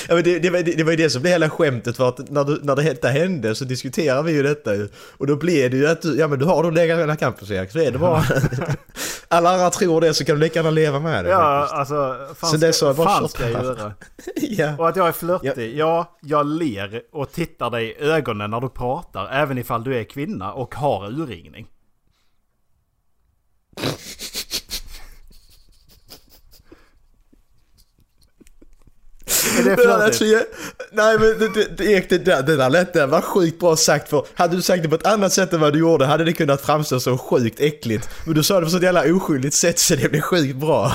Ja, 0.08 0.16
men 0.16 0.24
det, 0.24 0.40
det, 0.40 0.50
var, 0.50 0.60
det, 0.60 0.72
det 0.72 0.84
var 0.84 0.92
ju 0.92 0.98
det 0.98 1.10
som 1.10 1.22
blev 1.22 1.32
hela 1.32 1.50
skämtet 1.50 1.98
för 1.98 2.10
att 2.10 2.30
när, 2.30 2.44
du, 2.44 2.60
när 2.64 2.76
det 2.76 2.82
detta 2.84 3.08
hände 3.08 3.56
så 3.56 3.66
diskuterade 3.66 4.24
vi 4.24 4.32
ju 4.32 4.44
detta 4.44 4.76
ju. 4.76 4.90
Och 5.18 5.28
då 5.28 5.36
blev 5.36 5.72
det 5.72 5.78
ju 5.78 5.88
att 5.88 6.02
du, 6.02 6.16
ja 6.18 6.28
men 6.28 6.40
du 6.40 6.46
har 6.46 6.64
då 6.64 6.70
legat 6.70 7.08
med 7.08 7.20
campus 7.20 7.52
Erik, 7.52 7.72
så 7.72 7.80
är 7.80 7.92
det 7.92 7.98
bara... 7.98 8.24
Alla 9.28 9.52
andra 9.54 9.70
tror 9.70 10.02
det 10.02 10.14
så 10.14 10.26
kan 10.26 10.36
du 10.36 10.42
lika 10.42 10.60
gärna 10.60 10.70
leva 10.70 11.00
med 11.00 11.26
det 11.26 11.32
Ja, 11.32 11.60
faktiskt. 11.70 11.80
alltså. 11.80 12.36
Fan, 12.36 12.50
Så 12.50 12.58
det 12.58 12.68
är 12.68 12.72
så 12.72 12.86
jag 12.86 12.96
bara 12.96 13.08
fan 13.08 13.30
ska 13.30 13.50
jag 13.50 13.64
göra? 13.64 13.94
ja. 14.36 14.76
Och 14.78 14.90
att 14.90 14.96
jag 14.96 15.08
är 15.08 15.12
flörtig. 15.12 15.78
Ja, 15.78 16.18
jag 16.22 16.46
ler 16.46 17.02
och 17.12 17.32
tittar 17.32 17.70
dig 17.70 17.86
i 17.86 18.04
ögonen 18.04 18.52
när 18.52 18.62
du 18.62 18.70
pratar. 18.70 19.30
Även 19.32 19.58
ifall 19.58 19.84
du 19.84 19.98
är 20.00 20.04
kvinna 20.04 20.54
och 20.54 20.76
har 20.76 21.08
urringning. 21.08 21.68
Är 29.60 29.64
det 29.64 29.76
Det 29.76 29.98
lät 29.98 30.16
så 30.16 30.24
Nej 30.92 31.20
men 31.20 31.40
det, 31.40 31.50
det, 31.54 31.78
det, 31.78 32.10
det, 32.10 32.18
där, 32.18 32.44
det 32.44 32.56
där 32.56 32.70
lät 32.70 32.94
det 32.94 33.06
var 33.06 33.22
sjukt 33.22 33.60
bra 33.60 33.76
sagt 33.76 34.10
för 34.10 34.26
hade 34.34 34.56
du 34.56 34.62
sagt 34.62 34.84
det 34.84 34.90
på 34.90 34.96
ett 34.96 35.06
annat 35.08 35.34
sätt 35.34 35.54
än 35.54 35.60
vad 35.60 35.74
du 35.74 35.80
gjorde 35.80 36.06
hade 36.06 36.24
det 36.24 36.34
kunnat 36.34 36.62
framstå 36.62 37.00
som 37.00 37.18
sjukt 37.18 37.60
äckligt. 37.60 38.10
Men 38.26 38.34
du 38.36 38.44
sa 38.44 38.60
det 38.60 38.66
på 38.66 38.72
så 38.72 38.78
jävla 38.78 39.04
oskyldigt 39.16 39.56
sätt 39.56 39.80
så 39.80 39.96
det 39.96 40.10
blev 40.10 40.22
sjukt 40.22 40.56
bra. 40.56 40.92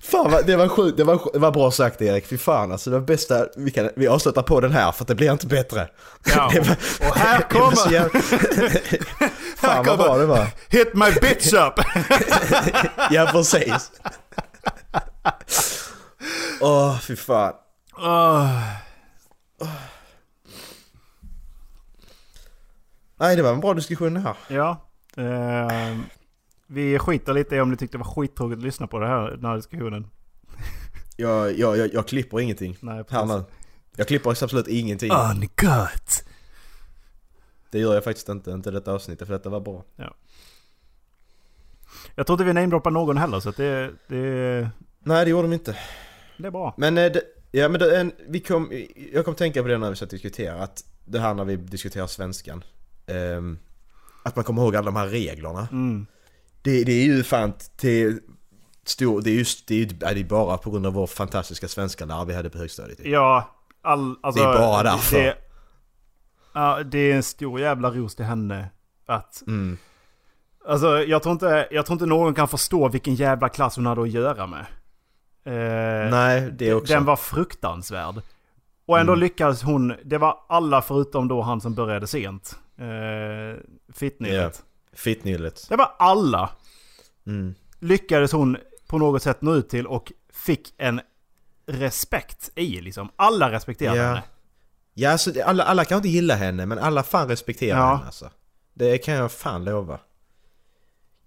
Fan 0.00 0.30
vad, 0.30 0.46
det 0.46 0.56
var 0.56 0.68
sjukt, 0.68 0.96
det 0.96 1.04
var, 1.04 1.20
det 1.32 1.38
var 1.38 1.50
bra 1.50 1.70
sagt 1.70 2.02
Erik, 2.02 2.26
fy 2.26 2.38
fan 2.38 2.72
alltså 2.72 2.90
det 2.90 2.98
var 2.98 3.06
bästa, 3.06 3.46
vi, 3.56 3.70
kan, 3.70 3.90
vi 3.96 4.06
avslutar 4.08 4.42
på 4.42 4.60
den 4.60 4.72
här 4.72 4.92
för 4.92 5.04
att 5.04 5.08
det 5.08 5.14
blir 5.14 5.32
inte 5.32 5.46
bättre. 5.46 5.88
Ja, 6.34 6.52
var- 6.54 7.08
och 7.08 7.16
här 7.16 7.38
så 7.38 7.58
kommer- 7.58 7.92
jävla- 7.92 8.20
Fan 9.56 9.84
vad 9.86 9.98
bra 9.98 10.16
det 10.18 10.26
var. 10.26 10.46
Hit 10.68 10.94
my 10.94 11.10
bitch 11.20 11.52
up! 11.52 11.80
Ja 13.10 13.28
precis. 13.32 13.90
Åh 16.60 16.98
fy 17.00 17.16
fan. 17.16 17.54
Åh. 17.96 18.72
Nej 23.16 23.36
det 23.36 23.42
var 23.42 23.52
en 23.52 23.60
bra 23.60 23.74
diskussion 23.74 24.14
det 24.14 24.20
här. 24.20 24.36
Ja. 24.48 24.88
ehm, 25.16 26.02
vi 26.66 26.98
skiter 26.98 27.34
lite 27.34 27.56
i 27.56 27.60
om 27.60 27.70
ni 27.70 27.76
tyckte 27.76 27.98
det 27.98 28.04
var 28.04 28.12
skittråkigt 28.12 28.58
att 28.58 28.64
lyssna 28.64 28.86
på 28.86 28.98
det 28.98 29.06
här, 29.06 29.30
den 29.30 29.44
här 29.44 29.56
diskussionen. 29.56 30.10
Jag, 31.16 31.58
jag, 31.58 31.76
jag, 31.76 31.94
jag 31.94 32.08
klipper 32.08 32.40
ingenting 32.40 32.76
Nej, 32.80 33.04
här 33.08 33.26
nu. 33.26 33.44
Jag 33.96 34.08
klipper 34.08 34.30
absolut 34.30 34.68
ingenting. 34.68 35.12
Uncut! 35.12 36.24
Det 37.70 37.78
gör 37.78 37.94
jag 37.94 38.04
faktiskt 38.04 38.28
inte, 38.28 38.50
inte 38.50 38.70
detta 38.70 38.92
avsnittet 38.92 39.26
för 39.26 39.34
detta 39.34 39.48
var 39.48 39.60
bra. 39.60 39.84
Jag 42.14 42.26
tror 42.26 42.34
inte 42.34 42.44
vi 42.44 42.52
namedroppar 42.52 42.90
någon 42.90 43.16
heller 43.16 43.40
så 43.40 43.48
att 43.48 43.56
det, 43.56 43.92
det, 44.08 44.70
Nej 44.98 45.24
det 45.24 45.30
gjorde 45.30 45.48
de 45.48 45.52
inte. 45.54 45.76
Det 46.38 46.46
är 46.46 46.50
bra. 46.50 46.74
Men, 46.76 46.98
eh, 46.98 47.12
det, 47.12 47.22
ja, 47.50 47.68
men 47.68 47.80
det, 47.80 48.00
en, 48.00 48.12
vi 48.28 48.40
kom, 48.40 48.72
jag 49.12 49.24
kom 49.24 49.34
tänka 49.34 49.62
på 49.62 49.68
det 49.68 49.78
när 49.78 49.90
vi 49.90 49.96
satt 49.96 50.06
och 50.08 50.18
diskuterade, 50.18 50.62
att 50.62 50.84
det 51.04 51.18
här 51.20 51.34
när 51.34 51.44
vi 51.44 51.56
diskuterar 51.56 52.06
svenskan. 52.06 52.64
ehm, 53.06 53.58
att 54.22 54.36
man 54.36 54.44
kommer 54.44 54.62
ihåg 54.62 54.76
alla 54.76 54.84
de 54.84 54.96
här 54.96 55.06
reglerna. 55.08 55.68
Mm. 55.72 56.06
Det, 56.62 56.84
det 56.84 56.92
är 56.92 57.04
ju 57.04 57.22
fan 57.22 57.52
till 57.76 58.20
stor, 58.84 59.20
det 59.22 59.30
är 59.30 59.34
just 59.34 59.66
det 59.68 59.74
är, 59.74 59.78
ju- 59.78 59.84
det 59.86 60.06
är 60.06 60.24
bara 60.24 60.58
på 60.58 60.70
grund 60.70 60.86
av 60.86 60.92
vår 60.92 61.06
fantastiska 61.06 61.68
svenska 61.68 62.04
lärare 62.04 62.24
vi 62.26 62.34
hade 62.34 62.50
på 62.50 62.58
högstadiet. 62.58 62.98
Ja, 63.04 63.50
all, 63.82 64.16
alltså, 64.22 64.42
Det 64.42 64.48
är 64.50 64.58
bara 64.58 64.82
därför. 64.82 65.16
Det, 65.18 65.36
ja, 66.54 66.82
det 66.82 66.98
är 66.98 67.16
en 67.16 67.22
stor 67.22 67.60
jävla 67.60 67.90
ros 67.90 68.14
till 68.16 68.24
henne. 68.24 68.68
Att, 69.06 69.42
Mm. 69.46 69.78
alltså 70.68 71.02
jag 71.02 71.22
tror, 71.22 71.32
inte, 71.32 71.68
jag 71.70 71.86
tror 71.86 71.94
inte 71.94 72.06
någon 72.06 72.34
kan 72.34 72.48
förstå 72.48 72.88
vilken 72.88 73.14
jävla 73.14 73.48
klass 73.48 73.76
hon 73.76 73.86
hade 73.86 74.02
att 74.02 74.10
göra 74.10 74.46
med. 74.46 74.66
Eh, 75.46 76.10
Nej, 76.10 76.50
det 76.52 76.74
också. 76.74 76.94
Den 76.94 77.04
var 77.04 77.16
fruktansvärd. 77.16 78.14
Och 78.86 78.98
ändå 78.98 79.12
Mm. 79.12 79.20
lyckades 79.20 79.62
hon, 79.62 79.94
det 80.04 80.18
var 80.18 80.38
alla 80.48 80.82
förutom 80.82 81.28
då 81.28 81.42
han 81.42 81.60
som 81.60 81.74
började 81.74 82.06
sent. 82.06 82.58
Eh, 82.78 83.60
Fittnyllet. 83.94 84.62
Fittnyllet. 84.92 85.66
Det 85.68 85.76
var 85.76 85.92
alla. 85.98 86.50
Mm. 87.26 87.54
Lyckades 87.80 88.32
hon 88.32 88.56
på 88.86 88.98
något 88.98 89.22
sätt 89.22 89.42
nå 89.42 89.54
ut 89.54 89.68
till 89.68 89.86
och 89.86 90.12
fick 90.32 90.74
en 90.78 91.00
respekt 91.66 92.50
i 92.54 92.80
liksom. 92.80 93.08
Alla 93.16 93.50
respekterade 93.50 93.96
Ja. 93.98 94.04
henne. 94.08 94.22
Ja, 94.94 95.10
alltså, 95.10 95.32
alla, 95.44 95.64
alla 95.64 95.84
kan 95.84 95.96
inte 95.96 96.08
gilla 96.08 96.34
henne, 96.34 96.66
men 96.66 96.78
alla 96.78 97.02
fan 97.02 97.28
respekterar 97.28 97.78
Ja. 97.78 97.86
henne 97.94 98.06
alltså. 98.06 98.30
Det 98.74 98.98
kan 98.98 99.14
jag 99.14 99.32
fan 99.32 99.64
lova. 99.64 99.98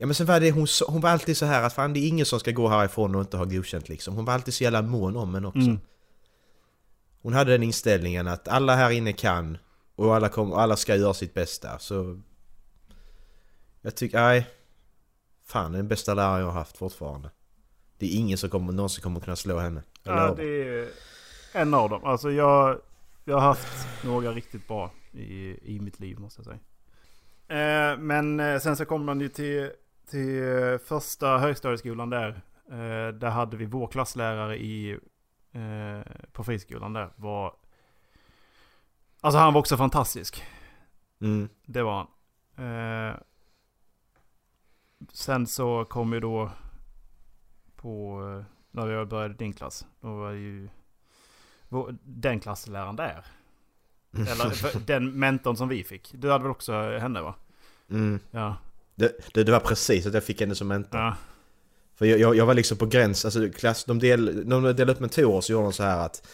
Ja 0.01 0.05
men 0.05 0.15
sen 0.15 0.25
var 0.25 0.39
det, 0.39 0.51
hon, 0.51 0.67
hon 0.87 1.01
var 1.01 1.09
alltid 1.09 1.37
så 1.37 1.45
här 1.45 1.63
att 1.63 1.73
fan 1.73 1.93
det 1.93 1.99
är 1.99 2.07
ingen 2.07 2.25
som 2.25 2.39
ska 2.39 2.51
gå 2.51 2.67
härifrån 2.67 3.15
och 3.15 3.21
inte 3.21 3.37
ha 3.37 3.45
godkänt 3.45 3.89
liksom. 3.89 4.15
Hon 4.15 4.25
var 4.25 4.33
alltid 4.33 4.53
så 4.53 4.63
jävla 4.63 4.81
mån 4.81 5.15
om 5.17 5.35
en 5.35 5.45
också. 5.45 5.59
Mm. 5.59 5.79
Hon 7.21 7.33
hade 7.33 7.51
den 7.51 7.63
inställningen 7.63 8.27
att 8.27 8.47
alla 8.47 8.75
här 8.75 8.89
inne 8.89 9.13
kan 9.13 9.57
och 9.95 10.15
alla, 10.15 10.29
kom, 10.29 10.51
och 10.51 10.61
alla 10.61 10.75
ska 10.75 10.95
göra 10.95 11.13
sitt 11.13 11.33
bästa. 11.33 11.79
Så... 11.79 12.19
Jag 13.81 13.95
tycker, 13.95 14.19
nej. 14.21 14.47
Fan, 15.45 15.71
det 15.71 15.75
är 15.75 15.79
den 15.79 15.87
bästa 15.87 16.13
läraren 16.13 16.39
jag 16.39 16.45
har 16.45 16.53
haft 16.53 16.77
fortfarande. 16.77 17.29
Det 17.97 18.05
är 18.05 18.19
ingen 18.19 18.37
som 18.37 18.49
kommer, 18.49 18.73
någonsin 18.73 19.03
kommer 19.03 19.19
kunna 19.19 19.35
slå 19.35 19.59
henne. 19.59 19.83
Ja, 20.03 20.33
det 20.37 20.43
är 20.43 20.89
en 21.53 21.73
av 21.73 21.89
dem. 21.89 22.03
Alltså 22.03 22.31
jag, 22.31 22.81
jag 23.25 23.35
har 23.35 23.41
haft 23.41 23.87
några 24.03 24.31
riktigt 24.31 24.67
bra 24.67 24.91
i, 25.11 25.57
i 25.75 25.79
mitt 25.79 25.99
liv 25.99 26.19
måste 26.19 26.41
jag 26.41 26.45
säga. 26.45 26.59
Eh, 27.49 27.97
men 27.97 28.39
eh, 28.39 28.59
sen 28.59 28.77
så 28.77 28.85
kom 28.85 29.05
man 29.05 29.21
ju 29.21 29.29
till, 29.29 29.71
till 30.09 30.43
eh, 30.43 30.77
första 30.77 31.37
högstadieskolan 31.37 32.09
där. 32.09 32.41
Eh, 32.69 33.13
där 33.13 33.29
hade 33.29 33.57
vi 33.57 33.65
vår 33.65 33.87
klasslärare 33.87 34.57
i, 34.57 34.91
eh, 35.51 35.99
på 36.31 36.43
friskolan 36.43 36.93
där. 36.93 37.09
Var, 37.15 37.55
alltså 39.21 39.39
han 39.39 39.53
var 39.53 39.59
också 39.59 39.77
fantastisk. 39.77 40.43
Mm. 41.21 41.49
Det 41.65 41.81
var 41.81 42.07
han. 42.55 43.09
Eh, 43.09 43.15
sen 45.11 45.47
så 45.47 45.85
kom 45.85 46.13
ju 46.13 46.19
då 46.19 46.51
på, 47.75 48.19
när 48.71 48.87
jag 48.87 49.07
började 49.07 49.33
din 49.33 49.53
klass. 49.53 49.85
Då 50.01 50.15
var 50.15 50.31
ju 50.31 50.69
vår, 51.69 51.95
den 52.03 52.39
klassläraren 52.39 52.95
där. 52.95 53.25
Eller 54.11 54.85
den 54.85 55.19
mentorn 55.19 55.55
som 55.55 55.69
vi 55.69 55.83
fick. 55.83 56.11
Du 56.13 56.31
hade 56.31 56.43
väl 56.43 56.51
också 56.51 56.73
henne 56.73 57.21
va? 57.21 57.35
Mm. 57.89 58.19
Ja. 58.31 58.55
Det, 58.99 59.11
det, 59.33 59.43
det 59.43 59.51
var 59.51 59.59
precis 59.59 60.05
att 60.05 60.13
jag 60.13 60.23
fick 60.23 60.41
henne 60.41 60.55
som 60.55 60.67
mentor. 60.67 60.99
Ja. 60.99 61.15
För 61.95 62.05
jag, 62.05 62.19
jag, 62.19 62.35
jag 62.35 62.45
var 62.45 62.53
liksom 62.53 62.77
på 62.77 62.85
gräns, 62.85 63.25
alltså 63.25 63.49
klass, 63.49 63.83
de, 63.83 63.99
del, 63.99 64.49
de 64.49 64.63
delade 64.63 64.91
upp 64.91 64.99
mentorer 64.99 65.41
så 65.41 65.51
gjorde 65.51 65.63
de 65.63 65.73
så 65.73 65.83
här 65.83 66.05
att 66.05 66.27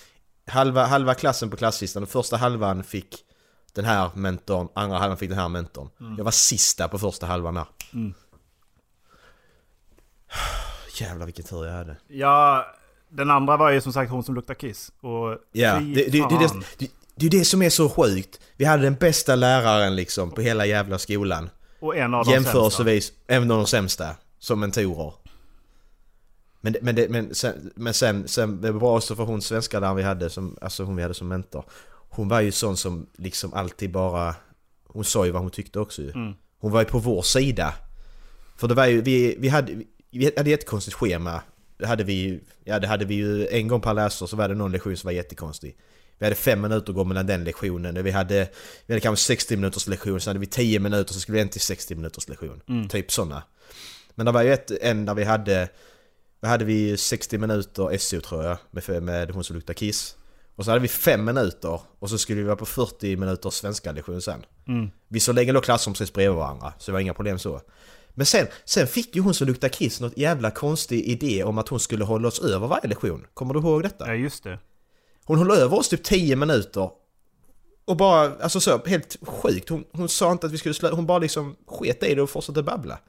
halva, 0.48 0.86
halva 0.86 1.14
klassen 1.14 1.50
på 1.50 1.58
klasslistan, 1.58 2.02
den 2.02 2.08
första 2.08 2.38
halvan 2.38 2.84
fick 2.84 3.16
den 3.74 3.86
här 3.86 4.10
mentorn, 4.16 4.68
andra 4.76 4.98
halvan 4.98 5.18
fick 5.18 5.30
den 5.30 5.40
här 5.40 5.50
mentorn. 5.50 5.90
Mm. 6.00 6.16
Jag 6.18 6.24
var 6.24 6.32
sista 6.32 6.88
på 6.88 7.00
första 7.00 7.26
halvan 7.26 7.54
där. 7.54 7.66
Mm. 7.94 8.14
Jävlar 11.00 11.26
vilken 11.26 11.46
tur 11.46 11.66
jag 11.66 11.74
hade. 11.74 11.98
ja, 12.08 12.66
den 13.10 13.32
andra 13.32 13.58
var 13.58 13.72
ju 13.72 13.82
som 13.82 13.94
sagt 13.94 14.12
hon 14.12 14.24
som 14.24 14.36
luktar 14.36 14.54
kiss. 14.54 14.92
Och 15.02 15.38
Ja, 15.52 15.80
det, 15.80 15.94
det, 15.94 16.30
det, 16.30 16.88
det 17.16 17.26
är 17.26 17.30
det 17.30 17.46
som 17.46 17.62
är 17.62 17.70
så 17.70 17.90
sjukt. 17.90 18.40
Vi 18.58 18.66
hade 18.66 18.84
den 18.84 18.96
bästa 18.96 19.36
läraren 19.36 19.96
liksom 19.96 20.32
på 20.32 20.42
hela 20.42 20.66
jävla 20.66 20.98
skolan. 20.98 21.50
Och 21.86 21.96
en 21.98 22.14
av 22.14 22.26
de 22.26 22.32
Jämförelsevis, 22.32 23.14
även 23.28 23.48
de 23.48 23.68
sämsta, 23.68 24.16
som 24.40 24.60
mentorer. 24.60 25.14
Men, 26.62 26.74
det- 26.74 26.80
men, 26.82 26.96
det, 26.96 27.10
men, 27.10 27.36
sen, 27.36 27.72
men 27.76 27.94
sen, 27.94 28.28
sen, 28.28 28.62
det 28.62 28.72
var 28.72 28.80
bra 28.80 28.98
också 28.98 29.16
för 29.16 29.24
hon 29.24 29.42
svenska 29.42 29.80
där 29.80 29.94
vi 29.94 30.04
hade, 30.04 30.30
som, 30.30 30.58
alltså 30.62 30.84
hon 30.84 30.96
vi 30.96 31.02
hade 31.02 31.14
som 31.14 31.28
mentor. 31.28 31.64
Hon 32.10 32.28
var 32.28 32.42
ju 32.42 32.52
sån 32.52 32.78
som 32.78 33.08
liksom 33.16 33.54
alltid 33.54 33.92
bara, 33.92 34.36
hon 34.88 35.04
sa 35.06 35.26
ju 35.26 35.32
vad 35.32 35.42
hon 35.42 35.52
tyckte 35.52 35.80
också 35.80 36.02
ju. 36.02 36.12
Mm. 36.12 36.34
Hon 36.60 36.72
var 36.72 36.80
ju 36.82 36.86
på 36.86 37.00
vår 37.00 37.22
sida. 37.22 37.74
För 38.58 38.68
det 38.68 38.74
var 38.74 38.86
ju, 38.86 39.02
vi, 39.02 39.36
vi 39.40 39.48
hade, 39.48 39.82
vi 40.12 40.32
hade 40.38 40.52
ett 40.52 40.66
konstigt 40.68 40.94
schema. 40.94 41.42
Det 41.78 41.88
hade 41.88 42.04
vi 42.04 42.14
ju, 42.14 42.40
ja 42.64 42.80
det 42.80 42.88
hade 42.88 43.06
vi 43.06 43.16
ju 43.16 43.48
en 43.48 43.68
gång 43.68 43.82
per 43.82 43.94
läsår 43.94 44.28
så 44.28 44.36
var 44.38 44.48
det 44.50 44.56
någon 44.56 44.72
lektion 44.72 44.98
som 44.98 45.08
var 45.08 45.12
jättekonstig. 45.12 45.78
Vi 46.18 46.26
hade 46.26 46.36
fem 46.36 46.62
minuter 46.62 46.90
att 46.92 46.96
gå 46.96 47.04
mellan 47.04 47.28
den 47.28 47.44
lektionen. 47.44 48.04
Vi 48.04 48.12
hade, 48.12 48.50
vi 48.86 48.94
hade 48.94 49.02
kanske 49.02 49.26
60 49.26 49.56
minuters 49.56 49.88
lektion, 49.88 50.22
så 50.22 50.30
hade 50.30 50.40
vi 50.40 50.46
10 50.46 50.80
minuter 50.80 51.14
så 51.14 51.20
skulle 51.20 51.36
vi 51.36 51.42
en 51.42 51.50
till 51.50 51.62
60 51.62 51.96
minuters 51.96 52.30
lektion. 52.30 52.62
Mm. 52.68 52.90
Typ 52.90 53.12
sådana. 53.12 53.44
Men 54.16 54.26
det 54.26 54.32
var 54.32 54.42
ju 54.42 54.54
ett, 54.54 54.72
en 54.72 55.06
där 55.06 55.14
vi 55.14 55.24
hade, 55.24 55.70
då 56.42 56.48
hade 56.48 56.66
vi 56.66 56.98
60 56.98 57.38
minuter 57.38 57.98
SO 57.98 58.22
tror 58.22 58.44
jag, 58.44 58.58
med, 58.72 59.04
med 59.04 59.32
hon 59.32 59.44
som 59.44 59.56
luktar 59.56 59.74
kiss. 59.74 60.16
Och 60.56 60.66
så 60.66 60.72
hade 60.72 60.82
vi 60.82 60.88
5 60.88 61.26
minuter 61.26 61.82
och 62.00 62.10
så 62.10 62.18
skulle 62.18 62.42
vi 62.42 62.46
vara 62.46 62.56
på 62.56 62.66
40 62.66 63.16
minuters 63.18 63.54
svenska 63.54 63.92
lektion 63.92 64.22
sen. 64.22 64.46
Mm. 64.68 64.90
Vi 65.08 65.20
så 65.20 65.32
länge 65.32 65.52
låg 65.52 65.64
klassrum 65.64 65.94
precis 65.94 66.14
bredvid 66.14 66.38
varandra, 66.38 66.74
så 66.80 66.92
det 66.92 66.94
var 66.94 67.00
inga 67.00 67.14
problem 67.14 67.40
så. 67.40 67.62
Men 68.10 68.26
sen, 68.26 68.48
sen 68.66 68.88
fick 68.88 69.16
ju 69.16 69.22
hon 69.22 69.34
som 69.34 69.48
luktar 69.48 69.70
kiss 69.70 70.02
något 70.02 70.18
jävla 70.18 70.52
konstig 70.52 71.06
idé 71.06 71.44
om 71.44 71.58
att 71.58 71.70
hon 71.70 71.80
skulle 71.80 72.04
hålla 72.04 72.28
oss 72.28 72.40
över 72.40 72.68
varje 72.68 72.88
lektion. 72.88 73.26
Kommer 73.34 73.54
du 73.54 73.60
ihåg 73.60 73.84
detta? 73.84 74.08
Ja, 74.08 74.14
just 74.14 74.44
det. 74.44 74.60
Hon 75.26 75.38
höll 75.38 75.52
över 75.52 75.78
oss 75.78 75.90
typ 75.90 76.04
10 76.04 76.36
minuter. 76.36 76.90
Och 77.86 77.98
bara, 77.98 78.36
alltså 78.42 78.60
så, 78.60 78.82
helt 78.86 79.18
sjukt. 79.22 79.70
Hon, 79.70 79.84
hon 79.92 80.10
sa 80.10 80.32
inte 80.32 80.48
att 80.48 80.54
vi 80.54 80.58
skulle 80.58 80.74
sluta, 80.74 80.96
hon 80.96 81.06
bara 81.06 81.20
liksom 81.20 81.56
sket 81.68 82.04
i 82.04 82.16
det 82.16 82.22
och 82.22 82.30
fortsatte 82.30 82.64
babbla. 82.64 83.00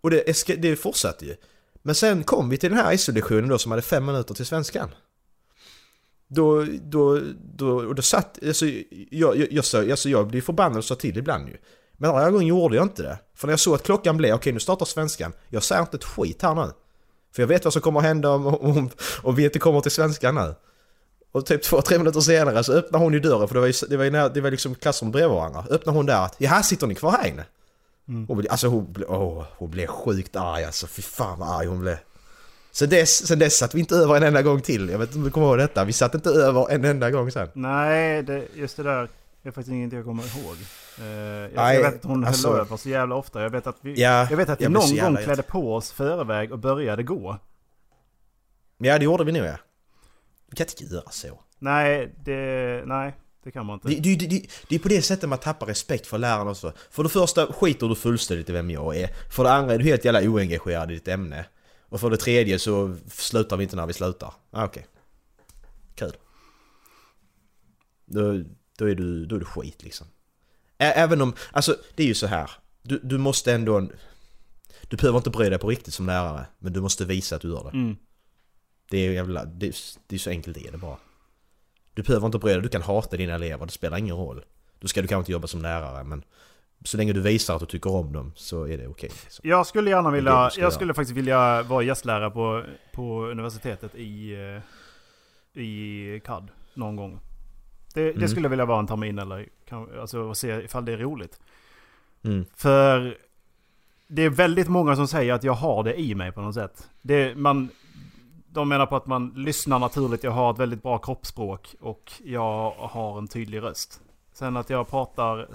Och 0.00 0.10
det, 0.10 0.46
det 0.62 0.76
fortsatte 0.76 1.26
ju. 1.26 1.36
Men 1.82 1.94
sen 1.94 2.24
kom 2.24 2.48
vi 2.48 2.56
till 2.56 2.70
den 2.70 2.78
här 2.78 2.92
isolektionen 2.92 3.48
då 3.48 3.58
som 3.58 3.70
hade 3.70 3.82
5 3.82 4.04
minuter 4.04 4.34
till 4.34 4.46
svenskan. 4.46 4.88
Då, 6.28 6.66
då, 6.82 7.20
då, 7.56 7.76
och 7.76 7.94
då 7.94 8.02
satt, 8.02 8.38
alltså 8.46 8.66
jag, 9.10 9.36
jag, 9.36 9.52
jag, 9.52 9.64
sa, 9.64 9.78
alltså 9.78 10.08
jag 10.08 10.26
blev 10.26 10.40
förbannad 10.40 10.78
och 10.78 10.84
sa 10.84 10.94
till 10.94 11.18
ibland 11.18 11.48
ju. 11.48 11.56
Men 11.92 12.10
den 12.10 12.22
här 12.22 12.30
gången 12.30 12.46
gjorde 12.46 12.76
jag 12.76 12.84
inte 12.84 13.02
det. 13.02 13.18
För 13.34 13.46
när 13.46 13.52
jag 13.52 13.60
såg 13.60 13.74
att 13.74 13.82
klockan 13.82 14.16
blev, 14.16 14.34
okej 14.34 14.52
nu 14.52 14.60
startar 14.60 14.86
svenskan. 14.86 15.32
Jag 15.48 15.62
säger 15.62 15.82
inte 15.82 15.96
ett 15.96 16.04
skit 16.04 16.42
här 16.42 16.54
nu. 16.54 16.72
För 17.34 17.42
jag 17.42 17.46
vet 17.46 17.64
vad 17.64 17.72
som 17.72 17.82
kommer 17.82 18.00
att 18.00 18.06
hända 18.06 18.30
om, 18.30 18.46
om, 18.46 18.90
om 19.22 19.34
vi 19.34 19.44
inte 19.44 19.58
kommer 19.58 19.80
till 19.80 19.90
svenskan 19.90 20.34
nu. 20.34 20.54
Och 21.36 21.46
typ 21.46 21.62
två, 21.62 21.82
tre 21.82 21.98
minuter 21.98 22.20
senare 22.20 22.64
så 22.64 22.72
öppnar 22.72 23.00
hon 23.00 23.12
ju 23.12 23.20
dörren 23.20 23.48
för 23.48 23.54
det 23.54 23.60
var 23.60 23.66
ju, 23.66 23.72
det 23.88 23.96
var 23.96 24.04
ju 24.04 24.10
det 24.10 24.40
var 24.40 24.50
liksom 24.50 24.74
klassrum 24.74 25.10
bredvid 25.10 25.36
varandra. 25.36 25.64
Öppnar 25.70 25.92
hon 25.92 26.06
där 26.06 26.24
att 26.24 26.34
jaha 26.38 26.62
sitter 26.62 26.86
ni 26.86 26.94
kvar 26.94 27.12
här 27.12 27.28
inne? 27.28 27.44
Hon 28.06 28.36
blev, 28.38 28.52
alltså 28.52 28.68
hon 28.68 29.04
åh, 29.08 29.44
hon 29.56 29.70
blev 29.70 29.86
sjukt 29.86 30.36
arg 30.36 30.64
alltså. 30.64 30.86
Fy 30.86 31.02
fan 31.02 31.38
vad 31.38 31.48
arg 31.48 31.66
hon 31.66 31.80
blev. 31.80 31.96
Sen 32.72 32.88
dess, 32.88 33.26
sen 33.26 33.38
dess 33.38 33.56
satt 33.58 33.74
vi 33.74 33.80
inte 33.80 33.96
över 33.96 34.16
en 34.16 34.22
enda 34.22 34.42
gång 34.42 34.60
till. 34.60 34.88
Jag 34.88 34.98
vet 34.98 35.08
inte 35.08 35.18
om 35.18 35.24
du 35.24 35.30
kommer 35.30 35.46
ihåg 35.46 35.58
detta. 35.58 35.84
Vi 35.84 35.92
satt 35.92 36.14
inte 36.14 36.30
över 36.30 36.70
en 36.70 36.84
enda 36.84 37.10
gång 37.10 37.30
sen. 37.30 37.48
Nej, 37.54 38.22
det, 38.22 38.44
just 38.54 38.76
det 38.76 38.82
där 38.82 39.08
är 39.42 39.50
faktiskt 39.50 39.68
ingenting 39.68 39.96
jag 39.96 40.06
kommer 40.06 40.22
ihåg. 40.22 40.56
Eh, 40.98 41.06
jag, 41.06 41.50
Nej, 41.54 41.76
jag 41.76 41.82
vet 41.82 41.94
att 41.94 42.04
hon 42.04 42.24
alltså- 42.24 42.50
höll 42.50 42.60
över 42.60 42.76
så 42.76 42.88
jävla 42.88 43.14
ofta. 43.14 43.42
Jag 43.42 43.50
vet 43.50 43.66
att 43.66 43.76
vi, 43.80 44.02
Ja, 44.02 44.26
jag 44.30 44.36
vet 44.36 44.48
att 44.48 44.60
vi 44.60 44.68
någon 44.68 44.96
gång 44.96 45.16
klädde 45.16 45.42
på 45.42 45.74
oss 45.74 45.92
förväg 45.92 46.52
och 46.52 46.58
började 46.58 47.02
gå. 47.02 47.38
Ja 48.78 48.98
det 48.98 49.04
gjorde 49.04 49.24
vi 49.24 49.32
nog 49.32 49.46
ja. 49.46 49.56
Vi 50.50 50.56
kan 50.56 50.66
inte 50.80 50.94
göra 50.94 51.10
så. 51.10 51.40
Nej, 51.58 52.14
det, 52.24 52.82
nej, 52.86 53.14
det 53.44 53.50
kan 53.50 53.66
man 53.66 53.74
inte. 53.74 53.88
Det, 53.88 54.16
det, 54.16 54.26
det, 54.26 54.46
det, 54.68 54.74
är 54.74 54.78
på 54.78 54.88
det 54.88 55.02
sättet 55.02 55.28
man 55.28 55.38
tappar 55.38 55.66
respekt 55.66 56.06
för 56.06 56.18
lärarna 56.18 56.50
också. 56.50 56.72
För 56.90 57.02
det 57.02 57.08
första 57.08 57.52
skiter 57.52 57.88
du 57.88 57.94
fullständigt 57.94 58.48
i 58.48 58.52
vem 58.52 58.70
jag 58.70 58.96
är. 58.96 59.10
För 59.30 59.44
det 59.44 59.52
andra 59.52 59.74
är 59.74 59.78
du 59.78 59.84
helt 59.84 60.04
jävla 60.04 60.20
oengagerad 60.30 60.90
i 60.90 60.94
ditt 60.94 61.08
ämne. 61.08 61.46
Och 61.88 62.00
för 62.00 62.10
det 62.10 62.16
tredje 62.16 62.58
så 62.58 62.96
slutar 63.08 63.56
vi 63.56 63.62
inte 63.62 63.76
när 63.76 63.86
vi 63.86 63.92
slutar. 63.92 64.32
Ah, 64.50 64.64
Okej. 64.64 64.86
Kul. 65.94 66.12
Då, 68.06 68.42
då, 68.78 68.88
är 68.90 68.94
du, 68.94 69.26
då 69.26 69.36
är 69.36 69.38
du 69.40 69.44
skit 69.44 69.82
liksom. 69.82 70.06
Ä- 70.78 70.92
Även 70.96 71.20
om, 71.22 71.34
alltså 71.52 71.76
det 71.94 72.02
är 72.02 72.06
ju 72.06 72.14
så 72.14 72.26
här. 72.26 72.50
Du, 72.82 72.98
du 73.02 73.18
måste 73.18 73.52
ändå... 73.52 73.88
Du 74.88 74.96
behöver 74.96 75.18
inte 75.18 75.30
bry 75.30 75.48
dig 75.48 75.58
på 75.58 75.68
riktigt 75.68 75.94
som 75.94 76.06
lärare. 76.06 76.46
Men 76.58 76.72
du 76.72 76.80
måste 76.80 77.04
visa 77.04 77.36
att 77.36 77.42
du 77.42 77.48
gör 77.48 77.64
det. 77.64 77.70
Mm. 77.78 77.96
Det 78.90 78.98
är 79.06 79.12
jävla... 79.12 79.44
Det, 79.44 79.76
det 80.06 80.14
är 80.16 80.18
så 80.18 80.30
enkelt 80.30 80.54
det 80.62 80.68
är 80.68 80.72
det 80.72 80.78
bara. 80.78 80.96
Du 81.94 82.02
behöver 82.02 82.26
inte 82.26 82.38
bry 82.38 82.52
dig, 82.52 82.62
du 82.62 82.68
kan 82.68 82.82
hata 82.82 83.16
dina 83.16 83.34
elever, 83.34 83.66
det 83.66 83.72
spelar 83.72 83.98
ingen 83.98 84.16
roll. 84.16 84.44
Då 84.80 84.88
ska 84.88 85.02
du 85.02 85.08
kanske 85.08 85.20
inte 85.20 85.32
jobba 85.32 85.46
som 85.46 85.62
lärare 85.62 86.04
men 86.04 86.22
så 86.84 86.96
länge 86.96 87.12
du 87.12 87.20
visar 87.20 87.54
att 87.54 87.60
du 87.60 87.66
tycker 87.66 87.90
om 87.90 88.12
dem 88.12 88.32
så 88.36 88.64
är 88.68 88.78
det 88.78 88.86
okej. 88.86 89.10
liksom. 89.24 89.48
Jag 89.48 89.66
skulle 89.66 89.90
gärna 89.90 90.10
vilja, 90.10 90.50
jag 90.58 90.72
skulle 90.72 90.94
faktiskt 90.94 91.16
vilja 91.16 91.62
vara 91.62 91.82
gästlärare 91.82 92.30
på, 92.30 92.64
på 92.92 93.24
universitetet 93.26 93.94
i, 93.94 94.32
eh, 94.34 95.62
i 95.62 96.20
CAD 96.24 96.50
någon 96.74 96.96
gång. 96.96 97.18
Det, 97.94 98.02
det 98.04 98.10
Mm. 98.16 98.28
skulle 98.28 98.44
jag 98.44 98.50
vilja 98.50 98.64
vara 98.64 98.78
en 98.78 98.86
termin 98.86 99.18
eller 99.18 99.48
alltså, 100.00 100.18
och 100.20 100.36
se 100.36 100.48
ifall 100.64 100.84
det 100.84 100.92
är 100.92 100.96
roligt. 100.96 101.40
Mm. 102.24 102.44
För 102.56 103.18
det 104.08 104.22
är 104.22 104.30
väldigt 104.30 104.68
många 104.68 104.96
som 104.96 105.08
säger 105.08 105.32
att 105.32 105.44
jag 105.44 105.52
har 105.52 105.84
det 105.84 106.00
i 106.00 106.14
mig 106.14 106.32
på 106.32 106.40
något 106.40 106.54
sätt. 106.54 106.90
Det, 107.02 107.34
man, 107.38 107.68
de 108.56 108.68
menar 108.68 108.86
på 108.86 108.96
att 108.96 109.06
man 109.06 109.32
lyssnar 109.36 109.78
naturligt, 109.78 110.24
jag 110.24 110.30
har 110.30 110.52
ett 110.52 110.58
väldigt 110.58 110.82
bra 110.82 110.98
kroppsspråk 110.98 111.74
och 111.80 112.12
jag 112.24 112.70
har 112.70 113.18
en 113.18 113.28
tydlig 113.28 113.62
röst. 113.62 114.00
Sen 114.32 114.56
att 114.56 114.70
jag 114.70 114.90
pratar 114.90 115.48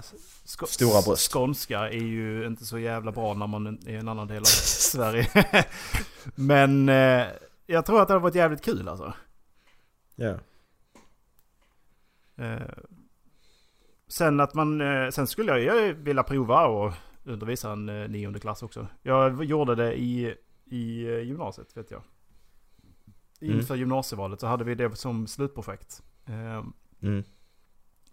sko- 0.44 0.66
Stora 0.66 1.02
bröst. 1.02 1.32
skånska 1.32 1.78
är 1.88 1.92
ju 2.04 2.46
inte 2.46 2.64
så 2.64 2.78
jävla 2.78 3.12
bra 3.12 3.34
när 3.34 3.46
man 3.46 3.66
är 3.66 3.90
i 3.90 3.96
en 3.96 4.08
annan 4.08 4.28
del 4.28 4.40
av 4.40 4.44
Sverige. 4.92 5.28
Men 6.34 6.88
eh, 6.88 7.26
jag 7.66 7.86
tror 7.86 8.02
att 8.02 8.08
det 8.08 8.14
hade 8.14 8.22
varit 8.22 8.34
jävligt 8.34 8.64
kul 8.64 8.88
alltså. 8.88 9.12
Ja. 10.16 10.34
Eh, 12.36 12.68
sen 14.08 14.40
att 14.40 14.54
man... 14.54 14.80
Eh, 14.80 15.10
sen 15.10 15.26
skulle 15.26 15.58
jag 15.58 15.82
ju 15.86 15.92
vilja 15.92 16.22
prova 16.22 16.66
och 16.66 16.92
undervisa 17.24 17.72
en 17.72 17.88
eh, 17.88 18.08
nionde 18.08 18.40
klass 18.40 18.62
också. 18.62 18.86
Jag 19.02 19.44
gjorde 19.44 19.74
det 19.74 19.94
i, 20.00 20.34
i 20.64 21.04
eh, 21.06 21.18
gymnasiet 21.20 21.76
vet 21.76 21.90
jag. 21.90 22.02
Mm. 23.42 23.56
Inför 23.58 23.74
gymnasievalet 23.76 24.40
så 24.40 24.46
hade 24.46 24.64
vi 24.64 24.74
det 24.74 24.96
som 24.96 25.26
slutprojekt. 25.26 26.02
Eh, 26.26 26.64
Mm. 27.02 27.24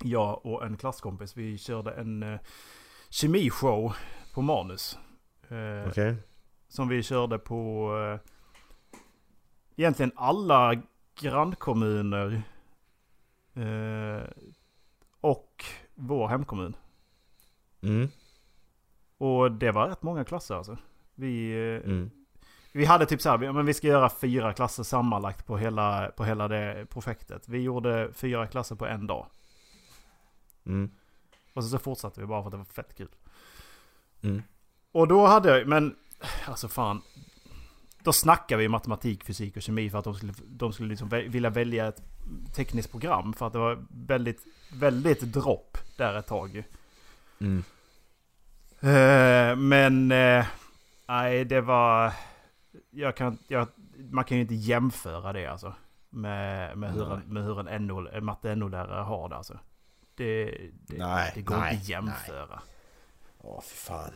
jag 0.03 0.45
och 0.45 0.65
en 0.65 0.77
klasskompis, 0.77 1.37
vi 1.37 1.57
körde 1.57 1.91
en 1.91 2.23
eh, 2.23 2.39
kemishow 3.09 3.93
på 4.33 4.41
manus. 4.41 4.97
Eh, 5.49 5.89
Okej. 5.89 6.15
Som 6.67 6.87
vi 6.87 7.03
körde 7.03 7.39
på 7.39 7.91
eh, 7.97 8.29
egentligen 9.75 10.11
alla 10.15 10.81
grannkommuner. 11.19 12.41
Eh, 13.53 14.23
och 15.21 15.63
vår 15.95 16.27
hemkommun. 16.27 16.75
Mm. 17.81 18.07
Och 19.17 19.51
det 19.51 19.71
var 19.71 19.87
rätt 19.89 20.01
många 20.03 20.23
klasser 20.23 20.55
alltså. 20.55 20.77
Vi, 21.15 21.51
eh, 21.51 21.89
Mm. 21.91 22.09
Vi 22.71 22.85
hade 22.85 23.05
typ 23.05 23.21
så 23.21 23.29
här, 23.29 23.53
men 23.53 23.65
vi 23.65 23.73
ska 23.73 23.87
göra 23.87 24.09
fyra 24.09 24.53
klasser 24.53 24.83
sammanlagt 24.83 25.45
på 25.45 25.57
hela, 25.57 26.11
på 26.17 26.25
hela 26.25 26.47
det 26.47 26.85
projektet. 26.89 27.47
Vi 27.47 27.61
gjorde 27.61 28.09
fyra 28.13 28.47
klasser 28.47 28.75
på 28.75 28.85
en 28.85 29.07
dag. 29.07 29.25
Mm. 30.65 30.91
Och 31.53 31.63
så, 31.63 31.69
så 31.69 31.79
fortsatte 31.79 32.21
vi 32.21 32.27
bara 32.27 32.41
för 32.41 32.47
att 32.47 32.51
det 32.51 32.57
var 32.57 32.65
fett 32.65 32.97
kul. 32.97 33.09
Mm. 34.21 34.43
Och 34.91 35.07
då 35.07 35.25
hade 35.25 35.57
jag, 35.57 35.67
men 35.67 35.95
alltså 36.45 36.67
fan. 36.67 37.01
Då 38.03 38.13
snackade 38.13 38.61
vi 38.61 38.67
matematik, 38.67 39.23
fysik 39.23 39.55
och 39.55 39.61
kemi 39.61 39.89
för 39.89 39.97
att 39.97 40.03
de 40.03 40.15
skulle, 40.15 40.33
de 40.47 40.73
skulle 40.73 40.89
liksom 40.89 41.09
vilja 41.09 41.49
välja 41.49 41.87
ett 41.87 42.01
tekniskt 42.55 42.91
program. 42.91 43.33
För 43.33 43.47
att 43.47 43.53
det 43.53 43.59
var 43.59 43.85
väldigt, 43.89 44.45
väldigt 44.73 45.21
dropp 45.21 45.77
där 45.97 46.13
ett 46.13 46.27
tag. 46.27 46.63
Mm. 47.39 47.63
Eh, 48.79 49.55
men 49.55 50.11
eh, 50.11 50.45
nej, 51.07 51.45
det 51.45 51.61
var... 51.61 52.13
Jag 52.89 53.15
kan, 53.15 53.37
jag, 53.47 53.67
man 54.11 54.23
kan 54.23 54.37
ju 54.37 54.41
inte 54.41 54.55
jämföra 54.55 55.33
det 55.33 55.45
alltså. 55.45 55.73
Med, 56.09 56.77
med, 56.77 56.93
hur, 56.93 57.13
en, 57.13 57.19
med 57.19 57.43
hur 57.43 57.69
en, 57.69 57.87
NO, 57.87 58.07
en 58.07 58.25
matte 58.25 58.55
NO-lärare 58.55 59.01
har 59.01 59.29
det 59.29 59.35
alltså. 59.35 59.59
Det, 60.15 60.45
det, 60.87 60.97
Nej, 60.97 61.31
det 61.35 61.41
går 61.41 61.57
nej, 61.57 61.73
inte 61.73 61.81
att 61.81 61.89
jämföra. 61.89 62.61
Åh 63.37 63.61
fy 63.61 63.75
fan. 63.75 64.11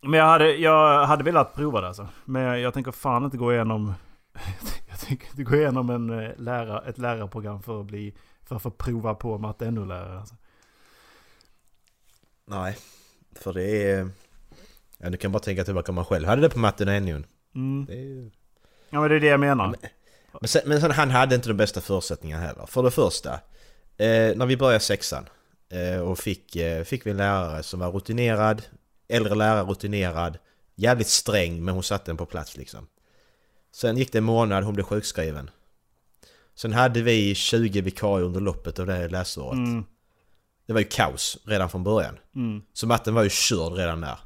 Men 0.00 0.12
jag 0.12 0.26
hade, 0.26 0.56
jag 0.56 1.06
hade 1.06 1.24
velat 1.24 1.54
prova 1.54 1.80
det 1.80 1.86
alltså. 1.86 2.08
Men 2.24 2.42
jag, 2.42 2.58
jag 2.58 2.74
tänker 2.74 2.92
fan 2.92 3.24
inte 3.24 3.36
gå 3.36 3.52
igenom... 3.52 3.94
jag 4.88 4.98
tänker 4.98 5.26
inte 5.26 5.42
gå 5.42 5.56
igenom 5.56 5.90
en, 5.90 6.10
eh, 6.10 6.30
lära, 6.36 6.82
ett 6.82 6.98
lärarprogram 6.98 7.62
för 7.62 7.80
att 7.80 7.86
bli... 7.86 8.14
För 8.42 8.56
att 8.56 8.62
få 8.62 8.70
prova 8.70 9.14
på 9.14 9.38
matte 9.38 9.70
NO-lärare 9.70 10.18
alltså. 10.18 10.34
Nej. 12.44 12.78
För 13.34 13.52
det 13.52 13.92
är... 13.92 14.10
Ja, 15.02 15.10
du 15.10 15.16
kan 15.16 15.32
bara 15.32 15.38
tänka 15.38 15.64
tillbaka 15.64 15.92
om 15.92 15.94
man 15.94 16.04
själv 16.04 16.28
hade 16.28 16.42
det 16.42 16.50
på 16.50 16.58
matten 16.58 16.88
och 16.88 16.94
NO'n. 16.94 17.24
Mm. 17.54 17.86
Ju... 17.88 18.30
Ja 18.90 19.00
men 19.00 19.10
det 19.10 19.16
är 19.16 19.20
det 19.20 19.26
jag 19.26 19.40
menar. 19.40 19.74
Men, 20.40 20.48
sen, 20.48 20.62
men 20.66 20.80
sen, 20.80 20.90
han 20.90 21.10
hade 21.10 21.34
inte 21.34 21.48
de 21.48 21.54
bästa 21.54 21.80
förutsättningarna 21.80 22.46
heller. 22.46 22.66
För 22.66 22.82
det 22.82 22.90
första, 22.90 23.32
eh, 23.96 24.36
när 24.36 24.46
vi 24.46 24.56
började 24.56 24.80
sexan 24.80 25.28
eh, 25.70 26.00
och 26.00 26.18
fick, 26.18 26.56
eh, 26.56 26.84
fick 26.84 27.06
vi 27.06 27.10
en 27.10 27.16
lärare 27.16 27.62
som 27.62 27.80
var 27.80 27.90
rutinerad, 27.90 28.62
äldre 29.08 29.34
lärare 29.34 29.64
rutinerad, 29.64 30.38
jävligt 30.74 31.08
sträng 31.08 31.64
men 31.64 31.74
hon 31.74 31.82
satte 31.82 32.10
den 32.10 32.16
på 32.16 32.26
plats 32.26 32.56
liksom. 32.56 32.86
Sen 33.72 33.96
gick 33.96 34.12
det 34.12 34.18
en 34.18 34.24
månad, 34.24 34.64
hon 34.64 34.74
blev 34.74 34.84
sjukskriven. 34.84 35.50
Sen 36.54 36.72
hade 36.72 37.02
vi 37.02 37.34
20 37.34 37.80
vikarier 37.80 38.26
under 38.26 38.40
loppet 38.40 38.78
av 38.78 38.86
det 38.86 38.92
här 38.92 39.08
läsåret. 39.08 39.54
Mm. 39.54 39.84
Det 40.66 40.72
var 40.72 40.80
ju 40.80 40.86
kaos 40.86 41.38
redan 41.44 41.70
från 41.70 41.84
början. 41.84 42.18
Mm. 42.36 42.62
Så 42.72 42.86
matten 42.86 43.14
var 43.14 43.22
ju 43.22 43.28
körd 43.30 43.72
redan 43.72 44.00
där. 44.00 44.18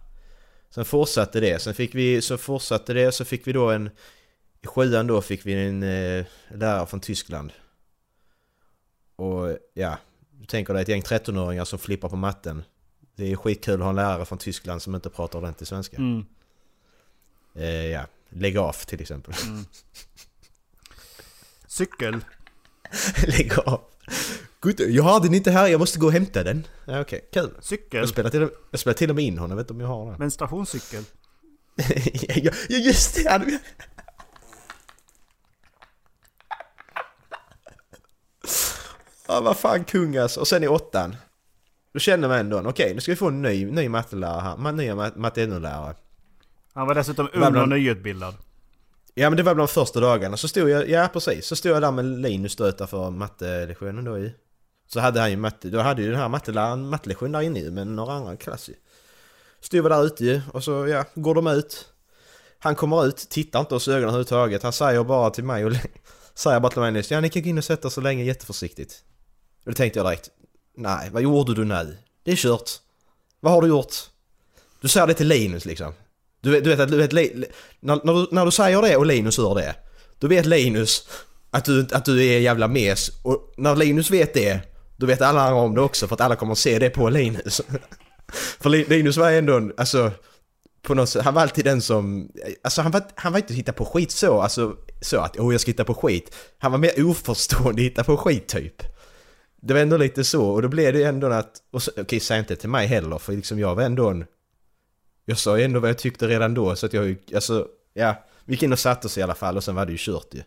Sen 0.74 0.84
fortsatte 0.84 1.40
det, 1.40 1.62
sen 1.62 1.74
fick 1.74 1.94
vi, 1.94 2.22
så 2.22 2.38
fortsatte 2.38 2.92
det, 2.92 3.12
så 3.12 3.24
fick 3.24 3.46
vi 3.46 3.52
då 3.52 3.70
en... 3.70 3.90
I 4.60 4.66
sjuan 4.66 5.06
då 5.06 5.22
fick 5.22 5.46
vi 5.46 5.52
en 5.52 5.82
eh, 5.82 6.26
lärare 6.48 6.86
från 6.86 7.00
Tyskland. 7.00 7.52
Och 9.16 9.58
ja, 9.74 9.98
du 10.30 10.46
tänker 10.46 10.74
dig 10.74 10.82
ett 10.82 10.88
gäng 10.88 11.02
13-åringar 11.02 11.64
som 11.64 11.78
flippar 11.78 12.08
på 12.08 12.16
matten. 12.16 12.62
Det 13.16 13.32
är 13.32 13.36
skitkul 13.36 13.74
att 13.74 13.80
ha 13.80 13.88
en 13.88 13.96
lärare 13.96 14.24
från 14.24 14.38
Tyskland 14.38 14.82
som 14.82 14.94
inte 14.94 15.10
pratar 15.10 15.38
ordentlig 15.38 15.68
svenska. 15.68 15.96
Mm. 15.96 16.26
Eh, 17.54 17.86
ja, 17.86 18.06
lägg 18.28 18.58
av 18.58 18.72
till 18.72 19.00
exempel. 19.00 19.34
Cykel. 21.66 22.20
lägg 23.26 23.58
av. 23.58 23.80
Gud, 24.64 24.80
jag 24.80 25.02
har 25.02 25.20
den 25.20 25.34
inte 25.34 25.50
här, 25.50 25.66
jag 25.68 25.78
måste 25.78 25.98
gå 25.98 26.06
och 26.06 26.12
hämta 26.12 26.42
den. 26.42 26.66
Ja, 26.84 27.00
Okej, 27.00 27.28
kul. 27.32 27.50
Cykel. 27.60 28.00
Jag 28.00 28.08
spelar, 28.08 28.30
till, 28.30 28.48
jag 28.70 28.80
spelar 28.80 28.94
till 28.94 29.10
och 29.10 29.16
med 29.16 29.24
in 29.24 29.38
honom, 29.38 29.50
jag 29.50 29.56
vet 29.56 29.64
inte 29.70 29.72
om 29.72 29.80
jag 29.80 29.88
har 29.88 30.10
den. 30.10 30.18
Menstruationscykel. 30.18 31.04
ja, 32.36 32.52
ja, 32.68 32.76
just 32.78 33.14
det! 33.14 33.30
han- 33.30 33.58
Ja, 39.28 39.40
vad 39.40 39.56
fan 39.56 39.84
kung 39.84 40.16
alltså. 40.16 40.40
Och 40.40 40.48
sen 40.48 40.64
i 40.64 40.68
åttan. 40.68 41.16
Då 41.92 41.98
känner 42.00 42.28
man 42.28 42.38
ändå, 42.38 42.62
okej 42.68 42.94
nu 42.94 43.00
ska 43.00 43.12
vi 43.12 43.16
få 43.16 43.28
en 43.28 43.42
ny, 43.42 43.64
ny 43.70 43.88
mattelärare 43.88 44.40
här. 44.40 44.72
Nya 44.72 44.94
mat- 44.94 45.16
matte 45.16 45.46
NO-lärare. 45.46 45.94
Han 46.74 46.86
var 46.86 46.94
dessutom 46.94 47.26
ung 47.32 47.38
bland- 47.40 47.56
och 47.56 47.68
nyutbildad. 47.68 48.34
Ja 49.14 49.30
men 49.30 49.36
det 49.36 49.42
var 49.42 49.54
bland 49.54 49.68
de 49.68 49.72
första 49.72 50.00
dagarna. 50.00 50.36
Så 50.36 50.48
stod 50.48 50.70
jag, 50.70 50.88
ja 50.88 51.08
precis. 51.12 51.46
Så 51.46 51.56
stod 51.56 51.72
jag 51.72 51.82
där 51.82 51.90
med 51.90 52.04
Linus 52.04 52.56
då 52.56 52.66
utanför 52.66 53.10
mattelektionen 53.10 54.04
då 54.04 54.18
i. 54.18 54.34
Så 54.86 55.00
hade 55.00 55.20
han 55.20 55.30
ju 55.30 55.36
matte, 55.36 55.68
då 55.68 55.80
hade 55.80 56.02
ju 56.02 56.10
den 56.10 56.20
här 56.20 56.28
matteläraren 56.28 56.88
mattelektion 56.88 57.32
där 57.32 57.40
inne 57.40 57.60
ju 57.60 57.70
med 57.70 57.86
några 57.86 58.12
andra 58.12 58.36
klass 58.36 58.68
ju. 58.68 58.74
Stod 59.60 59.82
vi 59.82 59.88
där 59.88 60.06
ute 60.06 60.24
ju 60.24 60.40
och 60.52 60.64
så 60.64 60.86
ja, 60.86 61.04
går 61.14 61.34
de 61.34 61.46
ut. 61.46 61.88
Han 62.58 62.74
kommer 62.74 63.06
ut, 63.06 63.16
tittar 63.16 63.60
inte 63.60 63.74
oss 63.74 63.88
i 63.88 63.90
ögonen 63.90 64.08
överhuvudtaget. 64.08 64.62
Han 64.62 64.72
säger 64.72 65.04
bara 65.04 65.30
till 65.30 65.44
mig 65.44 65.64
och 65.64 65.72
säger 66.34 66.60
bara 66.60 66.72
till 66.72 66.80
mig 66.80 66.92
nyss, 66.92 67.10
ja 67.10 67.20
ni 67.20 67.28
kan 67.28 67.42
gå 67.42 67.48
in 67.48 67.58
och 67.58 67.64
sätta 67.64 67.90
så 67.90 68.00
länge 68.00 68.24
jätteförsiktigt. 68.24 69.02
Och 69.64 69.70
då 69.70 69.74
tänkte 69.74 69.98
jag 69.98 70.06
direkt, 70.06 70.30
nej 70.76 71.10
vad 71.10 71.22
gjorde 71.22 71.54
du 71.54 71.64
nu? 71.64 71.96
Det 72.22 72.32
är 72.32 72.36
kört. 72.36 72.70
Vad 73.40 73.52
har 73.52 73.62
du 73.62 73.68
gjort? 73.68 73.94
Du 74.80 74.88
säger 74.88 75.06
det 75.06 75.14
till 75.14 75.28
Linus 75.28 75.64
liksom. 75.64 75.92
Du 76.40 76.50
vet, 76.50 76.64
du 76.64 76.70
vet 76.70 76.80
att 76.80 76.90
du 76.90 76.96
vet, 76.96 77.12
när, 77.80 78.00
när, 78.04 78.14
du, 78.14 78.26
när 78.30 78.44
du 78.44 78.50
säger 78.50 78.82
det 78.82 78.96
och 78.96 79.06
Linus 79.06 79.38
hör 79.38 79.54
det. 79.54 79.74
Då 80.18 80.26
vet 80.26 80.46
Linus 80.46 81.08
att 81.50 81.64
du, 81.64 81.86
att 81.92 82.04
du 82.04 82.24
är 82.24 82.36
en 82.36 82.42
jävla 82.42 82.68
mes. 82.68 83.10
Och 83.22 83.54
när 83.56 83.76
Linus 83.76 84.10
vet 84.10 84.34
det, 84.34 84.73
då 85.04 85.08
vet 85.08 85.22
alla 85.22 85.40
andra 85.40 85.60
om 85.60 85.74
det 85.74 85.80
också 85.80 86.06
för 86.06 86.14
att 86.14 86.20
alla 86.20 86.36
kommer 86.36 86.52
att 86.52 86.58
se 86.58 86.78
det 86.78 86.90
på 86.90 87.08
Linus. 87.08 87.60
för 88.60 88.70
Linus 88.70 89.16
var 89.16 89.30
ändå 89.30 89.56
en, 89.56 89.72
alltså... 89.76 90.10
På 90.82 90.94
något 90.94 91.08
sätt, 91.08 91.24
han 91.24 91.34
var 91.34 91.42
alltid 91.42 91.64
den 91.64 91.82
som... 91.82 92.28
Alltså 92.62 92.82
han 92.82 92.92
var, 92.92 93.02
han 93.14 93.32
var 93.32 93.38
inte 93.38 93.54
hitta 93.54 93.72
på 93.72 93.84
skit 93.84 94.10
så, 94.10 94.40
alltså 94.40 94.76
så 95.00 95.18
att 95.18 95.38
åh 95.38 95.54
jag 95.54 95.60
ska 95.60 95.70
hitta 95.70 95.84
på 95.84 95.94
skit. 95.94 96.34
Han 96.58 96.72
var 96.72 96.78
mer 96.78 97.04
oförstående 97.04 97.82
hitta 97.82 98.04
på 98.04 98.16
skit 98.16 98.48
typ. 98.48 98.82
Det 99.62 99.74
var 99.74 99.80
ändå 99.80 99.96
lite 99.96 100.24
så 100.24 100.46
och 100.46 100.62
då 100.62 100.68
blev 100.68 100.92
det 100.92 101.02
ändå 101.02 101.26
att... 101.26 101.62
okej 101.72 101.90
okay, 101.92 102.02
Okej, 102.02 102.20
säg 102.20 102.38
inte 102.38 102.56
till 102.56 102.68
mig 102.68 102.86
heller 102.86 103.18
för 103.18 103.32
liksom 103.32 103.58
jag 103.58 103.74
var 103.74 103.82
ändå 103.82 104.08
en... 104.08 104.24
Jag 105.24 105.38
sa 105.38 105.58
ju 105.58 105.64
ändå 105.64 105.80
vad 105.80 105.90
jag 105.90 105.98
tyckte 105.98 106.28
redan 106.28 106.54
då 106.54 106.76
så 106.76 106.86
att 106.86 106.92
jag 106.92 107.16
alltså... 107.34 107.66
Ja, 107.94 108.24
vi 108.44 108.52
gick 108.52 108.62
in 108.62 108.72
och 108.72 108.78
satte 108.78 109.06
oss 109.06 109.18
i 109.18 109.22
alla 109.22 109.34
fall 109.34 109.56
och 109.56 109.64
sen 109.64 109.74
var 109.74 109.86
det 109.86 109.92
ju 109.92 109.98
kört 110.00 110.34
ju. 110.34 110.42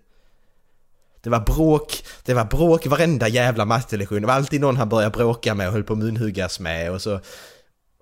Det 1.22 1.30
var 1.30 1.39
bråk, 1.39 2.03
det 2.23 2.34
var 2.34 2.45
bråk 2.45 2.85
varenda 2.88 3.27
jävla 3.27 3.65
mattelektion. 3.65 4.22
Det 4.22 4.27
var 4.27 4.34
alltid 4.34 4.61
någon 4.61 4.77
han 4.77 4.89
började 4.89 5.18
bråka 5.18 5.53
med 5.56 5.68
och 5.68 5.73
höll 5.73 5.84
på 5.84 5.94
att 5.94 5.99
munhuggas 5.99 6.60
med 6.60 6.91
och 6.91 7.02
så... 7.02 7.19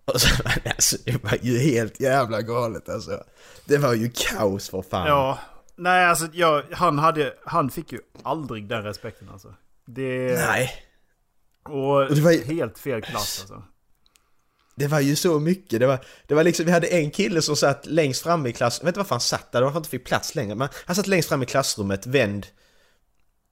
Och 0.05 0.21
så 0.21 0.43
alltså, 0.65 0.97
det 1.05 1.23
var 1.23 1.37
ju 1.41 1.57
helt 1.59 1.99
jävla 1.99 2.41
galet 2.41 2.89
alltså. 2.89 3.23
Det 3.65 3.77
var 3.77 3.93
ju 3.93 4.09
kaos 4.15 4.69
för 4.69 4.81
fan. 4.81 5.07
Ja. 5.07 5.39
Nej 5.75 6.05
alltså 6.05 6.27
jag, 6.33 6.63
han, 6.71 6.99
hade, 6.99 7.33
han 7.45 7.69
fick 7.69 7.91
ju 7.91 7.99
aldrig 8.23 8.67
den 8.67 8.83
respekten 8.83 9.29
alltså. 9.29 9.53
Det... 9.85 10.39
Nej. 10.47 10.71
Och, 11.69 12.15
det 12.15 12.21
var 12.21 12.31
ju- 12.31 12.43
helt 12.43 12.79
fel 12.79 13.01
klass 13.01 13.39
alltså. 13.39 13.63
Det 14.75 14.87
var 14.87 14.99
ju 14.99 15.15
så 15.15 15.39
mycket. 15.39 15.79
Det 15.79 15.87
var, 15.87 15.99
det 16.27 16.35
var 16.35 16.43
liksom, 16.43 16.65
vi 16.65 16.71
hade 16.71 16.87
en 16.87 17.11
kille 17.11 17.41
som 17.41 17.55
satt 17.55 17.85
längst 17.85 18.23
fram 18.23 18.45
i 18.47 18.53
klass... 18.53 18.79
Jag 18.79 18.85
vet 18.85 18.89
inte 18.89 18.99
varför 18.99 19.15
han 19.15 19.21
satt 19.21 19.51
där, 19.51 19.59
det 19.59 19.65
var 19.65 19.71
han 19.71 19.79
inte 19.79 19.89
fick 19.89 20.05
plats 20.05 20.35
längre. 20.35 20.55
Men 20.55 20.69
han 20.85 20.95
satt 20.95 21.07
längst 21.07 21.29
fram 21.29 21.43
i 21.43 21.45
klassrummet, 21.45 22.05
vänd 22.07 22.47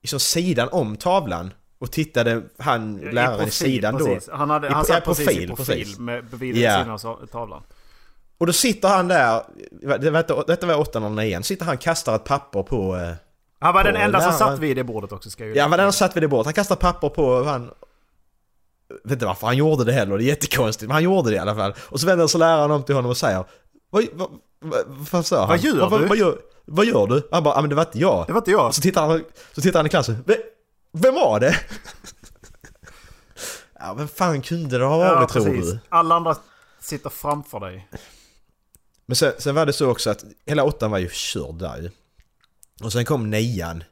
liksom 0.04 0.20
sidan 0.20 0.68
om 0.72 0.96
tavlan. 0.96 1.52
Och 1.78 1.92
tittade 1.92 2.42
han, 2.58 2.96
läraren, 2.96 3.34
i, 3.34 3.36
profil, 3.38 3.52
sidan 3.52 3.96
precis. 3.98 4.26
då. 4.26 4.36
Han, 4.36 4.50
hade, 4.50 4.66
I- 4.66 4.70
han 4.70 4.84
ja, 4.88 4.94
satt 4.94 5.04
precis 5.04 5.26
profil, 5.26 5.42
i 5.44 5.46
profil 5.54 5.76
precis. 5.78 5.98
med 5.98 6.24
vid 6.30 6.56
Ja. 6.56 6.78
sidan 6.78 6.90
av 6.90 7.26
tavlan. 7.26 7.62
Och 8.38 8.46
då 8.46 8.52
sitter 8.52 8.88
han 8.88 9.08
där, 9.08 9.42
detta 10.46 10.66
var 10.66 10.78
åttan 10.78 11.04
eller 11.04 11.22
nian, 11.22 11.42
sitter 11.42 11.64
han 11.64 11.74
och 11.74 11.80
kastar 11.80 12.14
ett 12.16 12.24
papper 12.24 12.62
på... 12.62 12.96
eh, 12.96 13.12
Han 13.58 13.74
var 13.74 13.82
på 13.82 13.86
den 13.90 13.96
enda 13.96 14.20
som 14.20 14.30
läraren. 14.30 14.38
satt 14.38 14.58
vid 14.58 14.76
det 14.76 14.84
bordet 14.84 15.12
också 15.12 15.30
ska 15.30 15.42
jag 15.44 15.50
ju 15.50 15.56
Ja, 15.56 15.62
han 15.62 15.70
var 15.70 15.78
den 15.78 15.92
som 15.92 15.98
satt 16.08 16.16
vid 16.16 16.22
det 16.22 16.28
bordet. 16.28 16.46
Han 16.46 16.54
kastade 16.54 16.80
papper 16.80 17.08
på 17.08 17.44
han... 17.44 17.70
Vet 19.04 19.12
inte 19.12 19.26
varför 19.26 19.46
han 19.46 19.56
gjorde 19.56 19.84
det 19.84 19.92
heller, 19.92 20.18
det 20.18 20.24
är 20.24 20.26
jättekonstigt. 20.26 20.88
Men 20.88 20.94
han 20.94 21.02
gjorde 21.02 21.30
det 21.30 21.36
i 21.36 21.38
alla 21.38 21.54
fall. 21.54 21.74
Och 21.80 22.00
så 22.00 22.06
vänder 22.06 22.26
sig 22.26 22.38
läraren 22.40 22.70
om 22.70 22.82
till 22.82 22.94
honom 22.94 23.10
och 23.10 23.16
säger 23.16 23.44
Vad, 23.90 24.04
vad, 24.12 24.28
vad, 25.12 25.26
sa 25.26 25.38
han? 25.38 25.48
Vad 25.48 25.58
gör 25.58 25.88
vad, 25.90 26.00
du? 26.02 26.06
Vad, 26.06 26.18
gör, 26.18 26.38
vad 26.64 26.86
gör 26.86 27.06
du? 27.06 27.28
Han 27.32 27.42
bara, 27.42 27.54
ah, 27.54 27.60
men 27.60 27.70
det 27.70 27.76
var 27.76 27.84
inte 27.84 27.98
jag. 27.98 28.26
Det 28.26 28.32
var 28.32 28.40
inte 28.40 28.50
jag. 28.50 28.74
Så 28.74 28.80
tittar 28.80 29.06
han, 29.06 29.24
så 29.52 29.60
tittar 29.60 29.78
han 29.78 29.86
i 29.86 29.88
klassen. 29.88 30.24
"Ve- 30.26 30.42
Vem 30.92 31.14
var 31.14 31.40
det? 31.40 31.56
ja, 33.80 33.94
vem 33.94 34.08
fan 34.08 34.42
kunde 34.42 34.78
det 34.78 34.84
ha 34.84 34.96
varit 34.98 35.28
tror 35.28 35.44
du? 35.44 35.78
Alla 35.88 36.14
andra 36.14 36.36
sitter 36.80 37.10
framför 37.10 37.60
dig. 37.60 37.88
Men 39.06 39.16
sen, 39.16 39.32
sen 39.38 39.54
var 39.54 39.66
det 39.66 39.72
så 39.72 39.90
också 39.90 40.10
att 40.10 40.24
hela 40.46 40.64
åttan 40.64 40.90
var 40.90 40.98
ju 40.98 41.08
körd 41.12 41.54
där 41.54 41.76
ju. 41.82 41.90
Och 42.84 42.92
sen 42.92 43.04
kom 43.04 43.30
nian. 43.30 43.84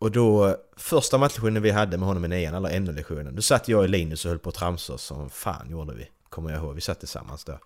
Och 0.00 0.10
då, 0.10 0.56
första 0.76 1.18
mattlektionen 1.18 1.62
vi 1.62 1.70
hade 1.70 1.98
med 1.98 2.08
honom 2.08 2.24
i 2.24 2.28
nian, 2.28 2.54
eller 2.54 2.80
NO-lektionen, 2.80 3.36
då 3.36 3.42
satt 3.42 3.68
jag 3.68 3.80
och 3.80 3.88
Linus 3.88 4.24
och 4.24 4.28
höll 4.28 4.38
på 4.38 4.48
att 4.48 4.54
tramsa 4.54 4.98
som 4.98 5.30
fan 5.30 5.70
gjorde 5.70 5.94
vi. 5.94 6.08
Kommer 6.28 6.50
jag 6.50 6.62
ihåg, 6.64 6.74
vi 6.74 6.80
satt 6.80 6.98
tillsammans 6.98 7.44
då. 7.44 7.58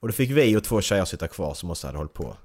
Och 0.00 0.08
då 0.08 0.12
fick 0.12 0.30
vi 0.30 0.56
och 0.56 0.64
två 0.64 0.80
tjejer 0.80 1.04
sitta 1.04 1.28
kvar 1.28 1.54
som 1.54 1.70
också 1.70 1.86
hade 1.86 1.98
hållit 1.98 2.14
på. 2.14 2.36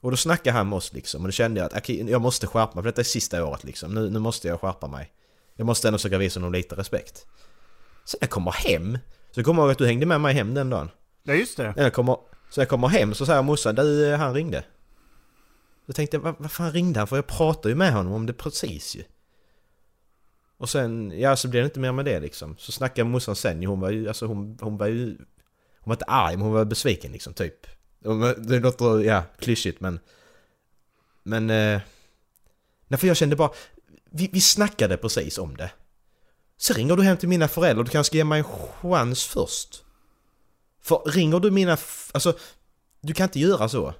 Och 0.00 0.10
då 0.10 0.16
snackade 0.16 0.56
han 0.56 0.68
med 0.68 0.76
oss 0.76 0.92
liksom, 0.92 1.20
och 1.22 1.28
då 1.28 1.32
kände 1.32 1.60
jag 1.60 1.66
att 1.66 1.78
okej, 1.78 2.10
jag 2.10 2.20
måste 2.20 2.46
skärpa 2.46 2.74
mig, 2.74 2.82
för 2.82 2.88
detta 2.88 3.00
är 3.00 3.04
sista 3.04 3.44
året 3.44 3.64
liksom. 3.64 3.94
Nu, 3.94 4.10
nu 4.10 4.18
måste 4.18 4.48
jag 4.48 4.60
skärpa 4.60 4.88
mig. 4.88 5.12
Jag 5.56 5.66
måste 5.66 5.88
ändå 5.88 5.98
försöka 5.98 6.18
visa 6.18 6.40
honom 6.40 6.52
lite 6.52 6.74
respekt. 6.74 7.26
Sen 8.04 8.18
jag 8.20 8.30
kommer 8.30 8.50
hem, 8.50 8.98
så 9.30 9.44
kommer 9.44 9.62
jag 9.62 9.66
ihåg 9.66 9.72
att 9.72 9.78
du 9.78 9.86
hängde 9.86 10.06
med 10.06 10.20
mig 10.20 10.34
hem 10.34 10.54
den 10.54 10.70
dagen. 10.70 10.90
Ja 11.22 11.34
just 11.34 11.56
det. 11.56 11.74
Jag 11.76 11.92
kommer, 11.92 12.16
så 12.50 12.60
jag 12.60 12.68
kommer 12.68 12.88
hem 12.88 13.14
så 13.14 13.26
säger 13.26 13.42
morsan 13.42 13.74
du, 13.74 14.14
han 14.14 14.34
ringde. 14.34 14.64
Då 15.86 15.92
tänkte 15.92 16.16
jag, 16.16 16.22
vad, 16.22 16.34
vad 16.38 16.52
fan 16.52 16.72
ringde 16.72 17.00
han 17.00 17.06
för? 17.06 17.16
Jag 17.16 17.26
pratade 17.26 17.68
ju 17.68 17.74
med 17.74 17.92
honom 17.92 18.12
om 18.12 18.26
det 18.26 18.32
precis 18.32 18.96
ju. 18.96 19.02
Och 20.58 20.68
sen, 20.68 21.12
ja 21.20 21.36
så 21.36 21.48
blev 21.48 21.62
det 21.62 21.66
inte 21.66 21.80
mer 21.80 21.92
med 21.92 22.04
det 22.04 22.20
liksom. 22.20 22.56
Så 22.58 22.72
snackade 22.72 23.08
morsan 23.08 23.36
sen 23.36 23.62
ju, 23.62 23.68
hon 23.68 23.80
var 23.80 23.90
ju, 23.90 24.08
alltså 24.08 24.26
hon, 24.26 24.58
hon 24.60 24.76
var 24.76 24.86
ju... 24.86 25.16
Hon 25.88 25.90
var 25.90 25.96
inte 25.96 26.04
arg 26.04 26.36
men 26.36 26.46
hon 26.46 26.52
var 26.52 26.64
besviken 26.64 27.12
liksom 27.12 27.34
typ. 27.34 27.66
Det 28.36 28.58
låter, 28.58 29.00
ja, 29.00 29.22
klyschigt 29.38 29.80
men... 29.80 30.00
Men... 31.22 31.50
Eh, 31.50 31.80
nej 32.88 33.00
för 33.00 33.06
jag 33.06 33.16
kände 33.16 33.36
bara, 33.36 33.50
vi, 34.10 34.30
vi 34.32 34.40
snackade 34.40 34.96
precis 34.96 35.38
om 35.38 35.56
det. 35.56 35.70
Så 36.56 36.74
ringer 36.74 36.96
du 36.96 37.02
hem 37.02 37.16
till 37.16 37.28
mina 37.28 37.48
föräldrar, 37.48 37.84
du 37.84 37.90
kanske 37.90 38.10
ska 38.10 38.16
ge 38.16 38.24
mig 38.24 38.38
en 38.38 38.44
chans 38.44 39.24
först. 39.24 39.84
För 40.82 41.02
ringer 41.06 41.40
du 41.40 41.50
mina... 41.50 41.76
Alltså, 42.12 42.38
du 43.00 43.14
kan 43.14 43.24
inte 43.24 43.40
göra 43.40 43.68
så. 43.68 43.94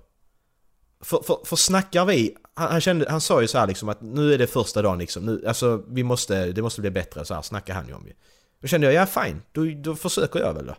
För, 1.00 1.22
för, 1.22 1.38
för 1.44 1.56
snackar 1.56 2.04
vi... 2.04 2.36
Han, 2.54 2.70
han, 2.70 2.80
kände, 2.80 3.10
han 3.10 3.20
sa 3.20 3.40
ju 3.40 3.48
så 3.48 3.58
här 3.58 3.66
liksom 3.66 3.88
att 3.88 4.00
nu 4.00 4.34
är 4.34 4.38
det 4.38 4.46
första 4.46 4.82
dagen 4.82 4.98
liksom. 4.98 5.26
Nu, 5.26 5.46
alltså, 5.46 5.84
vi 5.88 6.02
måste, 6.02 6.52
det 6.52 6.62
måste 6.62 6.80
bli 6.80 6.90
bättre. 6.90 7.24
Så 7.24 7.34
här 7.34 7.42
snackar 7.42 7.74
han 7.74 7.88
ju 7.88 7.94
om 7.94 8.06
ju. 8.06 8.12
Då 8.60 8.68
kände 8.68 8.92
jag, 8.92 9.02
ja 9.02 9.24
fine. 9.24 9.42
Då, 9.52 9.64
då 9.64 9.96
försöker 9.96 10.40
jag 10.40 10.54
väl 10.54 10.66
då. 10.66 10.74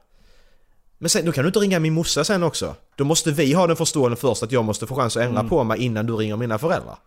Men 1.02 1.10
sen, 1.10 1.26
då 1.26 1.32
kan 1.32 1.44
du 1.44 1.48
inte 1.48 1.60
ringa 1.60 1.80
min 1.80 1.94
morsa 1.94 2.24
sen 2.24 2.44
också. 2.44 2.76
Då 2.96 3.04
måste 3.04 3.32
vi 3.32 3.54
ha 3.54 3.68
den 3.68 3.76
förståelsen 3.76 4.18
först 4.18 4.44
att 4.44 4.52
jag 4.52 4.66
måste 4.66 4.88
få 4.88 4.96
chans 4.96 5.18
att 5.18 5.24
ändra 5.24 5.44
på 5.44 5.64
mig 5.64 5.80
innan 5.80 6.06
du 6.06 6.14
ringer 6.14 6.38
mina 6.38 6.58
föräldrar. 6.58 6.98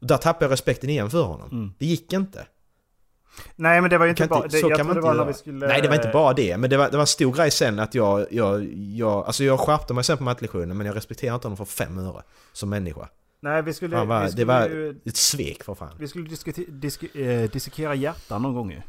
Och 0.00 0.06
där 0.06 0.16
tappade 0.16 0.44
jag 0.44 0.52
respekten 0.52 0.90
igen 0.90 1.10
för 1.10 1.22
honom. 1.22 1.74
Det 1.78 1.86
gick 1.86 2.12
inte. 2.12 2.46
Nej 3.56 3.80
men 3.80 3.90
det 3.90 3.98
var 3.98 4.06
ju 4.06 4.10
inte 4.10 4.26
bara... 4.26 4.46
Det, 4.46 4.58
jag 4.60 4.78
tror 4.78 4.94
det 4.94 5.00
var 5.00 5.14
när 5.14 5.24
vi 5.24 5.34
skulle... 5.34 5.66
Nej 5.66 5.82
det 5.82 5.88
var 5.88 5.94
inte 5.94 6.10
bara 6.12 6.32
det, 6.32 6.56
men 6.56 6.70
det 6.70 6.76
var, 6.76 6.86
det 6.90 6.96
var 6.96 7.00
en 7.00 7.06
stor 7.06 7.32
grej 7.32 7.50
sen 7.50 7.78
att 7.78 7.94
jag, 7.94 8.26
jag, 8.30 8.64
jag, 8.74 9.26
alltså 9.26 9.44
jag 9.44 9.60
skärpte 9.60 9.94
mig 9.94 10.04
sen 10.04 10.16
på 10.18 10.22
mattelektionen 10.24 10.76
men 10.76 10.86
jag 10.86 10.96
respekterar 10.96 11.34
inte 11.34 11.46
honom 11.46 11.56
för 11.56 11.64
fem 11.64 11.98
öre 11.98 12.22
som 12.52 12.68
människa. 12.70 13.08
Nej 13.40 13.62
vi 13.62 13.72
skulle... 13.74 14.04
Vad- 14.04 14.18
vi 14.20 14.24
det 14.26 14.30
skulle 14.32 14.44
var 14.44 14.66
ju, 14.68 15.00
ett 15.04 15.16
svek 15.16 15.64
för 15.64 15.74
fan. 15.74 15.88
vi 15.98 16.08
skulle 16.08 16.28
diskutera, 16.28 16.66
disk, 16.68 17.02
eh, 17.14 17.50
dissekera 17.50 17.94
hjärtan 17.94 18.42
någon 18.42 18.54
gång 18.54 18.70
ju. 18.70 18.80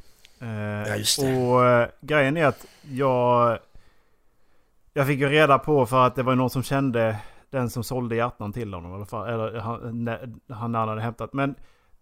Eh, 0.47 0.87
Ja, 0.89 0.95
just 0.95 1.19
det. 1.21 1.37
Och 1.37 1.65
eh, 1.65 1.87
grejen 2.01 2.37
är 2.37 2.45
att 2.45 2.65
jag... 2.81 3.59
Jag 4.93 5.07
fick 5.07 5.19
ju 5.19 5.29
reda 5.29 5.59
på 5.59 5.85
för 5.85 6.07
att 6.07 6.15
det 6.15 6.23
var 6.23 6.35
någon 6.35 6.49
som 6.49 6.63
kände 6.63 7.19
den 7.49 7.69
som 7.69 7.83
sålde 7.83 8.15
hjärtan 8.15 8.53
till 8.53 8.73
honom. 8.73 8.93
alla 8.93 9.05
fall. 9.05 9.29
Eller 9.29 9.59
han, 9.59 10.03
när, 10.03 10.33
han 10.53 10.75
hade 10.75 11.01
hämtat. 11.01 11.33
Men 11.33 11.55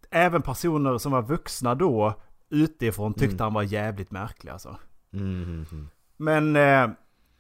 även 0.09 0.41
personer 0.41 0.97
som 0.97 1.11
var 1.11 1.21
vuxna 1.21 1.75
då 1.75 2.13
utifrån 2.49 3.13
tyckte 3.13 3.35
Mm. 3.35 3.43
han 3.43 3.53
var 3.53 3.63
jävligt 3.63 4.11
märklig 4.11 4.51
alltså. 4.51 4.77
Mm, 5.13 5.43
mm, 5.43 5.65
mm. 5.71 5.89
Men, 6.17 6.55
eh, 6.55 6.95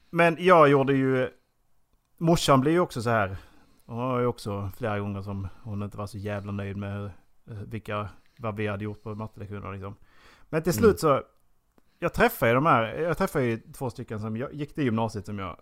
men 0.09 0.37
jag 0.39 0.69
gjorde 0.69 0.93
ju... 0.93 1.29
Morsan 2.17 2.61
blev 2.61 2.73
ju 2.73 2.79
också 2.79 3.01
så 3.01 3.09
här. 3.09 3.37
Hon 3.85 3.97
har 3.97 4.19
ju 4.19 4.25
också 4.25 4.69
flera 4.77 4.99
gånger 4.99 5.21
som 5.21 5.47
hon 5.63 5.83
inte 5.83 5.97
var 5.97 6.07
så 6.07 6.17
jävla 6.17 6.51
nöjd 6.51 6.77
med 6.77 7.05
eh, 7.05 7.11
vilka, 7.67 8.09
vad 8.37 8.55
vi 8.55 8.67
hade 8.67 8.83
gjort 8.83 9.03
på 9.03 9.15
mattelektionerna 9.15 9.71
liksom. 9.71 9.95
Men 10.49 10.63
till 10.63 10.73
slut 10.73 10.99
så... 10.99 11.21
Jag 11.99 12.13
träffade 12.13 12.51
ju 12.51 12.55
de 12.55 12.65
här, 12.65 12.83
jag 12.83 13.17
träffade 13.17 13.45
ju 13.45 13.57
två 13.73 13.89
stycken 13.89 14.19
som 14.19 14.37
jag, 14.37 14.53
gick 14.53 14.73
till 14.73 14.83
gymnasiet 14.83 15.25
som 15.25 15.39
jag 15.39 15.57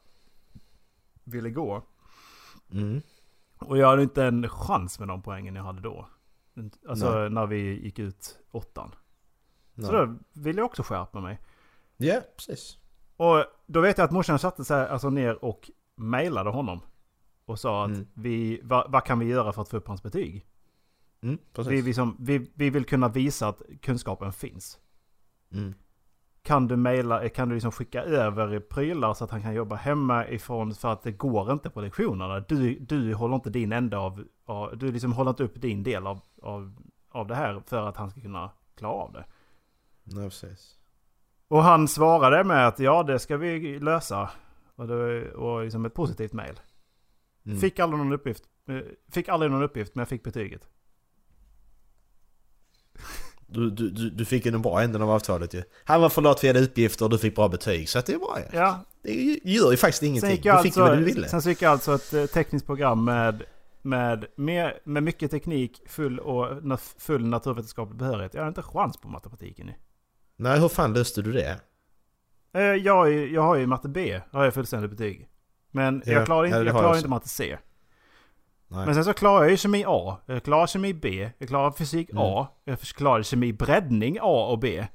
ville 1.23 1.49
gå. 1.49 1.83
Mm. 2.71 3.01
Och 3.59 3.77
jag 3.77 3.87
hade 3.87 4.03
inte 4.03 4.23
en 4.25 4.49
chans 4.49 4.99
med 4.99 5.07
de 5.07 5.21
poängen 5.21 5.55
jag 5.55 5.63
hade 5.63 5.81
då. 5.81 6.09
Alltså 6.87 7.19
Nej. 7.19 7.29
när 7.29 7.45
vi 7.45 7.83
gick 7.83 7.99
ut 7.99 8.39
åttan. 8.51 8.95
Så 9.75 9.91
Nej. 9.91 9.91
då 9.91 10.17
ville 10.41 10.59
jag 10.59 10.65
också 10.65 10.83
skärpa 10.83 11.19
mig. 11.21 11.39
Ja, 11.97 12.21
precis. 12.35 12.77
Och 13.17 13.45
då 13.65 13.81
vet 13.81 13.97
jag 13.97 14.05
att 14.05 14.11
morsan 14.11 14.39
satte 14.39 14.65
sig 14.65 14.87
alltså 14.87 15.09
ner 15.09 15.45
och 15.45 15.71
mejlade 15.95 16.49
honom. 16.49 16.79
Och 17.45 17.59
sa 17.59 17.83
att 17.85 17.91
Mm. 17.91 18.07
vi, 18.13 18.59
vad, 18.63 18.91
vad 18.91 19.03
kan 19.05 19.19
vi 19.19 19.25
göra 19.25 19.53
för 19.53 19.61
att 19.61 19.69
få 19.69 19.77
upp 19.77 19.87
hans 19.87 20.03
betyg? 20.03 20.45
Mm, 21.21 21.37
precis. 21.53 21.71
Vi, 21.71 21.81
liksom, 21.81 22.15
vi, 22.19 22.51
vi 22.53 22.69
vill 22.69 22.85
kunna 22.85 23.07
visa 23.09 23.47
att 23.47 23.61
kunskapen 23.81 24.33
finns. 24.33 24.79
Mm. 25.51 25.73
Kan 26.47 26.67
du 26.67 26.75
mejla, 26.75 27.29
kan 27.29 27.49
du 27.49 27.55
liksom 27.55 27.71
skicka 27.71 28.03
över 28.03 28.59
prylar 28.59 29.13
så 29.13 29.23
att 29.23 29.31
han 29.31 29.41
kan 29.41 29.53
jobba 29.53 29.75
hemma 29.75 30.27
ifrån 30.27 30.73
för 30.73 30.93
att 30.93 31.03
det 31.03 31.11
går 31.11 31.51
inte 31.51 31.69
på 31.69 31.81
lektionerna. 31.81 32.39
Du, 32.39 32.79
du 32.79 33.13
håller 33.13 33.35
inte 33.35 33.49
din 33.49 33.71
ända 33.71 33.97
av, 33.99 34.23
av 34.45 34.77
du 34.77 34.91
liksom 34.91 35.13
håller 35.13 35.29
inte 35.29 35.43
upp 35.43 35.61
din 35.61 35.83
del 35.83 36.07
av, 36.07 36.19
av, 36.41 36.75
av 37.09 37.27
det 37.27 37.35
här 37.35 37.61
för 37.65 37.87
att 37.87 37.97
han 37.97 38.09
ska 38.09 38.21
kunna 38.21 38.51
klara 38.77 38.93
av 38.93 39.13
det. 39.13 39.25
Nej, 40.03 40.29
precis. 40.29 40.77
Och 41.47 41.63
han 41.63 41.87
svarade 41.87 42.43
med 42.43 42.67
att 42.67 42.79
ja, 42.79 43.03
det 43.03 43.19
ska 43.19 43.37
vi 43.37 43.79
lösa. 43.79 44.29
Och, 44.75 44.87
det, 44.87 45.31
och 45.31 45.63
liksom 45.63 45.85
ett 45.85 45.93
positivt 45.93 46.33
mejl. 46.33 46.59
Mm. 47.45 47.59
Fick 47.59 47.79
aldrig 47.79 47.99
någon 47.99 48.13
uppgift. 48.13 48.43
eh, 48.69 48.79
Fick 49.11 49.29
aldrig 49.29 49.51
någon 49.51 49.63
uppgift, 49.63 49.95
men 49.95 50.01
jag 50.01 50.09
fick 50.09 50.23
betyget. 50.23 50.69
Du, 53.49 53.69
du, 53.69 53.89
du, 53.89 54.09
du 54.09 54.25
fick 54.25 54.45
ju 54.45 54.51
den 54.51 54.61
bra 54.61 54.81
änden 54.81 55.01
av 55.01 55.09
avtalet 55.11 55.53
ju. 55.53 55.63
Han 55.83 56.01
var 56.01 56.09
för 56.09 56.21
lat 56.21 56.39
för 56.39 56.57
uppgifter 56.63 57.05
och 57.05 57.11
du 57.11 57.17
fick 57.17 57.35
bra 57.35 57.47
betyg. 57.49 57.89
Så 57.89 57.99
att 57.99 58.05
det 58.05 58.13
är 58.13 58.17
bra 58.17 58.37
ja. 58.39 58.59
Ja, 58.59 58.79
Det 59.03 59.39
gör 59.43 59.71
ju 59.71 59.77
faktiskt 59.77 59.99
sen 59.99 60.09
ingenting. 60.09 60.31
gick, 60.31 60.43
Du 60.43 60.57
fick 60.63 60.75
ju 60.75 60.81
vad 60.81 60.91
du 60.91 60.95
alltså, 60.97 61.15
ville. 61.15 61.27
sen 61.27 61.41
så 61.41 61.49
gick 61.49 61.61
jag 61.61 61.71
alltså 61.71 61.95
ett 61.95 62.13
eh, 62.13 62.25
tekniskt 62.25 62.65
program 62.65 63.05
med, 63.05 63.43
med, 63.81 64.25
med, 64.35 64.73
med 64.83 65.03
mycket 65.03 65.31
teknik, 65.31 65.81
full, 65.87 66.19
och, 66.19 66.47
full 66.97 67.25
naturvetenskaplig 67.27 67.97
behörighet. 67.97 68.33
Jag 68.33 68.41
har 68.41 68.47
inte 68.47 68.61
chans 68.61 68.97
på 68.97 69.07
matematiken 69.07 69.65
nu. 69.65 69.73
Nej, 70.37 70.59
hur 70.59 70.67
fan 70.69 70.93
löste 70.93 71.21
du 71.21 71.31
det? 71.31 71.59
Eh, 72.53 72.61
Jag, 72.61 73.13
jag 73.27 73.41
har 73.41 73.55
ju 73.55 73.65
matte 73.67 73.89
B, 73.89 74.21
har 74.31 74.43
jag 74.43 74.53
fullständigt 74.53 74.91
betyg. 74.91 75.27
Men 75.71 76.01
Ja, 76.05 76.11
jag 76.13 76.25
klarar 76.25 76.45
inte, 76.45 76.57
jag 76.57 76.69
klarar 76.69 76.95
inte 76.97 77.09
matte 77.09 77.29
C. 77.29 77.57
Nej. 78.67 78.85
Men 78.85 78.95
sen 78.95 79.05
så 79.05 79.13
klarar 79.13 79.41
jag 79.41 79.51
ju 79.51 79.57
kemi 79.57 79.83
A, 79.87 80.17
jag 80.25 80.43
klarar 80.43 80.67
kemi 80.67 80.93
B, 80.93 81.31
jag 81.37 81.49
klarar 81.49 81.71
fysik 81.71 82.09
Mm. 82.09 82.23
A, 82.23 82.47
jag 82.63 82.79
klarar 82.79 83.23
kemi 83.23 83.53
breddning 83.53 84.17
A 84.21 84.47
och 84.51 84.59
B. 84.59 84.87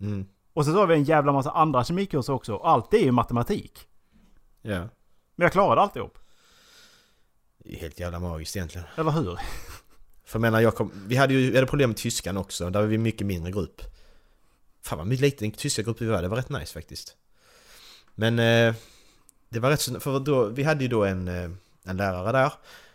Mm. 0.00 0.26
Och 0.52 0.64
sen 0.64 0.74
så 0.74 0.80
har 0.80 0.86
vi 0.86 0.94
en 0.94 1.04
jävla 1.04 1.32
massa 1.32 1.50
andra 1.50 1.84
kemikurser 1.84 2.32
också. 2.32 2.56
Allt 2.56 2.90
det 2.90 2.96
är 2.96 3.04
ju 3.04 3.12
matematik. 3.12 3.88
Ja. 4.62 4.78
Men 5.34 5.44
jag 5.44 5.52
klarade 5.52 5.80
alltihop. 5.80 6.18
Det 7.58 7.74
är 7.74 7.80
helt 7.80 8.00
jävla 8.00 8.18
magiskt 8.18 8.56
egentligen. 8.56 8.86
Eller 8.96 9.10
hur? 9.10 9.38
För 10.24 10.38
jag 10.38 10.40
menar, 10.40 10.60
jag 10.60 10.74
kom, 10.74 10.92
vi 11.06 11.16
hade 11.16 11.34
ju 11.34 11.50
vi 11.50 11.56
hade 11.56 11.66
problem 11.66 11.90
med 11.90 11.96
tyskan 11.96 12.36
också. 12.36 12.70
Där 12.70 12.80
var 12.80 12.86
vi 12.86 12.98
mycket 12.98 13.26
mindre 13.26 13.52
grupp. 13.52 13.82
Fan 14.82 14.98
vad 14.98 15.08
liten 15.08 15.50
tyska 15.50 15.82
grupp 15.82 16.00
vi 16.00 16.06
var. 16.06 16.22
Det 16.22 16.28
var 16.28 16.36
rätt 16.36 16.48
nice 16.48 16.74
faktiskt. 16.74 17.16
Men 18.14 18.38
eh, 18.38 18.74
det 19.48 19.60
var 19.60 19.70
rätt 19.70 19.80
så... 19.80 20.00
För 20.00 20.20
då, 20.20 20.44
vi 20.44 20.62
hade 20.62 20.84
ju 20.84 20.88
då 20.88 21.04
en, 21.04 21.28
eh, 21.28 21.50
en 21.84 21.96
lärare 21.96 22.32
där. 22.32 22.52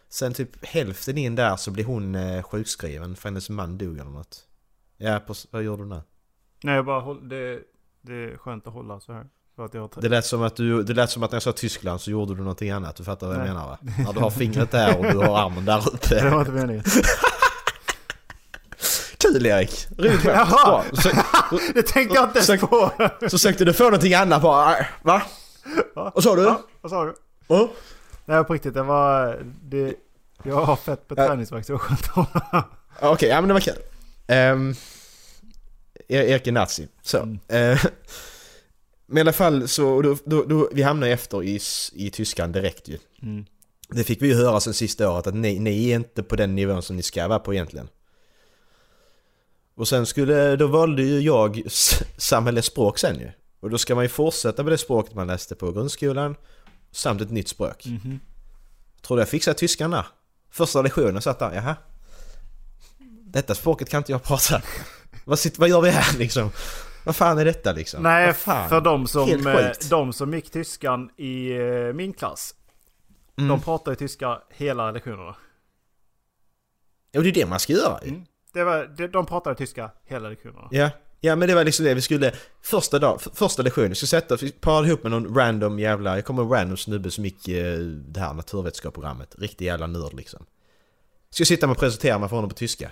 Sen 0.10 0.34
typ 0.34 0.66
hälften 0.66 1.18
in 1.18 1.36
där 1.36 1.56
så 1.56 1.72
blev 1.72 1.86
hon 1.86 2.16
eh, 2.16 2.44
sjukskriven 2.44 3.16
för 3.16 3.30
hennes 3.30 3.50
man 3.50 3.78
dog 3.78 3.94
eller 4.00 4.12
något. 4.12 4.38
Ja, 4.98 5.20
på, 5.28 5.34
vad 5.52 5.64
gjorde 5.64 5.82
hon 5.82 5.90
där? 5.90 6.02
Nej, 6.64 6.76
jag 6.76 6.86
bara 6.86 7.00
håll, 7.02 7.30
det, 7.30 7.60
det 8.02 8.14
är 8.14 8.38
skönt 8.38 8.68
att 8.68 8.74
hålla 8.74 9.00
så 9.00 9.14
här. 9.14 9.26
För 9.56 9.66
att 9.66 9.74
jag 9.74 9.90
Det 10.02 10.10
lät, 10.10 10.26
som 10.26 10.42
att 10.44 10.56
du, 10.56 10.84
det 10.84 10.94
lät 10.94 11.10
som 11.10 11.24
att 11.24 11.32
när 11.32 11.36
jag 11.36 11.44
sa 11.44 11.52
Tyskland 11.52 12.02
så 12.02 12.12
gjorde 12.12 12.34
du 12.36 12.40
någonting 12.42 12.70
annat. 12.72 12.96
Du 12.96 13.04
fattar 13.04 13.28
vad 13.28 13.36
jag 13.36 13.40
Nej. 13.44 13.50
menar 13.54 13.68
va? 13.68 13.78
När 14.06 14.14
du 14.14 14.20
har 14.20 14.30
fingret 14.30 14.72
där 14.72 14.98
och 14.98 15.04
du 15.06 15.18
har 15.18 15.46
armen 15.46 15.66
där 15.66 15.88
uppe. 15.94 16.24
Det 16.24 16.30
var 16.30 16.40
inte 16.40 16.52
meningen. 16.52 16.84
Kul 19.18 19.46
Erik! 19.46 19.88
Roligt 19.98 20.12
skämt. 20.22 20.26
Jaha. 20.52 20.84
Så, 20.94 21.10
Det 21.74 21.82
tänkte 21.84 22.16
jag 22.16 22.24
inte 22.30 22.40
ens 22.40 22.62
på. 22.62 22.92
så 23.30 23.38
sökte 23.40 23.66
du 23.66 23.74
få 23.74 23.84
någonting 23.84 24.14
annat 24.14 24.42
bara. 24.42 24.78
äh, 24.80 24.86
Va? 25.02 25.22
Vad 25.96 26.24
sa 26.24 26.36
du? 26.36 26.42
Ja, 26.44 26.62
vad 26.82 26.90
sa 26.92 27.06
du? 27.06 27.16
Oh. 27.48 27.70
Nej, 28.30 28.44
på 28.44 28.54
riktigt. 28.54 28.74
Det 28.74 28.84
var... 28.84 29.40
Det, 29.64 29.96
jag 30.44 30.66
har 30.66 30.76
fett 30.76 31.08
på 31.08 31.16
träningsvärk 31.16 31.66
så 31.66 31.72
det 31.72 31.78
var 31.78 31.80
skönt. 31.80 32.30
Okej, 33.02 33.30
ja 33.30 33.42
men 33.42 33.48
det 33.48 33.54
var 33.54 33.62
kul. 33.62 33.76
Um, 34.28 34.76
Erik 36.08 36.48
är 36.48 36.52
nazi. 36.52 36.88
Så. 37.02 37.18
Mm. 37.18 37.40
eh, 37.48 37.86
Men 39.06 39.18
i 39.18 39.22
alla 39.22 39.34
fall 39.34 39.68
så, 39.68 40.02
då, 40.02 40.18
då, 40.26 40.44
då, 40.44 40.70
vi 40.72 40.82
hamnade 40.82 41.12
efter 41.12 41.44
i, 41.44 41.60
i 41.94 42.10
tyskan 42.10 42.52
direkt 42.52 42.88
ju. 42.88 42.98
Mm. 43.22 43.46
Det 43.90 44.04
fick 44.04 44.22
vi 44.22 44.28
ju 44.28 44.34
höra 44.34 44.60
sen 44.60 44.74
sista 44.74 45.12
året 45.12 45.28
att 45.28 45.36
ni, 45.36 45.60
ni 45.60 45.90
är 45.90 45.96
inte 45.96 46.24
på 46.24 46.36
den 46.36 46.56
nivån 46.56 46.82
som 46.82 46.96
ni 46.96 47.04
ska 47.04 47.28
vara 47.28 47.40
på 47.40 47.54
egentligen. 47.54 47.90
Och 49.76 49.88
sen 49.88 50.06
skulle, 50.06 50.56
då 50.56 50.68
valde 50.68 51.04
ju 51.04 51.20
jag 51.20 51.64
samhällsspråk 52.18 52.98
sen 53.00 53.20
ju. 53.20 53.32
Och 53.60 53.70
då 53.70 53.78
ska 53.78 53.96
man 53.96 54.04
ju 54.04 54.10
fortsätta 54.10 54.64
med 54.64 54.74
det 54.74 54.78
språket 54.78 55.16
man 55.16 55.28
läste 55.28 55.56
på 55.56 55.72
grundskolan 55.72 56.36
samt 56.92 57.22
ett 57.22 57.32
nytt 57.32 57.48
språk. 57.48 57.86
Mhm. 57.86 58.20
Tror 59.02 59.18
du 59.18 59.22
jag 59.22 59.30
fixade 59.30 59.58
tyskan 59.58 59.92
där? 59.92 60.06
Första 60.52 60.82
lektionen 60.82 61.22
satt 61.22 61.40
där, 61.40 61.54
jaha. 61.54 61.76
Detta 63.24 63.56
språket 63.56 63.90
kan 63.90 63.98
inte 63.98 64.12
jag 64.12 64.24
prata. 64.24 64.62
vad, 65.26 65.40
sitter, 65.40 65.60
vad 65.60 65.70
gör 65.70 65.82
vi 65.82 65.90
här 65.90 66.18
liksom? 66.18 66.52
Vad 67.06 67.16
fan 67.16 67.38
är 67.38 67.46
detta 67.46 67.74
liksom? 67.74 68.04
Nej, 68.04 68.34
för 68.34 68.82
de 68.82 69.08
som, 69.08 69.48
eh, 69.48 69.72
de 69.90 70.14
som 70.14 70.34
gick 70.34 70.50
tyskan 70.52 71.10
i 71.18 71.52
eh, 71.52 71.94
min 71.94 72.14
klass. 72.14 72.56
Mm. 73.38 73.50
De 73.50 73.62
pratar 73.62 73.92
ju 73.92 73.96
tyska 73.96 74.42
hela 74.50 74.92
lektionerna. 74.92 75.36
Ja, 77.12 77.22
det 77.22 77.30
är 77.30 77.34
det 77.34 77.46
man 77.46 77.60
ska 77.60 77.74
göra. 77.74 77.98
Mm. 77.98 78.26
Det 78.54 78.64
var, 78.64 78.86
de, 78.98 79.08
de 79.08 79.26
pratade 79.26 79.56
tyska 79.56 79.92
hela 80.06 80.30
lektionerna. 80.30 80.68
Ja. 80.72 80.90
Ja, 81.20 81.36
men 81.36 81.48
det 81.48 81.56
var 81.56 81.64
liksom 81.64 81.86
det 81.86 81.94
vi 81.94 82.02
skulle... 82.02 82.32
Första, 82.62 83.00
dag, 83.00 83.22
första 83.34 83.64
lektionen, 83.64 83.90
vi 83.90 83.96
skulle 83.96 84.08
sätta 84.08 84.34
oss, 84.34 84.44
vi 84.44 84.52
parade 84.52 84.88
ihop 84.88 85.04
med 85.04 85.12
någon 85.12 85.36
random 85.36 85.80
jävla... 85.80 86.16
Jag 86.16 86.26
kommer 86.26 86.44
en 86.44 86.50
random 86.50 86.78
snubbe 86.78 87.12
som 87.12 87.26
gick 87.26 87.48
eh, 87.48 87.78
det 87.80 88.20
här 88.20 88.34
naturvetenskapsprogrammet. 88.34 89.36
Riktig 89.38 89.66
jävla 89.66 89.88
nörd 89.88 90.14
liksom. 90.14 90.46
Ska 91.30 91.46
sitta 91.46 91.70
och 91.70 91.78
presentera 91.78 92.20
mig 92.20 92.30
för 92.30 92.36
honom 92.36 92.50
på 92.50 92.56
tyska. 92.56 92.92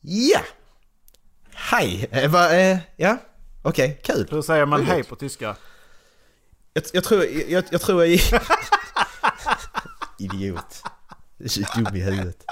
Ja! 0.00 0.40
Hej! 1.52 2.08
Eh, 2.10 2.30
va, 2.30 2.56
eh, 2.56 2.78
ja, 2.96 3.16
okej, 3.62 4.00
kul. 4.02 4.28
Hur 4.30 4.42
säger 4.42 4.66
man 4.66 4.84
hej 4.84 5.04
på 5.04 5.16
tyska? 5.16 5.56
Jag, 6.72 6.84
jag 6.92 7.04
tror 7.04 7.24
jag, 7.24 7.64
jag 7.70 7.80
tror 7.80 8.04
jag. 8.04 8.20
Idiot. 10.18 10.82
Du 11.38 11.44
är 11.44 11.48
så 11.48 11.60
dum 11.60 11.96
i 11.96 12.00
huvudet. 12.00 12.44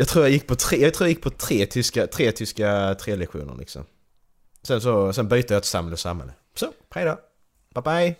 Jag 0.00 0.08
tror 0.08 0.24
jag 0.24 0.32
gick 0.32 0.46
på 0.46 0.54
tre, 0.56 0.76
jag 0.82 0.94
tror 0.94 1.06
jag 1.06 1.10
gick 1.10 1.22
på 1.22 1.30
tre 1.30 1.66
tyska, 1.66 2.06
tre 2.06 2.32
tyska 2.32 2.94
tre 3.00 3.16
lektioner 3.16 3.54
liksom. 3.58 3.84
Sen 4.62 4.80
så, 4.80 5.12
sen 5.12 5.28
bytte 5.28 5.54
jag 5.54 5.62
till 5.62 5.70
samhälle 5.70 5.92
och 5.92 5.98
samhälle. 5.98 6.32
Så, 6.54 6.72
hej 6.90 7.04
då. 7.04 7.18
Bye 7.74 7.82
bye. 7.82 8.14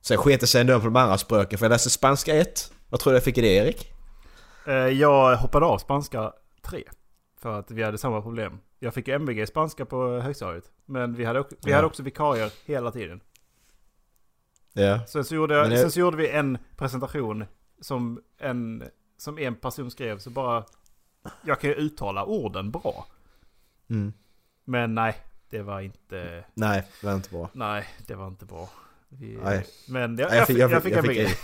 Sen 0.00 0.16
sket 0.18 0.48
sig 0.48 0.60
ändå 0.60 0.78
på 0.80 0.84
de 0.84 0.96
andra 0.96 1.18
språken 1.18 1.58
för 1.58 1.66
jag 1.66 1.70
läste 1.70 1.90
spanska 1.90 2.34
1. 2.36 2.72
Vad 2.88 3.00
tror 3.00 3.12
du 3.12 3.16
jag 3.16 3.24
fick 3.24 3.38
i 3.38 3.40
det 3.40 3.48
Erik? 3.54 3.92
Eh, 4.66 4.74
jag 4.74 5.36
hoppade 5.36 5.66
av 5.66 5.78
spanska 5.78 6.32
3. 6.62 6.84
För 7.40 7.58
att 7.58 7.70
vi 7.70 7.82
hade 7.82 7.98
samma 7.98 8.22
problem. 8.22 8.58
Jag 8.78 8.94
fick 8.94 9.08
MVG 9.08 9.42
i 9.42 9.46
spanska 9.46 9.84
på 9.84 10.18
högstadiet. 10.20 10.64
Men 10.86 11.14
vi 11.14 11.24
hade, 11.24 11.40
också, 11.40 11.56
vi 11.64 11.72
hade 11.72 11.86
också 11.86 12.02
vikarier 12.02 12.52
hela 12.64 12.90
tiden. 12.90 13.20
Ja. 14.72 15.06
Sen 15.06 15.24
så, 15.24 15.34
gjorde 15.34 15.54
jag, 15.54 15.70
det- 15.70 15.78
sen 15.78 15.90
så 15.90 16.00
gjorde 16.00 16.16
vi 16.16 16.28
en 16.28 16.58
presentation 16.76 17.44
som 17.80 18.20
en, 18.38 18.84
som 19.22 19.38
en 19.38 19.54
person 19.54 19.90
skrev. 19.90 20.18
Så 20.18 20.30
bara... 20.30 20.64
Jag 21.44 21.60
kan 21.60 21.70
ju 21.70 21.76
uttala 21.76 22.24
orden 22.24 22.70
bra. 22.70 23.06
Mm. 23.90 24.12
Men 24.64 24.94
nej, 24.94 25.16
det 25.50 25.62
var 25.62 25.80
inte... 25.80 26.44
Nej, 26.54 26.82
det 27.00 27.06
var 27.06 27.14
inte 27.14 27.30
bra. 27.30 27.50
Nej, 27.52 27.88
det 28.06 28.14
var 28.14 28.26
inte 28.28 28.44
bra. 28.44 28.70
Vi, 29.08 29.38
Nej. 29.44 29.66
Men 29.88 30.18
jag, 30.18 30.28
Nej, 30.30 30.38
jag, 30.38 30.46
fick, 30.46 30.58
jag 30.58 30.82
fick 30.82 30.92
jag 30.92 31.04
MVG. 31.04 31.28
fick- 31.28 31.38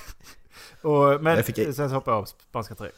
Och, 0.85 1.23
men 1.23 1.37
Jag 1.37 1.47
fick- 1.47 1.57
sen 1.57 1.75
så 1.75 1.89
hoppade 1.89 2.15
jag 2.17 2.23
av 2.23 2.25
spanska 2.25 2.75
3. 2.75 2.91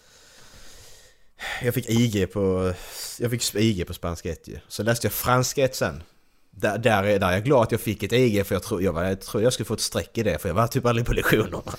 Jag 1.63 1.75
fick 1.75 1.89
IG 1.91 2.33
på... 2.33 2.75
Jag 3.19 3.31
fick 3.31 3.55
IG 3.55 3.87
på 3.87 3.95
spanska 3.95 4.31
1 4.33 4.49
ju. 4.49 4.59
Så 4.69 4.83
läste 4.83 5.07
jag 5.07 5.13
franska 5.15 5.65
1 5.65 5.75
sen. 5.77 6.03
Där, 6.51 6.79
där, 6.79 7.03
är, 7.05 7.19
där 7.19 7.29
är 7.29 7.33
jag 7.33 7.45
glad 7.45 7.63
att 7.63 7.73
jag 7.73 7.81
fick 7.81 8.03
ett 8.03 8.13
IG 8.13 8.47
för 8.47 8.55
jag 8.55 8.63
tror 8.63 8.83
jag, 8.83 8.93
var, 8.93 9.05
jag 9.05 9.21
tror 9.21 9.43
jag 9.43 9.53
skulle 9.53 9.65
få 9.67 9.75
ett 9.75 9.81
streck 9.81 10.19
i 10.19 10.23
det 10.23 10.39
för 10.39 10.49
jag 10.49 10.55
var 10.55 10.67
typ 10.67 10.87
aldrig 10.87 11.07
på 11.07 11.13
lektionerna. 11.13 11.63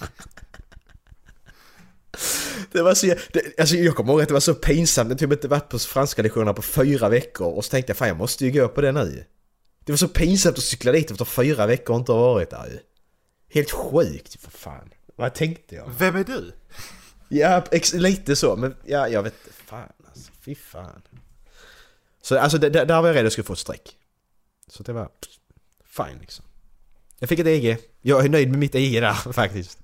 Det 2.72 2.82
var 2.82 2.94
så, 2.94 3.06
det, 3.06 3.60
alltså 3.60 3.76
jag 3.76 3.96
kommer 3.96 4.14
ihåg 4.14 4.22
att 4.22 4.28
det 4.28 4.34
var 4.34 4.42
så 4.42 4.54
pinsamt, 4.54 5.10
jag 5.10 5.20
typ 5.20 5.32
inte 5.32 5.48
varit 5.48 5.70
på 5.70 5.80
franska 5.80 6.22
lektionerna 6.22 6.54
på 6.54 6.62
fyra 6.62 7.10
veckor 7.10 7.48
och 7.54 7.66
så 7.66 7.72
tänkte 7.72 7.90
jag 7.90 7.98
fan 7.98 8.08
jag 8.08 8.18
måste 8.18 8.46
ju 8.46 8.52
gå 8.52 8.68
på 8.68 8.82
det 8.82 8.92
nu 8.92 9.26
Det 9.86 9.92
var 9.92 9.98
så 9.98 10.08
pinsamt 10.08 10.58
att 10.58 10.64
cykla 10.64 10.92
dit 10.92 11.12
efter 11.12 11.26
fyra 11.26 11.66
veckor 11.68 11.94
och 11.94 12.00
inte 12.00 12.12
ha 12.12 12.20
varit 12.34 12.50
där 12.50 12.68
ju. 12.72 12.80
Helt 13.54 13.72
sjukt 13.72 14.42
för 14.42 14.52
fan. 14.52 14.90
Vad 15.16 15.34
tänkte 15.34 15.76
jag? 15.76 15.92
Vem 16.00 16.16
är 16.16 16.24
du? 16.24 16.52
Ja, 17.30 17.64
ex- 17.72 17.94
lite 17.94 18.36
så, 18.36 18.56
men 18.56 18.76
ja, 18.86 19.08
jag 19.08 19.24
vet 19.24 19.36
fan 19.66 19.90
alltså, 20.08 20.32
fy 20.42 20.56
fan. 20.56 21.02
Så 22.22 22.38
alltså 22.40 22.58
det, 22.58 22.70
där 22.70 22.86
där 22.86 23.02
var 23.02 23.08
jag 23.08 23.16
rädd 23.16 23.20
att 23.20 23.24
jag 23.24 23.32
skulle 23.32 23.46
få 23.46 23.54
ett 23.54 23.60
streck. 23.60 23.96
Så 24.68 24.84
det 24.84 24.94
var 24.94 25.10
fine 25.86 26.18
liksom. 26.22 26.46
Jag 27.20 27.30
fick 27.30 27.40
ett 27.40 27.48
EG. 27.48 27.78
Jag 28.02 28.26
är 28.26 28.30
nöjd 28.30 28.50
med 28.50 28.60
mitt 28.60 28.76
EG 28.76 29.02
där 29.02 29.14
faktiskt. 29.34 29.80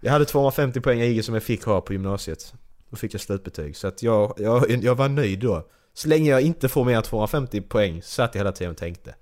Jag 0.00 0.12
hade 0.12 0.24
250 0.24 0.80
poäng 0.80 1.00
EG 1.00 1.24
som 1.24 1.34
jag 1.34 1.42
fick 1.42 1.64
ha 1.64 1.80
på 1.80 1.92
gymnasiet. 1.92 2.54
Då 2.90 2.96
fick 2.96 3.14
jag 3.14 3.20
slutbetyg. 3.20 3.76
Så 3.76 3.88
att 3.88 4.02
jag, 4.02 4.34
jag, 4.36 4.70
jag 4.84 4.94
var 4.94 5.08
nöjd 5.08 5.38
då. 5.40 5.68
Så 5.94 6.08
länge 6.08 6.30
jag 6.30 6.40
inte 6.40 6.68
får 6.68 6.84
mer 6.84 6.96
än 6.96 7.02
250 7.02 7.60
poäng 7.60 8.02
satt 8.02 8.34
jag 8.34 8.40
hela 8.40 8.52
tiden 8.52 8.70
och 8.70 8.76
tänkte. 8.76 9.14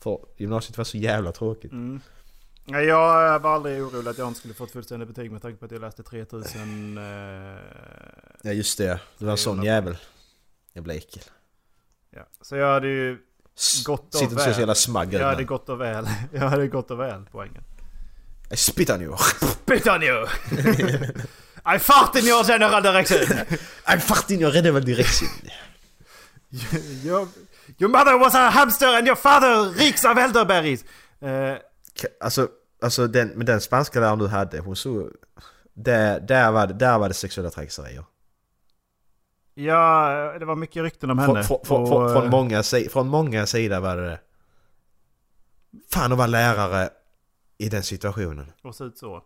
För 0.00 0.18
gymnasiet 0.36 0.78
var 0.78 0.84
så 0.84 0.96
jävla 0.96 1.32
tråkigt. 1.32 1.72
Mm. 1.72 2.00
Jag 2.64 3.40
var 3.40 3.54
aldrig 3.54 3.82
orolig 3.82 4.10
att 4.10 4.18
jag 4.18 4.28
inte 4.28 4.38
skulle 4.38 4.54
få 4.54 4.64
ett 4.64 4.70
fullständigt 4.70 5.08
betyg 5.08 5.30
med 5.32 5.42
tanke 5.42 5.58
på 5.58 5.64
att 5.64 5.70
jag 5.70 5.80
läste 5.80 6.02
3000... 6.02 6.98
Eh, 6.98 7.04
Ja 8.42 8.52
just 8.52 8.78
det, 8.78 9.00
du 9.18 9.24
var 9.24 9.32
en 9.32 9.38
sån 9.38 9.62
jävel. 9.62 9.96
Jag 10.72 10.84
blev 10.84 10.96
äckel. 10.96 11.22
ja. 12.10 12.22
Så 12.40 12.56
jag 12.56 12.72
hade 12.72 12.88
ju 12.88 13.18
gott 13.86 14.06
och 14.06 14.14
Sitter 14.14 14.24
inte 14.32 14.44
väl. 14.44 14.54
så 14.54 14.60
jävla 14.60 14.74
smagg 14.74 15.12
Jag 15.12 15.26
hade 15.26 15.44
gott 15.44 15.68
och 15.68 15.80
väl. 15.80 16.06
Jag 16.32 16.40
hade 16.40 16.68
gott 16.68 16.90
och 16.90 17.00
väl 17.00 17.22
poängen. 17.32 17.64
I 18.52 18.56
spit 18.56 18.90
on 18.90 19.00
you! 19.00 19.16
Spit 19.40 19.86
on 19.86 20.02
you! 20.02 20.26
I 21.64 21.78
fart 21.78 22.16
in 22.16 22.24
your 22.26 22.44
general 22.44 22.82
direction! 22.82 23.18
I 23.86 23.98
fart 23.98 24.30
in 24.30 24.40
your 24.40 24.52
general 24.52 24.80
direction! 24.84 25.28
your, 27.04 27.28
your 27.78 27.90
mother 27.90 28.18
was 28.18 28.34
a 28.34 28.50
hamster 28.50 28.86
and 28.98 29.06
your 29.06 29.16
father 29.16 29.70
reeks 29.78 30.04
of 30.04 30.18
elderberries! 30.18 30.84
Ka- 31.20 32.08
Alltså, 32.20 32.48
alltså 32.82 33.06
den, 33.06 33.28
med 33.28 33.46
den 33.46 33.60
spanska 33.60 34.00
läraren 34.00 34.18
du 34.18 34.26
hade, 34.28 34.58
hon 34.58 34.76
såg... 34.76 35.10
Där, 35.74 36.20
där, 36.20 36.50
var 36.52 36.66
det, 36.66 36.74
där 36.74 36.98
var 36.98 37.08
det 37.08 37.14
sexuella 37.14 37.50
trakasserier. 37.50 38.04
ja, 39.54 40.36
det 40.38 40.44
var 40.44 40.56
mycket 40.56 40.82
rykten 40.82 41.10
om 41.10 41.18
henne. 41.18 41.42
från, 41.44 41.58
från, 41.64 41.82
Och, 41.82 41.88
från, 42.12 42.24
eh, 42.24 42.30
många, 42.30 42.62
från 42.90 43.08
många 43.08 43.46
sidor 43.46 43.80
var 43.80 43.96
det 43.96 44.02
det. 44.08 44.20
Fan 45.92 46.12
att 46.12 46.18
vara 46.18 46.26
lärare 46.26 46.90
i 47.60 47.68
den 47.68 47.82
situationen. 47.82 48.52
Och 48.62 48.74
se 48.74 48.84
ut 48.84 48.98
så. 48.98 49.22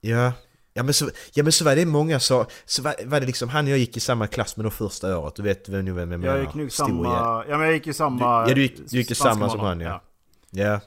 Ja. 0.00 0.32
Ja 0.72 0.82
men 0.82 0.94
så, 0.94 1.10
ja, 1.34 1.42
men 1.42 1.52
så 1.52 1.64
var 1.64 1.76
det 1.76 1.86
många 1.86 2.20
så, 2.20 2.46
så 2.64 2.82
var, 2.82 2.94
var 3.04 3.20
det 3.20 3.26
liksom 3.26 3.48
han 3.48 3.64
och 3.64 3.70
jag 3.70 3.78
gick 3.78 3.96
i 3.96 4.00
samma 4.00 4.26
klass 4.26 4.56
med 4.56 4.66
då 4.66 4.70
första 4.70 5.18
året, 5.18 5.34
du 5.34 5.42
vet 5.42 5.68
vem 5.68 5.94
vem 5.94 6.12
jag 6.12 6.20
menar? 6.20 6.36
Jag 6.36 6.44
gick 6.44 6.54
nog 6.54 6.72
samma... 6.72 7.08
jävel. 7.08 7.50
Ja 7.50 7.58
men 7.58 7.66
jag 7.66 7.74
gick 7.74 7.86
ju 7.86 7.92
samma... 7.92 8.44
Du, 8.44 8.50
ja 8.50 8.54
du 8.54 8.62
gick, 8.62 8.90
du 8.90 8.96
gick 8.96 9.10
i 9.10 9.14
samma 9.14 9.50
som 9.50 9.60
han 9.60 9.80
ja. 9.80 10.02
Ja. 10.50 10.80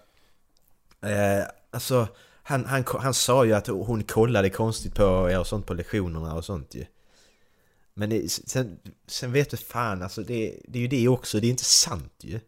Eh, 1.10 1.44
alltså, 1.72 2.08
han, 2.44 2.66
han, 2.66 2.84
han 3.00 3.14
sa 3.14 3.46
ju 3.46 3.54
att 3.54 3.68
hon 3.68 4.04
kollade 4.04 4.50
konstigt 4.50 4.96
på 4.96 5.30
er 5.32 5.40
och 5.40 5.48
sånt 5.48 5.66
på 5.66 5.74
lektionerna 5.74 6.34
och 6.34 6.46
sånt 6.46 6.76
ju. 6.76 6.86
Men 7.94 8.10
det, 8.10 8.32
sen, 8.32 8.80
sen 9.08 9.32
vet 9.32 9.50
du 9.50 9.58
fan 9.58 10.04
alltså, 10.04 10.22
det, 10.22 10.60
det 10.68 10.80
är 10.80 10.82
ju 10.82 10.88
det 10.88 11.08
också, 11.08 11.40
det 11.40 11.48
är 11.48 11.52
inte 11.52 11.66
sant 11.66 12.14
ju. 12.22 12.40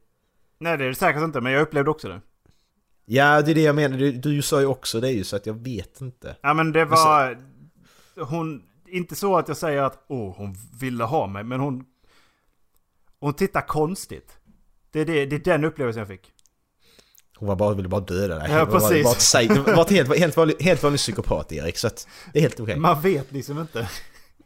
Nej 0.60 0.78
det 0.78 0.84
är 0.84 0.90
det 0.90 0.96
säkert 0.96 1.22
inte, 1.22 1.42
men 1.42 1.52
jag 1.52 1.62
upplevde 1.62 1.92
också 1.92 2.08
det. 2.08 2.22
Ja, 3.12 3.42
det 3.42 3.52
är 3.52 3.56
det 3.56 3.62
jag 3.62 3.76
menar, 3.76 3.98
du, 3.98 4.12
du 4.12 4.42
sa 4.42 4.60
ju 4.60 4.66
också 4.66 5.00
det 5.00 5.12
ju 5.12 5.24
så 5.24 5.36
att 5.36 5.46
jag 5.46 5.54
vet 5.54 6.02
inte. 6.02 6.36
Ja 6.42 6.54
men 6.54 6.72
det 6.72 6.86
var... 6.86 7.38
Hon... 8.16 8.64
Inte 8.88 9.16
så 9.16 9.38
att 9.38 9.48
jag 9.48 9.58
säger 9.58 9.82
att 9.82 10.06
åh 10.08 10.36
hon 10.38 10.56
ville 10.80 11.04
ha 11.04 11.28
mig, 11.28 11.44
men 11.44 11.60
hon... 11.60 11.86
Hon 13.20 13.34
tittar 13.34 13.62
konstigt. 13.62 14.38
Det 14.92 15.00
är, 15.00 15.06
det, 15.06 15.26
det 15.26 15.36
är 15.36 15.40
den 15.40 15.66
upplevelsen 15.66 16.00
jag 16.00 16.08
fick. 16.08 16.32
Hon 17.38 17.48
var 17.48 17.56
bara, 17.56 17.74
ville 17.74 17.90
bara 17.90 18.02
döda 18.02 18.40
dig. 18.40 18.52
Ja, 18.52 18.66
var- 18.66 18.80
precis. 18.80 19.08
Ett 19.12 19.22
säg- 19.22 19.48
det 19.48 19.60
var 19.60 19.82
ett 19.82 19.90
helt, 19.90 20.18
helt, 20.18 20.38
vanlig, 20.38 20.56
helt 20.60 20.84
vanlig 20.84 21.00
psykopat 21.00 21.52
Erik, 21.52 21.78
så 21.78 21.88
att 21.88 22.08
det 22.34 22.40
är 22.40 22.44
helt 22.44 22.60
okej. 22.60 22.80
Man 22.80 23.02
vet 23.02 23.32
liksom 23.32 23.60
inte. 23.60 23.90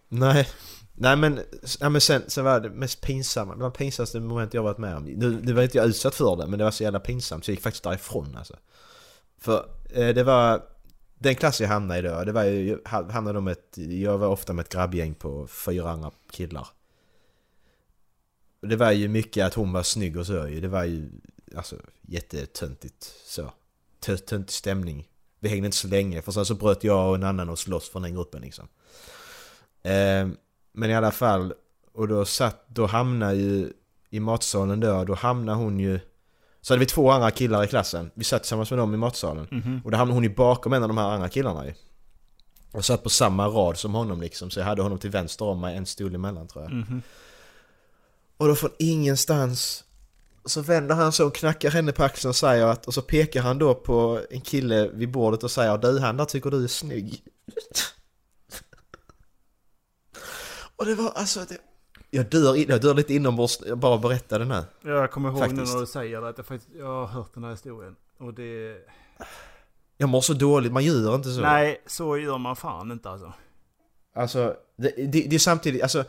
Nej. 0.09 0.47
Nej 0.95 1.15
men, 1.15 1.39
ja, 1.79 1.89
men 1.89 2.01
sen, 2.01 2.23
sen 2.27 2.43
var 2.43 2.59
det 2.59 2.69
mest 2.69 3.01
pinsamma, 3.01 3.55
det 3.55 3.63
var 3.63 3.69
pinsammaste 3.69 4.19
moment 4.19 4.53
jag 4.53 4.63
varit 4.63 4.77
med 4.77 4.97
om. 4.97 5.03
Nu, 5.03 5.41
nu 5.43 5.53
var 5.53 5.63
inte 5.63 5.77
jag 5.77 5.87
utsatt 5.87 6.15
för 6.15 6.35
det, 6.35 6.47
men 6.47 6.59
det 6.59 6.63
var 6.63 6.71
så 6.71 6.83
jävla 6.83 6.99
pinsamt 6.99 7.45
så 7.45 7.51
jag 7.51 7.53
gick 7.53 7.63
faktiskt 7.63 7.83
därifrån 7.83 8.37
alltså. 8.37 8.57
För 9.37 9.65
eh, 9.89 10.09
det 10.09 10.23
var, 10.23 10.63
den 11.15 11.35
klass 11.35 11.61
jag 11.61 11.67
hamnade 11.67 11.99
i 11.99 12.01
då, 12.01 12.23
det 12.23 12.31
var 12.31 12.43
ju, 12.43 12.79
jag 12.91 13.11
hamnade 13.11 13.41
med 13.41 13.51
ett, 13.51 13.77
jag 13.77 14.17
var 14.17 14.27
ofta 14.27 14.53
med 14.53 14.63
ett 14.63 14.73
grabbgäng 14.73 15.13
på 15.13 15.47
fyra 15.47 15.91
andra 15.91 16.11
killar. 16.31 16.67
Och 18.61 18.67
Det 18.67 18.75
var 18.75 18.91
ju 18.91 19.07
mycket 19.07 19.45
att 19.45 19.53
hon 19.53 19.73
var 19.73 19.83
snygg 19.83 20.17
och 20.17 20.25
så 20.25 20.47
ju, 20.47 20.61
det 20.61 20.67
var 20.67 20.83
ju 20.83 21.09
alltså 21.55 21.75
jättetöntigt 22.01 23.13
så. 23.25 23.53
Töntig 23.99 24.51
stämning. 24.51 25.09
Vi 25.39 25.49
hängde 25.49 25.65
inte 25.65 25.77
så 25.77 25.87
länge, 25.87 26.21
för 26.21 26.31
sen 26.31 26.45
så 26.45 26.55
bröt 26.55 26.83
jag 26.83 27.09
och 27.09 27.15
en 27.15 27.23
annan 27.23 27.49
oss 27.49 27.67
loss 27.67 27.89
från 27.89 28.01
den 28.01 28.13
gruppen 28.13 28.41
liksom. 28.41 28.67
Eh, 29.83 30.27
men 30.73 30.89
i 30.89 30.95
alla 30.95 31.11
fall, 31.11 31.53
och 31.93 32.07
då 32.07 32.25
satt, 32.25 32.65
då 32.67 32.85
hamnade 32.85 33.35
ju 33.35 33.73
i 34.09 34.19
matsalen 34.19 34.79
då, 34.79 35.03
då 35.03 35.13
hamnade 35.15 35.57
hon 35.57 35.79
ju 35.79 35.99
Så 36.61 36.73
hade 36.73 36.79
vi 36.79 36.85
två 36.85 37.11
andra 37.11 37.31
killar 37.31 37.63
i 37.63 37.67
klassen. 37.67 38.11
Vi 38.13 38.23
satt 38.23 38.43
tillsammans 38.43 38.71
med 38.71 38.79
dem 38.79 38.93
i 38.93 38.97
matsalen. 38.97 39.47
Mhm. 39.51 39.81
Och 39.85 39.91
då 39.91 39.97
hamnade 39.97 40.15
hon 40.15 40.23
ju 40.23 40.35
bakom 40.35 40.73
en 40.73 40.83
av 40.83 40.89
de 40.89 40.97
här 40.97 41.09
andra 41.09 41.29
killarna 41.29 41.65
ju. 41.65 41.73
Och 42.71 42.85
satt 42.85 43.03
på 43.03 43.09
samma 43.09 43.47
rad 43.47 43.77
som 43.77 43.93
honom 43.93 44.21
liksom. 44.21 44.49
Så 44.49 44.59
jag 44.59 44.65
hade 44.65 44.81
honom 44.81 44.99
till 44.99 45.09
vänster 45.09 45.45
om 45.45 45.61
mig, 45.61 45.77
en 45.77 45.85
stol 45.85 46.15
emellan 46.15 46.47
tror 46.47 46.63
jag. 46.63 46.73
Mhm. 46.73 47.01
Och 48.37 48.47
då 48.47 48.55
från 48.55 48.71
ingenstans 48.79 49.83
så 50.45 50.61
vänder 50.61 50.95
han 50.95 51.11
sig 51.11 51.25
och 51.25 51.35
knackar 51.35 51.71
henne 51.71 51.91
på 51.91 52.03
axeln 52.03 52.29
och 52.29 52.35
säger 52.35 52.65
att... 52.65 52.87
Och 52.87 52.93
så 52.93 53.01
pekar 53.01 53.41
han 53.41 53.57
då 53.59 53.75
på 53.75 54.21
en 54.29 54.41
kille 54.41 54.89
vid 54.93 55.11
bordet 55.11 55.43
och 55.43 55.51
säger 55.51 55.77
Du 55.77 55.99
han 55.99 56.17
där 56.17 56.25
tycker 56.25 56.51
du 56.51 56.63
är 56.63 56.67
snygg. 56.67 57.23
Och 60.83 60.89
det 60.89 60.95
var 60.95 61.11
alltså... 61.15 61.39
Det, 61.49 61.57
jag, 62.09 62.29
dör, 62.29 62.69
jag 62.69 62.81
dör 62.81 62.93
lite 62.93 63.13
inombords, 63.13 63.59
jag 63.65 63.77
bara 63.77 63.97
berättar 63.97 64.39
den 64.39 64.51
här. 64.51 64.65
Jag 64.81 65.11
kommer 65.11 65.29
ihåg 65.29 65.37
nu 65.39 65.47
Faktiskt. 65.47 65.73
när 65.73 65.79
du 65.79 65.85
säger 65.87 66.21
det, 66.21 66.29
att 66.29 66.37
jag, 66.37 66.45
faktiskt, 66.47 66.71
jag 66.75 66.85
har 66.85 67.05
hört 67.05 67.33
den 67.33 67.43
här 67.43 67.51
historien. 67.51 67.95
Och 68.17 68.33
det... 68.33 68.77
Jag 69.97 70.09
mår 70.09 70.21
så 70.21 70.33
dåligt, 70.33 70.71
man 70.71 70.83
gör 70.83 71.15
inte 71.15 71.29
så. 71.29 71.41
Nej, 71.41 71.81
så 71.85 72.17
gör 72.17 72.37
man 72.37 72.55
fan 72.55 72.91
inte 72.91 73.09
alltså. 73.09 73.33
Alltså, 74.13 74.55
det, 74.75 74.89
det, 74.97 75.27
det 75.29 75.35
är 75.35 75.39
samtidigt, 75.39 75.83
alltså... 75.83 76.03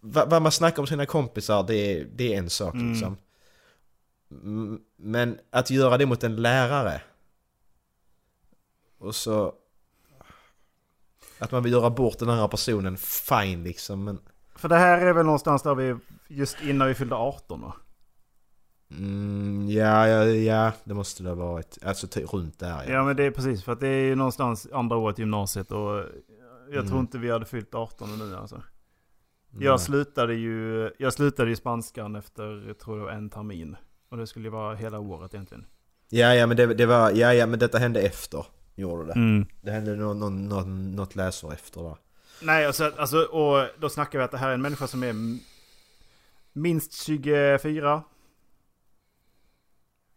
Vad, 0.00 0.42
man 0.42 0.52
snackar 0.52 0.82
om 0.82 0.86
sina 0.86 1.06
kompisar, 1.06 1.62
det 1.62 1.74
är, 1.74 2.04
det 2.14 2.34
är 2.34 2.38
en 2.38 2.50
sak 2.50 2.74
Mm. 2.74 2.92
liksom. 2.92 3.16
Men 4.96 5.38
att 5.50 5.70
göra 5.70 5.98
det 5.98 6.06
mot 6.06 6.24
en 6.24 6.36
lärare. 6.36 7.02
Och 8.98 9.14
så... 9.14 9.54
Att 11.40 11.50
man 11.52 11.62
vill 11.62 11.72
göra 11.72 11.90
bort 11.90 12.18
den 12.18 12.30
andra 12.30 12.48
personen, 12.48 12.96
fine 12.96 13.62
liksom, 13.64 14.04
men... 14.04 14.18
För 14.56 14.68
det 14.68 14.76
här 14.76 15.06
är 15.06 15.12
väl 15.12 15.24
någonstans 15.26 15.62
där 15.62 15.74
vi, 15.74 15.96
just 16.28 16.62
innan 16.62 16.88
vi 16.88 16.94
fyllde 16.94 17.14
18 17.14 17.60
va? 17.60 17.74
Mm, 18.90 19.70
ja, 19.70 20.08
ja, 20.08 20.24
ja, 20.24 20.72
det 20.84 20.94
måste 20.94 21.22
det 21.22 21.28
ha 21.28 21.36
varit. 21.36 21.78
Alltså 21.84 22.06
runt 22.32 22.58
där 22.58 22.90
Ja. 22.90 23.04
men 23.04 23.16
det 23.16 23.24
är 23.24 23.30
precis, 23.30 23.64
för 23.64 23.72
att 23.72 23.80
det 23.80 23.88
är 23.88 24.04
ju 24.04 24.14
någonstans 24.14 24.68
andra 24.72 24.96
året 24.96 25.18
i 25.18 25.22
gymnasiet 25.22 25.72
och 25.72 26.04
jag 26.68 26.76
Mm. 26.76 26.88
tror 26.88 27.00
inte 27.00 27.18
vi 27.18 27.30
hade 27.30 27.44
fyllt 27.46 27.74
18 27.74 28.18
nu 28.18 28.36
alltså. 28.36 28.62
Nej. 29.50 29.64
Jag 29.64 29.80
slutade 29.80 30.34
ju, 30.34 30.90
jag 30.98 31.12
slutade 31.12 31.50
ju 31.50 31.56
spanskan 31.56 32.16
efter, 32.16 32.66
jag 32.66 32.78
tror 32.78 32.98
var 32.98 33.10
en 33.10 33.30
termin. 33.30 33.76
Och 34.08 34.16
det 34.16 34.26
skulle 34.26 34.46
ju 34.46 34.50
vara 34.50 34.74
hela 34.74 34.98
året 34.98 35.34
egentligen. 35.34 35.66
Ja, 36.08 36.34
ja, 36.34 36.46
men 36.46 36.56
det, 36.56 36.74
det 36.74 36.86
var... 36.86 37.10
Ja, 37.10 37.34
ja, 37.34 37.46
men 37.46 37.58
detta 37.58 37.78
hände 37.78 38.00
efter. 38.00 38.46
Gjorde 38.74 39.06
det. 39.06 39.12
Mm. 39.12 39.46
Det 39.60 39.70
hände 39.70 39.96
någon, 39.96 40.48
någon, 40.48 40.96
något 40.96 41.16
läsår 41.16 41.52
efter 41.52 41.80
va? 41.80 41.98
Nej, 42.42 42.66
alltså, 42.66 42.92
alltså, 42.98 43.22
och 43.22 43.68
då 43.78 43.88
snackar 43.88 44.18
vi 44.18 44.24
att 44.24 44.30
det 44.30 44.38
här 44.38 44.48
är 44.50 44.54
en 44.54 44.62
människa 44.62 44.86
som 44.86 45.02
är 45.02 45.14
minst 46.52 46.92
24. 47.02 48.02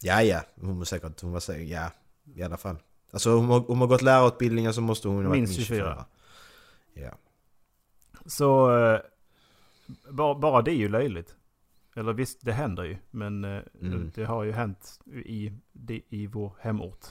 Ja, 0.01 0.23
ja. 0.23 0.41
Hon 0.61 0.77
var 0.77 0.85
säkert... 0.85 1.21
Hon 1.21 1.31
var 1.31 1.39
säkert... 1.39 1.69
Ja, 1.69 1.91
i 2.35 2.43
alla 2.43 2.57
fall. 2.57 2.75
Alltså 3.11 3.35
hon 3.35 3.45
har, 3.45 3.59
hon 3.59 3.77
har 3.77 3.87
gått 3.87 4.01
lärarutbildningen 4.01 4.73
så 4.73 4.81
måste 4.81 5.07
hon 5.07 5.17
ha 5.23 5.29
varit 5.29 5.39
Minst 5.39 5.53
24. 5.55 6.05
Ja. 6.93 7.11
Så 8.25 8.77
eh, 8.77 8.99
bara, 10.09 10.35
bara 10.35 10.61
det 10.61 10.71
är 10.71 10.75
ju 10.75 10.89
löjligt. 10.89 11.35
Eller 11.95 12.13
visst, 12.13 12.39
det 12.41 12.51
händer 12.53 12.83
ju. 12.83 12.97
Men 13.11 13.43
eh, 13.43 13.61
Mm. 13.81 14.11
det 14.15 14.25
har 14.25 14.43
ju 14.43 14.51
hänt 14.51 14.99
i, 15.25 15.51
i, 15.89 16.03
i 16.09 16.27
vår 16.27 16.53
hemort. 16.59 17.05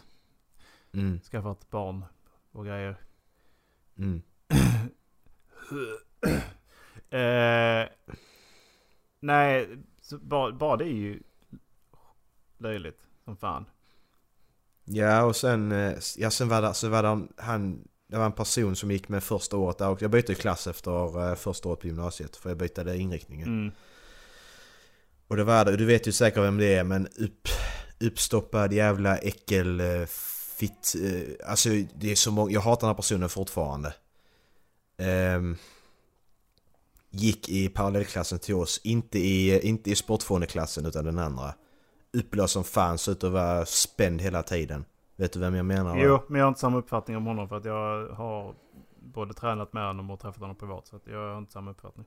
Mm, 0.94 1.20
Skaffat 1.20 1.70
barn 1.70 2.05
och 2.52 2.64
grejer. 2.66 2.97
mm. 3.98 4.23
Eh, 7.10 7.89
nej, 9.20 9.69
så 10.02 10.19
bara, 10.19 10.52
bara 10.52 10.77
det 10.77 10.85
är 10.85 10.89
ju 10.94 11.23
löjligt 12.59 13.01
som 13.24 13.36
fan. 13.36 13.64
Ja, 14.85 15.23
och 15.24 15.36
sen... 15.36 15.73
eh, 15.73 15.98
Ja, 16.16 16.31
sen 16.31 16.48
var 16.48 16.62
det, 16.62 16.74
så 16.74 16.89
var 16.89 17.02
det 17.02 17.28
han... 17.36 17.89
Det 18.06 18.19
var 18.19 18.27
en 18.27 18.32
person 18.32 18.77
som 18.77 18.90
gick 18.90 19.09
med 19.09 19.24
första 19.24 19.56
året 19.56 19.78
där 19.78 19.89
och 19.89 20.02
Jag 20.02 20.10
bytte 20.10 20.35
klass 20.35 20.66
efter 20.66 21.28
eh, 21.31 21.35
första 21.35 21.69
året 21.69 21.81
på 21.81 21.86
gymnasiet. 21.86 22.36
För 22.36 22.51
jag 22.51 22.59
bytte 22.59 22.94
inriktningen. 22.97 23.48
Mm. 23.48 23.73
Och 25.28 25.36
det 25.36 25.44
var 25.44 25.64
det, 25.64 25.77
du 25.77 25.85
vet 25.85 26.06
ju 26.09 26.12
säkert 26.12 26.43
vem 26.43 26.59
det 26.59 26.74
är 26.74 26.85
men 26.85 27.06
upp, 27.06 27.48
uppstoppad 28.01 28.73
jävla 28.73 29.19
äckel 29.19 29.81
eh, 29.81 30.06
fitt. 30.62 30.94
eh, 31.05 31.51
Alltså 31.51 31.68
det 31.94 32.10
är 32.10 32.14
så 32.14 32.30
många, 32.30 32.51
jag 32.52 32.60
hatar 32.60 32.80
den 32.80 32.89
här 32.89 32.94
personen 32.94 33.28
fortfarande. 33.28 33.94
Ehm, 34.98 35.56
gick 37.10 37.48
i 37.48 37.68
parallellklassen 37.68 38.39
till 38.39 38.55
oss, 38.55 38.80
inte 38.84 39.18
i, 39.18 39.60
inte 39.68 39.90
i 39.90 39.94
sportfåneklassen 39.94 40.86
utan 40.86 41.05
den 41.05 41.18
andra. 41.18 41.55
Uppblåst 42.12 42.52
som 42.52 42.64
fan, 42.64 42.98
såg 42.98 43.12
ut 43.12 43.24
att 43.24 43.32
vara 43.32 43.66
spänd 43.66 44.20
hela 44.20 44.43
tiden. 44.43 44.84
Vet 45.16 45.32
du 45.32 45.40
vem 45.40 45.55
jag 45.55 45.66
menar? 45.66 45.90
va? 45.97 46.02
Jo, 46.02 46.20
men 46.28 46.39
jag 46.39 46.44
har 46.44 46.48
inte 46.48 46.60
samma 46.60 46.78
uppfattning 46.78 47.16
om 47.16 47.26
honom 47.26 47.48
för 47.48 47.56
att 47.56 47.64
jag 47.64 48.09
har 48.09 48.55
både 49.01 49.34
tränat 49.34 49.72
med 49.72 49.86
honom 49.86 50.10
och 50.10 50.20
träffat 50.20 50.40
honom 50.40 50.56
privat. 50.56 50.86
Så 50.86 50.97
att 50.97 51.02
jag 51.06 51.32
har 51.32 51.39
inte 51.39 51.52
samma 51.52 51.70
uppfattning. 51.70 52.06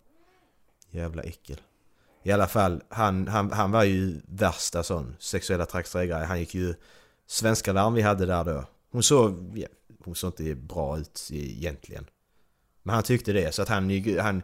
Jävla 0.89 1.23
äckel. 1.23 1.61
I 2.23 2.31
alla 2.31 2.47
fall, 2.47 2.83
han, 2.89 3.27
han, 3.27 3.51
han 3.51 3.71
var 3.71 3.83
ju 3.83 4.21
värsta 4.27 4.83
sån 4.83 5.15
sexuella 5.19 5.65
trakasserier. 5.65 6.25
Han 6.25 6.39
gick 6.39 6.55
ju 6.55 6.75
svenska 7.27 7.73
larm 7.73 7.93
vi 7.93 8.01
hade 8.01 8.25
där 8.25 8.43
då. 8.43 8.65
Hon 8.91 9.03
såg, 9.03 9.57
ja, 9.57 9.67
hon 10.03 10.15
såg 10.15 10.29
inte 10.29 10.55
bra 10.55 10.97
ut 10.97 11.29
egentligen. 11.31 12.05
Men 12.83 12.95
han 12.95 13.03
tyckte 13.03 13.33
det, 13.33 13.55
så 13.55 13.61
att 13.61 13.69
han 13.69 14.17
han 14.19 14.41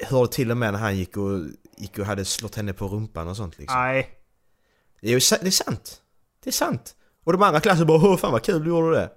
hörde 0.00 0.32
till 0.32 0.50
och 0.50 0.56
med 0.56 0.72
när 0.72 0.80
han 0.80 0.96
gick 0.96 1.16
och, 1.16 1.40
gick 1.76 1.98
och 1.98 2.06
hade 2.06 2.24
slått 2.24 2.54
henne 2.54 2.72
på 2.72 2.88
rumpan 2.88 3.28
och 3.28 3.36
sånt 3.36 3.58
liksom. 3.58 3.80
Nej. 3.80 4.10
Det 5.00 5.08
är 5.08 5.40
det 5.40 5.46
är 5.46 5.50
sant. 5.50 6.02
Det 6.44 6.50
är 6.50 6.52
sant. 6.52 6.94
Och 7.24 7.32
de 7.32 7.42
andra 7.42 7.60
klassen 7.60 7.86
bara 7.86 8.08
Åh 8.08 8.16
fan 8.16 8.32
vad 8.32 8.44
kul 8.44 8.64
du 8.64 8.70
gjorde 8.70 8.96
det. 8.96 9.10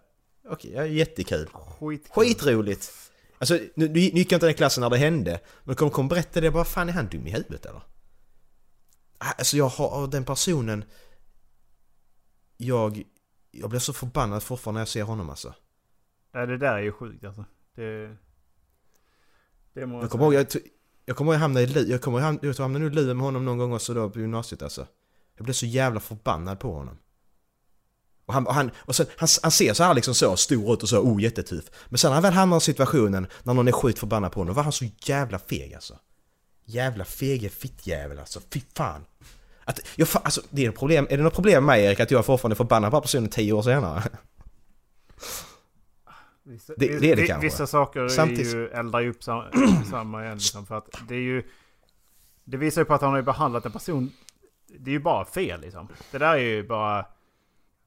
Okej, 0.49 0.71
ja, 0.75 0.85
jättekul. 0.85 1.49
Skit. 1.79 2.07
Skitroligt. 2.09 2.91
Alltså 3.37 3.59
nu, 3.75 3.89
nu 3.89 3.99
gick 3.99 4.31
jag 4.31 4.37
inte 4.37 4.45
den 4.45 4.55
klassen 4.55 4.81
när 4.81 4.89
det 4.89 4.97
hände. 4.97 5.39
Men 5.63 5.75
kom, 5.75 5.89
kom 5.89 6.07
berätta 6.07 6.41
det 6.41 6.51
bara, 6.51 6.65
fan 6.65 6.89
är 6.89 6.93
han 6.93 7.07
dum 7.07 7.27
i 7.27 7.31
huvudet 7.31 7.65
eller? 7.65 7.81
Alltså 9.17 9.57
jag 9.57 9.67
har 9.67 10.07
den 10.07 10.25
personen... 10.25 10.85
Jag... 12.61 13.03
Jag 13.51 13.69
blir 13.69 13.79
så 13.79 13.93
förbannad 13.93 14.43
fortfarande 14.43 14.77
när 14.77 14.81
jag 14.81 14.87
ser 14.87 15.03
honom 15.03 15.29
alltså. 15.29 15.53
Nej, 16.33 16.47
det 16.47 16.57
där 16.57 16.73
är 16.73 16.81
ju 16.81 16.91
sjukt 16.91 17.25
alltså. 17.25 17.45
Det... 17.75 18.17
Det 19.73 19.81
Jag 19.81 20.09
kommer 20.09 20.25
ihåg, 20.25 20.33
jag, 20.33 20.47
jag 21.05 21.17
kommer 21.17 21.31
ihåg 21.31 21.35
jag 21.35 21.39
hamnade 21.39 21.65
i 21.65 21.67
Lu- 21.67 21.91
jag 21.91 22.01
kommer 22.01 22.19
ihåg, 22.19 22.39
jag 22.41 22.53
hamnade 22.53 22.85
i 22.85 22.89
luven 22.89 23.17
med 23.17 23.25
honom 23.25 23.45
någon 23.45 23.57
gång 23.57 23.73
också 23.73 23.93
då 23.93 24.09
på 24.09 24.19
gymnasiet 24.19 24.61
alltså. 24.61 24.87
Jag 25.35 25.43
blev 25.43 25.53
så 25.53 25.65
jävla 25.65 25.99
förbannad 25.99 26.59
på 26.59 26.73
honom. 26.73 26.97
Och 28.25 28.33
han, 28.33 28.47
och 28.47 28.53
han, 28.53 28.71
och 28.77 28.95
sen, 28.95 29.05
han, 29.17 29.27
han 29.41 29.51
ser 29.51 29.73
så 29.73 29.83
här 29.83 29.93
liksom 29.93 30.15
så 30.15 30.37
stor 30.37 30.73
ut 30.73 30.83
och 30.83 30.89
så, 30.89 30.99
oh 30.99 31.21
jättetuff. 31.21 31.65
Men 31.89 31.97
sen 31.97 32.09
när 32.09 32.13
han 32.13 32.23
väl 32.23 32.33
hamnar 32.33 32.57
i 32.57 32.61
situationen 32.61 33.27
när 33.43 33.53
någon 33.53 33.67
är 33.67 33.71
sjukt 33.71 33.99
förbannad 33.99 34.31
på 34.31 34.39
honom, 34.39 34.53
då 34.53 34.55
var 34.55 34.63
han 34.63 34.71
så 34.71 34.85
jävla 35.05 35.39
feg 35.39 35.73
alltså. 35.73 35.99
Jävla 36.65 37.05
fege 37.05 37.49
fittjävel 37.49 38.19
alltså, 38.19 38.41
fy 38.53 38.61
fan. 38.75 39.05
Att, 39.65 39.79
jag, 39.95 40.07
alltså, 40.13 40.41
det 40.49 40.65
är, 40.65 40.69
ett 40.69 40.77
problem, 40.79 41.07
är 41.09 41.17
det 41.17 41.23
något 41.23 41.33
problem 41.35 41.65
med 41.65 41.75
mig 41.75 41.85
Erik 41.85 41.99
att 41.99 42.11
jag 42.11 42.25
fortfarande 42.25 42.55
förbannad 42.55 42.91
på 42.91 43.01
personen 43.01 43.29
tio 43.29 43.53
år 43.53 43.61
senare? 43.61 44.03
Vissa, 46.43 46.73
Det- 46.77 46.99
det 46.99 47.11
är 47.11 47.15
det 47.15 47.27
kanske. 47.27 47.45
Vissa 47.47 47.67
saker 47.67 48.07
Samtidigt- 48.07 48.53
ju, 48.55 48.67
eldar 48.67 48.99
ju 48.99 49.09
upp 49.09 49.23
sam, 49.23 49.43
samma 49.89 50.23
igen 50.23 50.37
liksom, 50.37 50.65
för 50.65 50.77
att 50.77 50.89
det 51.07 51.15
är 51.15 51.19
ju... 51.19 51.43
Det 52.43 52.57
visar 52.57 52.81
ju 52.81 52.85
på 52.85 52.93
att 52.93 53.01
han 53.01 53.09
har 53.09 53.17
ju 53.17 53.23
behandlat 53.23 53.65
en 53.65 53.71
person... 53.71 54.11
Det 54.79 54.89
är 54.89 54.93
ju 54.93 54.99
bara 54.99 55.25
fel 55.25 55.61
liksom. 55.61 55.87
Det 56.11 56.17
där 56.17 56.33
är 56.33 56.37
ju 56.37 56.67
bara... 56.67 57.05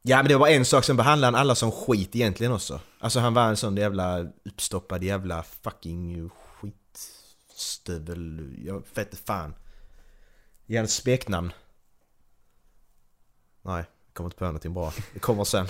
Ja 0.02 0.16
men 0.16 0.28
det 0.28 0.36
var 0.36 0.48
en 0.48 0.64
sak, 0.64 0.84
sen 0.84 0.96
behandlade 0.96 1.36
han 1.36 1.40
alla 1.40 1.54
som 1.54 1.70
skit 1.72 2.16
egentligen 2.16 2.52
också. 2.52 2.80
Alltså 3.00 3.20
han 3.20 3.34
var 3.34 3.42
en 3.48 3.56
sån 3.56 3.76
jävla 3.76 4.26
uppstoppad 4.44 5.04
jävla 5.04 5.42
fucking 5.42 6.30
skitstövel. 7.48 8.54
Jag 8.64 8.82
vet 8.94 9.12
inte 9.12 9.16
fan. 9.26 9.54
Ge 10.66 10.76
en 10.76 10.88
smeknamn. 10.88 11.52
Nej, 13.64 13.84
jag 14.06 14.14
kommer 14.14 14.26
inte 14.26 14.36
på 14.36 14.44
någonting 14.44 14.74
bra. 14.74 14.92
Det 15.12 15.18
kommer 15.18 15.44
sen. 15.44 15.66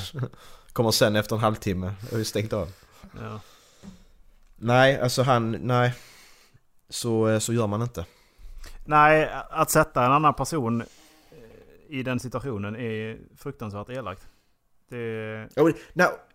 kommer 0.72 0.90
sen 0.90 1.16
efter 1.16 1.36
en 1.36 1.42
halvtimme. 1.42 1.94
Jag 2.02 2.10
har 2.10 2.18
ju 2.18 2.24
stängt 2.24 2.52
av. 2.52 2.68
Ja. 3.20 3.40
Nej, 4.56 5.00
alltså 5.00 5.22
han, 5.22 5.50
nej. 5.50 5.94
Så, 6.88 7.40
så 7.40 7.52
gör 7.52 7.66
man 7.66 7.82
inte. 7.82 8.06
Nej, 8.84 9.30
att 9.50 9.70
sätta 9.70 10.04
en 10.04 10.12
annan 10.12 10.34
person 10.34 10.80
eh, 10.80 10.86
i 11.88 12.02
den 12.02 12.20
situationen 12.20 12.76
är 12.76 13.18
fruktansvärt 13.36 13.90
elakt. 13.90 14.28
Det... 14.88 15.48
Ja, 15.54 15.72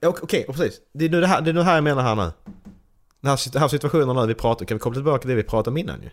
Okej, 0.01 0.45
och 0.47 0.55
precis. 0.55 0.81
Det 0.93 1.05
är 1.05 1.09
nu 1.09 1.21
det 1.21 1.27
här, 1.27 1.41
det 1.41 1.51
är 1.51 1.53
nu 1.53 1.61
här 1.61 1.75
jag 1.75 1.83
menar 1.83 2.01
här 2.01 2.15
nu. 2.15 2.31
Den 3.21 3.29
här, 3.29 3.51
den 3.51 3.61
här 3.61 3.69
situationen 3.69 4.15
nu 4.15 4.27
vi 4.27 4.35
pratar 4.35 4.65
kan 4.65 4.77
vi 4.77 4.79
koppla 4.79 4.95
tillbaka 4.95 5.21
till 5.21 5.29
det 5.29 5.35
vi 5.35 5.43
pratade 5.43 5.69
om 5.69 5.77
innan 5.77 6.01
ju? 6.01 6.09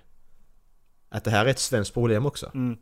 Att 1.09 1.25
det 1.25 1.31
här 1.31 1.47
är 1.47 1.51
ett 1.51 1.59
svenskt 1.59 1.95
problem 1.95 2.27
också. 2.27 2.51
Mm. 2.55 2.79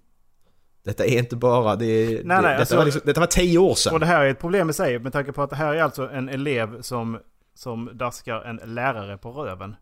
Detta 0.84 1.04
är 1.04 1.18
inte 1.18 1.36
bara, 1.36 1.76
det 1.76 1.86
är, 1.86 2.06
det, 2.06 2.24
nej, 2.24 2.42
detta, 2.42 2.56
alltså- 2.58 2.76
var 2.76 2.84
liksom, 2.84 3.02
detta 3.04 3.20
var 3.20 3.26
tio 3.26 3.58
år 3.58 3.74
sedan. 3.74 3.94
Och 3.94 4.00
det 4.00 4.06
här 4.06 4.24
är 4.24 4.30
ett 4.30 4.40
problem 4.40 4.70
i 4.70 4.72
sig 4.72 4.98
med 4.98 5.12
tanke 5.12 5.32
på 5.32 5.42
att 5.42 5.50
det 5.50 5.56
här 5.56 5.74
är 5.74 5.82
alltså 5.82 6.10
en 6.10 6.28
elev 6.28 6.82
som, 6.82 7.18
som 7.54 7.90
daskar 7.92 8.40
en 8.40 8.74
lärare 8.74 9.18
på 9.18 9.30
röven. 9.30 9.76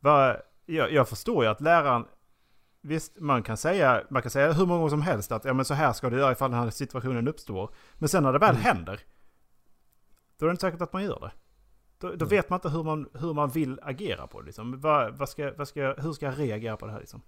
Va, 0.00 0.36
jag, 0.66 0.92
jag 0.92 1.08
förstår 1.08 1.44
ju 1.44 1.50
att 1.50 1.60
läraren 1.60 2.04
visst, 2.82 3.20
man 3.20 3.42
kan, 3.42 3.56
säga, 3.56 4.02
man 4.10 4.22
kan 4.22 4.30
säga 4.30 4.52
hur 4.52 4.66
många 4.66 4.78
gånger 4.78 4.90
som 4.90 5.02
helst 5.02 5.32
att 5.32 5.44
ja, 5.44 5.52
men 5.52 5.64
så 5.64 5.74
här 5.74 5.92
ska 5.92 6.10
du 6.10 6.18
göra 6.18 6.32
ifall 6.32 6.50
den 6.50 6.60
här 6.60 6.70
situationen 6.70 7.28
uppstår. 7.28 7.70
Men 7.94 8.08
sen 8.08 8.22
när 8.22 8.32
det 8.32 8.38
väl 8.38 8.56
händer, 8.56 9.00
då 10.38 10.46
är 10.46 10.48
det 10.48 10.50
inte 10.50 10.60
säkert 10.60 10.80
att 10.80 10.92
man 10.92 11.04
gör 11.04 11.20
det. 11.20 11.32
Då, 11.98 12.14
då 12.16 12.24
vet 12.24 12.50
man 12.50 12.56
inte 12.56 12.68
hur 12.68 12.82
man, 12.82 13.08
hur 13.14 13.34
man 13.34 13.48
vill 13.50 13.80
agera 13.82 14.26
på 14.26 14.40
det. 14.40 14.46
Liksom. 14.46 14.80
Vad, 14.80 15.18
vad 15.18 15.28
ska, 15.28 15.52
vad 15.56 15.68
ska, 15.68 15.94
hur 15.98 16.12
ska 16.12 16.26
jag 16.26 16.38
reagera 16.38 16.76
på 16.76 16.86
det 16.86 16.92
här 16.92 17.00
liksom? 17.00 17.22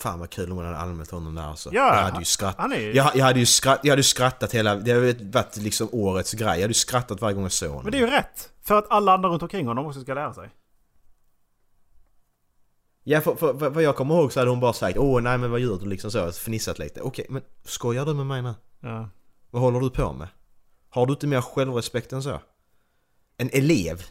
Fan 0.00 0.18
vad 0.18 0.30
kul 0.30 0.50
om 0.50 0.56
man 0.56 0.64
hade 0.64 0.78
anmält 0.78 1.10
honom 1.10 1.34
där 1.34 1.42
alltså. 1.42 1.70
Ja, 1.72 1.96
jag 1.96 2.02
hade 2.02 2.18
ju 2.18 2.24
skrattat. 2.24 2.60
han 2.60 2.72
är- 2.72 2.94
Jag, 2.96 3.16
jag, 3.16 3.24
hade 3.24 3.38
ju 3.38 3.46
skratt, 3.46 3.80
jag 3.82 3.92
hade 3.92 4.00
ju 4.00 4.04
skrattat 4.04 4.54
hela... 4.54 4.74
Det 4.76 4.92
hade 4.92 5.12
varit 5.24 5.56
liksom 5.56 5.88
årets 5.92 6.32
grej. 6.32 6.46
Jag 6.46 6.54
hade 6.54 6.66
ju 6.66 6.74
skrattat 6.74 7.20
varje 7.20 7.34
gång 7.34 7.42
jag 7.42 7.52
såg 7.52 7.68
honom. 7.68 7.82
Men 7.84 7.92
det 7.92 7.98
är 7.98 8.02
ju 8.02 8.06
rätt! 8.10 8.50
För 8.62 8.78
att 8.78 8.90
alla 8.90 9.12
andra 9.14 9.28
runt 9.28 9.42
omkring 9.42 9.66
honom 9.66 9.86
också 9.86 10.00
ska 10.00 10.14
lära 10.14 10.34
sig. 10.34 10.50
Ja, 13.04 13.20
för, 13.20 13.34
för, 13.34 13.58
för 13.58 13.70
vad 13.70 13.82
jag 13.82 13.96
kommer 13.96 14.14
ihåg 14.14 14.32
så 14.32 14.40
hade 14.40 14.50
hon 14.50 14.60
bara 14.60 14.72
sagt 14.72 14.98
Åh 14.98 15.20
nej 15.22 15.38
men 15.38 15.50
vad 15.50 15.60
gör 15.60 15.78
du 15.78 15.86
liksom 15.86 16.10
så, 16.10 16.32
fnissat 16.32 16.78
lite. 16.78 17.00
Okej, 17.00 17.26
men 17.28 17.42
skojar 17.64 18.06
du 18.06 18.14
med 18.14 18.26
mig 18.26 18.42
nu? 18.42 18.54
Ja. 18.80 19.08
Vad 19.50 19.62
håller 19.62 19.80
du 19.80 19.90
på 19.90 20.12
med? 20.12 20.28
Har 20.90 21.06
du 21.06 21.12
inte 21.12 21.26
mer 21.26 21.40
självrespekt 21.40 22.12
än 22.12 22.22
så? 22.22 22.40
En 23.36 23.50
elev. 23.52 24.02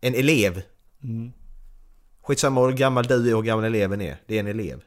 En 0.00 0.14
elev. 0.14 0.62
Mm. 1.02 1.32
Skitsamma 2.22 2.60
hur 2.66 2.72
gammal 2.72 3.04
du 3.04 3.30
är 3.30 3.34
och 3.34 3.40
hur 3.42 3.46
gammal 3.46 3.64
eleven 3.64 4.00
är. 4.00 4.16
Det 4.26 4.34
är 4.36 4.40
en 4.40 4.46
elev. 4.46 4.82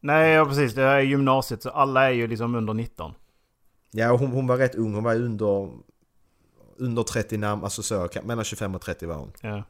Nej, 0.00 0.30
ja, 0.32 0.44
precis. 0.44 0.74
Det 0.74 0.82
här 0.82 0.96
är 0.96 1.00
gymnasiet 1.00 1.62
så 1.62 1.70
alla 1.70 2.04
är 2.04 2.10
ju 2.10 2.26
liksom 2.26 2.54
under 2.54 2.74
19. 2.74 3.12
Ja, 3.90 4.12
och 4.12 4.18
hon, 4.18 4.30
hon 4.30 4.46
var 4.46 4.56
rätt 4.56 4.74
ung. 4.74 4.94
Hon 4.94 5.04
var 5.04 5.14
under... 5.14 5.70
Under 6.76 7.02
30 7.02 7.36
namn, 7.36 7.64
alltså 7.64 7.82
så, 7.82 8.08
mellan 8.24 8.44
25 8.44 8.74
och 8.74 8.80
30 8.82 9.06
var 9.06 9.14
hon. 9.14 9.32
Ja. 9.40 9.62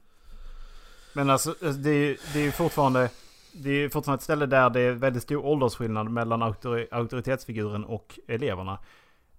Men 1.15 1.31
alltså 1.31 1.55
det 1.61 1.91
är 1.91 1.95
ju 1.95 2.17
det 2.33 2.39
är 2.39 2.43
ju 2.45 2.53
fortfarande... 2.53 3.11
Det 3.53 3.71
är 3.71 3.89
fortfarande 3.89 4.19
ett 4.21 4.23
ställe 4.25 4.47
där 4.47 4.71
det 4.71 4.81
är 4.81 4.93
väldigt 4.93 5.23
stor 5.23 5.45
åldersskillnad 5.47 6.11
mellan 6.11 6.43
auktori- 6.43 6.89
auktoritetsfiguren 6.91 7.85
och 7.85 8.19
eleverna. 8.29 8.79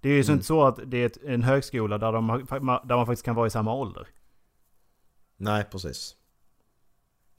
Det 0.01 0.09
är 0.09 0.13
ju 0.13 0.21
Mm. 0.21 0.33
inte 0.33 0.45
så 0.45 0.63
att 0.63 0.79
det 0.85 0.97
är 1.27 1.29
en 1.33 1.43
högskola 1.43 1.97
där, 1.97 2.11
de, 2.11 2.27
där 2.83 2.95
man 2.95 3.05
faktiskt 3.05 3.25
kan 3.25 3.35
vara 3.35 3.47
i 3.47 3.49
samma 3.49 3.73
ålder. 3.73 4.07
Nej, 5.37 5.63
precis. 5.71 6.15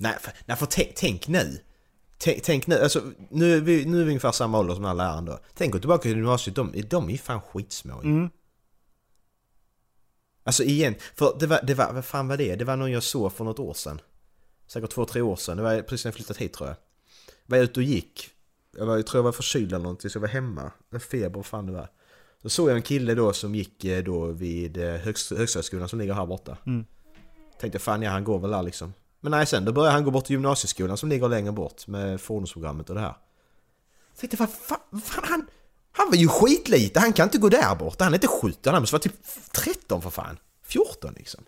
Nej, 0.03 0.17
för, 0.21 0.33
nej, 0.47 0.57
för 0.57 0.67
tänk, 0.95 1.29
nu. 1.29 1.59
Tänk, 2.19 2.43
tänk 2.43 2.67
nu, 2.67 2.79
alltså 2.79 3.03
nu 3.31 3.57
är, 3.57 3.61
vi, 3.61 3.85
nu 3.85 4.01
är 4.01 4.05
vi 4.05 4.09
ungefär 4.09 4.33
samma 4.33 4.59
ålder 4.59 4.75
som 4.75 4.85
alla 4.85 5.09
andra. 5.09 5.39
Tänk 5.55 5.73
gå 5.73 5.79
tillbaka 5.79 6.03
till 6.03 6.11
gymnasiet, 6.17 6.57
de, 6.57 6.83
de 6.89 7.09
är 7.09 7.13
ju 7.13 7.19
fan 7.19 7.41
skitsmå 7.41 8.03
ju. 8.03 8.11
Mm. 8.11 8.31
Alltså 10.45 10.63
igen, 10.63 10.95
för 11.15 11.37
det 11.41 11.47
var, 11.47 11.61
det 11.63 11.75
var, 11.75 11.93
vad 11.93 12.05
fan 12.05 12.29
var 12.29 12.37
det? 12.37 12.57
Det 12.57 12.65
var 12.65 12.77
någon 12.77 12.93
jag 12.93 13.03
såg 13.03 13.33
för 13.33 13.45
något 13.45 13.59
år 13.59 13.75
sedan. 13.75 14.01
Säkert 14.67 14.91
två, 14.91 15.05
tre 15.05 15.23
år 15.23 15.37
sedan. 15.37 15.57
Det 15.57 15.63
var 15.63 15.83
precis 15.83 16.05
när 16.05 16.09
jag 16.11 16.17
flyttat 16.17 16.37
hit 16.37 16.53
tror 16.53 16.69
jag. 16.69 16.77
Var 17.47 17.57
jag 17.57 17.65
ute 17.65 17.81
och 17.81 17.85
gick. 17.85 18.31
Jag, 18.77 18.87
var, 18.87 18.97
jag 18.97 19.07
tror 19.07 19.19
jag 19.19 19.25
var 19.25 19.33
förkyld 19.33 19.73
eller 19.73 19.83
någonting 19.83 20.11
så 20.11 20.17
jag 20.17 20.21
var 20.21 20.29
hemma. 20.29 20.73
En 20.91 21.01
feber, 21.01 21.43
fan 21.43 21.67
det 21.67 21.73
var. 21.73 21.89
Då 22.43 22.49
såg 22.49 22.71
jag 22.71 22.77
en 22.77 22.83
kille 22.83 23.15
då 23.15 23.33
som 23.33 23.55
gick 23.55 23.85
eh, 23.85 24.05
då 24.05 24.27
vid 24.27 24.77
eh, 24.77 24.95
högst, 24.95 25.31
Högstadskolan 25.31 25.89
som 25.89 25.99
ligger 25.99 26.15
här 26.15 26.27
borta. 26.27 26.59
Mm. 26.67 26.87
Tänkte 27.61 27.79
fan 27.79 28.03
ja, 28.03 28.11
han 28.11 28.25
går 28.25 28.39
väl 28.39 28.51
där 28.51 28.63
liksom. 28.63 28.93
Men 29.25 29.31
nej 29.31 29.47
sen, 29.47 29.65
då 29.65 29.73
började 29.73 29.93
han 29.93 30.05
gå 30.05 30.11
bort 30.11 30.25
till 30.25 30.35
gymnasieskolan 30.35 30.97
som 30.97 31.09
ligger 31.09 31.29
längre 31.29 31.53
bort 31.53 31.87
med 31.87 32.21
fordonsprogrammet 32.21 32.89
och 32.89 32.95
det 32.95 33.01
här. 33.01 33.17
Tänkte 34.17 34.37
vad 34.37 34.51
fan, 34.51 34.81
han, 35.23 35.47
han 35.93 36.11
var 36.11 36.17
ju 36.17 36.29
skitlite, 36.29 37.01
han 37.01 37.13
kan 37.13 37.27
inte 37.27 37.39
gå 37.39 37.49
där 37.49 37.75
borta. 37.75 38.05
Han 38.05 38.13
är 38.13 38.17
inte 38.17 38.29
17, 38.29 38.73
han 38.73 38.83
måste 38.83 38.95
vara 38.95 39.03
typ 39.03 39.15
13 39.53 40.03
för 40.03 40.11
fan. 40.11 40.39
14 40.63 41.15
liksom. 41.17 41.45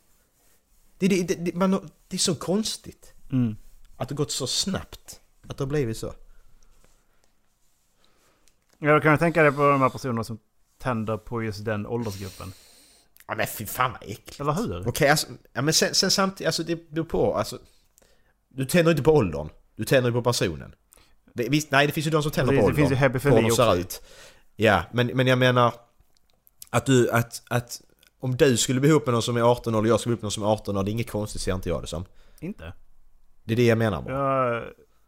Det, 0.98 1.08
det, 1.08 1.22
det, 1.22 1.34
det, 1.34 1.54
man, 1.54 1.90
det 2.08 2.16
är 2.16 2.18
så 2.18 2.34
konstigt. 2.34 3.12
Mm. 3.32 3.56
Att 3.96 4.08
det 4.08 4.14
gått 4.14 4.30
så 4.30 4.46
snabbt. 4.46 5.20
Att 5.48 5.58
det 5.58 5.64
har 5.64 5.68
blivit 5.68 5.96
så. 5.96 6.14
Ja, 8.78 8.94
då 8.94 9.00
kan 9.00 9.10
jag 9.10 9.20
tänka 9.20 9.42
dig 9.42 9.52
på 9.52 9.68
de 9.68 9.80
här 9.80 9.88
personerna 9.88 10.24
som 10.24 10.38
tänder 10.78 11.16
på 11.16 11.42
just 11.42 11.64
den 11.64 11.86
åldersgruppen. 11.86 12.52
Ja 13.26 13.34
men 13.34 13.46
fy 13.46 13.66
fan 13.66 13.92
vad 13.92 14.02
äckligt. 14.02 14.40
Eller 14.40 14.52
hur? 14.52 14.88
Okej, 14.88 15.08
alltså, 15.08 15.26
ja, 15.52 15.62
men 15.62 15.74
sen, 15.74 15.94
sen 15.94 16.10
samtidigt, 16.10 16.46
alltså 16.46 16.62
det 16.62 16.90
beror 16.90 17.04
på, 17.04 17.34
alltså. 17.36 17.58
Du 18.48 18.64
tänder 18.64 18.90
inte 18.90 19.02
på 19.02 19.12
åldern. 19.12 19.48
Du 19.76 19.84
tänder 19.84 20.10
ju 20.10 20.14
på 20.14 20.22
personen. 20.22 20.74
Det, 21.34 21.48
visst, 21.48 21.70
nej 21.70 21.86
det 21.86 21.92
finns 21.92 22.06
ju 22.06 22.10
de 22.10 22.22
som 22.22 22.32
tänder 22.32 22.52
Precis, 22.52 22.60
på 22.62 22.66
det 22.66 22.72
åldern. 22.72 22.88
finns 22.88 22.92
ju 22.92 23.02
hebefili 23.02 23.50
också. 23.50 23.76
ut. 23.76 24.02
Ja, 24.56 24.82
men, 24.92 25.06
men 25.06 25.26
jag 25.26 25.38
menar 25.38 25.74
att 26.70 26.86
du, 26.86 27.10
att, 27.10 27.42
att 27.48 27.80
om 28.20 28.36
du 28.36 28.56
skulle 28.56 28.80
bli 28.80 28.88
ihop 28.90 29.06
med 29.06 29.12
någon 29.12 29.22
som 29.22 29.36
är 29.36 29.42
18 29.42 29.74
år 29.74 29.80
och 29.80 29.86
jag 29.86 30.00
skulle 30.00 30.10
bli 30.10 30.14
ihop 30.14 30.22
med 30.22 30.24
någon 30.24 30.30
som 30.30 30.42
är 30.42 30.46
18 30.46 30.76
år, 30.76 30.82
det 30.84 30.90
är 30.90 30.92
inget 30.92 31.10
konstigt 31.10 31.40
ser 31.42 31.54
inte 31.54 31.68
jag 31.68 31.82
det 31.82 31.86
som. 31.86 32.04
Inte? 32.40 32.72
Det 33.44 33.54
är 33.54 33.56
det 33.56 33.66
jag 33.66 33.78
menar 33.78 34.02
bara. 34.02 34.14
Ja, 34.14 34.62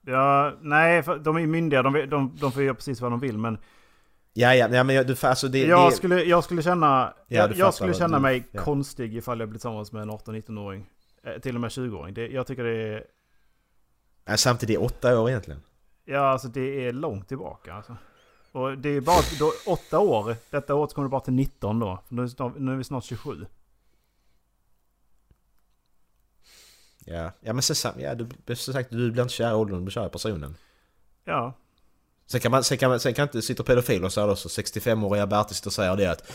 ja, 0.07 0.55
nej, 0.61 1.03
de 1.25 1.37
är 1.37 1.41
ju 1.41 1.47
myndiga. 1.47 1.83
De, 1.83 1.93
de, 2.11 2.37
de 2.41 2.53
får 2.53 2.63
göra 2.63 2.75
precis 2.75 3.01
vad 3.01 3.11
de 3.11 3.21
vill. 3.21 3.39
Men 3.39 3.59
Ja, 4.39 4.55
ja, 4.55 4.69
ja 4.73 4.85
men 4.85 4.97
jag, 4.97 5.07
du, 5.07 5.17
alltså 5.23 5.49
det, 5.49 5.59
jag, 5.67 5.91
det, 5.93 5.97
skulle, 5.97 6.23
jag 6.23 6.45
skulle 6.45 6.63
känna, 6.63 7.15
Ja, 7.29 7.37
jag, 7.39 7.57
jag 7.57 7.75
skulle 7.75 7.95
känna 7.95 8.17
du- 8.17 8.23
mig 8.23 8.45
ja. 8.53 8.63
konstig 8.63 9.17
ifall 9.17 9.41
jag 9.41 9.49
blir 9.49 9.59
tillsammans 9.59 9.93
med 9.93 10.03
en 10.03 10.11
18-19-åring. 10.11 10.91
Eh, 11.23 11.41
till 11.41 11.55
och 11.55 11.61
med 11.61 11.69
20-åring. 11.71 12.15
Det, 12.15 12.29
jag 12.29 12.47
tycker 12.47 12.65
det 12.65 12.89
är... 12.95 13.05
ja, 14.25 14.37
samtidigt 14.37 14.77
är 14.77 14.81
det 14.81 14.87
åtta 14.87 15.21
år 15.21 15.31
egentligen. 15.31 15.61
Ja, 16.05 16.21
alltså 16.21 16.49
det 16.49 16.87
är 16.87 16.93
långt 16.93 17.29
tillbaka. 17.29 17.75
Alltså. 17.75 17.97
Och 18.53 18.79
det 18.79 18.89
är 18.89 19.01
bara 19.01 19.17
då, 19.39 19.53
åtta 19.73 19.99
år. 19.99 20.37
Detta 20.51 20.75
året 20.75 20.95
kommer 20.95 21.09
det 21.09 21.11
bara 21.11 21.21
till 21.21 21.33
19 21.35 21.79
då. 21.79 22.03
Nu, 22.09 22.23
är 22.23 22.27
snart, 22.27 22.53
nu 22.59 22.73
är 22.73 22.77
vi 22.77 22.85
snart 22.85 23.05
27. 23.05 23.47
Ja, 27.05 27.33
ja 27.41 27.53
men 27.53 27.63
sam- 27.63 28.01
ja, 28.01 28.15
du, 28.15 28.57
som 28.57 28.75
sagt, 28.75 28.91
du 28.91 29.11
blir 29.11 29.23
inte 29.23 29.35
kär 29.35 29.51
i 29.51 29.55
åldern, 29.55 29.79
du 29.79 29.85
blir 29.85 29.93
kär 29.93 30.07
i 30.07 30.11
personen. 30.11 30.55
Ja. 31.25 31.53
Sen 32.27 32.41
kan 32.41 32.51
man, 32.51 32.65
sen 32.65 32.79
kan 32.79 32.91
man, 32.91 33.01
sen 33.01 33.15
kan 33.15 33.23
inte 33.23 33.43
sitta 33.43 33.63
pedofiler 33.63 34.05
och 34.05 34.29
då, 34.29 34.37
så 34.37 34.49
65-åriga 34.49 35.27
Bertil 35.27 35.57
sitter 35.57 35.69
och 35.69 35.73
säger 35.73 35.97
det 35.97 36.11
att 36.11 36.33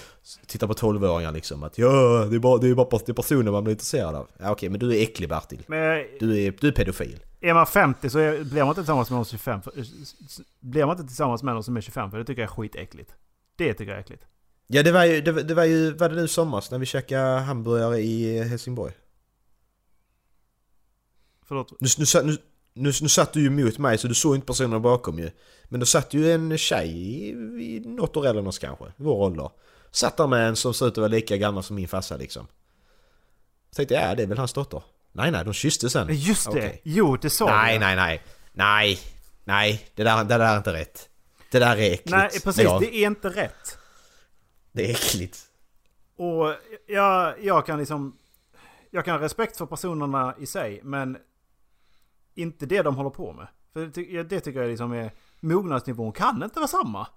Titta 0.48 0.68
på 0.68 0.74
12-åringar 0.74 1.32
liksom 1.32 1.64
att 1.64 1.78
ja, 1.78 1.88
det 2.30 2.36
är 2.36 2.40
bara, 2.40 2.58
det 2.58 2.70
är 2.70 2.76
bara 2.76 3.00
det 3.06 3.12
är 3.12 3.14
personer 3.14 3.52
man 3.52 3.64
blir 3.64 3.72
intresserad 3.72 4.16
av. 4.16 4.28
Ja 4.38 4.52
okej, 4.52 4.70
men 4.70 4.80
du 4.80 4.98
är 4.98 5.04
äcklig 5.04 5.30
Bertil. 5.30 5.64
Men 5.68 6.06
Du 6.20 6.46
är, 6.46 6.54
du 6.60 6.68
är 6.68 6.72
pedofil. 6.72 7.20
är 7.42 7.54
man 7.54 7.68
50 7.68 8.10
så 8.10 8.20
är, 8.20 8.44
blir 8.44 8.62
man 8.62 8.68
inte 8.70 8.82
tillsammans 8.82 9.10
med 9.10 9.16
någon 9.16 9.26
som 9.26 9.36
är 9.36 9.40
25. 9.40 9.62
För, 9.62 9.74
blir 10.60 10.86
man 10.86 10.96
inte 10.98 11.08
tillsammans 11.08 11.44
med 11.44 11.54
någon 11.54 11.64
som 11.64 11.78
är 11.78 11.82
25 11.82 12.12
för 12.12 12.18
det 12.18 12.26
tycker 12.26 12.42
jag 12.42 12.50
är 12.50 12.56
skitäckligt. 12.56 13.12
Det 13.56 13.74
tycker 13.74 13.92
jag 13.92 13.98
är 13.98 14.02
äckligt. 14.02 14.24
Ja 14.68 14.84
det 14.84 14.92
var 14.92 15.06
ju, 15.06 15.22
det, 15.22 15.32
det 15.44 15.54
var 15.54 15.66
ju, 15.66 15.94
var 15.94 16.10
det 16.10 16.16
nu 16.16 16.28
sommars 16.28 16.72
när 16.72 16.80
vi 16.80 16.86
käkade 16.86 17.40
hamburgare 17.40 18.00
i 18.00 18.44
Helsingborg? 18.44 18.94
Förlåt. 21.48 21.72
Nu, 21.80 21.88
nu, 21.98 22.06
nu, 22.32 22.38
nu, 22.74 22.92
nu 23.02 23.10
satt 23.10 23.34
du 23.34 23.40
ju 23.42 23.48
emot 23.48 23.78
mig 23.78 23.98
så 23.98 24.08
du 24.08 24.14
såg 24.16 24.36
inte 24.36 24.48
personerna 24.48 24.80
bakom 24.80 25.20
ju. 25.20 25.32
Men 25.66 25.80
då 25.80 25.86
satt 25.86 26.14
ju 26.14 26.32
en 26.32 26.58
tjej 26.58 26.90
i, 26.90 27.30
i 27.76 27.82
något 27.86 28.18
år 28.18 28.28
än 28.28 28.48
oss 28.48 28.60
kanske, 28.60 28.86
vår 28.96 29.16
ålder. 29.16 29.50
Satt 29.92 30.18
där 30.18 30.28
med 30.28 30.48
en 30.48 30.56
som 30.56 30.74
såg 30.74 30.88
ut 30.88 30.92
att 30.94 30.98
vara 30.98 31.08
lika 31.08 31.38
gammal 31.38 31.64
som 31.64 31.76
min 31.76 31.88
farsa 31.88 32.18
liksom. 32.18 32.48
Så 33.70 33.76
tänkte 33.76 33.94
jag, 33.94 34.04
ja 34.12 34.16
det 34.16 34.24
är 34.24 34.28
väl 34.28 34.38
hans 34.38 34.54
dotter. 34.54 34.84
Nej 35.12 35.32
nej, 35.32 35.46
de 35.46 35.54
kysste 35.54 35.90
sen. 35.90 36.08
Just 36.12 36.46
det! 36.46 36.52
Okej. 36.52 36.82
Jo, 36.84 37.18
det 37.18 37.30
sa 37.30 37.46
Nej 37.46 37.80
nej 37.80 37.96
nej. 37.96 38.22
Nej. 38.54 39.00
Nej, 39.44 39.86
det 39.96 40.04
där, 40.04 40.24
det 40.24 40.38
där 40.38 40.40
är 40.40 40.58
inte 40.58 40.74
rätt. 40.74 41.10
Det 41.52 41.60
där 41.60 41.78
är 41.78 41.92
äckligt. 41.94 42.10
Nej, 42.10 42.30
precis. 42.44 42.64
Ja, 42.64 42.80
Det 42.80 42.96
är 42.96 43.08
inte 43.08 43.30
rätt. 43.30 43.78
det 44.72 44.86
är 44.86 44.92
äckligt. 44.92 45.40
Och 46.16 46.56
jag, 46.88 47.34
jag 47.44 47.66
kan 47.66 47.80
liksom... 47.80 48.18
Jag 48.92 49.06
kan 49.06 49.16
ha 49.18 49.26
respekt 49.26 49.58
för 49.58 49.66
personerna 49.66 50.36
i 50.40 50.46
sig, 50.46 50.82
men 50.84 51.18
inte 52.36 52.66
det 52.66 52.82
de 52.82 52.96
håller 52.96 53.10
på 53.10 53.34
med. 53.34 53.48
För 53.74 53.86
det, 53.86 54.24
det 54.24 54.40
tycker 54.40 54.62
jag 54.62 54.70
liksom 54.70 54.92
är... 54.92 55.12
Mognadsnivån 55.40 56.12
kan 56.12 56.44
inte 56.44 56.60
vara 56.60 56.68
samma. 56.68 57.08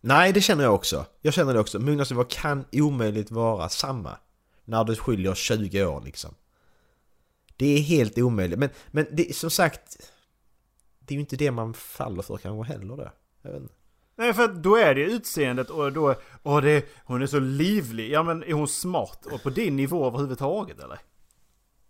Nej, 0.00 0.32
det 0.32 0.40
känner 0.40 0.64
jag 0.64 0.74
också. 0.74 1.06
Jag 1.22 1.34
känner 1.34 1.54
det 1.54 1.60
också. 1.60 1.78
Mognadsnivå 1.78 2.24
kan 2.24 2.64
omöjligt 2.72 3.30
vara 3.30 3.68
samma. 3.68 4.18
När 4.64 4.84
det 4.84 4.96
skiljer 4.96 5.34
20 5.34 5.84
år 5.84 6.02
liksom. 6.04 6.34
Det 7.56 7.66
är 7.66 7.80
helt 7.80 8.18
omöjligt. 8.18 8.58
Men, 8.58 8.70
men 8.90 9.06
det, 9.12 9.36
som 9.36 9.50
sagt... 9.50 10.12
Det 10.98 11.14
är 11.14 11.16
ju 11.16 11.20
inte 11.20 11.36
det 11.36 11.50
man 11.50 11.74
faller 11.74 12.22
för 12.22 12.36
kanske 12.36 12.72
heller 12.72 12.96
det. 12.96 13.12
Jag 13.42 13.50
vet 13.52 13.62
inte. 13.62 13.74
Nej, 14.16 14.34
för 14.34 14.48
då 14.48 14.76
är 14.76 14.94
det 14.94 15.04
utseendet 15.04 15.70
och 15.70 15.92
då... 15.92 16.14
Åh, 16.42 16.60
det, 16.60 16.86
hon 17.04 17.22
är 17.22 17.26
så 17.26 17.38
livlig. 17.38 18.10
Ja, 18.10 18.22
men 18.22 18.42
är 18.42 18.52
hon 18.52 18.68
smart? 18.68 19.26
Och 19.26 19.42
på 19.42 19.50
din 19.50 19.76
nivå 19.76 20.06
överhuvudtaget, 20.06 20.80
eller? 20.80 20.98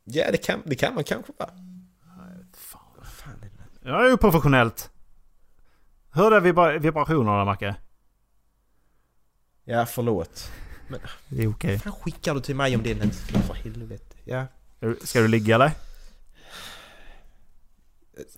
Ja, 0.05 0.31
det 0.31 0.39
kan, 0.39 0.62
det 0.65 0.74
kan 0.74 0.95
man 0.95 1.05
kanske 1.05 1.33
vara. 1.39 1.51
Ja, 3.87 3.99
det 3.99 4.07
är 4.07 4.11
ju 4.11 4.17
professionellt. 4.17 4.91
Hör 6.11 6.31
du 6.31 6.41
vibra- 6.41 6.79
vibrationerna, 6.79 7.45
Macke? 7.45 7.75
Ja, 9.65 9.87
förlåt. 9.87 10.51
Men 10.89 11.01
Det 11.29 11.43
är 11.43 11.51
okej. 11.51 11.73
vad 11.73 11.83
fan 11.83 11.93
skickar 11.93 12.35
du 12.35 12.41
till 12.41 12.57
mig 12.57 12.77
om 12.77 12.83
det 12.83 12.91
inte? 12.91 13.09
För 13.47 13.55
helvete. 13.55 14.17
Ja. 14.25 14.47
Ska 15.05 15.21
du 15.21 15.29
ligga, 15.29 15.55
eller? 15.55 15.71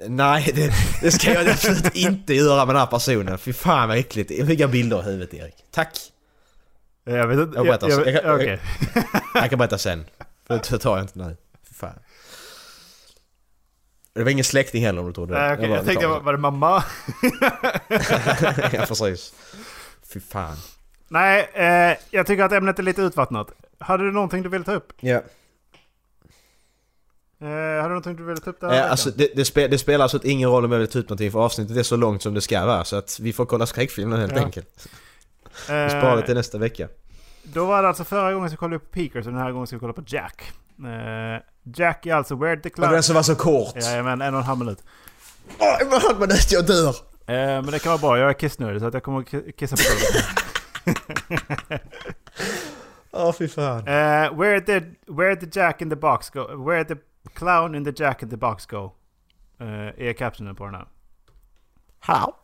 Nej, 0.08 0.52
det, 0.54 0.72
det 1.02 1.10
ska 1.10 1.32
jag 1.32 1.48
absolut 1.48 1.94
inte 1.96 2.34
göra 2.34 2.66
med 2.66 2.74
den 2.74 2.80
här 2.80 2.86
personen. 2.86 3.38
Fy 3.38 3.52
fan 3.52 3.88
vad 3.88 3.98
äckligt. 3.98 4.30
Jag 4.30 4.46
fick 4.46 4.70
bilder 4.70 5.00
i 5.00 5.02
huvudet 5.02 5.34
Erik. 5.34 5.54
Tack. 5.70 5.98
Jag 7.04 7.26
vet 7.26 7.38
inte. 7.38 7.56
Jag 7.58 7.66
berättar 7.66 7.88
sen. 7.90 8.12
Jag 8.14 8.22
kan- 8.22 8.34
Okej. 8.34 8.60
Jag 9.34 9.50
kan 9.50 9.58
berätta 9.58 9.78
sen. 9.78 10.04
Det 10.46 10.58
tar 10.58 10.96
jag 10.96 11.04
inte 11.04 11.18
nu. 11.18 11.36
Fy 11.68 11.74
fan. 11.74 11.98
Det 14.18 14.24
var 14.24 14.30
ingen 14.30 14.44
släkting 14.44 14.84
heller 14.84 15.00
om 15.00 15.06
du 15.06 15.12
trodde 15.12 15.34
det. 15.34 15.40
Nej, 15.40 15.54
okej, 15.54 15.68
var- 15.68 15.76
jag 15.76 15.84
tänkte, 15.86 16.06
var, 16.06 16.20
var 16.20 16.32
det 16.32 16.38
mamma? 16.38 16.84
ja 18.72 18.84
precis. 18.88 19.32
Fy 20.12 20.20
fan. 20.20 20.56
Nej, 21.08 21.50
eh, 21.54 21.96
jag 22.10 22.26
tycker 22.26 22.44
att 22.44 22.52
ämnet 22.52 22.78
är 22.78 22.82
lite 22.82 23.02
utvattnat. 23.02 23.52
Hade 23.78 24.04
du 24.04 24.12
någonting 24.12 24.42
du 24.42 24.48
ville 24.48 24.64
ta 24.64 24.72
upp? 24.72 24.92
Ja. 25.00 25.22
Eh, 27.40 27.46
hade 27.48 27.82
du 27.82 27.88
någonting 27.88 28.16
du 28.16 28.24
ville 28.24 28.40
ta 28.40 28.50
upp 28.50 28.60
där? 28.60 28.72
Eh, 28.72 28.90
alltså, 28.90 29.10
det, 29.10 29.28
det, 29.36 29.44
spe, 29.44 29.68
det 29.68 29.78
spelar 29.78 30.02
alltså 30.02 30.20
ingen 30.24 30.50
roll 30.50 30.64
om 30.64 30.72
jag 30.72 30.78
vill 30.78 30.88
ta 30.88 30.98
ut 30.98 31.08
någonting 31.08 31.32
för 31.32 31.38
avsnittet 31.44 31.76
är 31.76 31.82
så 31.82 31.96
långt 31.96 32.22
som 32.22 32.34
det 32.34 32.40
ska 32.40 32.66
vara 32.66 32.84
så 32.84 32.96
att 32.96 33.20
vi 33.20 33.32
får 33.32 33.46
kolla 33.46 33.66
skräckfilmen 33.66 34.20
helt 34.20 34.36
Ja. 34.36 34.44
enkelt. 34.44 34.88
Vi 35.54 35.88
sparar 35.90 36.16
det 36.16 36.22
till 36.26 36.34
nästa 36.34 36.58
vecka. 36.58 36.82
Eh, 36.84 36.88
Då 37.42 37.66
var 37.66 37.82
det 37.82 37.88
alltså 37.88 38.04
förra 38.04 38.32
gången 38.32 38.56
kollade 38.56 38.74
vi 38.78 38.78
på 38.78 38.92
Peakers 38.92 39.26
och 39.26 39.32
den 39.32 39.42
här 39.42 39.52
gången 39.52 39.66
ska 39.66 39.76
vi 39.76 39.80
kolla 39.80 39.92
på 39.92 40.02
Jack. 40.06 40.52
Eh, 40.84 41.42
Jack 41.74 42.06
är 42.06 42.14
alltså 42.14 42.36
Where 42.36 42.60
the 42.60 42.70
Clown... 42.70 42.92
den 42.92 43.02
som 43.02 43.14
var 43.14 43.22
så 43.22 43.36
kort! 43.36 43.82
Jajamän, 43.82 44.20
en 44.20 44.34
och 44.34 44.40
en 44.40 44.46
halv 44.46 44.58
minut. 44.58 44.84
Åh, 45.58 45.80
en 45.80 45.88
och 45.88 45.94
en 45.94 46.00
halv 46.00 46.20
minut, 46.20 46.52
jag 46.52 46.66
dör! 46.66 46.94
Eh, 47.26 47.34
men 47.34 47.66
det 47.66 47.78
kan 47.78 47.90
vara 47.90 48.00
bra, 48.00 48.18
jag 48.18 48.28
är 48.28 48.32
kissnödig 48.34 48.80
så 48.80 48.86
att 48.86 48.94
jag 48.94 49.02
kommer 49.02 49.20
att 49.20 49.56
kissa 49.56 49.76
på 49.76 49.82
golvet. 49.82 50.24
Åh 53.10 53.32
fy 53.32 53.48
fan. 53.48 53.78
Eh, 53.78 54.34
where 55.06 55.36
the 55.36 55.60
Jack 55.60 55.82
in 55.82 55.90
the 55.90 55.96
box 55.96 56.30
go? 56.30 56.64
Where 56.64 56.84
the 56.84 56.96
clown 57.34 57.74
in 57.74 57.84
the 57.84 58.04
Jack 58.04 58.22
in 58.22 58.30
the 58.30 58.36
box 58.36 58.66
go? 58.66 58.92
Eh, 59.60 60.08
är 60.08 60.12
captionen 60.12 60.54
på 60.54 60.64
den 60.64 60.74
här. 60.74 60.88
Hallå? 62.00 62.36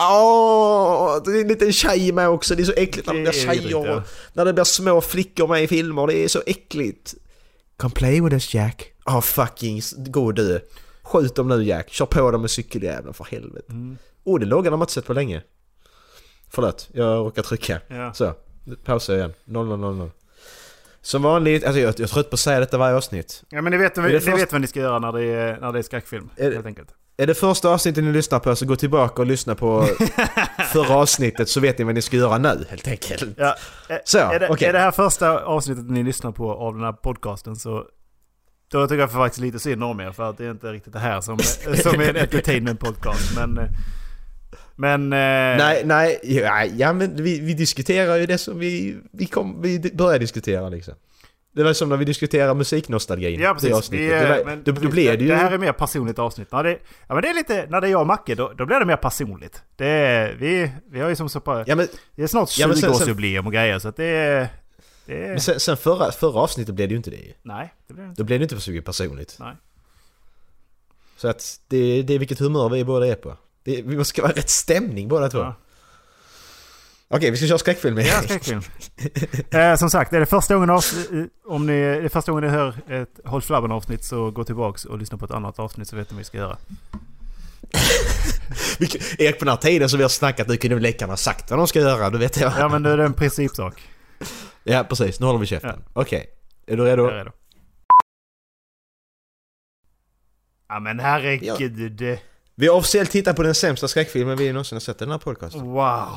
Åh, 0.00 1.22
det 1.24 1.30
är 1.30 1.40
en 1.40 1.48
liten 1.48 1.72
tjej 1.72 2.12
med 2.12 2.28
också. 2.28 2.54
Det 2.54 2.62
är 2.62 2.64
så 2.64 2.72
äckligt 2.72 3.06
när 3.06 3.14
det 3.14 3.20
blir 3.20 3.32
tjejer 3.32 3.70
ja. 3.70 3.96
och 3.96 4.02
när 4.32 4.44
det 4.44 4.52
blir 4.52 4.64
små 4.64 5.00
flickor 5.00 5.48
med 5.48 5.62
i 5.62 5.68
filmer. 5.68 6.06
Det 6.06 6.24
är 6.24 6.28
så 6.28 6.42
äckligt. 6.46 7.14
Come 7.76 7.94
play 7.94 8.20
with 8.20 8.34
us 8.34 8.54
Jack. 8.54 8.92
Åh 9.06 9.18
oh, 9.18 9.20
fucking, 9.20 9.80
gå 9.96 10.32
dö. 10.32 10.58
Skjut 11.02 11.34
dem 11.34 11.48
nu 11.48 11.62
Jack. 11.62 11.90
Kör 11.90 12.06
på 12.06 12.30
dem 12.30 12.40
med 12.40 12.50
cykeljäveln 12.50 13.14
för 13.14 13.24
helvete. 13.24 13.66
Mm. 13.72 13.98
Oh, 14.24 14.38
det 14.40 14.46
loggan 14.46 14.72
har 14.72 14.78
man 14.78 14.84
inte 14.84 14.92
sett 14.92 15.06
på 15.06 15.12
länge. 15.12 15.42
Förlåt, 16.50 16.88
jag 16.92 17.18
råkar 17.18 17.42
trycka. 17.42 17.80
Ja. 17.88 18.12
Så, 18.14 18.34
pausa 18.84 19.16
igen. 19.16 19.32
0000. 19.44 20.10
Som 21.02 21.22
vanligt, 21.22 21.64
alltså 21.64 21.80
jag, 21.80 21.88
jag 21.88 22.00
är 22.00 22.06
trött 22.06 22.30
på 22.30 22.34
att 22.34 22.40
säga 22.40 22.60
detta 22.60 22.78
varje 22.78 22.96
avsnitt. 22.96 23.42
Ja 23.48 23.62
men 23.62 23.70
ni 23.70 23.76
vet, 23.76 23.94
det 23.94 24.02
ni 24.02 24.20
först- 24.20 24.38
vet 24.38 24.52
vad 24.52 24.60
ni 24.60 24.66
ska 24.66 24.80
göra 24.80 24.98
när 24.98 25.12
det 25.12 25.24
är, 25.24 25.60
när 25.60 25.72
det 25.72 25.78
är 25.78 25.82
skräckfilm. 25.82 26.30
Är- 26.36 26.52
helt 26.52 26.66
enkelt. 26.66 26.88
Är 27.20 27.26
det 27.26 27.34
första 27.34 27.68
avsnittet 27.68 28.04
ni 28.04 28.12
lyssnar 28.12 28.38
på 28.38 28.56
så 28.56 28.66
gå 28.66 28.76
tillbaka 28.76 29.22
och 29.22 29.26
lyssna 29.26 29.54
på 29.54 29.86
förra 30.72 30.94
avsnittet 30.94 31.48
så 31.48 31.60
vet 31.60 31.78
ni 31.78 31.84
vad 31.84 31.94
ni 31.94 32.02
ska 32.02 32.16
göra 32.16 32.38
nu 32.38 32.64
helt 32.70 32.88
enkelt. 32.88 33.24
Ja, 33.36 33.56
Så, 34.04 34.18
är, 34.18 34.40
det, 34.40 34.48
okej. 34.48 34.68
är 34.68 34.72
det 34.72 34.78
här 34.78 34.90
första 34.90 35.44
avsnittet 35.44 35.90
ni 35.90 36.02
lyssnar 36.02 36.32
på 36.32 36.52
av 36.52 36.74
den 36.74 36.84
här 36.84 36.92
podcasten 36.92 37.56
så 37.56 37.84
då 38.70 38.86
tycker 38.86 39.00
jag 39.00 39.12
faktiskt 39.12 39.40
lite 39.40 39.58
synd 39.58 39.84
om 39.84 40.00
er 40.00 40.12
för 40.12 40.30
att 40.30 40.38
det 40.38 40.44
är 40.46 40.50
inte 40.50 40.72
riktigt 40.72 40.92
det 40.92 40.98
här 40.98 41.20
som, 41.20 41.38
som 41.82 42.00
är 42.00 42.08
en 42.08 42.16
entertainment 42.16 42.80
podcast. 42.80 43.36
Men, 43.36 43.68
men 44.76 45.12
eh, 45.12 45.58
Nej, 45.58 45.82
nej, 45.84 46.20
ja, 46.22 46.64
ja 46.64 46.92
men 46.92 47.22
vi, 47.22 47.40
vi 47.40 47.54
diskuterar 47.54 48.16
ju 48.16 48.26
det 48.26 48.38
som 48.38 48.58
vi, 48.58 48.96
vi, 49.12 49.26
kom, 49.26 49.62
vi 49.62 49.90
började 49.94 50.18
diskutera 50.18 50.68
liksom. 50.68 50.94
Det 51.52 51.62
var 51.62 51.72
som 51.72 51.88
när 51.88 51.96
vi 51.96 52.04
diskuterade 52.04 52.54
musiknostalgin. 52.54 53.40
Ja 53.40 53.48
det 53.48 53.54
precis. 53.54 53.72
avsnittet. 53.72 54.06
Vi, 54.06 54.12
eh, 54.12 54.20
det, 54.20 54.28
var, 54.28 54.44
men 54.44 54.62
då, 54.62 54.72
då 54.72 54.88
blev 54.88 55.18
det 55.18 55.24
ju... 55.24 55.28
Det 55.28 55.36
här 55.36 55.52
är 55.52 55.58
mer 55.58 55.72
personligt 55.72 56.18
avsnitt. 56.18 56.52
När 56.52 56.64
det, 56.64 56.78
ja, 57.08 57.14
men 57.14 57.22
det 57.22 57.28
är 57.28 57.34
lite, 57.34 57.66
när 57.70 57.80
det 57.80 57.86
är 57.86 57.90
jag 57.90 58.00
och 58.00 58.06
Macke 58.06 58.34
då, 58.34 58.52
då 58.56 58.66
blir 58.66 58.78
det 58.80 58.86
mer 58.86 58.96
personligt. 58.96 59.62
Det 59.76 59.86
är, 59.86 60.34
vi, 60.34 60.72
vi 60.90 61.00
har 61.00 61.08
ju 61.08 61.16
som 61.16 61.28
så 61.28 61.40
på, 61.40 61.64
ja, 61.66 61.76
men, 61.76 61.88
det 62.14 62.22
är 62.22 62.26
snart 62.26 62.58
Ja, 62.58 62.66
men 62.66 62.76
sen- 62.76 62.92
20-årsjubileum 62.92 63.46
och 63.46 63.52
grejer 63.52 63.78
så 63.78 63.88
att 63.88 63.96
det 63.96 64.04
är... 64.04 64.48
Det 65.06 65.24
är 65.24 65.28
men 65.28 65.40
sen, 65.40 65.60
sen 65.60 65.76
förra, 65.76 66.12
förra 66.12 66.40
avsnittet 66.40 66.74
blev 66.74 66.88
det 66.88 66.92
ju 66.92 66.96
inte 66.96 67.10
det 67.10 67.34
nej, 67.42 67.74
det 67.86 67.94
blir 67.94 68.04
det 68.04 68.08
inte. 68.08 68.22
Då 68.22 68.26
blev 68.26 68.38
det 68.38 68.42
inte 68.42 68.60
så 68.60 68.70
mycket 68.70 68.84
personligt. 68.84 69.36
Nej. 69.40 69.54
Så 71.16 71.28
att 71.28 71.60
det, 71.68 72.02
det 72.02 72.14
är 72.14 72.18
vilket 72.18 72.38
humör 72.38 72.68
vi 72.68 72.84
båda 72.84 73.06
är 73.06 73.14
på. 73.14 73.36
Det, 73.64 73.82
vi 73.82 73.96
måste 73.96 74.22
vara 74.22 74.32
rätt 74.32 74.50
stämning 74.50 75.08
båda 75.08 75.28
två. 75.28 75.38
Ja. 75.38 75.54
Okej, 77.14 77.30
vi 77.30 77.36
ska 77.36 77.46
köra 77.46 77.58
skräckfilm 77.58 77.98
igen. 77.98 78.14
Ja, 78.16 78.22
skräckfilm. 78.22 78.60
eh, 79.50 79.76
som 79.76 79.90
sagt, 79.90 80.12
är 80.12 80.20
det 80.20 80.26
första 80.26 80.54
gången, 80.54 80.70
avs- 80.70 81.20
eh, 81.20 81.26
om 81.52 81.66
ni, 81.66 81.72
är 81.72 82.02
det 82.02 82.08
första 82.08 82.32
gången 82.32 82.50
ni 82.50 82.56
hör 82.56 82.74
ett 83.02 83.20
Håll 83.24 83.42
Flabben 83.42 83.72
avsnitt 83.72 84.04
så 84.04 84.30
gå 84.30 84.44
tillbaks 84.44 84.84
och 84.84 84.98
lyssna 84.98 85.18
på 85.18 85.24
ett 85.24 85.30
annat 85.30 85.58
avsnitt 85.58 85.88
så 85.88 85.96
vet 85.96 86.10
ni 86.10 86.14
vad 86.14 86.18
vi 86.18 86.24
ska 86.24 86.38
göra. 86.38 86.56
Vi- 88.78 89.00
Erik, 89.26 89.38
på 89.38 89.44
den 89.44 89.52
här 89.52 89.56
tiden 89.60 89.88
så 89.88 89.96
vi 89.96 90.02
har 90.02 90.08
snackat 90.08 90.48
nu 90.48 90.56
kunde 90.56 90.78
läkarna 90.78 91.12
ha 91.12 91.16
sagt 91.16 91.50
vad 91.50 91.58
de 91.58 91.66
ska 91.66 91.80
göra, 91.80 92.10
då 92.10 92.18
vet 92.18 92.40
jag. 92.40 92.52
Ja 92.58 92.68
men 92.68 92.82
det 92.82 92.90
är 92.90 92.98
en 92.98 93.12
principsak. 93.14 93.82
Ja, 94.64 94.84
precis. 94.88 95.20
Nu 95.20 95.26
håller 95.26 95.38
vi 95.38 95.46
käften. 95.46 95.82
Okej. 95.92 96.26
Är 96.66 96.76
du 96.76 96.84
redo? 96.84 97.02
Jag 97.02 97.12
är 97.12 97.16
redo. 97.18 97.30
Ja 100.68 100.80
men 100.80 101.00
herregud. 101.00 102.18
Vi 102.54 102.66
har 102.68 102.76
officiellt 102.76 103.10
tittat 103.10 103.36
på 103.36 103.42
den 103.42 103.54
sämsta 103.54 103.88
skräckfilmen 103.88 104.38
vi 104.38 104.52
någonsin 104.52 104.76
har 104.76 104.80
sett 104.80 104.96
i 104.96 105.04
den 105.04 105.10
här 105.10 105.18
podcasten. 105.18 105.60
Wow. 105.62 106.08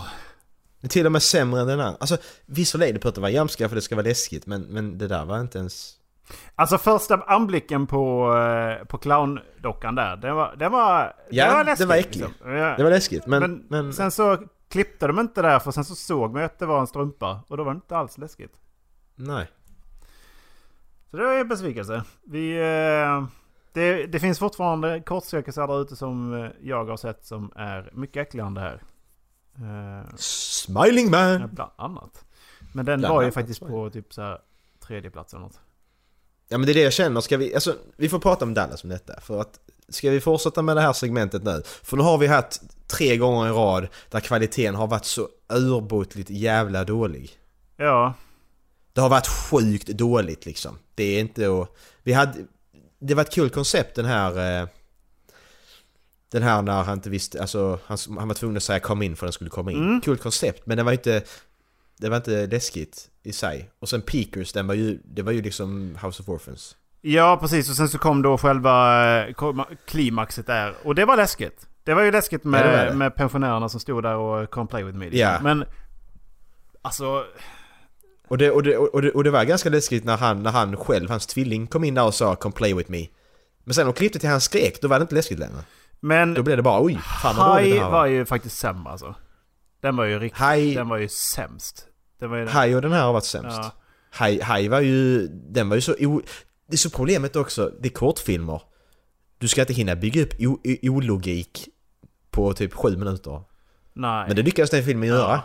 Den 0.83 0.87
är 0.87 0.89
till 0.89 1.05
och 1.05 1.11
med 1.11 1.23
sämre 1.23 1.61
än 1.61 1.67
den 1.67 1.79
här. 1.79 1.95
Alltså, 1.99 2.17
visserligen 2.45 2.99
på 2.99 3.07
att 3.07 3.15
det 3.15 3.21
var 3.21 3.29
jamska 3.29 3.69
för 3.69 3.75
det 3.75 3.81
ska 3.81 3.95
vara 3.95 4.05
läskigt, 4.07 4.45
men, 4.47 4.61
men 4.61 4.97
det 4.97 5.07
där 5.07 5.25
var 5.25 5.39
inte 5.39 5.57
ens... 5.57 5.93
Alltså 6.55 6.77
första 6.77 7.15
anblicken 7.15 7.87
på, 7.87 8.35
eh, 8.37 8.85
på 8.85 8.97
clowndockan 8.97 9.95
där, 9.95 10.17
den 10.17 10.35
var, 10.35 10.55
den 10.55 10.71
var, 10.71 11.15
Ja, 11.29 11.45
den 11.45 11.53
var 11.53 11.57
den 11.57 11.65
läskig. 11.65 11.87
var 11.87 11.95
äcklig. 11.95 12.25
liksom. 12.25 12.51
Ja. 12.51 12.75
Det 12.77 12.83
var 12.83 12.89
läskigt, 12.89 13.27
men... 13.27 13.41
Men, 13.41 13.65
men, 13.69 13.93
sen 13.93 14.11
så 14.11 14.37
klippte 14.69 15.07
de 15.07 15.19
inte 15.19 15.41
där 15.41 15.59
för 15.59 15.71
sen 15.71 15.85
så 15.85 15.95
såg 15.95 16.33
man 16.33 16.43
att 16.43 16.59
det 16.59 16.65
var 16.65 16.79
en 16.79 16.87
strumpa 16.87 17.39
och 17.47 17.57
då 17.57 17.63
var 17.63 17.71
det 17.71 17.75
inte 17.75 17.97
alls 17.97 18.17
läskigt. 18.17 18.53
Nej. 19.15 19.47
Så 21.11 21.17
det 21.17 21.23
var 21.25 21.33
en 21.33 21.47
besvikelse. 21.47 22.03
Vi, 22.23 22.57
eh, 22.57 23.23
det, 23.73 24.05
det 24.05 24.19
finns 24.19 24.39
fortfarande 24.39 25.01
kortcirkusar 25.05 25.67
där 25.67 25.81
ute 25.81 25.95
som 25.95 26.33
eh, 26.43 26.49
jag 26.61 26.85
har 26.85 26.97
sett 26.97 27.25
som 27.25 27.51
är 27.55 27.89
mycket 27.93 28.27
äckligare 28.27 28.47
än 28.47 28.53
det 28.53 28.61
här. 28.61 28.81
Eh, 29.55 30.15
Smiling 30.17 31.11
man! 31.11 31.49
bland 31.53 31.71
annat. 31.75 32.25
Men 32.73 32.85
den 32.85 32.99
Bland 32.99 33.15
var 33.15 33.23
ju 33.23 33.31
faktiskt 33.31 33.59
på 33.59 33.89
typ 33.89 34.13
så 34.13 34.21
här 34.21 34.39
tredje 34.87 35.09
plats 35.11 35.33
eller 35.33 35.43
något. 35.43 35.59
Ja 36.49 36.57
men 36.57 36.65
det 36.65 36.71
är 36.71 36.73
det 36.73 36.81
jag 36.81 36.93
känner, 36.93 37.21
ska 37.21 37.37
vi... 37.37 37.53
Alltså, 37.55 37.75
vi 37.97 38.09
får 38.09 38.19
prata 38.19 38.45
om 38.45 38.53
Dallas 38.53 38.83
om 38.83 38.89
detta. 38.89 39.21
För 39.21 39.41
att... 39.41 39.59
Ska 39.89 40.09
vi 40.09 40.21
fortsätta 40.21 40.61
med 40.61 40.77
det 40.77 40.81
här 40.81 40.93
segmentet 40.93 41.43
nu? 41.43 41.63
För 41.83 41.97
nu 41.97 42.03
har 42.03 42.17
vi 42.17 42.27
haft 42.27 42.61
tre 42.87 43.17
gånger 43.17 43.47
i 43.47 43.51
rad 43.51 43.87
där 44.09 44.19
kvaliteten 44.19 44.75
har 44.75 44.87
varit 44.87 45.05
så 45.05 45.27
urbotligt 45.49 46.29
jävla 46.29 46.83
dålig. 46.83 47.31
Ja, 47.77 48.13
Det 48.93 49.01
har 49.01 49.09
varit 49.09 49.27
sjukt 49.27 49.87
dåligt 49.87 50.45
liksom. 50.45 50.77
Det 50.95 51.03
är 51.03 51.19
inte 51.19 51.61
att... 51.61 51.69
Vi 52.03 52.13
hade... 52.13 52.33
Det 52.99 53.13
var 53.13 53.21
ett 53.21 53.33
kul 53.33 53.49
koncept 53.49 53.95
den 53.95 54.05
här... 54.05 54.61
Eh, 54.61 54.67
den 56.33 56.43
här 56.43 56.61
när 56.61 56.83
han 56.83 56.93
inte 56.97 57.09
visste... 57.09 57.41
Alltså 57.41 57.79
han, 57.85 57.97
han 58.17 58.27
var 58.27 58.35
tvungen 58.35 58.57
att 58.57 58.63
säga 58.63 58.79
kom 58.79 59.01
in 59.01 59.15
för 59.15 59.25
den 59.25 59.33
skulle 59.33 59.49
komma 59.49 59.71
in. 59.71 59.77
Mm. 59.83 60.01
Kul 60.01 60.17
koncept 60.17 60.65
men 60.65 60.77
det 60.77 60.83
var 60.83 60.91
inte... 60.91 61.21
Det 61.97 62.09
var 62.09 62.17
inte 62.17 62.47
läskigt 62.47 63.09
i 63.23 63.33
sig. 63.33 63.69
Och 63.79 63.89
sen 63.89 64.01
Peakers, 64.01 64.53
den 64.53 64.67
var 64.67 64.73
ju... 64.73 64.99
Det 65.05 65.21
var 65.21 65.31
ju 65.31 65.41
liksom 65.41 65.97
House 66.03 66.21
of 66.23 66.29
Orphans. 66.29 66.75
ja 67.01 67.37
precis. 67.41 67.69
Och 67.69 67.75
sen 67.75 67.89
så 67.89 67.97
kom 67.97 68.21
då 68.21 68.37
själva 68.37 69.05
eh, 69.27 69.35
klimaxet 69.87 70.47
där. 70.47 70.73
Och 70.83 70.95
det 70.95 71.05
var 71.05 71.17
läskigt. 71.17 71.67
Det 71.83 71.93
var 71.93 72.01
ju 72.01 72.11
läskigt 72.11 72.43
med, 72.43 72.61
Ja, 72.61 72.83
det 72.83 72.89
det. 72.89 72.95
med 72.95 73.15
pensionärerna 73.15 73.69
som 73.69 73.79
stod 73.79 74.03
där 74.03 74.15
och 74.15 74.49
come 74.49 74.67
play 74.67 74.83
with 74.83 74.97
me. 74.97 75.05
liksom. 75.05 75.19
Ja. 75.19 75.39
Men 75.41 75.65
alltså... 76.81 77.23
Och 78.27 78.37
det, 78.37 78.51
och, 78.51 78.63
det, 78.63 78.77
och, 78.77 79.01
det, 79.01 79.11
och 79.11 79.23
det 79.23 79.31
var 79.31 79.43
ganska 79.43 79.69
läskigt 79.69 80.03
när 80.03 80.17
han, 80.17 80.43
när 80.43 80.51
han 80.51 80.77
själv, 80.77 81.09
hans 81.09 81.27
tvilling, 81.27 81.67
kom 81.67 81.83
in 81.83 81.93
där 81.93 82.05
och 82.05 82.13
sa 82.13 82.35
'Come 82.35 82.55
play 82.55 82.73
with 82.73 82.91
me' 82.91 83.07
Men 83.63 83.73
sen 83.73 83.85
de 83.85 83.93
klippte 83.93 84.19
till 84.19 84.29
hans 84.29 84.43
skrek, 84.43 84.81
då 84.81 84.87
var 84.87 84.99
det 84.99 85.03
inte 85.03 85.15
läskigt 85.15 85.39
längre. 85.39 85.63
Men 86.05 86.33
Då 86.33 86.43
blev 86.43 86.57
det 86.57 86.63
bara 86.63 86.83
oj, 86.83 86.97
fan 87.21 87.35
vad 87.35 87.57
dåligt 87.57 87.73
det 87.73 87.79
här 87.79 87.85
var 87.85 87.91
var. 87.91 88.05
ju 88.05 88.25
faktiskt 88.25 88.57
sämre 88.57 88.91
alltså. 88.91 89.15
Den 89.81 89.95
var 89.95 90.05
ju 90.05 90.19
riktigt... 90.19 90.39
Haj, 90.39 90.75
Den 90.75 90.89
var 90.89 90.97
ju 90.97 91.07
sämst. 91.09 91.87
Den 92.19 92.29
var 92.29 92.37
ju... 92.37 92.47
haj 92.47 92.75
och 92.75 92.81
den 92.81 92.91
här 92.91 93.05
har 93.05 93.13
varit 93.13 93.25
sämst. 93.25 93.59
Ja. 93.61 93.71
Haj 94.41 94.67
var 94.67 94.79
ju, 94.81 95.27
den 95.27 95.69
var 95.69 95.75
ju 95.75 95.81
så 95.81 95.93
o, 95.99 96.21
Det 96.67 96.75
är 96.75 96.77
så 96.77 96.89
problemet 96.89 97.35
också, 97.35 97.71
det 97.81 97.87
är 97.87 97.93
kortfilmer. 97.93 98.61
Du 99.37 99.47
ska 99.47 99.61
inte 99.61 99.73
hinna 99.73 99.95
bygga 99.95 100.23
upp 100.23 100.33
ologik 100.83 101.67
på 102.31 102.53
typ 102.53 102.73
sju 102.73 102.97
minuter. 102.97 103.41
Nej. 103.93 104.27
Men 104.27 104.35
det 104.35 104.41
lyckades 104.41 104.69
den 104.69 104.83
filmen 104.83 105.09
göra. 105.09 105.31
Ja. 105.31 105.41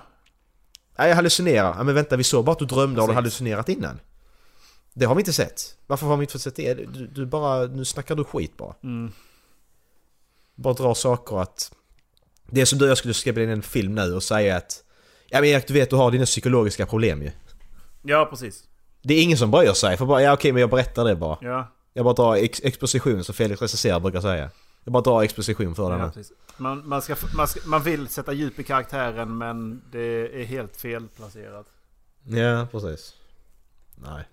Nej, 0.99 1.09
jag 1.09 1.17
hallucinerar. 1.17 1.75
Ja, 1.79 1.83
men 1.83 1.95
vänta, 1.95 2.17
vi 2.17 2.25
såg 2.25 2.45
bara 2.45 2.53
att 2.53 2.59
du 2.59 2.67
drömde 2.67 3.01
och 3.01 3.07
du 3.09 3.15
Precis. 3.15 3.15
hallucinerat 3.15 3.69
innan. 3.69 4.01
Det 4.95 5.05
har 5.05 5.15
vi 5.15 5.21
inte 5.21 5.33
sett. 5.33 5.61
Varför 5.87 6.07
har 6.07 6.17
vi 6.17 6.23
inte 6.23 6.33
fått 6.33 6.43
sett 6.43 6.57
det? 6.57 6.75
Du, 6.75 7.07
du 7.07 7.27
bara, 7.27 7.67
nu 7.67 7.85
snackar 7.85 8.15
du 8.15 8.25
skit 8.25 8.57
bara. 8.57 8.75
Mm. 8.83 9.13
Bara 10.59 10.75
dra 10.75 10.95
saker 10.95 11.41
att... 11.43 11.73
Det 12.51 12.61
är 12.61 12.65
som 12.65 12.79
du 12.79 12.85
och 12.85 12.91
jag 12.91 12.99
skulle 12.99 13.15
skriva 13.15 13.43
in 13.43 13.49
en 13.49 13.63
film 13.63 13.95
nu 13.95 14.15
och 14.15 14.23
säga 14.23 14.57
att... 14.57 14.85
Ja 15.29 15.41
men 15.41 15.51
Erik, 15.51 15.67
du 15.67 15.75
vet 15.75 15.91
du 15.91 15.97
har 15.97 16.11
dina 16.11 16.25
psykologiska 16.25 16.87
problem 16.87 17.23
ju. 17.23 17.31
Ja, 18.03 18.27
precis. 18.31 18.65
Det 19.03 19.15
är 19.15 19.23
ingen 19.23 19.39
som 19.39 19.51
bryr 19.51 19.73
sig, 19.73 19.97
för 19.97 20.07
bara 20.07 20.23
ja 20.23 20.33
okej 20.33 20.53
men 20.53 20.61
jag 20.61 20.71
berättar 20.71 21.05
det 21.05 21.17
bara. 21.17 21.39
Ja, 21.41 21.73
Jag 21.93 22.05
bara 22.05 22.15
drar 22.15 22.37
ex 22.37 22.61
exposition 22.65 23.25
som 23.25 23.35
Felix 23.35 23.63
recenserar 23.63 24.01
brukar 24.01 24.21
säga. 24.21 24.51
Jag 24.85 24.93
bara 24.93 25.03
drar 25.03 25.23
exposition 25.23 25.75
för 25.75 25.91
den 25.91 26.01
ja 26.01 26.11
precis. 26.11 26.33
Man, 26.57 26.89
man, 26.89 27.03
ska, 27.03 27.17
man, 27.37 27.49
ska, 27.49 27.61
man 27.67 27.83
vill 27.83 28.09
sätta 28.09 28.33
djup 28.33 28.59
i 28.59 28.65
karaktären 28.65 29.39
men 29.39 29.83
det 29.93 30.41
är 30.41 30.45
helt 30.45 30.77
felplacerat. 30.77 31.67
Ja, 32.25 32.67
precis. 32.73 33.15
Nej. 33.97 34.25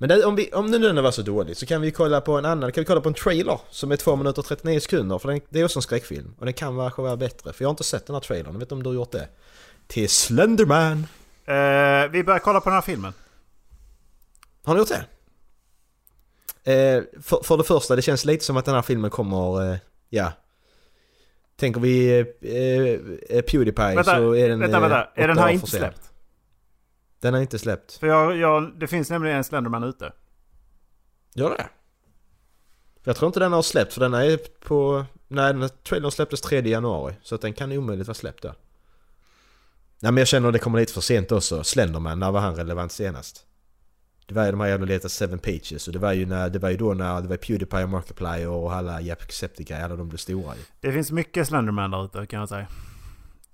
Men 0.00 0.08
det, 0.08 0.24
om, 0.24 0.36
vi, 0.36 0.50
om 0.52 0.66
nu 0.66 0.78
den 0.78 1.02
var 1.02 1.10
så 1.10 1.22
dålig 1.22 1.56
så 1.56 1.66
kan 1.66 1.80
vi 1.80 1.90
kolla 1.90 2.20
på 2.20 2.38
en 2.38 2.44
annan, 2.44 2.72
kan 2.72 2.82
vi 2.82 2.86
kolla 2.86 3.00
på 3.00 3.08
en 3.08 3.14
trailer 3.14 3.60
som 3.70 3.92
är 3.92 3.96
2 3.96 4.16
minuter 4.16 4.38
och 4.38 4.46
39 4.46 4.80
sekunder 4.80 5.18
för 5.18 5.28
den, 5.28 5.40
det 5.48 5.60
är 5.60 5.64
också 5.64 5.78
en 5.78 5.82
skräckfilm. 5.82 6.34
Och 6.38 6.44
den 6.44 6.54
kan 6.54 6.78
kanske 6.78 7.02
vara 7.02 7.16
bättre, 7.16 7.52
för 7.52 7.64
jag 7.64 7.68
har 7.68 7.70
inte 7.70 7.84
sett 7.84 8.06
den 8.06 8.14
här 8.14 8.20
trailern, 8.20 8.52
jag 8.52 8.58
vet 8.58 8.62
inte 8.62 8.74
om 8.74 8.82
du 8.82 8.88
har 8.88 8.94
gjort 8.94 9.12
det. 9.12 9.28
Till 9.86 10.08
Slenderman. 10.08 11.06
Eh, 11.44 12.10
vi 12.10 12.24
börjar 12.24 12.38
kolla 12.38 12.60
på 12.60 12.68
den 12.68 12.74
här 12.74 12.82
filmen. 12.82 13.12
Har 14.64 14.74
ni 14.74 14.78
gjort 14.80 14.88
det? 14.88 15.04
Eh, 16.72 17.02
för, 17.22 17.42
för 17.42 17.56
det 17.56 17.64
första, 17.64 17.96
det 17.96 18.02
känns 18.02 18.24
lite 18.24 18.44
som 18.44 18.56
att 18.56 18.64
den 18.64 18.74
här 18.74 18.82
filmen 18.82 19.10
kommer, 19.10 19.72
eh, 19.72 19.78
ja. 20.08 20.32
Tänker 21.56 21.80
vi 21.80 22.18
eh, 22.18 23.42
Pewdiepie 23.42 23.94
Vänta, 23.94 24.16
så 24.16 24.34
är 24.34 24.48
den... 24.48 24.60
vänta, 24.60 24.80
vänta. 24.80 25.08
Är 25.14 25.28
den 25.28 25.38
här 25.38 25.48
inte 25.48 25.66
släppt? 25.66 26.09
Den 27.20 27.34
är 27.34 27.40
inte 27.40 27.58
släppt. 27.58 27.92
För 27.92 28.06
jag, 28.06 28.36
jag, 28.36 28.78
det 28.78 28.86
finns 28.86 29.10
nämligen 29.10 29.36
en 29.36 29.44
Slenderman 29.44 29.84
ute. 29.84 30.12
Gör 31.34 31.50
det? 31.50 31.66
Jag 33.04 33.16
tror 33.16 33.26
inte 33.26 33.40
den 33.40 33.52
har 33.52 33.62
släppt 33.62 33.92
för 33.92 34.00
den 34.00 34.14
är 34.14 34.38
på... 34.60 35.04
Nej, 35.28 35.54
den 35.54 35.68
trailern 35.68 36.10
släpptes 36.10 36.40
3 36.40 36.60
januari. 36.60 37.14
Så 37.22 37.34
att 37.34 37.40
den 37.40 37.52
kan 37.52 37.72
omöjligt 37.72 38.06
vara 38.06 38.14
släppt 38.14 38.42
där. 38.42 38.54
Nej 40.00 40.12
men 40.12 40.16
jag 40.16 40.28
känner 40.28 40.48
att 40.48 40.52
det 40.52 40.58
kommer 40.58 40.80
lite 40.80 40.92
för 40.92 41.00
sent 41.00 41.32
också. 41.32 41.64
Slenderman, 41.64 42.18
när 42.18 42.30
var 42.30 42.40
han 42.40 42.56
relevant 42.56 42.92
senast? 42.92 43.46
Det 44.26 44.34
var 44.34 44.44
ju 44.44 44.50
de 44.50 44.60
här 44.60 44.68
jävla 44.68 44.86
letat 44.86 45.12
Seven 45.12 45.38
Pages 45.38 45.86
och 45.86 45.92
det 45.92 45.98
var 45.98 46.12
ju, 46.12 46.26
när, 46.26 46.50
det 46.50 46.58
var 46.58 46.70
ju 46.70 46.76
då 46.76 46.94
när 46.94 47.20
det 47.20 47.28
var 47.28 47.36
Pewdiepie 47.36 47.82
och 47.84 47.88
Markiplier 47.88 48.48
och 48.48 48.72
alla 48.72 49.00
Jacksepticeye, 49.00 49.84
alla 49.84 49.96
de 49.96 50.08
blev 50.08 50.18
stora 50.18 50.54
ju. 50.56 50.62
Det 50.80 50.92
finns 50.92 51.12
mycket 51.12 51.48
Slenderman 51.48 51.90
där 51.90 52.04
ute 52.04 52.26
kan 52.26 52.40
jag 52.40 52.48
säga. 52.48 52.66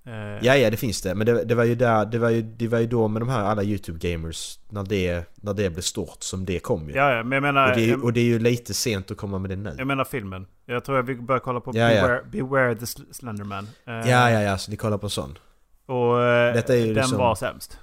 Eh, 0.07 0.13
Ja, 0.45 0.55
ja 0.55 0.69
det 0.69 0.77
finns 0.77 1.01
det. 1.01 1.15
Men 1.15 1.25
det, 1.27 1.43
det 1.43 1.55
var 1.55 1.63
ju 1.63 1.75
där, 1.75 2.05
det 2.05 2.17
var 2.19 2.29
ju, 2.29 2.41
det 2.41 2.67
var 2.67 2.79
ju 2.79 2.87
då 2.87 3.07
med 3.07 3.21
de 3.21 3.29
här 3.29 3.43
alla 3.43 3.63
YouTube-gamers, 3.63 4.59
när 4.69 4.83
det, 4.83 5.25
när 5.35 5.53
det 5.53 5.69
blev 5.69 5.81
stort 5.81 6.23
som 6.23 6.45
det 6.45 6.59
kom 6.59 6.89
ju. 6.89 6.95
ja, 6.95 7.11
ja, 7.15 7.23
men 7.23 7.31
jag 7.31 7.41
menar... 7.41 7.69
och, 7.71 7.75
det, 7.77 7.89
är 7.89 8.03
och 8.03 8.13
det 8.13 8.19
är 8.19 8.23
ju 8.25 8.39
lite 8.39 8.73
sent 8.73 9.11
att 9.11 9.17
komma 9.17 9.39
med 9.39 9.49
det 9.49 9.55
nu. 9.55 9.75
jag 9.77 9.87
menar 9.87 10.03
filmen. 10.03 10.47
Jag 10.65 10.83
tror 10.85 10.99
att 10.99 11.05
vi 11.05 11.15
börjar 11.15 11.39
kolla 11.39 11.59
på 11.59 11.71
Ja, 11.77 11.91
ja. 11.91 12.01
Beware, 12.01 12.23
Beware 12.31 12.75
the 12.75 12.85
Sl- 12.85 13.13
Slenderman. 13.13 13.67
Eh, 13.85 13.93
Ja, 13.93 14.29
ja, 14.31 14.41
ja, 14.41 14.57
så 14.57 14.71
ni 14.71 14.77
kollar 14.77 14.97
på 14.97 15.09
sån. 15.09 15.37
Och 15.85 16.21
eh, 16.23 16.53
Detta 16.53 16.73
är 16.73 16.77
ju 16.77 16.85
den 16.85 16.93
liksom- 16.95 17.17
var 17.17 17.35
sämst. 17.35 17.79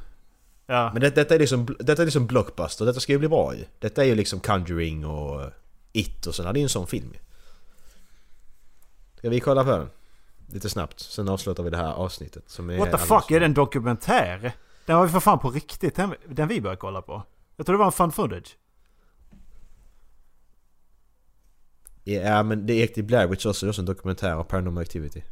Ja. 0.66 0.90
Men 0.92 1.02
det, 1.02 1.10
detta, 1.10 1.34
är 1.34 1.38
liksom, 1.38 1.76
detta 1.78 2.02
är 2.02 2.06
liksom 2.06 2.26
blockbuster, 2.26 2.84
detta 2.84 3.00
ska 3.00 3.12
ju 3.12 3.18
bli 3.18 3.28
bra 3.28 3.54
ju. 3.54 3.64
Detta 3.78 4.02
är 4.02 4.06
ju 4.06 4.14
liksom 4.14 4.40
Conjuring 4.40 5.06
och 5.06 5.42
It 5.92 6.26
och 6.26 6.34
sådär, 6.34 6.52
det 6.52 6.58
är 6.58 6.60
ju 6.60 6.64
en 6.64 6.68
sån 6.68 6.86
film 6.86 7.10
ju. 7.12 7.18
Ska 9.18 9.28
vi 9.30 9.40
kolla 9.40 9.64
på 9.64 9.70
den? 9.70 9.88
Lite 10.46 10.70
snabbt, 10.70 11.00
sen 11.00 11.28
avslutar 11.28 11.62
vi 11.62 11.70
det 11.70 11.76
här 11.76 11.92
avsnittet 11.92 12.50
som 12.50 12.70
är 12.70 12.78
What 12.78 12.90
the 12.90 12.98
fuck, 12.98 13.30
är 13.30 13.40
det 13.40 13.46
en 13.46 13.54
dokumentär? 13.54 14.52
Den 14.86 14.96
var 14.96 15.04
ju 15.04 15.10
för 15.10 15.20
fan 15.20 15.38
på 15.38 15.50
riktigt, 15.50 15.94
den, 15.94 16.14
den 16.28 16.48
vi 16.48 16.60
började 16.60 16.80
kolla 16.80 17.02
på. 17.02 17.22
Jag 17.56 17.66
tror 17.66 17.74
det 17.74 17.78
var 17.78 17.86
en 17.86 17.92
fun 17.92 18.12
footage. 18.12 18.56
Ja 22.04 22.42
men 22.42 22.66
det 22.66 22.74
gick 22.74 22.94
till 22.94 23.04
Blair 23.04 23.26
Witch 23.26 23.46
också, 23.46 23.66
är 23.66 23.70
också 23.70 23.82
en 23.82 23.86
dokumentär 23.86 24.32
av 24.32 24.44
Paranormal 24.44 24.82
Activity. 24.82 25.22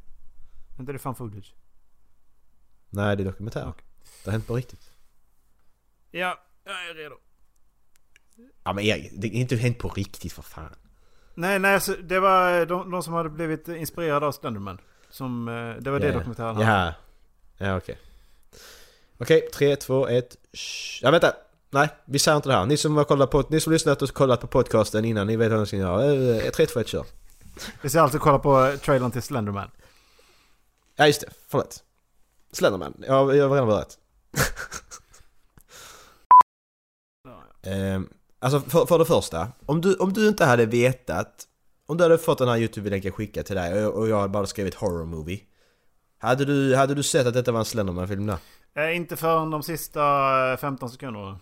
Är 0.76 0.80
inte 0.80 0.92
det 0.92 0.98
fun 0.98 1.14
footage? 1.14 1.54
Nej 2.90 3.16
det 3.16 3.22
är 3.22 3.24
dokumentär. 3.24 3.68
Okej. 3.68 3.84
Det 4.24 4.30
har 4.30 4.32
hänt 4.32 4.46
på 4.46 4.56
riktigt. 4.56 4.90
Ja, 6.10 6.38
jag 6.64 6.90
är 6.90 6.94
redo. 6.94 7.14
Ja 8.64 8.72
men 8.72 8.84
Erik, 8.84 9.10
det 9.12 9.26
är 9.26 9.40
inte 9.40 9.56
hänt 9.56 9.78
på 9.78 9.88
riktigt 9.88 10.32
för 10.32 10.42
fan. 10.42 10.74
Nej, 11.34 11.58
nej, 11.58 11.80
så 11.80 11.94
det 11.96 12.20
var 12.20 12.66
de, 12.66 12.90
de 12.90 13.02
som 13.02 13.14
hade 13.14 13.30
blivit 13.30 13.68
inspirerade 13.68 14.26
av 14.26 14.32
Slenderman. 14.32 14.78
Som, 15.12 15.48
eh, 15.48 15.82
det 15.82 15.90
var 15.90 16.00
det 16.00 16.12
dokumentären. 16.12 16.60
Ja, 16.60 16.94
ja 17.58 17.76
okej. 17.76 17.98
Okej, 19.18 19.48
tre, 19.54 19.76
två, 19.76 20.08
ett. 20.08 20.36
Ja 21.02 21.10
vänta! 21.10 21.34
Nej, 21.70 21.88
vi 22.04 22.18
säger 22.18 22.36
inte 22.36 22.48
det 22.48 22.54
här. 22.54 22.66
Ni 22.66 22.76
som 22.76 22.96
har 22.96 23.04
kollat 23.04 23.30
på, 23.30 23.44
ni 23.48 23.60
som 23.60 23.72
lyssnat 23.72 24.02
och 24.02 24.10
kollat 24.10 24.40
på 24.40 24.46
podcasten 24.46 25.04
innan, 25.04 25.26
ni 25.26 25.36
vet 25.36 25.50
vad 25.50 25.60
ni 25.60 25.66
ska 25.66 25.76
göra. 25.76 26.14
Eh, 26.44 26.50
3, 26.50 26.66
2, 26.66 26.80
1, 26.80 26.88
kör. 26.88 27.04
Vi 27.82 27.88
ska 27.88 28.00
alltså 28.00 28.18
kolla 28.18 28.38
på 28.38 28.76
trailern 28.84 29.10
till 29.10 29.22
Slenderman. 29.22 29.70
Ja 30.96 31.06
just 31.06 31.20
det, 31.20 31.28
förlåt. 31.48 31.82
Slenderman, 32.52 32.94
jag, 33.06 33.36
jag 33.36 33.48
var 33.48 33.56
redan 33.56 33.68
börjat. 33.68 33.98
Ehm, 37.64 38.08
alltså 38.38 38.60
för, 38.60 38.86
för 38.86 38.98
det 38.98 39.04
första, 39.04 39.48
om 39.66 39.80
du, 39.80 39.94
om 39.94 40.12
du 40.12 40.28
inte 40.28 40.44
hade 40.44 40.66
vetat 40.66 41.46
Om 41.86 41.96
du 41.96 42.04
hade 42.04 42.18
fått 42.18 42.38
den 42.38 42.48
här 42.48 42.56
YouTube-länken 42.58 43.12
skickad 43.12 43.46
till 43.46 43.56
dig 43.56 43.86
och, 43.86 44.08
jag 44.08 44.16
hade 44.16 44.28
bara 44.28 44.46
skrivit 44.46 44.74
horror 44.74 45.06
movie 45.06 45.40
hade 46.18 46.44
du, 46.44 46.76
hade 46.76 46.94
du 46.94 47.02
sett 47.02 47.26
att 47.26 47.34
detta 47.34 47.52
var 47.52 47.58
en 47.58 47.64
Slenderman-film 47.64 48.26
då? 48.26 48.38
Eh, 48.80 48.96
inte 48.96 49.16
förrän 49.16 49.50
de 49.50 49.62
sista 49.62 50.02
eh, 50.52 50.56
15 50.56 50.90
sekunderna. 50.90 51.38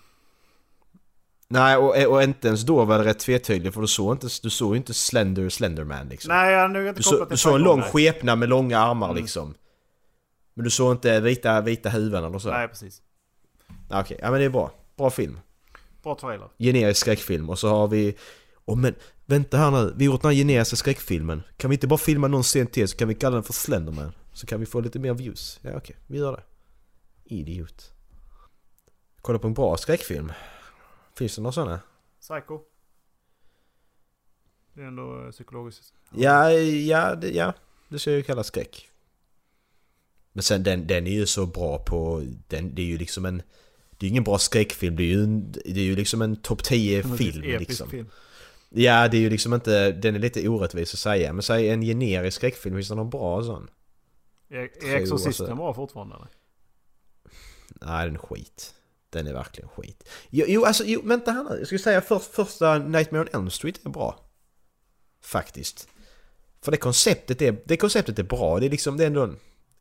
Nej, 1.49 1.77
och, 1.77 2.13
och 2.13 2.23
inte 2.23 2.49
ens 2.49 2.63
då 2.63 2.85
var 2.85 2.99
det 2.99 3.05
rätt 3.05 3.19
tvetydigt 3.19 3.75
för 3.75 3.81
du 3.81 3.87
såg 3.87 4.15
inte, 4.15 4.29
du 4.43 4.51
såg 4.51 4.77
inte 4.77 4.95
Slender 4.95 5.49
Slenderman 5.49 6.09
liksom 6.09 6.35
Nej, 6.35 6.53
jag 6.53 6.61
har 6.61 6.69
nog 6.69 6.87
inte 6.87 6.99
Du, 6.99 7.03
så, 7.03 7.11
kopplat 7.11 7.29
du 7.29 7.33
det 7.35 7.39
såg 7.39 7.55
en 7.55 7.63
lång 7.63 7.83
skepnad 7.83 8.39
med 8.39 8.49
långa 8.49 8.79
armar 8.79 9.09
Mm. 9.11 9.23
liksom 9.23 9.55
Men 10.55 10.65
du 10.65 10.71
såg 10.71 10.93
inte 10.93 11.21
vita, 11.21 11.61
vita 11.61 11.89
huvuden 11.89 12.25
eller 12.25 12.39
så? 12.39 12.51
Nej, 12.51 12.69
precis. 12.69 13.03
Okej, 13.91 14.19
ja 14.23 14.31
men 14.31 14.41
det 14.41 14.47
är 14.47 14.51
bra. 14.51 14.71
Bra 14.97 15.11
film. 15.11 15.41
Bra 16.03 16.15
trailer. 16.15 16.49
generisk 16.59 17.01
skräckfilm 17.01 17.51
och 17.51 17.59
så 17.59 17.69
har 17.69 17.89
vi... 17.89 18.17
Åh 18.65 18.77
men 18.79 18.95
vänta 19.31 19.57
här 19.57 19.71
nu, 19.71 19.95
vi 19.97 20.07
har 20.07 20.13
gjort 20.13 20.23
den 20.23 20.31
här 20.31 20.39
generiska 20.39 20.77
skräckfilmen. 20.77 21.43
Kan 21.57 21.71
vi 21.71 21.75
inte 21.75 21.87
bara 21.87 21.99
filma 21.99 22.29
någon 22.29 22.43
scen 22.43 22.67
till 22.67 22.89
så 22.89 22.97
kan 22.97 23.09
vi 23.09 23.15
kalla 23.15 23.35
den 23.35 23.43
för 23.43 23.53
Slenderman? 23.53 24.13
Så 24.33 24.47
kan 24.47 24.61
vi 24.61 24.67
få 24.67 24.81
lite 24.81 24.99
mer 24.99 25.15
views. 25.15 25.59
Ja 25.63 25.77
okej, 25.77 25.97
vi 26.07 26.19
gör 26.19 26.33
det. 26.33 26.43
Idiot. 27.25 27.93
Kolla 29.21 29.39
på 29.39 29.47
en 29.47 29.55
bra 29.55 29.77
skräckfilm. 29.77 30.33
Finns 31.15 31.37
det 31.37 31.43
några 31.43 31.53
sådana? 31.53 31.81
Psycho. 32.21 32.61
Det 34.75 34.83
är 34.83 34.87
ändå 34.87 35.25
eh, 35.25 35.31
psykologiskt. 35.31 35.95
Ja, 36.15 36.51
ja, 36.53 37.15
det, 37.15 37.31
ja. 37.31 37.55
Det 37.89 37.99
ska 37.99 38.13
ju 38.13 38.23
kallas 38.23 38.47
skräck. 38.47 38.89
Men 40.33 40.43
sen 40.43 40.63
den, 40.63 40.87
den 40.87 41.07
är 41.07 41.11
ju 41.11 41.27
så 41.27 41.47
bra 41.47 41.79
på... 41.79 42.23
Den, 42.49 42.75
det 42.75 42.83
är 42.83 42.87
ju 42.87 42.99
liksom 42.99 43.25
en... 43.25 43.43
Det 43.91 44.07
är 44.07 44.09
ju 44.09 44.09
ingen 44.09 44.25
bra 44.25 44.39
skräckfilm, 44.39 44.97
det 44.97 45.03
är 45.03 45.07
ju, 45.07 45.23
en, 45.23 45.53
det 45.53 45.81
är 45.81 45.85
ju 45.85 45.97
liksom 45.97 46.23
en 46.23 46.37
topp 46.37 46.65
10 46.65 47.03
Som 47.03 47.13
en 47.13 47.19
film 47.19 47.43
episk 47.45 47.69
liksom. 47.69 47.91
film. 47.91 48.09
Ja, 48.75 49.09
det 49.09 49.17
är 49.17 49.21
ju 49.21 49.31
liksom 49.31 49.55
inte... 49.55 49.93
Den 49.93 50.15
är 50.15 50.19
lite 50.19 50.49
orättvis 50.49 50.95
att 50.95 51.01
säga. 51.01 51.33
Men 51.33 51.43
säg 51.43 51.71
en 51.71 51.83
generisk 51.83 52.37
skräckfilm, 52.37 52.77
finns 52.77 52.89
det 52.89 52.95
någon 52.95 53.11
bra 53.11 53.43
sån? 53.43 53.71
Är, 54.51 54.85
är 54.85 54.97
Exorcisten 54.97 55.57
bra 55.57 55.75
fortfarande 55.75 56.17
eller? 56.17 56.29
Nej, 57.69 58.07
den 58.07 58.15
är 58.15 58.19
skit. 58.19 58.75
Den 59.11 59.27
är 59.27 59.33
verkligen 59.33 59.69
skit. 59.69 60.09
Jo, 60.31 60.45
jo 60.49 60.65
alltså, 60.65 60.85
jo, 60.85 61.01
vänta 61.05 61.33
här. 61.33 61.57
Jag 61.59 61.67
skulle 61.67 61.79
säga 61.79 62.01
först, 62.01 62.35
första 62.35 62.79
Nightmare 62.79 63.23
on 63.23 63.29
Elm 63.33 63.51
Street 63.51 63.87
är 63.87 63.91
bra. 63.91 64.21
Faktiskt. 65.23 65.89
För 66.63 66.73
det 66.73 66.77
konceptet 66.77 67.43
är, 67.43 67.63
det 67.65 67.77
konceptet 67.77 68.19
är 68.19 68.23
bra. 68.23 68.61
Det 68.61 68.67
är 68.67 68.71
liksom, 68.71 68.97
det 68.97 69.05
är 69.05 69.07
ändå 69.07 69.23
en... 69.23 69.37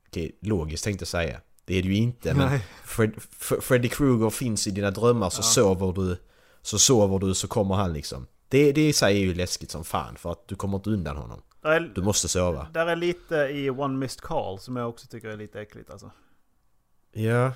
Okej, 0.07 0.37
logiskt 0.41 0.83
tänkte 0.83 1.03
jag 1.03 1.07
säga. 1.07 1.41
Det 1.65 1.77
är 1.77 1.81
det 1.81 1.87
ju 1.87 1.95
inte, 1.95 2.33
men. 2.33 2.59
Fred, 2.83 3.13
Freddy 3.61 3.87
Krueger 3.87 4.29
finns 4.29 4.67
i 4.67 4.71
dina 4.71 4.91
drömmar 4.91 5.29
så 5.29 5.43
sover 5.43 5.93
du, 5.93 6.17
så 6.61 6.79
sover 6.79 7.19
du 7.19 7.35
så 7.35 7.47
kommer 7.47 7.75
han 7.75 7.93
liksom. 7.93 8.27
Det, 8.49 8.71
det 8.71 8.87
i 8.89 8.93
sig 8.93 9.15
är 9.17 9.19
ju 9.25 9.33
läskigt 9.33 9.71
som 9.71 9.83
fan 9.83 10.15
för 10.15 10.31
att 10.31 10.47
du 10.47 10.55
kommer 10.55 10.77
inte 10.77 10.89
undan 10.89 11.17
honom. 11.17 11.41
Är, 11.61 11.79
Du 11.95 12.01
måste 12.01 12.27
sova. 12.27 12.67
där 12.73 12.87
är 12.87 12.95
lite 12.95 13.35
i 13.35 13.69
One 13.69 13.97
Missed 13.97 14.21
Call 14.21 14.59
som 14.59 14.75
jag 14.75 14.89
också 14.89 15.07
tycker 15.07 15.27
är 15.29 15.37
lite 15.37 15.61
äckligt 15.61 15.89
alltså. 15.89 16.11
Ja. 17.11 17.45
Eh, 17.45 17.51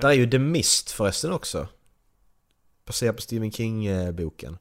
Där 0.00 0.08
är 0.08 0.12
ju 0.12 0.30
The 0.30 0.38
Mist 0.38 0.90
förresten 0.90 1.32
också. 1.32 1.68
Baserat 2.86 3.16
på 3.16 3.22
Stephen 3.22 3.52
King-boken. 3.52 4.58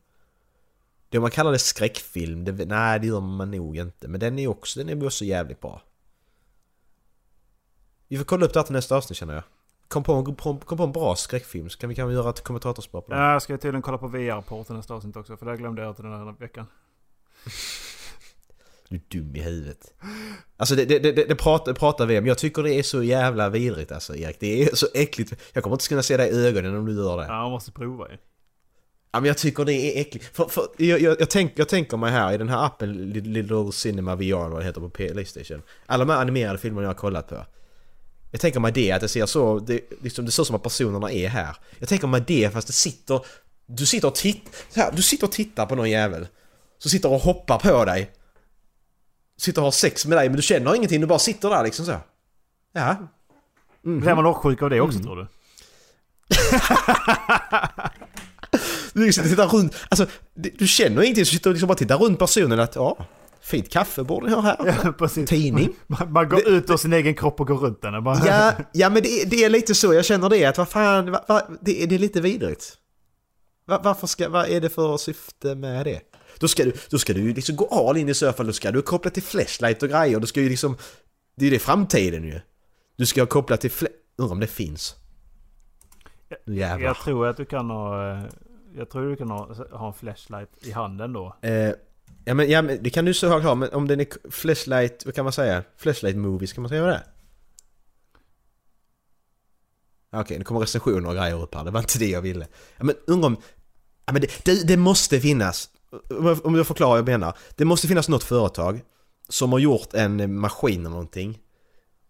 Det 1.10 1.20
man 1.20 1.32
kallar 1.32 1.52
det 1.52 1.60
skräckfilm, 1.60 2.46
det, 2.46 2.66
nej 2.66 3.00
det 3.00 3.08
gör 3.08 3.20
man 3.20 3.52
nog 3.52 3.78
inte. 3.78 4.08
Men 4.08 4.20
den 4.20 4.40
är 4.40 4.48
också, 4.48 4.80
den 4.84 4.90
är 5.02 5.06
också 5.06 5.26
jävligt 5.26 5.62
bra. 5.62 5.82
Vi 8.08 8.18
får 8.18 8.26
kolla 8.26 8.46
upp 8.46 8.54
det 8.54 8.60
här 8.60 8.66
till 8.66 8.74
nästa 8.76 8.96
avsnitt 8.96 9.18
känner 9.18 9.34
jag. 9.34 9.44
Kom 9.88 10.04
på, 10.04 10.14
en- 10.14 10.36
kom, 10.36 10.60
på 10.60 10.84
en 10.84 10.92
bra 10.92 11.16
skräckfilm 11.16 11.70
så 11.70 11.78
kan 11.80 11.90
vi 11.90 11.96
kanske 11.96 12.14
göra 12.14 12.30
ett 12.30 12.44
kommentatorspår 12.44 13.02
på 13.02 13.12
den. 13.12 13.22
Ja, 13.22 13.32
jag 13.32 13.42
ska 13.42 13.58
tydligen 13.58 13.82
kolla 13.82 13.98
på 13.98 14.64
till 14.64 14.76
nästa 14.76 14.94
avsnitt 14.94 15.16
också. 15.16 15.38
För 15.38 15.46
det 15.46 15.58
glömde 15.58 15.82
jag 15.82 15.96
till 15.96 16.06
den 16.06 16.14
här 16.14 16.36
veckan. 16.40 16.66
Du 18.90 18.96
är 18.96 19.02
dum 19.08 19.36
i 19.36 19.42
huvudet. 19.42 19.94
Alltså 20.58 20.76
det, 20.76 20.86
det, 20.86 21.00
det, 21.00 21.12
det 21.12 21.36
pratar, 21.36 21.74
pratar 21.74 22.06
vi 22.06 22.20
om. 22.20 22.26
Jag 22.26 22.38
tycker 22.38 22.64
det 22.64 22.74
är 22.74 22.84
så 22.84 23.04
jävla 23.04 23.50
vidrigt 23.50 23.92
alltså 23.92 24.16
Erik. 24.16 24.40
Det 24.40 24.64
är 24.64 24.76
så 24.76 24.88
äckligt. 24.94 25.34
Jag 25.54 25.64
kommer 25.64 25.76
inte 25.76 25.88
kunna 25.88 26.04
se 26.04 26.18
dig 26.18 26.30
i 26.30 26.48
ögonen 26.48 26.76
om 26.78 26.86
du 26.86 26.94
gör 26.96 27.18
det. 27.18 27.24
Ja, 27.24 27.42
man 27.42 27.52
måste 27.52 27.72
prova 27.72 28.10
ju. 28.10 28.18
Ja 29.12 29.20
men 29.20 29.26
jag 29.28 29.38
tycker 29.38 29.66
det 29.66 29.74
är 29.74 30.02
äckligt. 30.02 30.36
För, 30.36 30.46
för, 30.46 30.68
jag, 30.78 31.02
jag, 31.02 31.22
jag, 31.22 31.30
tänk, 31.30 31.52
jag 31.56 31.70
tänker 31.70 31.98
mig 31.98 32.12
här 32.12 32.34
i 32.34 32.38
den 32.38 32.50
här 32.50 32.66
appen 32.66 33.10
Little, 33.10 33.72
Cinema 33.72 34.16
VR 34.16 34.50
vad 34.50 34.62
det 34.62 34.66
heter 34.66 34.82
på 34.82 34.90
Playstation. 34.90 35.62
Alla 35.86 36.06
de 36.06 36.12
här 36.14 36.22
animerade 36.22 36.58
filmerna 36.58 36.84
jag 36.84 36.90
har 36.90 36.96
kollat 37.00 37.28
på. 37.30 37.46
Jag 38.32 38.42
tänker 38.42 38.60
mig 38.60 38.72
det 38.72 38.92
att 38.92 39.02
det 39.02 39.08
ser 39.08 39.26
så, 39.26 39.60
det, 39.60 39.82
liksom, 40.02 40.26
det 40.26 40.32
ser 40.32 40.44
ut 40.44 40.48
som 40.48 40.56
att 40.56 40.64
personerna 40.64 41.12
är 41.12 41.28
här. 41.28 41.56
Jag 41.80 41.90
tänker 41.90 42.08
mig 42.08 42.24
det 42.28 42.54
fast 42.54 42.68
det 42.68 42.74
sitter... 42.74 43.22
Du 43.70 43.86
sitter 43.86 44.08
och 44.08 44.16
tittar, 44.16 44.92
du 44.96 45.02
sitter 45.02 45.28
och 45.28 45.32
tittar 45.32 45.66
på 45.66 45.76
någon 45.76 45.90
jävel. 45.90 46.28
Så 46.80 46.90
sitter 46.90 47.12
och 47.12 47.20
hoppar 47.20 47.60
på 47.60 47.86
dig. 47.86 48.12
Sitter 49.38 49.62
och 49.62 49.66
har 49.66 49.72
sex 49.72 50.06
med 50.06 50.18
dig 50.18 50.30
men 50.30 50.36
du 50.36 50.42
känner 50.42 50.76
ingenting, 50.76 51.02
du 51.02 51.08
bara 51.08 51.20
sitter 51.20 51.50
där 51.50 51.64
liksom 51.64 51.86
så. 51.86 51.96
Ja. 52.74 52.96
Blir 53.82 54.16
man 54.16 54.26
åksjuk 54.26 54.62
av 54.62 54.70
det 54.70 54.82
också 54.82 55.00
Mm. 55.00 55.06
tror 55.06 55.16
du? 55.16 55.28
Du 58.94 59.06
liksom 59.06 59.24
tittar 59.24 59.48
runt, 59.48 59.76
alltså 59.90 60.06
du 60.34 60.50
du 60.58 60.68
känner 60.68 61.02
ingenting 61.04 61.26
så 61.26 61.32
sitter 61.34 61.50
du 61.50 61.54
liksom 61.54 61.68
bara 61.68 61.78
tittar 61.78 61.98
runt 61.98 62.20
personen 62.20 62.60
att 62.60 62.76
ja, 62.76 62.98
fint 63.48 63.70
kaffe 63.70 64.04
borde 64.04 64.30
jag 64.30 64.36
ha 64.38 64.42
här. 64.42 64.94
Ja. 65.00 65.08
Tidning. 65.26 65.70
Man, 65.88 66.12
man 66.12 66.30
går 66.30 66.48
ut 66.48 66.70
ur 66.70 66.78
sin 66.78 66.94
egen 66.94 67.16
kropp 67.16 67.40
och 67.40 67.48
går 67.48 67.58
runt 67.58 67.82
den. 67.82 68.04
Bara, 68.04 68.26
Ja, 68.26 68.52
ja 68.74 68.90
men 68.90 69.04
det, 69.04 69.10
är- 69.22 69.26
det 69.26 69.44
är 69.44 69.50
lite 69.50 69.76
så, 69.76 69.94
jag 69.94 70.06
känner 70.06 70.30
det 70.30 70.46
att 70.46 70.58
vad 70.58 70.70
fan, 70.70 71.12
va, 71.12 71.26
va, 71.28 71.42
det, 71.62 71.84
är- 71.84 71.88
det 71.88 71.96
är 71.96 72.00
lite 72.00 72.22
vidrigt. 72.22 72.78
Va, 73.66 73.82
varför 73.84 74.08
ska, 74.08 74.30
vad 74.30 74.50
är 74.50 74.62
det 74.62 74.70
för 74.70 74.98
syfte 74.98 75.56
med 75.56 75.86
det? 75.86 76.02
Då 76.40 76.48
ska 76.48 76.64
du, 76.64 76.74
då 76.90 76.98
ska 77.00 77.14
du 77.14 77.34
liksom 77.34 77.56
gå 77.56 77.68
all 77.90 77.98
in 77.98 78.10
i 78.10 78.14
så 78.14 78.34
fall, 78.34 78.48
då 78.48 78.54
ska 78.54 78.72
du 78.72 78.82
koppla 78.82 79.12
till 79.12 79.24
flashlight 79.24 79.84
och 79.84 79.90
grejer, 79.90 80.20
då 80.20 80.28
ska 80.28 80.42
ju 80.42 80.50
liksom, 80.50 80.78
det 81.36 81.46
är 81.46 81.50
ju 81.50 81.56
det 81.56 81.60
framtiden 81.60 82.24
ju. 82.24 82.40
Du 82.96 83.06
ska 83.06 83.26
koppla 83.26 83.58
till 83.58 83.72
undrar 84.18 84.34
om 84.34 84.40
det 84.40 84.48
finns. 84.48 84.96
Jävlar. 86.46 86.86
jag 86.88 86.96
tror 86.98 87.28
att 87.28 87.38
du 87.38 87.46
kan 87.46 87.70
ha... 87.70 88.12
eh, 88.12 88.24
Jag 88.78 88.90
tror 88.90 89.10
du 89.10 89.16
kan 89.16 89.30
ha, 89.32 89.50
ha 89.72 89.88
en 89.88 89.94
flashlight 89.94 90.50
i 90.62 90.72
handen 90.72 91.14
då. 91.14 91.36
Eh, 91.42 91.72
ja, 92.28 92.34
men, 92.34 92.50
ja 92.50 92.62
men 92.62 92.84
det 92.84 92.90
kan 92.90 93.06
du 93.06 93.14
så 93.14 93.40
ha 93.40 93.56
men 93.56 93.74
om 93.74 93.88
den 93.88 94.00
är 94.00 94.08
flashlight, 94.32 95.06
vad 95.06 95.16
kan 95.16 95.24
man 95.26 95.34
säga? 95.34 95.64
Flashlight 95.78 96.18
movies, 96.18 96.54
kan 96.54 96.62
man 96.62 96.70
säga 96.70 96.82
vad 96.82 96.90
det 96.90 96.96
är? 96.96 97.08
Okej, 100.22 100.38
nu 100.38 100.44
kommer 100.44 100.62
recensioner 100.62 101.10
och 101.10 101.16
grejer 101.16 101.42
upp 101.44 101.56
här, 101.56 101.64
det 101.64 101.72
var 101.72 101.80
inte 101.80 102.00
det 102.00 102.10
jag 102.10 102.22
ville. 102.22 102.48
Ja, 102.78 102.84
men 102.84 102.96
undrar 103.08 103.28
om... 103.28 103.38
Ja, 104.06 104.14
men 104.14 104.22
det, 104.22 104.46
det, 104.46 104.68
det 104.68 104.78
måste 104.78 105.20
finnas, 105.20 105.70
om 106.44 106.56
jag- 106.56 106.68
förklarar 106.68 106.90
vad 106.90 107.00
jag 107.00 107.06
menar. 107.20 107.38
Det 107.56 107.66
måste 107.66 107.88
finnas 107.88 108.10
något 108.10 108.24
företag 108.24 108.82
som 109.30 109.52
har 109.52 109.60
gjort 109.60 109.94
en 109.94 110.40
maskin 110.40 110.80
eller 110.80 110.90
någonting. 110.90 111.40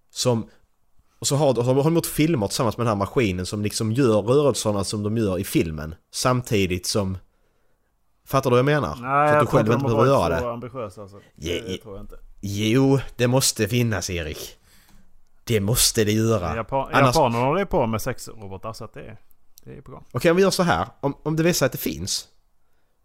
Som... 0.09 0.49
Och 1.19 1.27
så 1.27 1.35
har, 1.35 1.49
och 1.49 1.65
så 1.65 1.73
har 1.73 1.83
de 1.83 1.95
gjort 1.95 2.05
filmer 2.05 2.47
tillsammans 2.47 2.77
med 2.77 2.85
den 2.85 2.91
här 2.91 2.95
maskinen 2.95 3.45
som 3.45 3.61
liksom 3.61 3.91
gör 3.91 4.21
rörelserna 4.21 4.83
som 4.83 5.03
de 5.03 5.17
gör 5.17 5.39
i 5.39 5.43
filmen. 5.43 5.95
Samtidigt 6.11 6.85
som... 6.85 7.17
Fattar 8.27 8.49
du 8.49 8.53
vad 8.53 8.59
jag 8.59 8.81
menar? 8.81 8.95
så 8.95 9.35
att 9.35 9.39
du 9.39 9.45
själv 9.47 9.71
inte 9.71 9.83
behöver 9.85 10.05
göra 10.05 10.29
det. 10.41 10.51
ambitiösa 10.51 11.01
alltså. 11.01 11.17
Ja, 11.35 11.53
det 11.67 11.77
tror 11.77 11.95
jag 11.95 12.03
inte. 12.03 12.15
Jo, 12.41 12.99
det 13.15 13.27
måste 13.27 13.67
finnas 13.67 14.09
Erik. 14.09 14.57
Det 15.43 15.59
måste 15.59 16.03
det 16.03 16.11
göra. 16.11 16.55
Japan, 16.55 16.89
Annars- 16.93 17.15
Japanerna 17.15 17.45
håller 17.45 17.59
ju 17.59 17.65
på 17.65 17.87
med 17.87 18.01
sexrobotar 18.01 18.73
så 18.73 18.83
att 18.85 18.93
det 18.93 19.01
är, 19.01 19.17
det 19.63 19.77
är 19.77 19.81
på 19.81 19.91
gång. 19.91 20.05
Okej, 20.11 20.31
om 20.31 20.37
vi 20.37 20.43
gör 20.43 20.49
så 20.51 20.63
här. 20.63 20.87
Om, 20.99 21.17
om 21.23 21.35
det 21.35 21.43
visar 21.43 21.65
att 21.65 21.71
det 21.71 21.77
finns, 21.77 22.27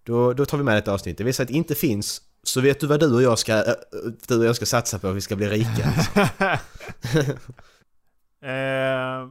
då, 0.02 0.32
då 0.32 0.46
tar 0.46 0.58
vi 0.58 0.64
med 0.64 0.78
ett 0.78 0.88
avsnitt. 0.88 1.18
Det 1.18 1.24
visar 1.24 1.44
att 1.44 1.48
det 1.48 1.54
inte 1.54 1.74
finns, 1.74 2.22
så 2.42 2.60
vet 2.60 2.80
du 2.80 2.86
vad 2.86 3.00
du 3.00 3.14
och 3.14 3.22
jag 3.22 3.38
ska, 3.38 3.52
äh, 3.56 3.74
du 4.28 4.38
och 4.38 4.44
jag 4.44 4.56
ska 4.56 4.66
satsa 4.66 4.98
på 4.98 5.08
om 5.08 5.14
vi 5.14 5.20
ska 5.20 5.36
bli 5.36 5.48
rika. 5.48 5.90
Eh, 8.44 9.28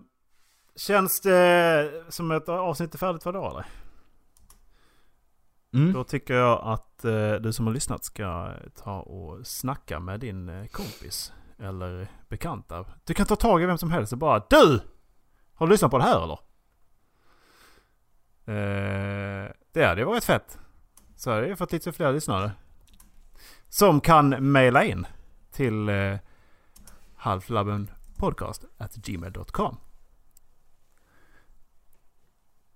känns 0.76 1.22
det 1.22 1.92
som 2.10 2.32
ett 2.32 2.50
avsnitt 2.50 2.94
är 2.94 2.98
färdigt 2.98 3.24
för 3.24 3.30
idag 3.30 3.52
eller? 3.52 3.66
Mm. 5.74 5.94
Då 5.94 6.04
tycker 6.04 6.34
jag 6.34 6.62
att 6.64 7.06
eh, 7.06 7.34
du 7.34 7.54
som 7.54 7.68
har 7.68 7.74
lyssnat 7.74 8.04
ska 8.04 8.54
ta 8.76 9.00
och 9.00 9.48
snacka 9.48 10.00
med 10.00 10.20
din 10.20 10.50
eh, 10.50 10.68
kompis. 10.68 11.34
Eller 11.60 12.08
bekanta. 12.30 12.86
Du 13.04 13.14
kan 13.14 13.26
ta 13.26 13.36
tag 13.36 13.64
i 13.64 13.66
vem 13.66 13.78
som 13.78 13.92
helst 13.92 14.14
och 14.14 14.20
bara 14.20 14.46
Du! 14.50 14.82
Har 15.54 15.68
du 15.68 15.72
lyssnat 15.72 15.92
på 15.92 15.98
det 15.98 16.04
här 16.04 16.24
eller? 16.24 16.40
Eh, 18.46 19.52
det 19.72 19.86
hade 19.86 20.02
ju 20.02 20.06
varit 20.06 20.24
fett. 20.24 20.60
Så 21.16 21.32
hade 21.32 21.48
jag 21.48 21.58
fått 21.58 21.72
lite 21.72 21.92
fler 21.92 22.14
lyssnare. 22.14 22.52
Som 23.70 24.02
kan 24.02 24.30
mejla 24.30 24.84
in 24.84 25.06
till 25.52 25.90
eh, 25.90 26.18
halflabbenpodcast.gmail.com. 27.16 29.78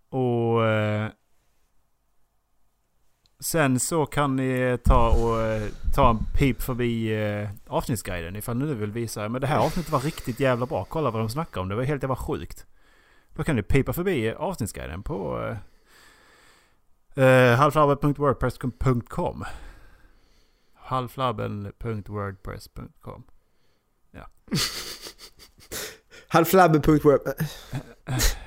Och 0.09 0.65
eh, 0.65 1.09
sen 3.40 3.80
så 3.80 4.06
kan 4.06 4.36
ni 4.36 4.78
ta 4.84 5.10
och 5.10 5.41
eh, 5.41 5.70
ta 5.95 6.10
en 6.10 6.20
pip 6.34 6.62
förbi 6.62 7.24
eh, 7.24 7.49
avsnittsguiden 7.68 8.36
ifall 8.36 8.57
ni 8.57 8.66
nu 8.66 8.74
vill 8.74 8.91
visa 8.91 9.30
men 9.30 9.41
det 9.41 9.48
här 9.48 9.57
avsnittet 9.57 9.91
var 9.91 9.99
riktigt 9.99 10.40
jävla 10.40 10.66
bra. 10.66 10.86
Kolla 10.86 11.12
vad 11.12 11.22
de 11.22 11.30
snackar 11.30 11.62
om. 11.62 11.70
Det 11.70 11.76
var 11.76 11.84
helt 11.84 12.03
jävla 12.03 12.16
sjukt. 12.16 12.66
Då 13.36 13.44
kan 13.44 13.56
ni 13.56 13.64
pipa 13.64 13.94
förbi 13.94 14.34
avsnittsguiden 14.34 15.03
på 15.03 15.48
eh, 17.16 17.26
eh, 17.26 17.57
halflabben.wordpress.com 17.57 19.45
halflabben.wordpress.com 20.74 23.24
Halflabben.web... 26.28 27.20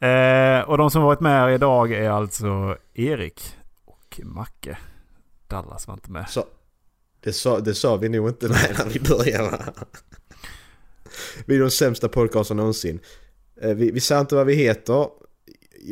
Eh, 0.00 0.60
och 0.68 0.78
de 0.78 0.90
som 0.90 1.02
varit 1.02 1.20
med 1.20 1.32
här 1.32 1.48
idag 1.50 1.92
är 1.92 2.10
alltså 2.10 2.76
Erik 2.94 3.56
och 3.84 4.20
Macke. 4.24 4.78
Dallas 5.48 5.86
var 5.88 5.94
inte 5.94 6.10
med. 6.10 6.28
Så, 6.28 6.44
det, 7.20 7.32
sa, 7.32 7.60
det 7.60 7.74
sa 7.74 7.96
vi 7.96 8.08
nog 8.08 8.28
inte 8.28 8.48
när 8.48 8.88
vi 8.88 9.00
började 9.00 9.50
va? 9.50 9.58
Vi 11.46 11.56
är 11.56 11.60
de 11.60 11.70
sämsta 11.70 12.08
podcasten 12.08 12.56
någonsin. 12.56 13.00
Eh, 13.62 13.70
Vi, 13.74 13.90
vi 13.90 14.00
säger 14.00 14.20
inte 14.20 14.34
vad 14.34 14.46
vi 14.46 14.54
heter. 14.54 15.06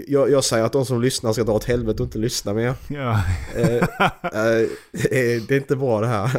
Jag, 0.09 0.31
jag 0.31 0.45
säger 0.45 0.65
att 0.65 0.73
de 0.73 0.87
som 0.87 1.03
lyssnar 1.03 1.33
ska 1.33 1.45
dra 1.45 1.53
åt 1.53 1.65
helvete 1.65 2.03
och 2.03 2.07
inte 2.07 2.19
lyssna 2.19 2.55
mer. 2.55 2.75
Ja. 2.89 3.23
Eh, 3.57 3.75
eh, 3.75 4.69
det 5.49 5.51
är 5.51 5.57
inte 5.57 5.77
bra 5.77 6.01
det 6.01 6.07
här. 6.07 6.37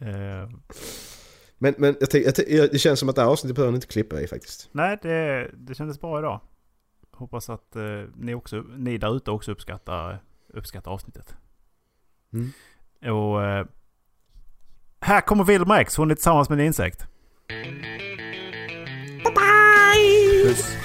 Eh, 0.00 0.50
Men, 1.58 1.74
men 1.78 1.96
jag 2.00 2.10
tänk, 2.10 2.26
jag 2.26 2.34
tänk, 2.34 2.48
det 2.48 2.78
känns 2.78 3.00
som 3.00 3.08
att 3.08 3.16
det 3.16 3.22
här 3.22 3.28
avsnittet 3.28 3.56
behöver 3.56 3.72
ni 3.72 3.76
inte 3.76 3.86
klippa 3.86 4.20
i 4.20 4.26
faktiskt. 4.26 4.68
nej, 4.72 4.98
det, 5.02 5.50
det 5.54 5.74
kändes 5.74 6.00
bra 6.00 6.18
idag. 6.18 6.40
Hoppas 7.16 7.50
att 7.50 7.76
eh, 7.76 8.02
ni, 8.14 8.34
också, 8.34 8.56
ni 8.76 8.98
där 8.98 9.16
ute 9.16 9.30
också 9.30 9.52
uppskattar, 9.52 10.22
uppskattar 10.48 10.90
avsnittet. 10.90 11.36
Mm. 12.32 12.52
Och 13.14 13.44
eh, 13.44 13.66
här 15.00 15.20
kommer 15.20 15.44
Wilma 15.44 15.80
X. 15.80 15.96
Hon 15.96 16.10
är 16.10 16.14
tillsammans 16.14 16.48
med 16.48 16.60
en 16.60 16.66
insekt. 16.66 17.06
Bye 19.24 19.34
bye! 19.34 20.44
Puss. 20.44 20.83